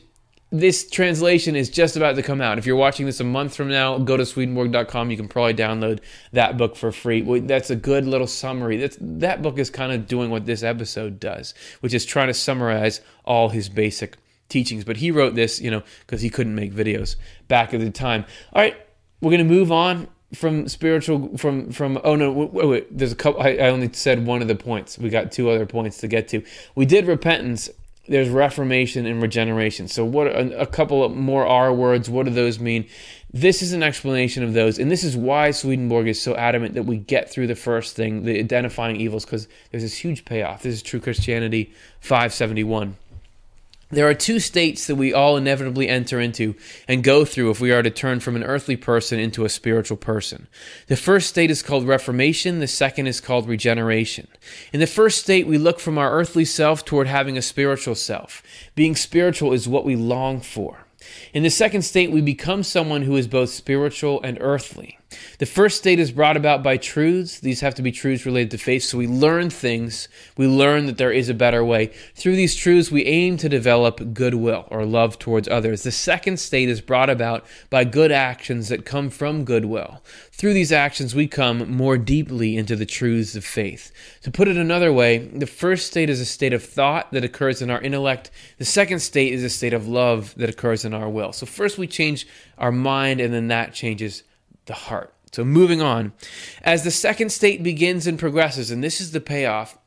this 0.50 0.88
translation 0.88 1.56
is 1.56 1.68
just 1.68 1.96
about 1.96 2.14
to 2.16 2.22
come 2.22 2.40
out. 2.40 2.56
If 2.58 2.66
you're 2.66 2.76
watching 2.76 3.06
this 3.06 3.18
a 3.18 3.24
month 3.24 3.56
from 3.56 3.68
now, 3.68 3.98
go 3.98 4.16
to 4.16 4.24
swedenborg.com. 4.24 5.10
You 5.10 5.16
can 5.16 5.28
probably 5.28 5.54
download 5.54 6.00
that 6.32 6.56
book 6.56 6.76
for 6.76 6.92
free. 6.92 7.40
That's 7.40 7.70
a 7.70 7.76
good 7.76 8.06
little 8.06 8.28
summary. 8.28 8.76
That's, 8.76 8.96
that 9.00 9.42
book 9.42 9.58
is 9.58 9.70
kind 9.70 9.92
of 9.92 10.06
doing 10.06 10.30
what 10.30 10.46
this 10.46 10.62
episode 10.62 11.18
does, 11.18 11.52
which 11.80 11.92
is 11.92 12.06
trying 12.06 12.28
to 12.28 12.34
summarize 12.34 13.00
all 13.24 13.48
his 13.48 13.68
basic 13.68 14.16
teachings. 14.48 14.84
But 14.84 14.98
he 14.98 15.10
wrote 15.10 15.34
this, 15.34 15.60
you 15.60 15.70
know, 15.70 15.82
because 16.00 16.22
he 16.22 16.30
couldn't 16.30 16.54
make 16.54 16.72
videos 16.72 17.16
back 17.48 17.74
at 17.74 17.80
the 17.80 17.90
time. 17.90 18.24
All 18.52 18.62
right, 18.62 18.76
we're 19.20 19.32
going 19.32 19.46
to 19.46 19.52
move 19.52 19.72
on 19.72 20.08
from 20.34 20.68
spiritual 20.68 21.36
from 21.36 21.70
from 21.70 22.00
oh 22.02 22.16
no 22.16 22.32
wait, 22.32 22.66
wait 22.66 22.98
there's 22.98 23.12
a 23.12 23.16
couple 23.16 23.40
I, 23.40 23.50
I 23.50 23.68
only 23.68 23.92
said 23.92 24.26
one 24.26 24.42
of 24.42 24.48
the 24.48 24.56
points 24.56 24.98
we 24.98 25.08
got 25.08 25.30
two 25.30 25.48
other 25.48 25.66
points 25.66 25.98
to 25.98 26.08
get 26.08 26.26
to 26.28 26.42
we 26.74 26.84
did 26.84 27.06
repentance 27.06 27.70
there's 28.08 28.28
reformation 28.28 29.06
and 29.06 29.20
regeneration. 29.20 29.88
So, 29.88 30.04
what 30.04 30.26
a, 30.26 30.60
a 30.60 30.66
couple 30.66 31.08
more 31.08 31.46
R 31.46 31.72
words, 31.72 32.08
what 32.08 32.26
do 32.26 32.32
those 32.32 32.58
mean? 32.58 32.86
This 33.32 33.60
is 33.60 33.72
an 33.72 33.82
explanation 33.82 34.42
of 34.44 34.54
those, 34.54 34.78
and 34.78 34.90
this 34.90 35.04
is 35.04 35.16
why 35.16 35.50
Swedenborg 35.50 36.08
is 36.08 36.20
so 36.20 36.34
adamant 36.36 36.74
that 36.74 36.84
we 36.84 36.96
get 36.96 37.30
through 37.30 37.48
the 37.48 37.56
first 37.56 37.94
thing, 37.94 38.22
the 38.22 38.38
identifying 38.38 38.96
evils, 38.96 39.24
because 39.24 39.48
there's 39.70 39.82
this 39.82 39.96
huge 39.96 40.24
payoff. 40.24 40.62
This 40.62 40.74
is 40.74 40.82
True 40.82 41.00
Christianity 41.00 41.72
571. 42.00 42.96
There 43.88 44.08
are 44.08 44.14
two 44.14 44.40
states 44.40 44.88
that 44.88 44.96
we 44.96 45.14
all 45.14 45.36
inevitably 45.36 45.88
enter 45.88 46.20
into 46.20 46.56
and 46.88 47.04
go 47.04 47.24
through 47.24 47.50
if 47.50 47.60
we 47.60 47.70
are 47.70 47.84
to 47.84 47.90
turn 47.90 48.18
from 48.18 48.34
an 48.34 48.42
earthly 48.42 48.74
person 48.74 49.20
into 49.20 49.44
a 49.44 49.48
spiritual 49.48 49.96
person. 49.96 50.48
The 50.88 50.96
first 50.96 51.28
state 51.28 51.52
is 51.52 51.62
called 51.62 51.86
reformation, 51.86 52.58
the 52.58 52.66
second 52.66 53.06
is 53.06 53.20
called 53.20 53.48
regeneration. 53.48 54.26
In 54.72 54.80
the 54.80 54.88
first 54.88 55.20
state, 55.22 55.46
we 55.46 55.56
look 55.56 55.78
from 55.78 55.98
our 55.98 56.10
earthly 56.10 56.44
self 56.44 56.84
toward 56.84 57.06
having 57.06 57.38
a 57.38 57.42
spiritual 57.42 57.94
self. 57.94 58.42
Being 58.74 58.96
spiritual 58.96 59.52
is 59.52 59.68
what 59.68 59.84
we 59.84 59.94
long 59.94 60.40
for. 60.40 60.78
In 61.32 61.44
the 61.44 61.50
second 61.50 61.82
state, 61.82 62.10
we 62.10 62.20
become 62.20 62.64
someone 62.64 63.02
who 63.02 63.14
is 63.14 63.28
both 63.28 63.50
spiritual 63.50 64.20
and 64.22 64.36
earthly. 64.40 64.98
The 65.38 65.46
first 65.46 65.78
state 65.78 65.98
is 65.98 66.12
brought 66.12 66.36
about 66.36 66.62
by 66.62 66.76
truths. 66.76 67.40
These 67.40 67.60
have 67.60 67.74
to 67.76 67.82
be 67.82 67.92
truths 67.92 68.26
related 68.26 68.50
to 68.52 68.58
faith. 68.58 68.84
So 68.84 68.98
we 68.98 69.06
learn 69.06 69.50
things. 69.50 70.08
We 70.36 70.46
learn 70.46 70.86
that 70.86 70.98
there 70.98 71.12
is 71.12 71.28
a 71.28 71.34
better 71.34 71.64
way. 71.64 71.92
Through 72.14 72.36
these 72.36 72.54
truths, 72.54 72.90
we 72.90 73.04
aim 73.04 73.36
to 73.38 73.48
develop 73.48 74.14
goodwill 74.14 74.66
or 74.70 74.84
love 74.84 75.18
towards 75.18 75.48
others. 75.48 75.82
The 75.82 75.92
second 75.92 76.38
state 76.38 76.68
is 76.68 76.80
brought 76.80 77.10
about 77.10 77.44
by 77.70 77.84
good 77.84 78.12
actions 78.12 78.68
that 78.68 78.84
come 78.84 79.10
from 79.10 79.44
goodwill. 79.44 80.02
Through 80.32 80.54
these 80.54 80.72
actions, 80.72 81.14
we 81.14 81.26
come 81.26 81.70
more 81.70 81.96
deeply 81.96 82.56
into 82.56 82.76
the 82.76 82.86
truths 82.86 83.36
of 83.36 83.44
faith. 83.44 83.92
To 84.22 84.30
put 84.30 84.48
it 84.48 84.56
another 84.56 84.92
way, 84.92 85.18
the 85.18 85.46
first 85.46 85.86
state 85.86 86.10
is 86.10 86.20
a 86.20 86.26
state 86.26 86.52
of 86.52 86.62
thought 86.62 87.12
that 87.12 87.24
occurs 87.24 87.62
in 87.62 87.70
our 87.70 87.80
intellect. 87.80 88.30
The 88.58 88.64
second 88.64 89.00
state 89.00 89.32
is 89.32 89.42
a 89.42 89.50
state 89.50 89.72
of 89.72 89.88
love 89.88 90.34
that 90.36 90.50
occurs 90.50 90.84
in 90.84 90.92
our 90.92 91.08
will. 91.08 91.32
So 91.32 91.46
first 91.46 91.78
we 91.78 91.86
change 91.86 92.26
our 92.58 92.72
mind, 92.72 93.20
and 93.20 93.32
then 93.32 93.48
that 93.48 93.72
changes 93.72 94.22
the 94.66 94.74
heart. 94.74 95.12
So 95.32 95.44
moving 95.44 95.82
on. 95.82 96.12
As 96.62 96.84
the 96.84 96.90
second 96.90 97.30
state 97.30 97.62
begins 97.62 98.06
and 98.06 98.18
progresses, 98.18 98.70
and 98.70 98.82
this 98.82 99.00
is 99.00 99.12
the 99.12 99.20
payoff, 99.20 99.78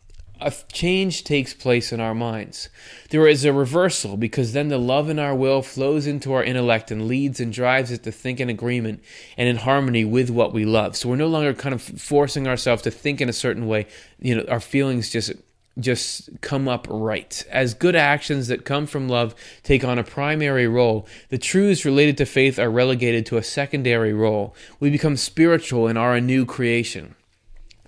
a 0.41 0.53
change 0.71 1.23
takes 1.23 1.53
place 1.53 1.91
in 1.91 1.99
our 1.99 2.15
minds. 2.15 2.69
There 3.09 3.27
is 3.27 3.43
a 3.43 3.51
reversal 3.51 4.15
because 4.15 4.53
then 4.53 4.69
the 4.69 4.77
love 4.77 5.09
in 5.09 5.19
our 5.19 5.35
will 5.35 5.61
flows 5.61 6.07
into 6.07 6.31
our 6.33 6.43
intellect 6.43 6.91
and 6.91 7.07
leads 7.07 7.39
and 7.39 7.51
drives 7.51 7.91
it 7.91 8.03
to 8.03 8.11
think 8.11 8.39
in 8.39 8.49
agreement 8.49 9.03
and 9.37 9.49
in 9.49 9.57
harmony 9.57 10.05
with 10.05 10.29
what 10.29 10.53
we 10.53 10.63
love. 10.63 10.95
So 10.95 11.09
we're 11.09 11.17
no 11.17 11.27
longer 11.27 11.53
kind 11.53 11.75
of 11.75 11.81
forcing 11.81 12.47
ourselves 12.47 12.83
to 12.83 12.91
think 12.91 13.19
in 13.19 13.27
a 13.27 13.33
certain 13.33 13.67
way. 13.67 13.87
You 14.19 14.35
know, 14.35 14.45
our 14.47 14.61
feelings 14.61 15.09
just 15.09 15.33
just 15.79 16.29
come 16.41 16.67
up 16.67 16.87
right. 16.89 17.45
As 17.49 17.73
good 17.73 17.95
actions 17.95 18.47
that 18.47 18.65
come 18.65 18.85
from 18.85 19.07
love 19.07 19.35
take 19.63 19.83
on 19.83 19.99
a 19.99 20.03
primary 20.03 20.67
role, 20.67 21.07
the 21.29 21.37
truths 21.37 21.85
related 21.85 22.17
to 22.17 22.25
faith 22.25 22.59
are 22.59 22.69
relegated 22.69 23.25
to 23.27 23.37
a 23.37 23.43
secondary 23.43 24.13
role. 24.13 24.55
We 24.79 24.89
become 24.89 25.17
spiritual 25.17 25.87
and 25.87 25.97
are 25.97 26.15
a 26.15 26.21
new 26.21 26.45
creation. 26.45 27.15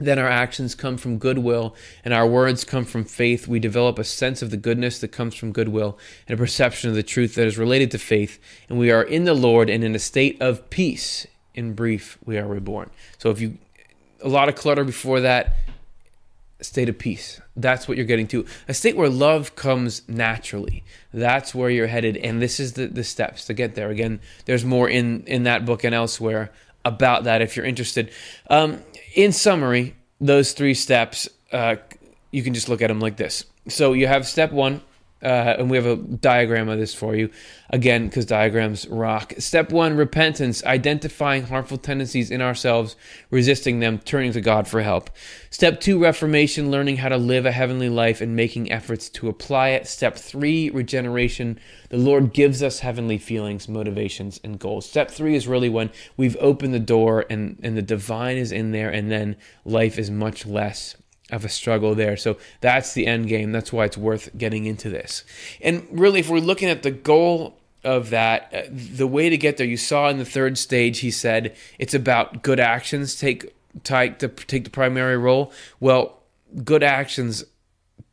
Then 0.01 0.17
our 0.17 0.27
actions 0.27 0.73
come 0.73 0.97
from 0.97 1.19
goodwill 1.19 1.75
and 2.03 2.13
our 2.13 2.25
words 2.25 2.63
come 2.63 2.85
from 2.85 3.05
faith. 3.05 3.47
We 3.47 3.59
develop 3.59 3.99
a 3.99 4.03
sense 4.03 4.41
of 4.41 4.49
the 4.49 4.57
goodness 4.57 4.99
that 4.99 5.09
comes 5.09 5.35
from 5.35 5.51
goodwill 5.51 5.97
and 6.27 6.33
a 6.33 6.41
perception 6.41 6.89
of 6.89 6.95
the 6.95 7.03
truth 7.03 7.35
that 7.35 7.45
is 7.45 7.57
related 7.57 7.91
to 7.91 7.99
faith. 7.99 8.39
And 8.67 8.79
we 8.79 8.89
are 8.89 9.03
in 9.03 9.25
the 9.25 9.35
Lord 9.35 9.69
and 9.69 9.83
in 9.83 9.93
a 9.93 9.99
state 9.99 10.41
of 10.41 10.69
peace. 10.71 11.27
In 11.53 11.73
brief, 11.73 12.17
we 12.25 12.37
are 12.37 12.47
reborn. 12.47 12.89
So 13.19 13.29
if 13.29 13.39
you, 13.39 13.57
a 14.23 14.29
lot 14.29 14.49
of 14.49 14.55
clutter 14.55 14.83
before 14.83 15.21
that, 15.21 15.57
state 16.61 16.89
of 16.89 16.97
peace. 16.97 17.41
That's 17.55 17.87
what 17.87 17.97
you're 17.97 18.05
getting 18.05 18.27
to. 18.27 18.45
A 18.67 18.73
state 18.73 18.95
where 18.95 19.09
love 19.09 19.55
comes 19.55 20.07
naturally. 20.07 20.83
That's 21.13 21.53
where 21.53 21.69
you're 21.69 21.87
headed. 21.87 22.17
And 22.17 22.41
this 22.41 22.59
is 22.59 22.73
the, 22.73 22.87
the 22.87 23.03
steps 23.03 23.45
to 23.45 23.53
get 23.53 23.75
there. 23.75 23.89
Again, 23.89 24.19
there's 24.45 24.63
more 24.65 24.89
in, 24.89 25.23
in 25.25 25.43
that 25.43 25.65
book 25.65 25.83
and 25.83 25.93
elsewhere 25.93 26.51
about 26.85 27.25
that 27.25 27.41
if 27.41 27.55
you're 27.55 27.65
interested. 27.65 28.11
Um, 28.49 28.79
in 29.15 29.31
summary, 29.31 29.95
those 30.19 30.53
three 30.53 30.73
steps, 30.73 31.27
uh, 31.51 31.75
you 32.31 32.43
can 32.43 32.53
just 32.53 32.69
look 32.69 32.81
at 32.81 32.87
them 32.87 32.99
like 32.99 33.17
this. 33.17 33.45
So 33.67 33.93
you 33.93 34.07
have 34.07 34.27
step 34.27 34.51
one, 34.51 34.81
uh, 35.23 35.55
and 35.59 35.69
we 35.69 35.77
have 35.77 35.85
a 35.85 35.95
diagram 35.95 36.69
of 36.69 36.79
this 36.79 36.93
for 36.93 37.15
you. 37.15 37.29
Again 37.69 38.07
because 38.07 38.25
diagrams 38.25 38.87
rock. 38.87 39.33
Step 39.37 39.71
one 39.71 39.95
repentance. 39.95 40.63
Identifying 40.65 41.43
harmful 41.43 41.77
tendencies 41.77 42.31
in 42.31 42.41
ourselves 42.41 42.95
resisting 43.29 43.79
them 43.79 43.99
turning 43.99 44.33
to 44.33 44.41
god 44.41 44.67
for 44.67 44.81
help. 44.81 45.09
Step 45.49 45.79
two 45.79 46.01
reformation. 46.01 46.71
Learning 46.71 46.97
how 46.97 47.09
to 47.09 47.17
live 47.17 47.45
a 47.45 47.51
heavenly 47.51 47.89
life 47.89 48.19
and 48.19 48.35
making 48.35 48.71
efforts 48.71 49.09
to 49.09 49.29
apply 49.29 49.69
it. 49.69 49.87
Step 49.87 50.17
three 50.17 50.69
regeneration. 50.69 51.59
The 51.89 51.97
lord 51.97 52.33
gives 52.33 52.61
us 52.61 52.79
heavenly 52.79 53.17
feelings 53.17 53.69
motivations 53.69 54.39
and 54.43 54.59
goals. 54.59 54.89
Step 54.89 55.11
three 55.11 55.35
is 55.35 55.47
really 55.47 55.69
when 55.69 55.91
we've 56.17 56.37
opened 56.39 56.73
the 56.73 56.79
door 56.79 57.25
and 57.29 57.59
and 57.63 57.77
the 57.77 57.81
divine 57.81 58.37
is 58.37 58.51
in 58.51 58.71
there 58.71 58.89
and 58.89 59.11
then 59.11 59.37
life 59.65 59.97
is 59.97 60.11
much 60.11 60.45
less 60.45 60.95
of 61.31 61.45
a 61.45 61.49
struggle 61.49 61.95
there. 61.95 62.17
So 62.17 62.37
that's 62.59 62.93
the 62.93 63.07
end 63.07 63.27
game. 63.27 63.51
That's 63.51 63.71
why 63.71 63.85
it's 63.85 63.97
worth 63.97 64.29
getting 64.37 64.65
into 64.65 64.89
this. 64.89 65.23
And 65.61 65.87
really, 65.91 66.19
if 66.19 66.29
we're 66.29 66.39
looking 66.39 66.69
at 66.69 66.83
the 66.83 66.91
goal 66.91 67.57
of 67.83 68.09
that, 68.11 68.53
uh, 68.53 68.61
the 68.71 69.07
way 69.07 69.29
to 69.29 69.37
get 69.37 69.57
there, 69.57 69.67
you 69.67 69.77
saw 69.77 70.09
in 70.09 70.17
the 70.17 70.25
third 70.25 70.57
stage, 70.57 70.99
he 70.99 71.11
said 71.11 71.55
it's 71.79 71.93
about 71.93 72.43
good 72.43 72.59
actions 72.59 73.15
take 73.15 73.53
take 73.83 74.19
the 74.19 74.27
take 74.27 74.65
the 74.65 74.69
primary 74.69 75.17
role. 75.17 75.51
Well, 75.79 76.19
good 76.63 76.83
actions 76.83 77.45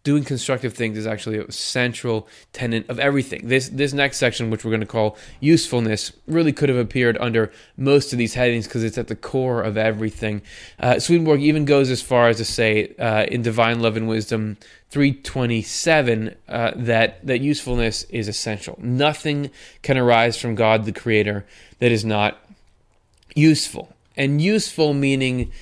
doing 0.09 0.25
constructive 0.25 0.73
things 0.73 0.97
is 0.97 1.07
actually 1.07 1.37
a 1.37 1.53
central 1.53 2.27
tenet 2.55 2.89
of 2.89 2.99
everything. 2.99 3.47
This 3.47 3.69
this 3.69 3.93
next 3.93 4.17
section, 4.17 4.49
which 4.49 4.65
we're 4.65 4.71
going 4.71 4.81
to 4.81 4.87
call 4.87 5.19
usefulness, 5.39 6.13
really 6.27 6.51
could 6.51 6.71
have 6.71 6.79
appeared 6.79 7.19
under 7.19 7.53
most 7.77 8.15
of 8.15 8.19
these 8.19 8.33
headings 8.33 8.67
because 8.67 8.83
it's 8.83 8.97
at 8.97 9.09
the 9.09 9.15
core 9.15 9.61
of 9.63 9.77
everything. 9.77 10.41
Uh, 10.81 10.99
Swedenborg 10.99 11.43
even 11.43 11.67
goes 11.67 11.91
as 11.91 12.01
far 12.01 12.29
as 12.29 12.39
to 12.39 12.47
say 12.47 12.95
uh, 12.99 13.25
in 13.25 13.43
Divine 13.43 13.81
Love 13.81 13.99
and 13.99 14.09
Wisdom 14.09 14.57
327 14.89 16.35
uh, 16.49 16.73
that 16.75 17.27
that 17.27 17.43
usefulness 17.43 18.05
is 18.05 18.29
essential. 18.29 18.79
Nothing 18.81 19.51
can 19.83 19.99
arise 19.99 20.41
from 20.41 20.55
God 20.55 20.87
the 20.87 20.93
Creator 20.93 21.45
that 21.81 21.93
is 21.93 22.03
not 22.03 22.39
useful, 23.35 23.95
and 24.17 24.41
useful 24.41 24.95
meaning 24.95 25.53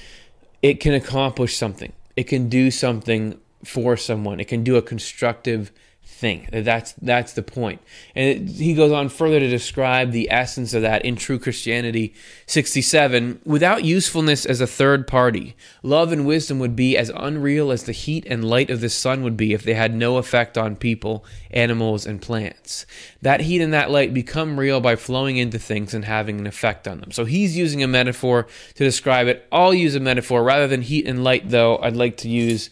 it 0.62 0.78
can 0.78 0.94
accomplish 0.94 1.56
something. 1.56 1.92
It 2.14 2.28
can 2.28 2.48
do 2.48 2.70
something 2.70 3.40
for 3.66 3.96
someone. 3.96 4.40
It 4.40 4.48
can 4.48 4.64
do 4.64 4.76
a 4.76 4.82
constructive 4.82 5.72
thing. 6.16 6.48
That's 6.50 6.92
that's 6.94 7.34
the 7.34 7.42
point. 7.42 7.82
And 8.14 8.28
it, 8.28 8.52
he 8.54 8.74
goes 8.74 8.90
on 8.90 9.08
further 9.10 9.38
to 9.38 9.48
describe 9.48 10.12
the 10.12 10.30
essence 10.30 10.72
of 10.72 10.82
that 10.82 11.04
in 11.04 11.16
True 11.16 11.38
Christianity 11.38 12.14
67. 12.46 13.40
Without 13.44 13.84
usefulness 13.84 14.46
as 14.46 14.60
a 14.60 14.66
third 14.66 15.06
party, 15.06 15.56
love 15.82 16.12
and 16.12 16.26
wisdom 16.26 16.58
would 16.58 16.74
be 16.74 16.96
as 16.96 17.10
unreal 17.14 17.70
as 17.70 17.84
the 17.84 17.92
heat 17.92 18.24
and 18.28 18.48
light 18.48 18.70
of 18.70 18.80
the 18.80 18.88
sun 18.88 19.22
would 19.22 19.36
be 19.36 19.52
if 19.52 19.62
they 19.62 19.74
had 19.74 19.94
no 19.94 20.16
effect 20.16 20.56
on 20.56 20.74
people, 20.74 21.24
animals, 21.50 22.06
and 22.06 22.22
plants. 22.22 22.86
That 23.20 23.42
heat 23.42 23.60
and 23.60 23.72
that 23.74 23.90
light 23.90 24.14
become 24.14 24.58
real 24.58 24.80
by 24.80 24.96
flowing 24.96 25.36
into 25.36 25.58
things 25.58 25.92
and 25.92 26.04
having 26.04 26.40
an 26.40 26.46
effect 26.46 26.88
on 26.88 27.00
them. 27.00 27.12
So 27.12 27.26
he's 27.26 27.56
using 27.56 27.82
a 27.82 27.88
metaphor 27.88 28.46
to 28.74 28.84
describe 28.84 29.26
it. 29.26 29.46
I'll 29.52 29.74
use 29.74 29.94
a 29.94 30.00
metaphor 30.00 30.42
rather 30.42 30.66
than 30.66 30.82
heat 30.82 31.06
and 31.06 31.22
light 31.22 31.50
though. 31.50 31.76
I'd 31.78 31.96
like 31.96 32.16
to 32.18 32.28
use 32.28 32.70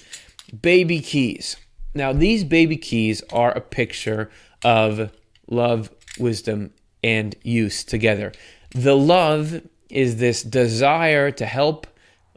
baby 0.63 1.01
keys. 1.01 1.57
Now, 1.95 2.13
these 2.13 2.45
baby 2.45 2.77
keys 2.77 3.23
are 3.33 3.53
a 3.53 3.61
picture 3.61 4.31
of 4.65 5.13
love, 5.49 5.91
wisdom, 6.19 6.73
and 7.03 7.37
use 7.43 7.85
together. 7.85 8.33
The 8.71 8.97
love 8.97 9.63
is 9.91 10.17
this 10.17 10.43
desire 10.43 11.31
to 11.31 11.47
help 11.47 11.87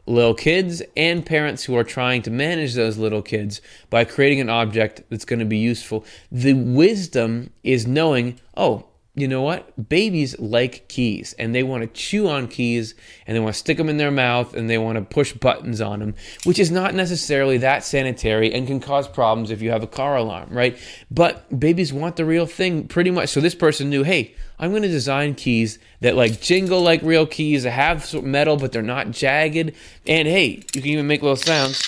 little 0.06 0.34
kids 0.34 0.82
and 0.96 1.24
parents 1.24 1.64
who 1.64 1.76
are 1.76 1.84
trying 1.84 2.22
to 2.22 2.30
manage 2.30 2.74
those 2.74 2.96
little 2.96 3.22
kids 3.22 3.60
by 3.90 4.04
creating 4.04 4.40
an 4.40 4.48
object 4.48 5.02
that's 5.10 5.24
going 5.24 5.40
to 5.40 5.44
be 5.44 5.58
useful. 5.58 6.04
The 6.32 6.54
wisdom 6.54 7.50
is 7.62 7.86
knowing, 7.86 8.40
oh, 8.56 8.86
you 9.20 9.28
know 9.28 9.42
what? 9.42 9.88
Babies 9.88 10.38
like 10.38 10.88
keys 10.88 11.34
and 11.38 11.54
they 11.54 11.62
want 11.62 11.82
to 11.82 11.88
chew 11.88 12.28
on 12.28 12.48
keys 12.48 12.94
and 13.26 13.36
they 13.36 13.40
want 13.40 13.54
to 13.54 13.58
stick 13.58 13.76
them 13.76 13.88
in 13.88 13.96
their 13.96 14.10
mouth 14.10 14.54
and 14.54 14.68
they 14.68 14.78
want 14.78 14.96
to 14.96 15.02
push 15.02 15.32
buttons 15.32 15.80
on 15.80 16.00
them, 16.00 16.14
which 16.44 16.58
is 16.58 16.70
not 16.70 16.94
necessarily 16.94 17.58
that 17.58 17.84
sanitary 17.84 18.52
and 18.52 18.66
can 18.66 18.80
cause 18.80 19.08
problems 19.08 19.50
if 19.50 19.62
you 19.62 19.70
have 19.70 19.82
a 19.82 19.86
car 19.86 20.16
alarm, 20.16 20.48
right? 20.50 20.78
But 21.10 21.58
babies 21.58 21.92
want 21.92 22.16
the 22.16 22.24
real 22.24 22.46
thing 22.46 22.88
pretty 22.88 23.10
much. 23.10 23.30
So 23.30 23.40
this 23.40 23.54
person 23.54 23.90
knew, 23.90 24.02
hey, 24.02 24.34
I'm 24.58 24.70
going 24.70 24.82
to 24.82 24.88
design 24.88 25.34
keys 25.34 25.78
that 26.00 26.16
like 26.16 26.40
jingle 26.40 26.80
like 26.80 27.02
real 27.02 27.26
keys, 27.26 27.64
have 27.64 28.12
metal, 28.22 28.56
but 28.56 28.72
they're 28.72 28.82
not 28.82 29.10
jagged. 29.10 29.72
And 30.06 30.28
hey, 30.28 30.62
you 30.74 30.82
can 30.82 30.86
even 30.86 31.06
make 31.06 31.22
little 31.22 31.36
sounds 31.36 31.82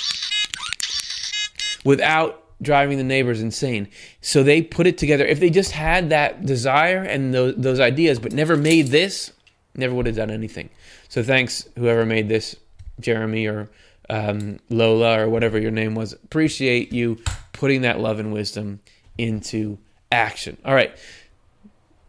without 1.84 2.40
driving 2.62 2.98
the 2.98 3.04
neighbors 3.04 3.40
insane. 3.40 3.88
So 4.20 4.42
they 4.42 4.62
put 4.62 4.86
it 4.86 4.98
together. 4.98 5.24
If 5.24 5.40
they 5.40 5.50
just 5.50 5.72
had 5.72 6.10
that 6.10 6.44
desire 6.44 7.02
and 7.02 7.32
those, 7.32 7.56
those 7.56 7.80
ideas, 7.80 8.18
but 8.18 8.32
never 8.32 8.56
made 8.56 8.88
this, 8.88 9.32
never 9.74 9.94
would 9.94 10.06
have 10.06 10.16
done 10.16 10.30
anything. 10.30 10.70
So 11.08 11.22
thanks, 11.22 11.68
whoever 11.76 12.04
made 12.04 12.28
this, 12.28 12.56
Jeremy 13.00 13.46
or 13.46 13.70
um, 14.10 14.58
Lola 14.68 15.20
or 15.20 15.28
whatever 15.28 15.58
your 15.58 15.70
name 15.70 15.94
was. 15.94 16.12
Appreciate 16.12 16.92
you 16.92 17.18
putting 17.52 17.82
that 17.82 18.00
love 18.00 18.18
and 18.18 18.32
wisdom 18.32 18.80
into 19.16 19.78
action. 20.12 20.56
All 20.64 20.74
right. 20.74 20.96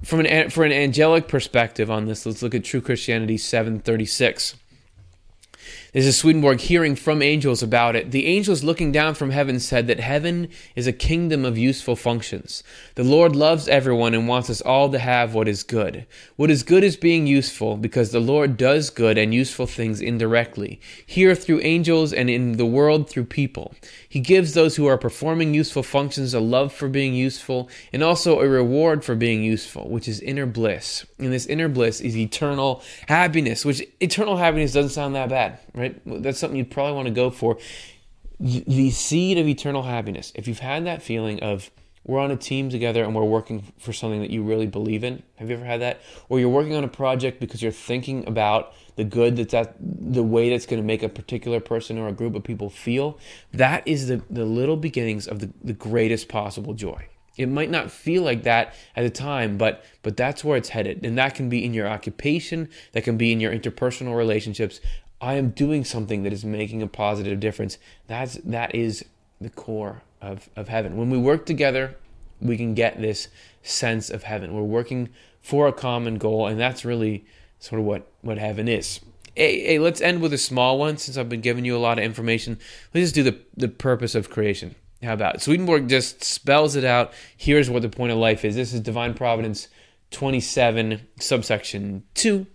From 0.03 0.21
an 0.21 0.49
for 0.49 0.63
an 0.63 0.71
angelic 0.71 1.27
perspective 1.27 1.91
on 1.91 2.07
this, 2.07 2.25
let's 2.25 2.41
look 2.41 2.55
at 2.55 2.63
True 2.63 2.81
Christianity 2.81 3.37
736. 3.37 4.55
This 5.93 6.05
is 6.05 6.17
Swedenborg 6.17 6.61
hearing 6.61 6.95
from 6.95 7.21
angels 7.21 7.61
about 7.61 7.97
it. 7.97 8.11
The 8.11 8.25
angels 8.25 8.63
looking 8.63 8.93
down 8.93 9.13
from 9.13 9.31
heaven 9.31 9.59
said 9.59 9.87
that 9.87 9.99
heaven 9.99 10.47
is 10.73 10.87
a 10.87 10.93
kingdom 10.93 11.43
of 11.43 11.57
useful 11.57 11.97
functions. 11.97 12.63
The 12.95 13.03
Lord 13.03 13.35
loves 13.35 13.67
everyone 13.67 14.13
and 14.13 14.25
wants 14.25 14.49
us 14.49 14.61
all 14.61 14.89
to 14.89 14.99
have 14.99 15.33
what 15.33 15.49
is 15.49 15.63
good. 15.63 16.05
What 16.37 16.49
is 16.49 16.63
good 16.63 16.85
is 16.85 16.95
being 16.95 17.27
useful 17.27 17.75
because 17.75 18.11
the 18.11 18.21
Lord 18.21 18.55
does 18.55 18.89
good 18.89 19.17
and 19.17 19.33
useful 19.33 19.65
things 19.67 19.99
indirectly, 19.99 20.79
here 21.05 21.35
through 21.35 21.59
angels 21.59 22.13
and 22.13 22.29
in 22.29 22.53
the 22.53 22.65
world 22.65 23.09
through 23.09 23.25
people. 23.25 23.75
He 24.07 24.21
gives 24.21 24.53
those 24.53 24.77
who 24.77 24.85
are 24.85 24.97
performing 24.97 25.53
useful 25.53 25.83
functions 25.83 26.33
a 26.33 26.39
love 26.39 26.71
for 26.71 26.87
being 26.87 27.13
useful 27.13 27.69
and 27.91 28.01
also 28.01 28.39
a 28.39 28.47
reward 28.47 29.03
for 29.03 29.15
being 29.15 29.43
useful, 29.43 29.89
which 29.89 30.07
is 30.07 30.21
inner 30.21 30.45
bliss. 30.45 31.05
And 31.19 31.33
this 31.33 31.47
inner 31.47 31.67
bliss 31.67 31.99
is 31.99 32.15
eternal 32.15 32.81
happiness, 33.09 33.65
which 33.65 33.85
eternal 33.99 34.37
happiness 34.37 34.71
doesn't 34.71 34.91
sound 34.91 35.15
that 35.15 35.27
bad, 35.27 35.59
right? 35.73 35.80
That's 36.05 36.39
something 36.39 36.57
you'd 36.57 36.71
probably 36.71 36.93
want 36.93 37.07
to 37.07 37.13
go 37.13 37.29
for. 37.29 37.57
The 38.39 38.89
seed 38.89 39.37
of 39.37 39.47
eternal 39.47 39.83
happiness. 39.83 40.31
If 40.35 40.47
you've 40.47 40.59
had 40.59 40.85
that 40.85 41.03
feeling 41.03 41.41
of 41.43 41.69
we're 42.03 42.19
on 42.19 42.31
a 42.31 42.35
team 42.35 42.69
together 42.69 43.03
and 43.03 43.13
we're 43.13 43.23
working 43.23 43.71
for 43.77 43.93
something 43.93 44.21
that 44.21 44.31
you 44.31 44.41
really 44.41 44.65
believe 44.65 45.03
in. 45.03 45.21
Have 45.35 45.49
you 45.49 45.55
ever 45.55 45.65
had 45.65 45.81
that? 45.81 46.01
Or 46.29 46.39
you're 46.39 46.49
working 46.49 46.75
on 46.75 46.83
a 46.83 46.87
project 46.87 47.39
because 47.39 47.61
you're 47.61 47.71
thinking 47.71 48.27
about 48.27 48.73
the 48.95 49.03
good 49.03 49.35
that's 49.35 49.53
at 49.53 49.75
the 49.79 50.23
way 50.23 50.49
that's 50.49 50.65
going 50.65 50.81
to 50.81 50.85
make 50.85 51.03
a 51.03 51.09
particular 51.09 51.59
person 51.59 51.97
or 51.97 52.07
a 52.07 52.11
group 52.11 52.33
of 52.35 52.43
people 52.43 52.69
feel. 52.69 53.19
That 53.53 53.87
is 53.87 54.07
the, 54.07 54.23
the 54.29 54.45
little 54.45 54.77
beginnings 54.77 55.27
of 55.27 55.39
the, 55.39 55.51
the 55.63 55.73
greatest 55.73 56.27
possible 56.27 56.73
joy. 56.73 57.07
It 57.37 57.47
might 57.47 57.69
not 57.69 57.91
feel 57.91 58.23
like 58.23 58.43
that 58.43 58.75
at 58.95 59.03
the 59.03 59.09
time, 59.09 59.57
but 59.57 59.85
but 60.03 60.17
that's 60.17 60.43
where 60.43 60.57
it's 60.57 60.69
headed. 60.69 61.05
And 61.05 61.17
that 61.17 61.33
can 61.33 61.49
be 61.49 61.63
in 61.63 61.73
your 61.73 61.87
occupation, 61.87 62.67
that 62.91 63.03
can 63.03 63.15
be 63.15 63.31
in 63.31 63.39
your 63.39 63.53
interpersonal 63.53 64.17
relationships. 64.17 64.81
I 65.21 65.35
am 65.35 65.51
doing 65.51 65.85
something 65.85 66.23
that 66.23 66.33
is 66.33 66.43
making 66.43 66.81
a 66.81 66.87
positive 66.87 67.39
difference. 67.39 67.77
That's 68.07 68.35
that 68.43 68.73
is 68.73 69.05
the 69.39 69.51
core 69.51 70.01
of, 70.19 70.49
of 70.55 70.67
heaven. 70.67 70.97
When 70.97 71.11
we 71.11 71.17
work 71.17 71.45
together, 71.45 71.95
we 72.41 72.57
can 72.57 72.73
get 72.73 72.99
this 72.99 73.27
sense 73.61 74.09
of 74.09 74.23
heaven. 74.23 74.53
We're 74.53 74.63
working 74.63 75.09
for 75.41 75.67
a 75.67 75.73
common 75.73 76.17
goal, 76.17 76.47
and 76.47 76.59
that's 76.59 76.83
really 76.83 77.25
sort 77.59 77.79
of 77.79 77.85
what, 77.85 78.11
what 78.21 78.37
heaven 78.37 78.67
is. 78.67 78.99
Hey, 79.35 79.61
hey, 79.61 79.79
let's 79.79 80.01
end 80.01 80.21
with 80.21 80.33
a 80.33 80.37
small 80.37 80.77
one 80.77 80.97
since 80.97 81.17
I've 81.17 81.29
been 81.29 81.41
giving 81.41 81.65
you 81.65 81.77
a 81.77 81.79
lot 81.79 81.99
of 81.99 82.03
information. 82.03 82.57
Let's 82.93 83.05
just 83.05 83.15
do 83.15 83.23
the, 83.23 83.39
the 83.55 83.69
purpose 83.69 84.15
of 84.15 84.29
creation. 84.29 84.75
How 85.01 85.13
about? 85.13 85.41
Swedenborg 85.41 85.87
just 85.87 86.23
spells 86.23 86.75
it 86.75 86.83
out. 86.83 87.13
Here's 87.37 87.69
what 87.69 87.81
the 87.81 87.89
point 87.89 88.11
of 88.11 88.17
life 88.17 88.43
is. 88.43 88.55
This 88.55 88.73
is 88.73 88.81
Divine 88.81 89.13
Providence 89.13 89.67
27, 90.11 91.01
subsection 91.19 92.03
2. 92.15 92.45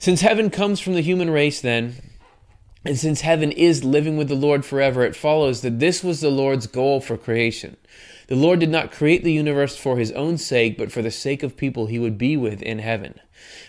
Since 0.00 0.22
heaven 0.22 0.48
comes 0.48 0.80
from 0.80 0.94
the 0.94 1.02
human 1.02 1.28
race, 1.28 1.60
then, 1.60 1.96
and 2.86 2.96
since 2.96 3.20
heaven 3.20 3.52
is 3.52 3.84
living 3.84 4.16
with 4.16 4.28
the 4.28 4.34
Lord 4.34 4.64
forever, 4.64 5.04
it 5.04 5.14
follows 5.14 5.60
that 5.60 5.78
this 5.78 6.02
was 6.02 6.22
the 6.22 6.30
Lord's 6.30 6.66
goal 6.66 7.02
for 7.02 7.18
creation. 7.18 7.76
The 8.28 8.34
Lord 8.34 8.60
did 8.60 8.70
not 8.70 8.92
create 8.92 9.24
the 9.24 9.32
universe 9.32 9.76
for 9.76 9.98
his 9.98 10.10
own 10.12 10.38
sake, 10.38 10.78
but 10.78 10.90
for 10.90 11.02
the 11.02 11.10
sake 11.10 11.42
of 11.42 11.58
people 11.58 11.84
he 11.84 11.98
would 11.98 12.16
be 12.16 12.34
with 12.34 12.62
in 12.62 12.78
heaven. 12.78 13.20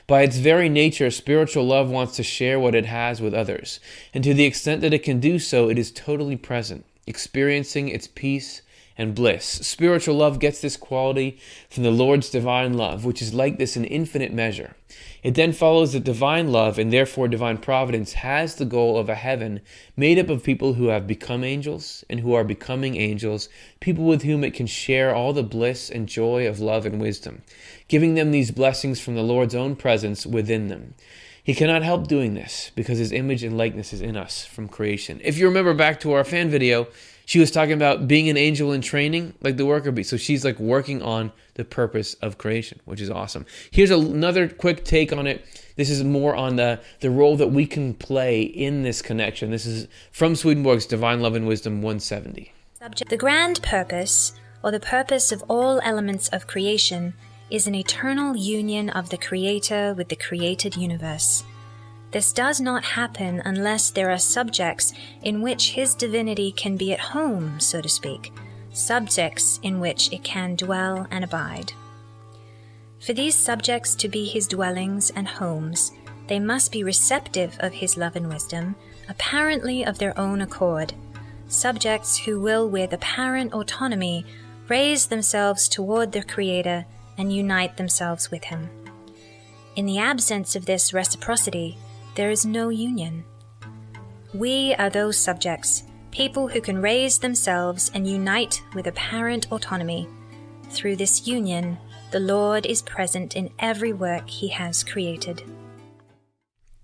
By 0.07 0.21
its 0.21 0.37
very 0.37 0.69
nature, 0.69 1.11
spiritual 1.11 1.65
love 1.65 1.89
wants 1.89 2.15
to 2.15 2.23
share 2.23 2.61
what 2.61 2.75
it 2.75 2.85
has 2.85 3.19
with 3.19 3.33
others, 3.33 3.81
and 4.13 4.23
to 4.23 4.33
the 4.33 4.45
extent 4.45 4.79
that 4.83 4.93
it 4.93 5.03
can 5.03 5.19
do 5.19 5.37
so, 5.37 5.67
it 5.67 5.77
is 5.77 5.91
totally 5.91 6.37
present, 6.37 6.85
experiencing 7.05 7.89
its 7.89 8.07
peace 8.07 8.61
and 8.97 9.13
bliss. 9.13 9.45
Spiritual 9.45 10.15
love 10.15 10.39
gets 10.39 10.61
this 10.61 10.77
quality 10.77 11.39
from 11.69 11.83
the 11.83 11.91
Lord's 11.91 12.29
divine 12.29 12.75
love, 12.75 13.03
which 13.03 13.21
is 13.21 13.33
like 13.33 13.57
this 13.57 13.75
in 13.75 13.83
infinite 13.83 14.31
measure. 14.31 14.77
It 15.23 15.35
then 15.35 15.53
follows 15.53 15.93
that 15.93 16.03
divine 16.03 16.52
love 16.52 16.80
and 16.80 16.91
therefore 16.91 17.27
divine 17.27 17.60
providence 17.60 18.14
has 18.14 18.56
the 18.56 18.65
goal 18.65 18.98
of 18.98 19.07
a 19.07 19.15
heaven 19.15 19.61
made 19.95 20.18
up 20.18 20.30
of 20.30 20.43
people 20.43 20.73
who 20.73 20.88
have 20.88 21.06
become 21.06 21.43
angels 21.43 22.03
and 22.10 22.22
who 22.22 22.34
are 22.34 22.43
becoming 22.43 22.95
angels, 22.95 23.48
people 23.80 24.06
with 24.06 24.23
whom 24.23 24.43
it 24.43 24.56
can 24.56 24.65
share 24.65 25.14
all 25.14 25.31
the 25.31 25.43
bliss 25.43 25.91
and 25.91 26.07
joy 26.07 26.48
of 26.48 26.60
love 26.60 26.88
and 26.88 26.99
wisdom, 26.99 27.43
giving 27.88 28.15
them 28.15 28.31
these 28.31 28.49
blessings 28.49 28.99
from 28.99 29.14
the 29.14 29.22
Lord's 29.22 29.53
own 29.53 29.76
presence 29.76 30.26
within 30.26 30.69
them. 30.69 30.95
He 31.43 31.53
cannot 31.56 31.84
help 31.84 32.07
doing 32.07 32.34
this 32.34 32.72
because 32.76 32.98
his 32.98 33.11
image 33.11 33.43
and 33.43 33.57
likeness 33.57 33.93
is 33.93 34.02
in 34.02 34.15
us 34.15 34.45
from 34.45 34.68
creation. 34.68 35.19
If 35.23 35.38
you 35.38 35.48
remember 35.48 35.73
back 35.73 35.99
to 36.02 36.14
our 36.14 36.23
fan 36.23 36.49
video, 36.49 36.88
she 37.26 37.39
was 37.39 37.52
talking 37.52 37.73
about 37.73 38.07
being 38.07 38.30
an 38.30 38.38
angel 38.38 38.72
in 38.72 38.81
training, 38.81 39.34
like 39.41 39.57
the 39.57 39.65
worker 39.65 39.91
bee. 39.91 40.03
So 40.03 40.18
she's 40.18 40.43
like 40.43 40.60
working 40.60 41.02
on 41.02 41.31
the 41.56 41.65
purpose 41.65 42.14
of 42.15 42.38
creation, 42.38 42.80
which 42.85 43.02
is 43.02 43.10
awesome. 43.10 43.45
Here's 43.72 43.91
another 43.91 44.48
quick 44.48 44.84
take 44.84 45.14
on 45.14 45.27
it. 45.27 45.45
This 45.76 45.89
is 45.89 46.03
more 46.03 46.35
on 46.35 46.56
the, 46.56 46.80
the 46.99 47.11
role 47.11 47.38
that 47.38 47.48
we 47.48 47.65
can 47.65 47.93
play 47.93 48.41
in 48.41 48.84
this 48.84 49.02
connection. 49.02 49.52
This 49.52 49.65
is 49.65 49.88
from 50.11 50.35
Swedenborg's 50.35 50.85
Divine 50.85 51.22
Love 51.22 51.35
and 51.35 51.48
Wisdom 51.48 51.81
170. 51.81 52.53
Subject. 52.80 53.10
The 53.10 53.18
grand 53.18 53.61
purpose, 53.61 54.34
or 54.64 54.72
the 54.72 54.80
purpose 54.80 55.31
of 55.31 55.43
all 55.48 55.80
elements 55.84 56.30
of 56.30 56.48
creation, 56.48 57.14
is 57.49 57.68
an 57.68 57.76
eternal 57.76 58.35
union 58.35 58.89
of 58.89 59.10
the 59.10 59.18
Creator 59.18 59.93
with 59.93 60.10
the 60.10 60.15
created 60.15 60.76
universe. 60.76 61.43
This 62.11 62.33
does 62.33 62.59
not 62.59 62.83
happen 62.83 63.41
unless 63.45 63.89
there 63.89 64.11
are 64.11 64.17
subjects 64.17 64.93
in 65.23 65.41
which 65.41 65.71
his 65.71 65.95
divinity 65.95 66.51
can 66.51 66.75
be 66.75 66.91
at 66.91 66.99
home, 66.99 67.59
so 67.59 67.81
to 67.81 67.89
speak. 67.89 68.33
subjects 68.73 69.59
in 69.63 69.81
which 69.81 70.11
it 70.13 70.23
can 70.23 70.55
dwell 70.55 71.05
and 71.11 71.25
abide. 71.25 71.73
For 73.01 73.11
these 73.11 73.35
subjects 73.35 73.95
to 73.95 74.07
be 74.07 74.25
his 74.25 74.47
dwellings 74.47 75.09
and 75.09 75.27
homes, 75.27 75.91
they 76.27 76.39
must 76.39 76.71
be 76.71 76.83
receptive 76.83 77.57
of 77.59 77.73
his 77.73 77.97
love 77.97 78.15
and 78.15 78.29
wisdom, 78.29 78.75
apparently 79.09 79.83
of 79.83 79.97
their 79.97 80.17
own 80.17 80.39
accord, 80.39 80.93
subjects 81.49 82.17
who 82.17 82.39
will, 82.39 82.69
with 82.69 82.93
apparent 82.93 83.51
autonomy, 83.53 84.25
raise 84.69 85.07
themselves 85.07 85.67
toward 85.67 86.13
their 86.13 86.23
Creator 86.23 86.85
and 87.17 87.33
unite 87.33 87.75
themselves 87.75 88.31
with 88.31 88.45
him. 88.45 88.69
In 89.75 89.85
the 89.85 89.99
absence 89.99 90.55
of 90.55 90.65
this 90.65 90.93
reciprocity, 90.93 91.77
there 92.15 92.29
is 92.29 92.45
no 92.45 92.69
union. 92.69 93.23
We 94.33 94.75
are 94.75 94.89
those 94.89 95.17
subjects, 95.17 95.83
people 96.11 96.47
who 96.47 96.59
can 96.59 96.81
raise 96.81 97.19
themselves 97.19 97.89
and 97.93 98.05
unite 98.05 98.61
with 98.73 98.88
apparent 98.88 99.51
autonomy. 99.51 100.07
Through 100.69 100.97
this 100.97 101.27
union, 101.27 101.77
the 102.11 102.19
Lord 102.19 102.65
is 102.65 102.81
present 102.81 103.35
in 103.35 103.49
every 103.59 103.93
work 103.93 104.29
he 104.29 104.49
has 104.49 104.83
created. 104.83 105.43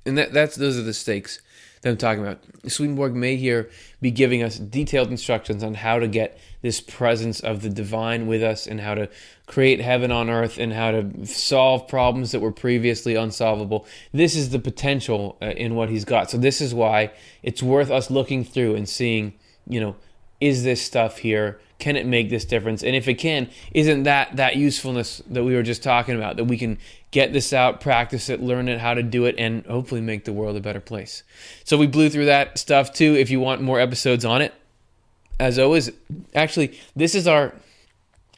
And 0.05 0.17
that, 0.17 0.31
that's 0.31 0.55
those 0.55 0.77
are 0.77 0.83
the 0.83 0.93
stakes 0.93 1.41
that 1.81 1.89
I'm 1.89 1.97
talking 1.97 2.23
about. 2.23 2.43
Swedenborg 2.67 3.13
may 3.13 3.35
here 3.35 3.69
be 4.01 4.11
giving 4.11 4.41
us 4.41 4.57
detailed 4.57 5.09
instructions 5.09 5.63
on 5.63 5.73
how 5.73 5.99
to 5.99 6.07
get 6.07 6.39
this 6.61 6.79
presence 6.79 7.41
of 7.41 7.61
the 7.61 7.69
divine 7.69 8.27
with 8.27 8.41
us 8.41 8.67
and 8.67 8.79
how 8.79 8.95
to 8.95 9.09
create 9.47 9.79
heaven 9.79 10.11
on 10.11 10.29
earth 10.29 10.57
and 10.57 10.73
how 10.73 10.91
to 10.91 11.25
solve 11.25 11.87
problems 11.87 12.31
that 12.31 12.41
were 12.41 12.51
previously 12.51 13.15
unsolvable. 13.15 13.87
This 14.11 14.35
is 14.35 14.49
the 14.49 14.59
potential 14.59 15.37
uh, 15.41 15.47
in 15.47 15.73
what 15.73 15.89
he's 15.89 16.05
got. 16.05 16.29
So 16.29 16.37
this 16.37 16.61
is 16.61 16.75
why 16.75 17.11
it's 17.41 17.63
worth 17.63 17.89
us 17.89 18.11
looking 18.11 18.43
through 18.43 18.75
and 18.75 18.87
seeing, 18.87 19.33
you 19.65 19.79
know, 19.79 19.95
is 20.39 20.63
this 20.63 20.81
stuff 20.81 21.19
here 21.19 21.59
can 21.79 21.95
it 21.95 22.05
make 22.05 22.29
this 22.29 22.45
difference 22.45 22.83
and 22.83 22.95
if 22.95 23.07
it 23.07 23.15
can 23.15 23.49
isn't 23.71 24.03
that 24.03 24.35
that 24.35 24.55
usefulness 24.55 25.21
that 25.27 25.43
we 25.43 25.55
were 25.55 25.63
just 25.63 25.83
talking 25.83 26.15
about 26.15 26.37
that 26.37 26.45
we 26.45 26.57
can 26.57 26.77
get 27.11 27.33
this 27.33 27.53
out 27.53 27.81
practice 27.81 28.29
it 28.29 28.41
learn 28.41 28.67
it 28.67 28.79
how 28.79 28.93
to 28.93 29.03
do 29.03 29.25
it 29.25 29.35
and 29.37 29.65
hopefully 29.65 30.01
make 30.01 30.25
the 30.25 30.33
world 30.33 30.55
a 30.55 30.59
better 30.59 30.79
place 30.79 31.23
so 31.63 31.77
we 31.77 31.87
blew 31.87 32.09
through 32.09 32.25
that 32.25 32.57
stuff 32.57 32.93
too 32.93 33.15
if 33.15 33.29
you 33.29 33.39
want 33.39 33.61
more 33.61 33.79
episodes 33.79 34.25
on 34.25 34.41
it 34.41 34.53
as 35.39 35.57
always 35.59 35.91
actually 36.35 36.77
this 36.95 37.15
is 37.15 37.27
our 37.27 37.53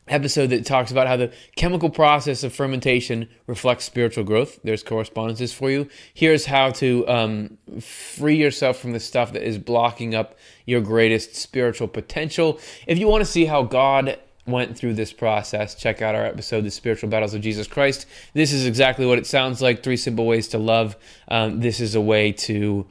episode 0.10 0.48
that 0.48 0.65
talks 0.65 0.91
about 0.91 1.07
how 1.07 1.15
the 1.15 1.31
chemical 1.56 1.90
process 1.90 2.44
of 2.44 2.53
fermentation 2.53 3.30
reflects 3.48 3.86
spiritual 3.86 4.23
growth. 4.23 4.60
There's 4.64 4.84
correspondences 4.84 5.53
for 5.53 5.69
you. 5.69 5.88
Here's 6.14 6.45
how 6.45 6.72
to 6.72 7.07
um, 7.07 7.57
free 7.80 8.36
yourself 8.36 8.77
from 8.77 8.91
the 8.91 8.99
stuff 8.99 9.34
that 9.34 9.44
is 9.44 9.57
blocking 9.57 10.15
up 10.15 10.38
your 10.65 10.81
greatest 10.81 11.36
spiritual 11.36 11.88
potential. 11.88 12.60
If 12.88 12.98
you 12.98 13.07
want 13.07 13.22
to 13.22 13.30
see 13.30 13.45
how 13.45 13.64
God 13.64 14.19
went 14.45 14.77
through 14.77 14.95
this 14.95 15.14
process, 15.14 15.76
check 15.76 16.02
out 16.02 16.15
our 16.15 16.26
episode, 16.26 16.64
The 16.64 16.72
Spiritual 16.72 17.10
Battles 17.10 17.34
of 17.34 17.41
Jesus 17.41 17.68
Christ. 17.68 18.06
This 18.34 18.52
is 18.52 18.65
exactly 18.65 19.06
what 19.06 19.19
it 19.19 19.27
sounds 19.27 19.61
like 19.61 19.84
three 19.84 19.98
simple 19.98 20.26
ways 20.26 20.48
to 20.49 20.57
love. 20.57 20.98
Um, 21.27 21.60
this 21.60 21.80
is 21.80 21.95
a 21.95 22.02
way 22.02 22.31
to 22.31 22.88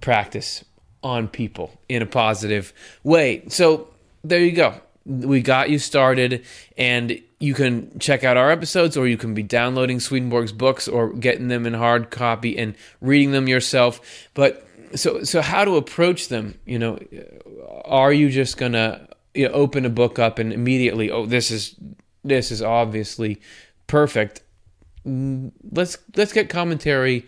practice 0.00 0.64
on 1.02 1.28
people 1.28 1.78
in 1.88 2.02
a 2.02 2.06
positive 2.06 2.72
way. 3.02 3.44
So 3.48 3.88
there 4.22 4.40
you 4.40 4.52
go 4.52 4.80
we 5.06 5.40
got 5.40 5.70
you 5.70 5.78
started 5.78 6.44
and 6.78 7.20
you 7.38 7.54
can 7.54 7.98
check 7.98 8.24
out 8.24 8.36
our 8.36 8.50
episodes 8.50 8.96
or 8.96 9.06
you 9.06 9.18
can 9.18 9.34
be 9.34 9.42
downloading 9.42 10.00
Swedenborg's 10.00 10.52
books 10.52 10.88
or 10.88 11.12
getting 11.12 11.48
them 11.48 11.66
in 11.66 11.74
hard 11.74 12.10
copy 12.10 12.56
and 12.56 12.74
reading 13.00 13.32
them 13.32 13.48
yourself 13.48 14.00
but 14.32 14.66
so 14.94 15.22
so 15.22 15.42
how 15.42 15.64
to 15.64 15.76
approach 15.76 16.28
them 16.28 16.58
you 16.64 16.78
know 16.78 16.98
are 17.84 18.12
you 18.12 18.30
just 18.30 18.56
to 18.56 19.08
you 19.34 19.48
know, 19.48 19.54
open 19.54 19.84
a 19.84 19.90
book 19.90 20.18
up 20.18 20.38
and 20.38 20.52
immediately 20.52 21.10
oh 21.10 21.26
this 21.26 21.50
is 21.50 21.74
this 22.22 22.50
is 22.50 22.62
obviously 22.62 23.40
perfect 23.86 24.42
let's 25.04 25.98
let's 26.16 26.32
get 26.32 26.48
commentary 26.48 27.26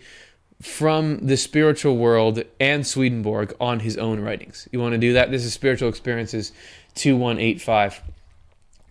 from 0.61 1.19
the 1.19 1.37
spiritual 1.37 1.97
world 1.97 2.41
and 2.59 2.85
Swedenborg 2.85 3.55
on 3.59 3.79
his 3.79 3.97
own 3.97 4.19
writings. 4.19 4.67
You 4.71 4.79
want 4.79 4.93
to 4.93 4.97
do 4.97 5.13
that? 5.13 5.29
This 5.29 5.45
is 5.45 5.53
Spiritual 5.53 5.89
Experiences 5.89 6.51
2185. 6.97 8.01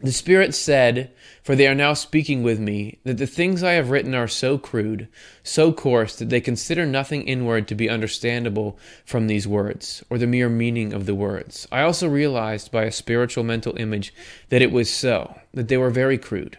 The 0.00 0.12
Spirit 0.12 0.54
said, 0.54 1.10
For 1.42 1.56
they 1.56 1.66
are 1.66 1.74
now 1.74 1.94
speaking 1.94 2.42
with 2.42 2.60
me, 2.60 2.98
that 3.04 3.16
the 3.16 3.26
things 3.26 3.62
I 3.62 3.72
have 3.72 3.88
written 3.88 4.14
are 4.14 4.28
so 4.28 4.58
crude, 4.58 5.08
so 5.42 5.72
coarse, 5.72 6.16
that 6.16 6.28
they 6.28 6.40
consider 6.40 6.84
nothing 6.84 7.26
inward 7.26 7.66
to 7.68 7.74
be 7.74 7.88
understandable 7.88 8.78
from 9.06 9.26
these 9.26 9.48
words, 9.48 10.04
or 10.10 10.18
the 10.18 10.26
mere 10.26 10.50
meaning 10.50 10.92
of 10.92 11.06
the 11.06 11.14
words. 11.14 11.66
I 11.72 11.80
also 11.80 12.08
realized 12.08 12.70
by 12.70 12.84
a 12.84 12.92
spiritual 12.92 13.42
mental 13.42 13.74
image 13.78 14.12
that 14.50 14.60
it 14.60 14.70
was 14.70 14.90
so, 14.90 15.40
that 15.54 15.68
they 15.68 15.78
were 15.78 15.90
very 15.90 16.18
crude. 16.18 16.58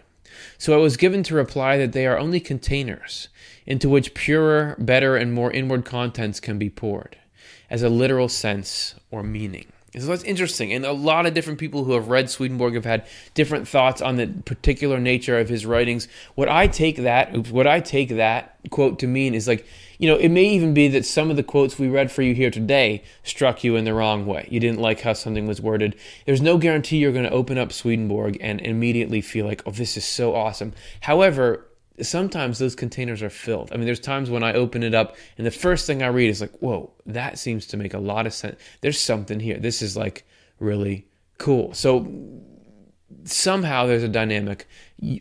So 0.57 0.73
I 0.73 0.81
was 0.81 0.97
given 0.97 1.21
to 1.23 1.35
reply 1.35 1.77
that 1.77 1.93
they 1.93 2.07
are 2.07 2.17
only 2.17 2.39
containers 2.39 3.29
into 3.67 3.87
which 3.87 4.15
purer, 4.15 4.75
better, 4.79 5.15
and 5.15 5.31
more 5.31 5.51
inward 5.51 5.85
contents 5.85 6.39
can 6.39 6.57
be 6.57 6.71
poured, 6.71 7.17
as 7.69 7.83
a 7.83 7.89
literal 7.89 8.29
sense 8.29 8.95
or 9.11 9.21
meaning. 9.21 9.71
So 9.93 10.07
that's 10.07 10.23
interesting. 10.23 10.73
And 10.73 10.85
a 10.85 10.91
lot 10.91 11.25
of 11.25 11.33
different 11.33 11.59
people 11.59 11.85
who 11.85 11.93
have 11.93 12.09
read 12.09 12.29
Swedenborg 12.29 12.73
have 12.73 12.85
had 12.85 13.07
different 13.33 13.67
thoughts 13.67 14.01
on 14.01 14.17
the 14.17 14.27
particular 14.27 14.99
nature 14.99 15.39
of 15.39 15.47
his 15.47 15.65
writings. 15.65 16.09
What 16.35 16.49
I 16.49 16.67
take 16.67 16.97
that, 16.97 17.47
what 17.49 17.67
I 17.67 17.79
take 17.79 18.09
that 18.09 18.57
quote 18.69 18.99
to 18.99 19.07
mean 19.07 19.33
is 19.33 19.47
like, 19.47 19.65
you 19.97 20.09
know, 20.09 20.17
it 20.17 20.29
may 20.29 20.43
even 20.43 20.73
be 20.73 20.89
that 20.89 21.05
some 21.05 21.29
of 21.29 21.37
the 21.37 21.43
quotes 21.43 21.79
we 21.79 21.87
read 21.87 22.11
for 22.11 22.21
you 22.21 22.35
here 22.35 22.51
today 22.51 23.01
struck 23.23 23.63
you 23.63 23.77
in 23.77 23.85
the 23.85 23.93
wrong 23.93 24.25
way. 24.25 24.47
You 24.51 24.59
didn't 24.59 24.79
like 24.79 25.01
how 25.01 25.13
something 25.13 25.47
was 25.47 25.61
worded. 25.61 25.95
There's 26.25 26.41
no 26.41 26.57
guarantee 26.57 26.97
you're 26.97 27.13
going 27.13 27.23
to 27.23 27.31
open 27.31 27.57
up 27.57 27.71
Swedenborg 27.71 28.37
and 28.41 28.59
immediately 28.59 29.21
feel 29.21 29.45
like, 29.45 29.63
oh, 29.65 29.71
this 29.71 29.95
is 29.95 30.05
so 30.05 30.35
awesome. 30.35 30.73
However, 31.01 31.66
sometimes 32.01 32.59
those 32.59 32.75
containers 32.75 33.23
are 33.23 33.29
filled. 33.29 33.71
I 33.71 33.77
mean, 33.77 33.85
there's 33.85 33.99
times 33.99 34.29
when 34.29 34.43
I 34.43 34.53
open 34.53 34.83
it 34.83 34.93
up 34.93 35.15
and 35.37 35.47
the 35.47 35.51
first 35.51 35.87
thing 35.87 36.03
I 36.03 36.07
read 36.07 36.29
is 36.29 36.41
like, 36.41 36.57
whoa, 36.59 36.91
that 37.05 37.39
seems 37.39 37.65
to 37.67 37.77
make 37.77 37.93
a 37.93 37.99
lot 37.99 38.27
of 38.27 38.33
sense. 38.33 38.59
There's 38.81 38.99
something 38.99 39.39
here. 39.39 39.57
This 39.57 39.81
is 39.81 39.97
like 39.97 40.25
really 40.59 41.07
cool. 41.37 41.73
So 41.73 42.11
somehow 43.23 43.87
there's 43.87 44.03
a 44.03 44.07
dynamic. 44.07 44.67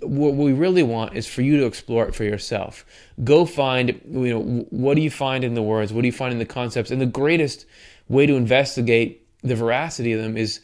What 0.03 0.35
we 0.35 0.53
really 0.53 0.83
want 0.83 1.17
is 1.17 1.27
for 1.27 1.43
you 1.43 1.59
to 1.59 1.67
explore 1.67 2.07
it 2.07 2.15
for 2.15 2.25
yourself. 2.25 2.85
Go 3.25 3.47
find, 3.47 4.01
you 4.11 4.29
know, 4.29 4.67
what 4.71 4.95
do 4.95 5.03
you 5.03 5.11
find 5.11 5.45
in 5.45 5.55
the 5.55 5.63
words? 5.63 5.93
What 5.93 6.03
do 6.03 6.07
you 6.07 6.13
find 6.13 6.33
in 6.33 6.39
the 6.39 6.45
concepts? 6.45 6.91
And 6.91 7.01
the 7.01 7.07
greatest 7.07 7.67
way 8.09 8.27
to 8.27 8.35
investigate 8.35 9.27
the 9.43 9.55
veracity 9.55 10.13
of 10.13 10.23
them 10.23 10.37
is 10.37 10.61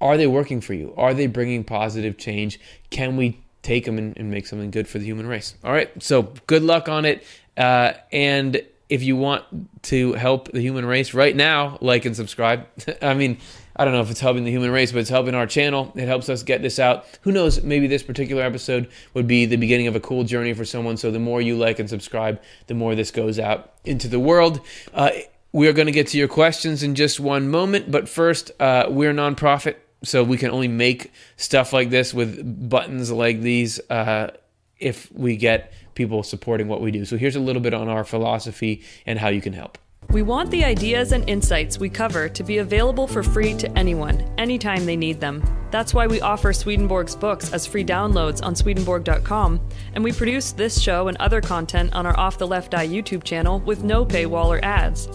are 0.00 0.16
they 0.16 0.26
working 0.26 0.60
for 0.60 0.74
you? 0.74 0.92
Are 0.96 1.14
they 1.14 1.26
bringing 1.26 1.64
positive 1.64 2.18
change? 2.18 2.60
Can 2.90 3.16
we 3.16 3.43
take 3.64 3.84
them 3.86 3.98
and, 3.98 4.16
and, 4.16 4.30
make 4.30 4.46
something 4.46 4.70
good 4.70 4.86
for 4.86 4.98
the 4.98 5.04
human 5.04 5.26
race. 5.26 5.54
All 5.64 5.72
right, 5.72 5.90
so 6.00 6.34
good 6.46 6.62
luck 6.62 6.88
on 6.88 7.04
it. 7.04 7.24
Uh, 7.56 7.94
and 8.12 8.62
if 8.88 9.02
you 9.02 9.16
want 9.16 9.44
to 9.84 10.12
help 10.12 10.52
the 10.52 10.60
human 10.60 10.84
race 10.84 11.14
right 11.14 11.34
now, 11.34 11.78
like 11.80 12.04
and 12.04 12.14
subscribe. 12.14 12.66
I 13.02 13.14
mean, 13.14 13.38
I 13.74 13.84
don't 13.84 13.94
know 13.94 14.02
if 14.02 14.10
it's 14.10 14.20
helping 14.20 14.44
the 14.44 14.50
human 14.50 14.70
race, 14.70 14.92
but 14.92 14.98
it's 14.98 15.10
helping 15.10 15.34
our 15.34 15.46
channel. 15.46 15.92
It 15.96 16.06
helps 16.06 16.28
us 16.28 16.42
get 16.42 16.62
this 16.62 16.78
out. 16.78 17.06
Who 17.22 17.32
knows? 17.32 17.62
Maybe 17.64 17.86
this 17.86 18.02
particular 18.02 18.42
episode 18.42 18.88
would 19.14 19.26
be 19.26 19.46
the 19.46 19.56
beginning 19.56 19.88
of 19.88 19.96
a 19.96 20.00
cool 20.00 20.24
journey 20.24 20.52
for 20.52 20.64
someone. 20.64 20.96
So 20.96 21.10
the 21.10 21.18
more 21.18 21.40
you 21.40 21.56
like 21.56 21.78
and 21.78 21.88
subscribe, 21.88 22.40
the 22.66 22.74
more 22.74 22.94
this 22.94 23.10
goes 23.10 23.38
out 23.38 23.72
into 23.84 24.06
the 24.06 24.20
world. 24.20 24.60
Uh, 24.92 25.10
we 25.52 25.66
are 25.68 25.72
going 25.72 25.86
to 25.86 25.92
get 25.92 26.08
to 26.08 26.18
your 26.18 26.28
questions 26.28 26.82
in 26.82 26.94
just 26.94 27.18
one 27.18 27.48
moment, 27.48 27.90
but 27.90 28.08
first, 28.08 28.50
uh, 28.60 28.86
we're 28.88 29.10
a 29.10 29.14
nonprofit 29.14 29.76
so 30.04 30.22
we 30.22 30.36
can 30.36 30.50
only 30.50 30.68
make 30.68 31.12
stuff 31.36 31.72
like 31.72 31.90
this 31.90 32.14
with 32.14 32.68
buttons 32.68 33.10
like 33.10 33.40
these 33.40 33.80
uh, 33.90 34.30
if 34.78 35.10
we 35.12 35.36
get 35.36 35.72
people 35.94 36.22
supporting 36.22 36.68
what 36.68 36.80
we 36.80 36.90
do. 36.90 37.04
So 37.04 37.16
here's 37.16 37.36
a 37.36 37.40
little 37.40 37.62
bit 37.62 37.74
on 37.74 37.88
our 37.88 38.04
philosophy 38.04 38.82
and 39.06 39.18
how 39.18 39.28
you 39.28 39.40
can 39.40 39.52
help. 39.52 39.78
We 40.10 40.22
want 40.22 40.50
the 40.50 40.64
ideas 40.64 41.12
and 41.12 41.28
insights 41.28 41.78
we 41.78 41.88
cover 41.88 42.28
to 42.28 42.44
be 42.44 42.58
available 42.58 43.06
for 43.06 43.22
free 43.22 43.54
to 43.54 43.70
anyone, 43.78 44.20
anytime 44.38 44.84
they 44.86 44.96
need 44.96 45.18
them. 45.18 45.42
That's 45.70 45.94
why 45.94 46.06
we 46.06 46.20
offer 46.20 46.52
Swedenborg's 46.52 47.16
books 47.16 47.52
as 47.52 47.66
free 47.66 47.84
downloads 47.84 48.44
on 48.44 48.54
Swedenborg.com, 48.54 49.60
and 49.94 50.04
we 50.04 50.12
produce 50.12 50.52
this 50.52 50.80
show 50.80 51.08
and 51.08 51.16
other 51.16 51.40
content 51.40 51.94
on 51.94 52.06
our 52.06 52.16
Off 52.18 52.38
the 52.38 52.46
Left 52.46 52.74
Eye 52.74 52.86
YouTube 52.86 53.24
channel 53.24 53.60
with 53.60 53.82
no 53.82 54.04
paywall 54.04 54.46
or 54.46 54.64
ads. 54.64 55.08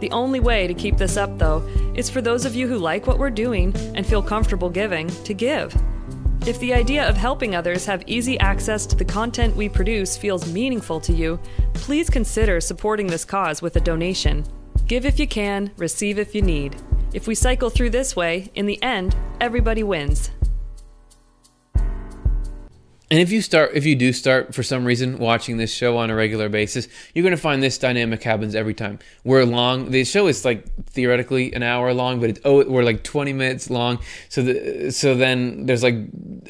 The 0.00 0.10
only 0.10 0.40
way 0.40 0.66
to 0.66 0.74
keep 0.74 0.96
this 0.96 1.16
up, 1.16 1.38
though, 1.38 1.66
is 1.94 2.10
for 2.10 2.20
those 2.20 2.44
of 2.44 2.54
you 2.54 2.68
who 2.68 2.78
like 2.78 3.06
what 3.06 3.18
we're 3.18 3.30
doing 3.30 3.74
and 3.94 4.06
feel 4.06 4.22
comfortable 4.22 4.68
giving 4.68 5.08
to 5.24 5.34
give. 5.34 5.74
If 6.46 6.60
the 6.60 6.74
idea 6.74 7.08
of 7.08 7.16
helping 7.16 7.56
others 7.56 7.86
have 7.86 8.04
easy 8.06 8.38
access 8.38 8.86
to 8.86 8.96
the 8.96 9.04
content 9.04 9.56
we 9.56 9.68
produce 9.68 10.16
feels 10.16 10.52
meaningful 10.52 11.00
to 11.00 11.12
you, 11.12 11.40
please 11.74 12.08
consider 12.08 12.60
supporting 12.60 13.06
this 13.06 13.24
cause 13.24 13.62
with 13.62 13.74
a 13.76 13.80
donation. 13.80 14.44
Give 14.86 15.04
if 15.04 15.18
you 15.18 15.26
can, 15.26 15.72
receive 15.76 16.18
if 16.18 16.34
you 16.34 16.42
need. 16.42 16.76
If 17.12 17.26
we 17.26 17.34
cycle 17.34 17.70
through 17.70 17.90
this 17.90 18.14
way, 18.14 18.50
in 18.54 18.66
the 18.66 18.80
end, 18.82 19.16
everybody 19.40 19.82
wins. 19.82 20.30
And 23.08 23.20
if 23.20 23.30
you 23.30 23.40
start, 23.40 23.70
if 23.74 23.86
you 23.86 23.94
do 23.94 24.12
start 24.12 24.52
for 24.52 24.64
some 24.64 24.84
reason 24.84 25.18
watching 25.18 25.58
this 25.58 25.72
show 25.72 25.96
on 25.96 26.10
a 26.10 26.14
regular 26.16 26.48
basis, 26.48 26.88
you're 27.14 27.22
going 27.22 27.36
to 27.36 27.40
find 27.40 27.62
this 27.62 27.78
dynamic 27.78 28.20
happens 28.24 28.56
every 28.56 28.74
time. 28.74 28.98
We're 29.22 29.44
long. 29.44 29.92
The 29.92 30.04
show 30.04 30.26
is 30.26 30.44
like 30.44 30.64
theoretically 30.86 31.52
an 31.52 31.62
hour 31.62 31.94
long, 31.94 32.18
but 32.18 32.30
it's, 32.30 32.40
oh, 32.44 32.68
we're 32.68 32.82
like 32.82 33.04
20 33.04 33.32
minutes 33.32 33.70
long. 33.70 34.00
So 34.28 34.42
the, 34.42 34.90
so 34.90 35.14
then 35.14 35.66
there's 35.66 35.84
like, 35.84 35.94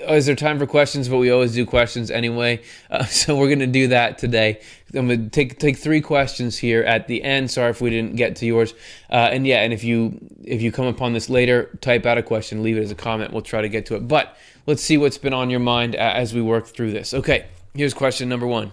oh, 0.06 0.14
is 0.14 0.24
there 0.24 0.34
time 0.34 0.58
for 0.58 0.66
questions? 0.66 1.10
But 1.10 1.18
we 1.18 1.30
always 1.30 1.52
do 1.52 1.66
questions 1.66 2.10
anyway. 2.10 2.62
Uh, 2.88 3.04
so 3.04 3.36
we're 3.36 3.48
going 3.48 3.58
to 3.58 3.66
do 3.66 3.88
that 3.88 4.16
today. 4.16 4.60
I'm 4.94 5.08
going 5.08 5.24
to 5.24 5.28
take 5.28 5.58
take 5.58 5.76
three 5.76 6.00
questions 6.00 6.56
here 6.56 6.82
at 6.82 7.08
the 7.08 7.22
end. 7.22 7.50
Sorry 7.50 7.70
if 7.70 7.80
we 7.80 7.90
didn't 7.90 8.14
get 8.14 8.36
to 8.36 8.46
yours. 8.46 8.74
Uh, 9.10 9.28
and 9.32 9.44
yeah, 9.44 9.62
and 9.62 9.72
if 9.72 9.82
you 9.82 10.18
if 10.44 10.62
you 10.62 10.70
come 10.70 10.86
upon 10.86 11.12
this 11.12 11.28
later, 11.28 11.76
type 11.80 12.06
out 12.06 12.16
a 12.16 12.22
question, 12.22 12.62
leave 12.62 12.76
it 12.76 12.82
as 12.82 12.92
a 12.92 12.94
comment. 12.94 13.32
We'll 13.32 13.42
try 13.42 13.60
to 13.60 13.68
get 13.68 13.86
to 13.86 13.96
it. 13.96 14.06
But 14.06 14.36
let's 14.66 14.82
see 14.82 14.96
what's 14.96 15.18
been 15.18 15.32
on 15.32 15.50
your 15.50 15.60
mind 15.60 15.94
as 15.94 16.34
we 16.34 16.42
work 16.42 16.66
through 16.66 16.92
this. 16.92 17.14
Okay, 17.14 17.46
here's 17.74 17.94
question 17.94 18.28
number 18.28 18.46
one. 18.46 18.72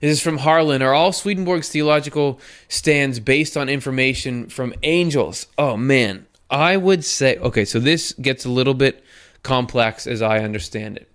This 0.00 0.12
is 0.12 0.22
from 0.22 0.38
Harlan. 0.38 0.82
Are 0.82 0.92
all 0.92 1.12
Swedenborg's 1.12 1.70
theological 1.70 2.38
stands 2.68 3.18
based 3.18 3.56
on 3.56 3.68
information 3.68 4.48
from 4.48 4.74
angels? 4.82 5.46
Oh 5.56 5.76
man, 5.76 6.26
I 6.50 6.76
would 6.76 7.04
say 7.04 7.36
okay. 7.38 7.64
So 7.64 7.80
this 7.80 8.12
gets 8.12 8.44
a 8.44 8.50
little 8.50 8.74
bit 8.74 9.02
complex 9.42 10.06
as 10.06 10.20
I 10.20 10.40
understand 10.40 10.98
it. 10.98 11.10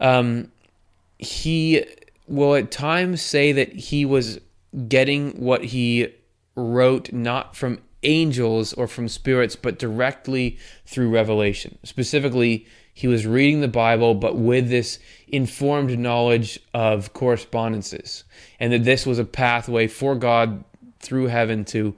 Um, 0.00 0.52
he 1.18 1.84
will 2.28 2.54
at 2.54 2.70
times 2.70 3.20
say 3.22 3.52
that 3.52 3.72
he 3.72 4.04
was 4.04 4.40
getting 4.88 5.32
what 5.32 5.64
he 5.64 6.14
wrote 6.54 7.12
not 7.12 7.56
from 7.56 7.80
angels 8.02 8.72
or 8.72 8.86
from 8.86 9.08
spirits, 9.08 9.56
but 9.56 9.78
directly 9.78 10.58
through 10.86 11.10
revelation. 11.10 11.78
Specifically, 11.82 12.66
he 12.94 13.08
was 13.08 13.26
reading 13.26 13.60
the 13.60 13.68
Bible, 13.68 14.14
but 14.14 14.36
with 14.36 14.68
this 14.68 14.98
informed 15.28 15.98
knowledge 15.98 16.60
of 16.74 17.12
correspondences, 17.12 18.24
and 18.60 18.72
that 18.72 18.84
this 18.84 19.06
was 19.06 19.18
a 19.18 19.24
pathway 19.24 19.86
for 19.86 20.14
God 20.14 20.62
through 21.00 21.26
heaven 21.26 21.64
to 21.66 21.94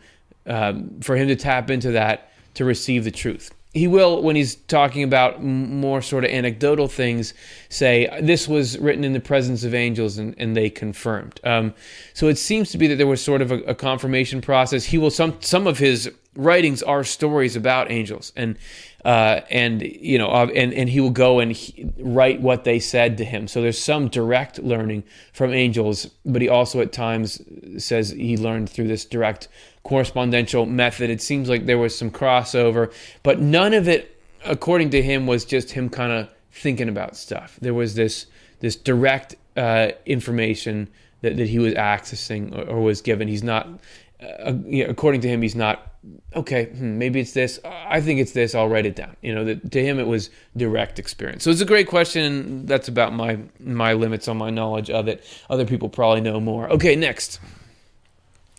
um, 0.47 1.01
for 1.01 1.17
him 1.17 1.29
to 1.29 1.37
tap 1.37 1.71
into 1.71 1.91
that 1.93 2.31
to 2.55 2.65
receive 2.65 3.05
the 3.05 3.11
truth. 3.11 3.53
He 3.73 3.89
will, 3.89 4.23
when 4.23 4.37
he's 4.37 4.55
talking 4.55 5.03
about 5.03 5.43
more 5.43 6.01
sort 6.01 6.25
of 6.25 6.31
anecdotal 6.31 6.87
things, 6.87 7.35
say 7.69 8.09
this 8.23 8.47
was 8.47 8.79
written 8.79 9.03
in 9.03 9.15
the 9.15 9.21
presence 9.21 9.65
of 9.65 9.75
angels 9.75 10.17
and, 10.17 10.33
and 10.39 10.57
they 10.57 10.71
confirmed. 10.71 11.41
Um, 11.43 11.75
so 12.13 12.29
it 12.29 12.39
seems 12.39 12.71
to 12.71 12.79
be 12.79 12.87
that 12.87 12.97
there 12.97 13.09
was 13.09 13.21
sort 13.21 13.43
of 13.43 13.51
a, 13.51 13.57
a 13.65 13.75
confirmation 13.75 14.41
process. 14.41 14.85
He 14.85 14.99
will 14.99 15.11
some 15.11 15.39
some 15.41 15.67
of 15.67 15.79
his 15.79 16.11
writings 16.37 16.85
are 16.85 17.03
stories 17.03 17.57
about 17.57 17.91
angels 17.91 18.33
and 18.37 18.57
uh, 19.05 19.41
and 19.51 19.83
you 19.83 20.19
know, 20.19 20.29
uh, 20.29 20.49
and 20.55 20.73
and 20.73 20.89
he 20.89 21.01
will 21.01 21.11
go 21.11 21.41
and 21.41 21.53
he, 21.53 21.91
write 21.99 22.41
what 22.41 22.65
they 22.65 22.79
said 22.79 23.19
to 23.19 23.25
him. 23.25 23.47
So 23.47 23.61
there's 23.61 23.79
some 23.79 24.09
direct 24.09 24.59
learning 24.59 25.05
from 25.33 25.53
angels, 25.53 26.07
but 26.25 26.41
he 26.41 26.49
also 26.49 26.81
at 26.81 26.93
times 26.93 27.41
says 27.79 28.11
he 28.11 28.37
learned 28.37 28.71
through 28.71 28.89
this 28.89 29.05
direct 29.05 29.49
correspondential 29.85 30.67
method. 30.67 31.11
It 31.11 31.21
seems 31.21 31.49
like 31.49 31.67
there 31.67 31.79
was 31.79 31.97
some 31.97 32.11
crossover, 32.11 32.93
but 33.23 33.41
none 33.41 33.75
of 33.75 33.89
it, 33.89 34.19
according 34.45 34.91
to 34.91 35.03
him, 35.03 35.27
was 35.27 35.45
just 35.45 35.73
him 35.73 35.91
kind 35.91 36.13
of 36.13 36.29
thinking 36.51 36.89
about 36.89 37.17
stuff. 37.17 37.59
There 37.61 37.75
was 37.75 37.95
this 37.95 38.27
this 38.61 38.77
direct 38.77 39.37
uh, 39.57 39.91
information 40.07 40.89
that, 41.21 41.37
that 41.37 41.49
he 41.49 41.59
was 41.59 41.75
accessing 41.75 42.57
or, 42.57 42.77
or 42.77 42.81
was 42.83 43.01
given. 43.01 43.29
He's 43.29 43.43
not, 43.43 43.69
uh, 44.21 44.53
know, 44.53 44.87
according 44.87 45.21
to 45.23 45.29
him, 45.29 45.43
he's 45.43 45.55
not 45.55 45.94
okay, 46.35 46.67
hmm, 46.67 46.99
maybe 46.99 47.21
it's 47.21 47.33
this. 47.33 47.59
I 47.65 48.01
think 48.01 48.21
it's 48.21 48.33
this. 48.33 48.55
I'll 48.55 48.69
write 48.69 48.87
it 48.87 48.97
down. 48.97 49.17
You 49.23 49.35
know, 49.35 49.45
that 49.45 49.73
to 49.73 49.83
him 49.83 49.99
it 49.99 50.07
was 50.07 50.31
direct 50.57 50.99
experience. 50.99 51.45
So 51.45 51.51
it's 51.51 51.61
a 51.61 51.67
great 51.67 51.89
question. 51.89 52.67
That's 52.67 52.89
about 52.89 53.13
my 53.13 53.39
my 53.61 53.93
limits 53.93 54.29
on 54.29 54.37
my 54.37 54.51
knowledge 54.51 54.91
of 54.91 55.09
it. 55.09 55.25
Other 55.49 55.65
people 55.65 55.89
probably 55.89 56.21
know 56.21 56.41
more. 56.41 56.69
Okay, 56.71 56.97
next. 56.97 57.41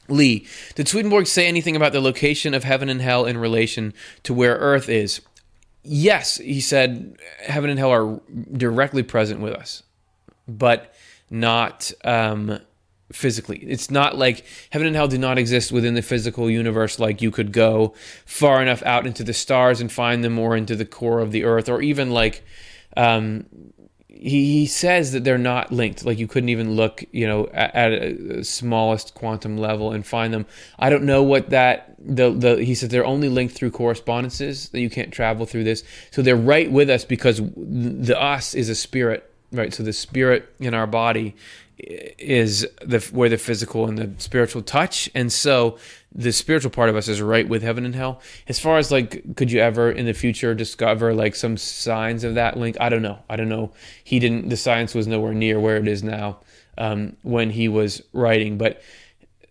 Lee, 0.07 0.45
did 0.75 0.87
Swedenborg 0.87 1.25
say 1.25 1.47
anything 1.47 1.75
about 1.75 1.91
the 1.91 2.01
location 2.01 2.53
of 2.53 2.63
heaven 2.63 2.89
and 2.89 3.01
hell 3.01 3.25
in 3.25 3.37
relation 3.37 3.93
to 4.23 4.33
where 4.35 4.55
Earth 4.55 4.87
is? 4.87 5.21
Yes, 5.83 6.37
he 6.37 6.61
said 6.61 7.17
heaven 7.39 7.69
and 7.69 7.79
hell 7.79 7.91
are 7.91 8.19
directly 8.51 9.03
present 9.03 9.39
with 9.39 9.53
us, 9.53 9.83
but 10.47 10.93
not 11.29 11.91
um, 12.03 12.59
physically. 13.11 13.59
It's 13.59 13.91
not 13.91 14.17
like 14.17 14.45
heaven 14.71 14.87
and 14.87 14.95
hell 14.95 15.07
do 15.07 15.17
not 15.17 15.37
exist 15.37 15.71
within 15.71 15.93
the 15.93 16.01
physical 16.01 16.49
universe, 16.49 16.99
like 16.99 17.21
you 17.21 17.31
could 17.31 17.51
go 17.51 17.93
far 18.25 18.61
enough 18.61 18.81
out 18.83 19.05
into 19.05 19.23
the 19.23 19.33
stars 19.33 19.81
and 19.81 19.91
find 19.91 20.23
them, 20.23 20.39
or 20.39 20.55
into 20.55 20.75
the 20.75 20.85
core 20.85 21.19
of 21.19 21.31
the 21.31 21.43
earth, 21.43 21.69
or 21.69 21.81
even 21.81 22.11
like 22.11 22.43
um, 22.97 23.45
he, 24.15 24.59
he 24.59 24.65
says 24.65 25.11
that 25.11 25.23
they're 25.23 25.37
not 25.37 25.71
linked. 25.71 26.05
Like 26.05 26.17
you 26.17 26.27
couldn't 26.27 26.49
even 26.49 26.75
look, 26.75 27.03
you 27.11 27.27
know, 27.27 27.47
at, 27.53 27.75
at 27.75 27.91
a 27.91 28.43
smallest 28.43 29.13
quantum 29.13 29.57
level 29.57 29.91
and 29.91 30.05
find 30.05 30.33
them. 30.33 30.45
I 30.79 30.89
don't 30.89 31.03
know 31.03 31.21
what 31.21 31.49
that 31.49 31.95
the 31.99 32.31
the 32.31 32.63
he 32.63 32.75
said 32.75 32.89
they're 32.89 33.05
only 33.05 33.29
linked 33.29 33.55
through 33.55 33.71
correspondences 33.71 34.69
that 34.69 34.79
you 34.79 34.89
can't 34.89 35.11
travel 35.11 35.45
through 35.45 35.65
this. 35.65 35.83
So 36.11 36.21
they're 36.21 36.35
right 36.35 36.71
with 36.71 36.89
us 36.89 37.03
because 37.05 37.41
the 37.55 38.19
us 38.19 38.55
is 38.55 38.69
a 38.69 38.75
spirit, 38.75 39.29
right? 39.51 39.73
So 39.73 39.83
the 39.83 39.93
spirit 39.93 40.49
in 40.59 40.73
our 40.73 40.87
body 40.87 41.35
is 41.77 42.67
the 42.81 42.99
where 43.11 43.29
the 43.29 43.37
physical 43.37 43.87
and 43.87 43.97
the 43.97 44.11
spiritual 44.21 44.61
touch. 44.61 45.09
And 45.13 45.31
so 45.31 45.77
the 46.13 46.31
spiritual 46.31 46.71
part 46.71 46.89
of 46.89 46.95
us 46.95 47.07
is 47.07 47.21
right 47.21 47.47
with 47.47 47.61
heaven 47.61 47.85
and 47.85 47.93
hell. 47.93 48.21
As 48.47 48.59
far 48.59 48.77
as 48.77 48.91
like 48.91 49.35
could 49.35 49.51
you 49.51 49.59
ever 49.59 49.91
in 49.91 50.05
the 50.05 50.13
future 50.13 50.53
discover 50.53 51.13
like 51.13 51.35
some 51.35 51.57
signs 51.57 52.23
of 52.23 52.35
that 52.35 52.57
link? 52.57 52.77
I 52.79 52.89
don't 52.89 53.01
know. 53.01 53.19
I 53.29 53.35
don't 53.35 53.49
know. 53.49 53.73
He 54.03 54.19
didn't 54.19 54.49
the 54.49 54.57
science 54.57 54.95
was 54.95 55.07
nowhere 55.07 55.33
near 55.33 55.59
where 55.59 55.77
it 55.77 55.87
is 55.87 56.03
now 56.03 56.39
um, 56.77 57.17
when 57.23 57.49
he 57.49 57.67
was 57.67 58.01
writing. 58.13 58.57
But 58.57 58.81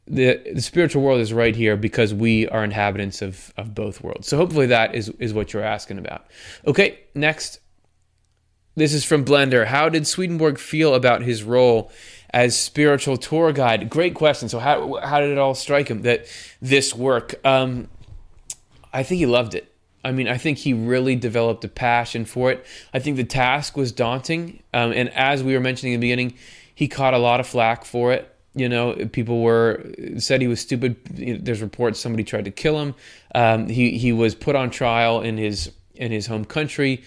the 0.06 0.40
the 0.52 0.62
spiritual 0.62 1.02
world 1.02 1.20
is 1.20 1.32
right 1.32 1.56
here 1.56 1.76
because 1.76 2.12
we 2.12 2.48
are 2.48 2.64
inhabitants 2.64 3.22
of 3.22 3.52
of 3.56 3.74
both 3.74 4.02
worlds. 4.02 4.28
So 4.28 4.36
hopefully 4.36 4.66
that 4.66 4.94
is 4.94 5.10
is 5.18 5.34
what 5.34 5.52
you're 5.52 5.62
asking 5.62 5.98
about. 5.98 6.26
Okay 6.66 7.00
next 7.14 7.60
this 8.76 8.92
is 8.92 9.04
from 9.04 9.24
Blender. 9.24 9.66
How 9.66 9.88
did 9.88 10.06
Swedenborg 10.06 10.58
feel 10.58 10.94
about 10.94 11.22
his 11.22 11.42
role 11.42 11.90
as 12.30 12.58
spiritual 12.58 13.16
tour 13.16 13.52
guide? 13.52 13.88
Great 13.88 14.14
question. 14.14 14.48
So 14.48 14.58
how 14.58 15.00
how 15.02 15.20
did 15.20 15.30
it 15.30 15.38
all 15.38 15.54
strike 15.54 15.88
him 15.88 16.02
that 16.02 16.26
this 16.60 16.94
work? 16.94 17.34
Um, 17.46 17.88
I 18.92 19.02
think 19.02 19.18
he 19.18 19.26
loved 19.26 19.54
it. 19.54 19.70
I 20.04 20.12
mean, 20.12 20.28
I 20.28 20.36
think 20.36 20.58
he 20.58 20.74
really 20.74 21.16
developed 21.16 21.64
a 21.64 21.68
passion 21.68 22.26
for 22.26 22.50
it. 22.50 22.66
I 22.92 22.98
think 22.98 23.16
the 23.16 23.24
task 23.24 23.76
was 23.76 23.90
daunting, 23.90 24.62
um, 24.74 24.92
and 24.92 25.08
as 25.14 25.42
we 25.42 25.54
were 25.54 25.60
mentioning 25.60 25.94
in 25.94 26.00
the 26.00 26.04
beginning, 26.04 26.34
he 26.74 26.88
caught 26.88 27.14
a 27.14 27.18
lot 27.18 27.40
of 27.40 27.46
flack 27.46 27.84
for 27.84 28.12
it. 28.12 28.30
You 28.54 28.68
know, 28.68 28.94
people 29.12 29.40
were 29.40 29.84
said 30.18 30.40
he 30.40 30.46
was 30.46 30.60
stupid. 30.60 30.96
There's 31.44 31.62
reports 31.62 31.98
somebody 32.00 32.22
tried 32.22 32.44
to 32.44 32.50
kill 32.50 32.80
him. 32.80 32.94
Um, 33.34 33.68
he 33.68 33.96
he 33.98 34.12
was 34.12 34.34
put 34.34 34.56
on 34.56 34.70
trial 34.70 35.20
in 35.22 35.38
his 35.38 35.72
in 35.94 36.12
his 36.12 36.26
home 36.26 36.44
country. 36.44 37.02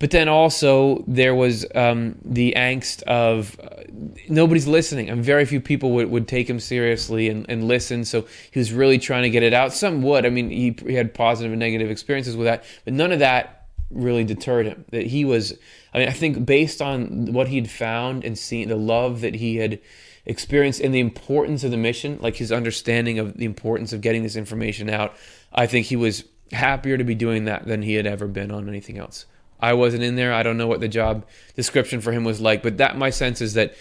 But 0.00 0.10
then 0.10 0.28
also 0.28 1.04
there 1.06 1.34
was 1.34 1.66
um, 1.74 2.16
the 2.24 2.54
angst 2.56 3.02
of 3.02 3.60
uh, 3.62 3.82
nobody's 4.28 4.66
listening, 4.66 5.10
and 5.10 5.22
very 5.22 5.44
few 5.44 5.60
people 5.60 5.92
would, 5.92 6.10
would 6.10 6.26
take 6.26 6.48
him 6.48 6.58
seriously 6.58 7.28
and, 7.28 7.44
and 7.50 7.68
listen. 7.68 8.06
So 8.06 8.26
he 8.50 8.58
was 8.58 8.72
really 8.72 8.98
trying 8.98 9.24
to 9.24 9.30
get 9.30 9.42
it 9.42 9.52
out. 9.52 9.74
Some 9.74 10.02
would. 10.02 10.24
I 10.24 10.30
mean, 10.30 10.48
he, 10.48 10.74
he 10.86 10.94
had 10.94 11.12
positive 11.12 11.52
and 11.52 11.60
negative 11.60 11.90
experiences 11.90 12.34
with 12.34 12.46
that, 12.46 12.64
but 12.86 12.94
none 12.94 13.12
of 13.12 13.18
that 13.18 13.66
really 13.90 14.24
deterred 14.24 14.64
him. 14.64 14.86
That 14.90 15.06
he 15.06 15.26
was, 15.26 15.52
I 15.92 15.98
mean, 15.98 16.08
I 16.08 16.12
think 16.12 16.46
based 16.46 16.80
on 16.80 17.34
what 17.34 17.48
he'd 17.48 17.68
found 17.68 18.24
and 18.24 18.38
seen, 18.38 18.68
the 18.68 18.76
love 18.76 19.20
that 19.20 19.34
he 19.34 19.56
had 19.56 19.80
experienced 20.24 20.80
and 20.80 20.94
the 20.94 21.00
importance 21.00 21.62
of 21.62 21.70
the 21.70 21.76
mission, 21.76 22.18
like 22.22 22.36
his 22.36 22.50
understanding 22.50 23.18
of 23.18 23.36
the 23.36 23.44
importance 23.44 23.92
of 23.92 24.00
getting 24.00 24.22
this 24.22 24.36
information 24.36 24.88
out, 24.88 25.14
I 25.52 25.66
think 25.66 25.86
he 25.86 25.96
was 25.96 26.24
happier 26.52 26.96
to 26.96 27.04
be 27.04 27.14
doing 27.14 27.44
that 27.44 27.66
than 27.66 27.82
he 27.82 27.94
had 27.94 28.06
ever 28.06 28.26
been 28.26 28.50
on 28.50 28.66
anything 28.66 28.96
else. 28.96 29.26
I 29.60 29.74
wasn't 29.74 30.02
in 30.02 30.16
there. 30.16 30.32
I 30.32 30.42
don't 30.42 30.56
know 30.56 30.66
what 30.66 30.80
the 30.80 30.88
job 30.88 31.26
description 31.54 32.00
for 32.00 32.12
him 32.12 32.24
was 32.24 32.40
like, 32.40 32.62
but 32.62 32.78
that 32.78 32.96
my 32.96 33.10
sense 33.10 33.40
is 33.40 33.54
that 33.54 33.74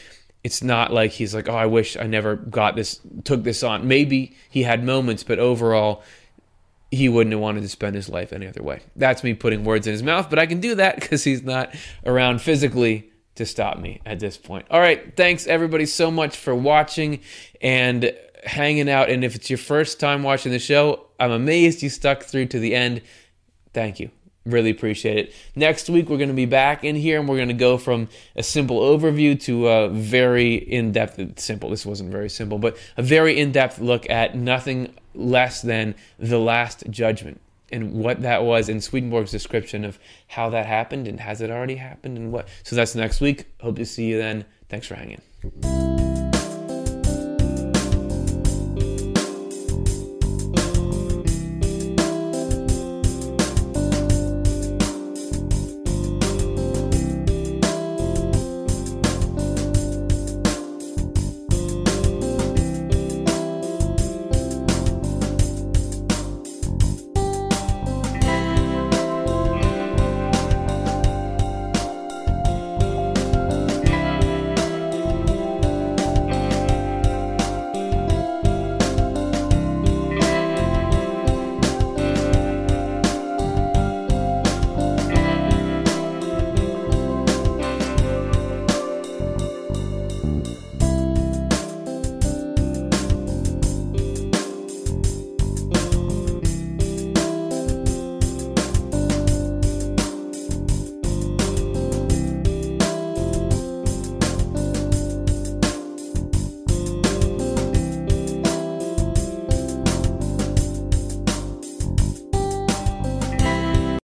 it's 0.43 0.63
not 0.63 0.93
like 0.93 1.11
he's 1.11 1.35
like, 1.35 1.49
oh, 1.49 1.55
I 1.55 1.65
wish 1.65 1.97
I 1.97 2.03
never 2.03 2.35
got 2.35 2.75
this, 2.75 2.99
took 3.23 3.43
this 3.43 3.63
on. 3.63 3.87
Maybe 3.87 4.35
he 4.49 4.63
had 4.63 4.83
moments, 4.83 5.23
but 5.23 5.39
overall, 5.39 6.03
he 6.91 7.09
wouldn't 7.09 7.33
have 7.33 7.41
wanted 7.41 7.61
to 7.61 7.69
spend 7.69 7.95
his 7.95 8.09
life 8.09 8.33
any 8.33 8.47
other 8.47 8.63
way. 8.63 8.81
That's 8.95 9.23
me 9.23 9.33
putting 9.33 9.63
words 9.63 9.85
in 9.85 9.93
his 9.93 10.03
mouth, 10.03 10.29
but 10.29 10.39
I 10.39 10.45
can 10.45 10.59
do 10.59 10.75
that 10.75 10.95
because 10.99 11.23
he's 11.23 11.43
not 11.43 11.75
around 12.05 12.41
physically 12.41 13.11
to 13.35 13.45
stop 13.45 13.79
me 13.79 14.01
at 14.05 14.19
this 14.19 14.37
point. 14.37 14.65
All 14.69 14.79
right, 14.79 15.15
thanks 15.15 15.47
everybody 15.47 15.85
so 15.85 16.09
much 16.11 16.35
for 16.35 16.55
watching 16.55 17.21
and 17.61 18.13
hanging 18.43 18.89
out. 18.89 19.09
And 19.09 19.23
if 19.23 19.35
it's 19.35 19.49
your 19.49 19.57
first 19.57 19.99
time 19.99 20.23
watching 20.23 20.51
the 20.51 20.59
show, 20.59 21.07
I'm 21.19 21.31
amazed 21.31 21.83
you 21.83 21.89
stuck 21.89 22.23
through 22.23 22.47
to 22.47 22.59
the 22.59 22.75
end. 22.75 23.01
Thank 23.73 23.99
you. 23.99 24.09
Really 24.45 24.69
appreciate 24.69 25.17
it. 25.17 25.33
Next 25.55 25.89
week, 25.89 26.09
we're 26.09 26.17
going 26.17 26.29
to 26.29 26.35
be 26.35 26.45
back 26.45 26.83
in 26.83 26.95
here 26.95 27.19
and 27.19 27.27
we're 27.27 27.35
going 27.35 27.49
to 27.49 27.53
go 27.53 27.77
from 27.77 28.07
a 28.35 28.41
simple 28.41 28.79
overview 28.79 29.39
to 29.41 29.67
a 29.67 29.89
very 29.89 30.55
in 30.55 30.91
depth, 30.91 31.39
simple, 31.39 31.69
this 31.69 31.85
wasn't 31.85 32.11
very 32.11 32.29
simple, 32.29 32.57
but 32.57 32.77
a 32.97 33.03
very 33.03 33.37
in 33.37 33.51
depth 33.51 33.79
look 33.79 34.09
at 34.09 34.35
nothing 34.35 34.93
less 35.13 35.61
than 35.61 35.93
the 36.17 36.39
last 36.39 36.83
judgment. 36.89 37.41
and 37.71 37.93
what 37.93 38.21
that 38.21 38.43
was 38.43 38.69
in 38.69 38.81
Swedenborg's 38.81 39.31
description 39.31 39.85
of 39.85 39.99
how 40.27 40.49
that 40.49 40.65
happened 40.65 41.07
and 41.07 41.19
has 41.19 41.41
it 41.41 41.49
already 41.49 41.75
happened 41.75 42.17
and 42.17 42.31
what. 42.31 42.47
So 42.63 42.75
that's 42.75 42.95
next 42.95 43.21
week. 43.21 43.45
Hope 43.61 43.75
to 43.77 43.85
see 43.85 44.05
you 44.05 44.17
then. 44.17 44.45
Thanks 44.69 44.87
for 44.87 44.95
hanging. 44.95 45.21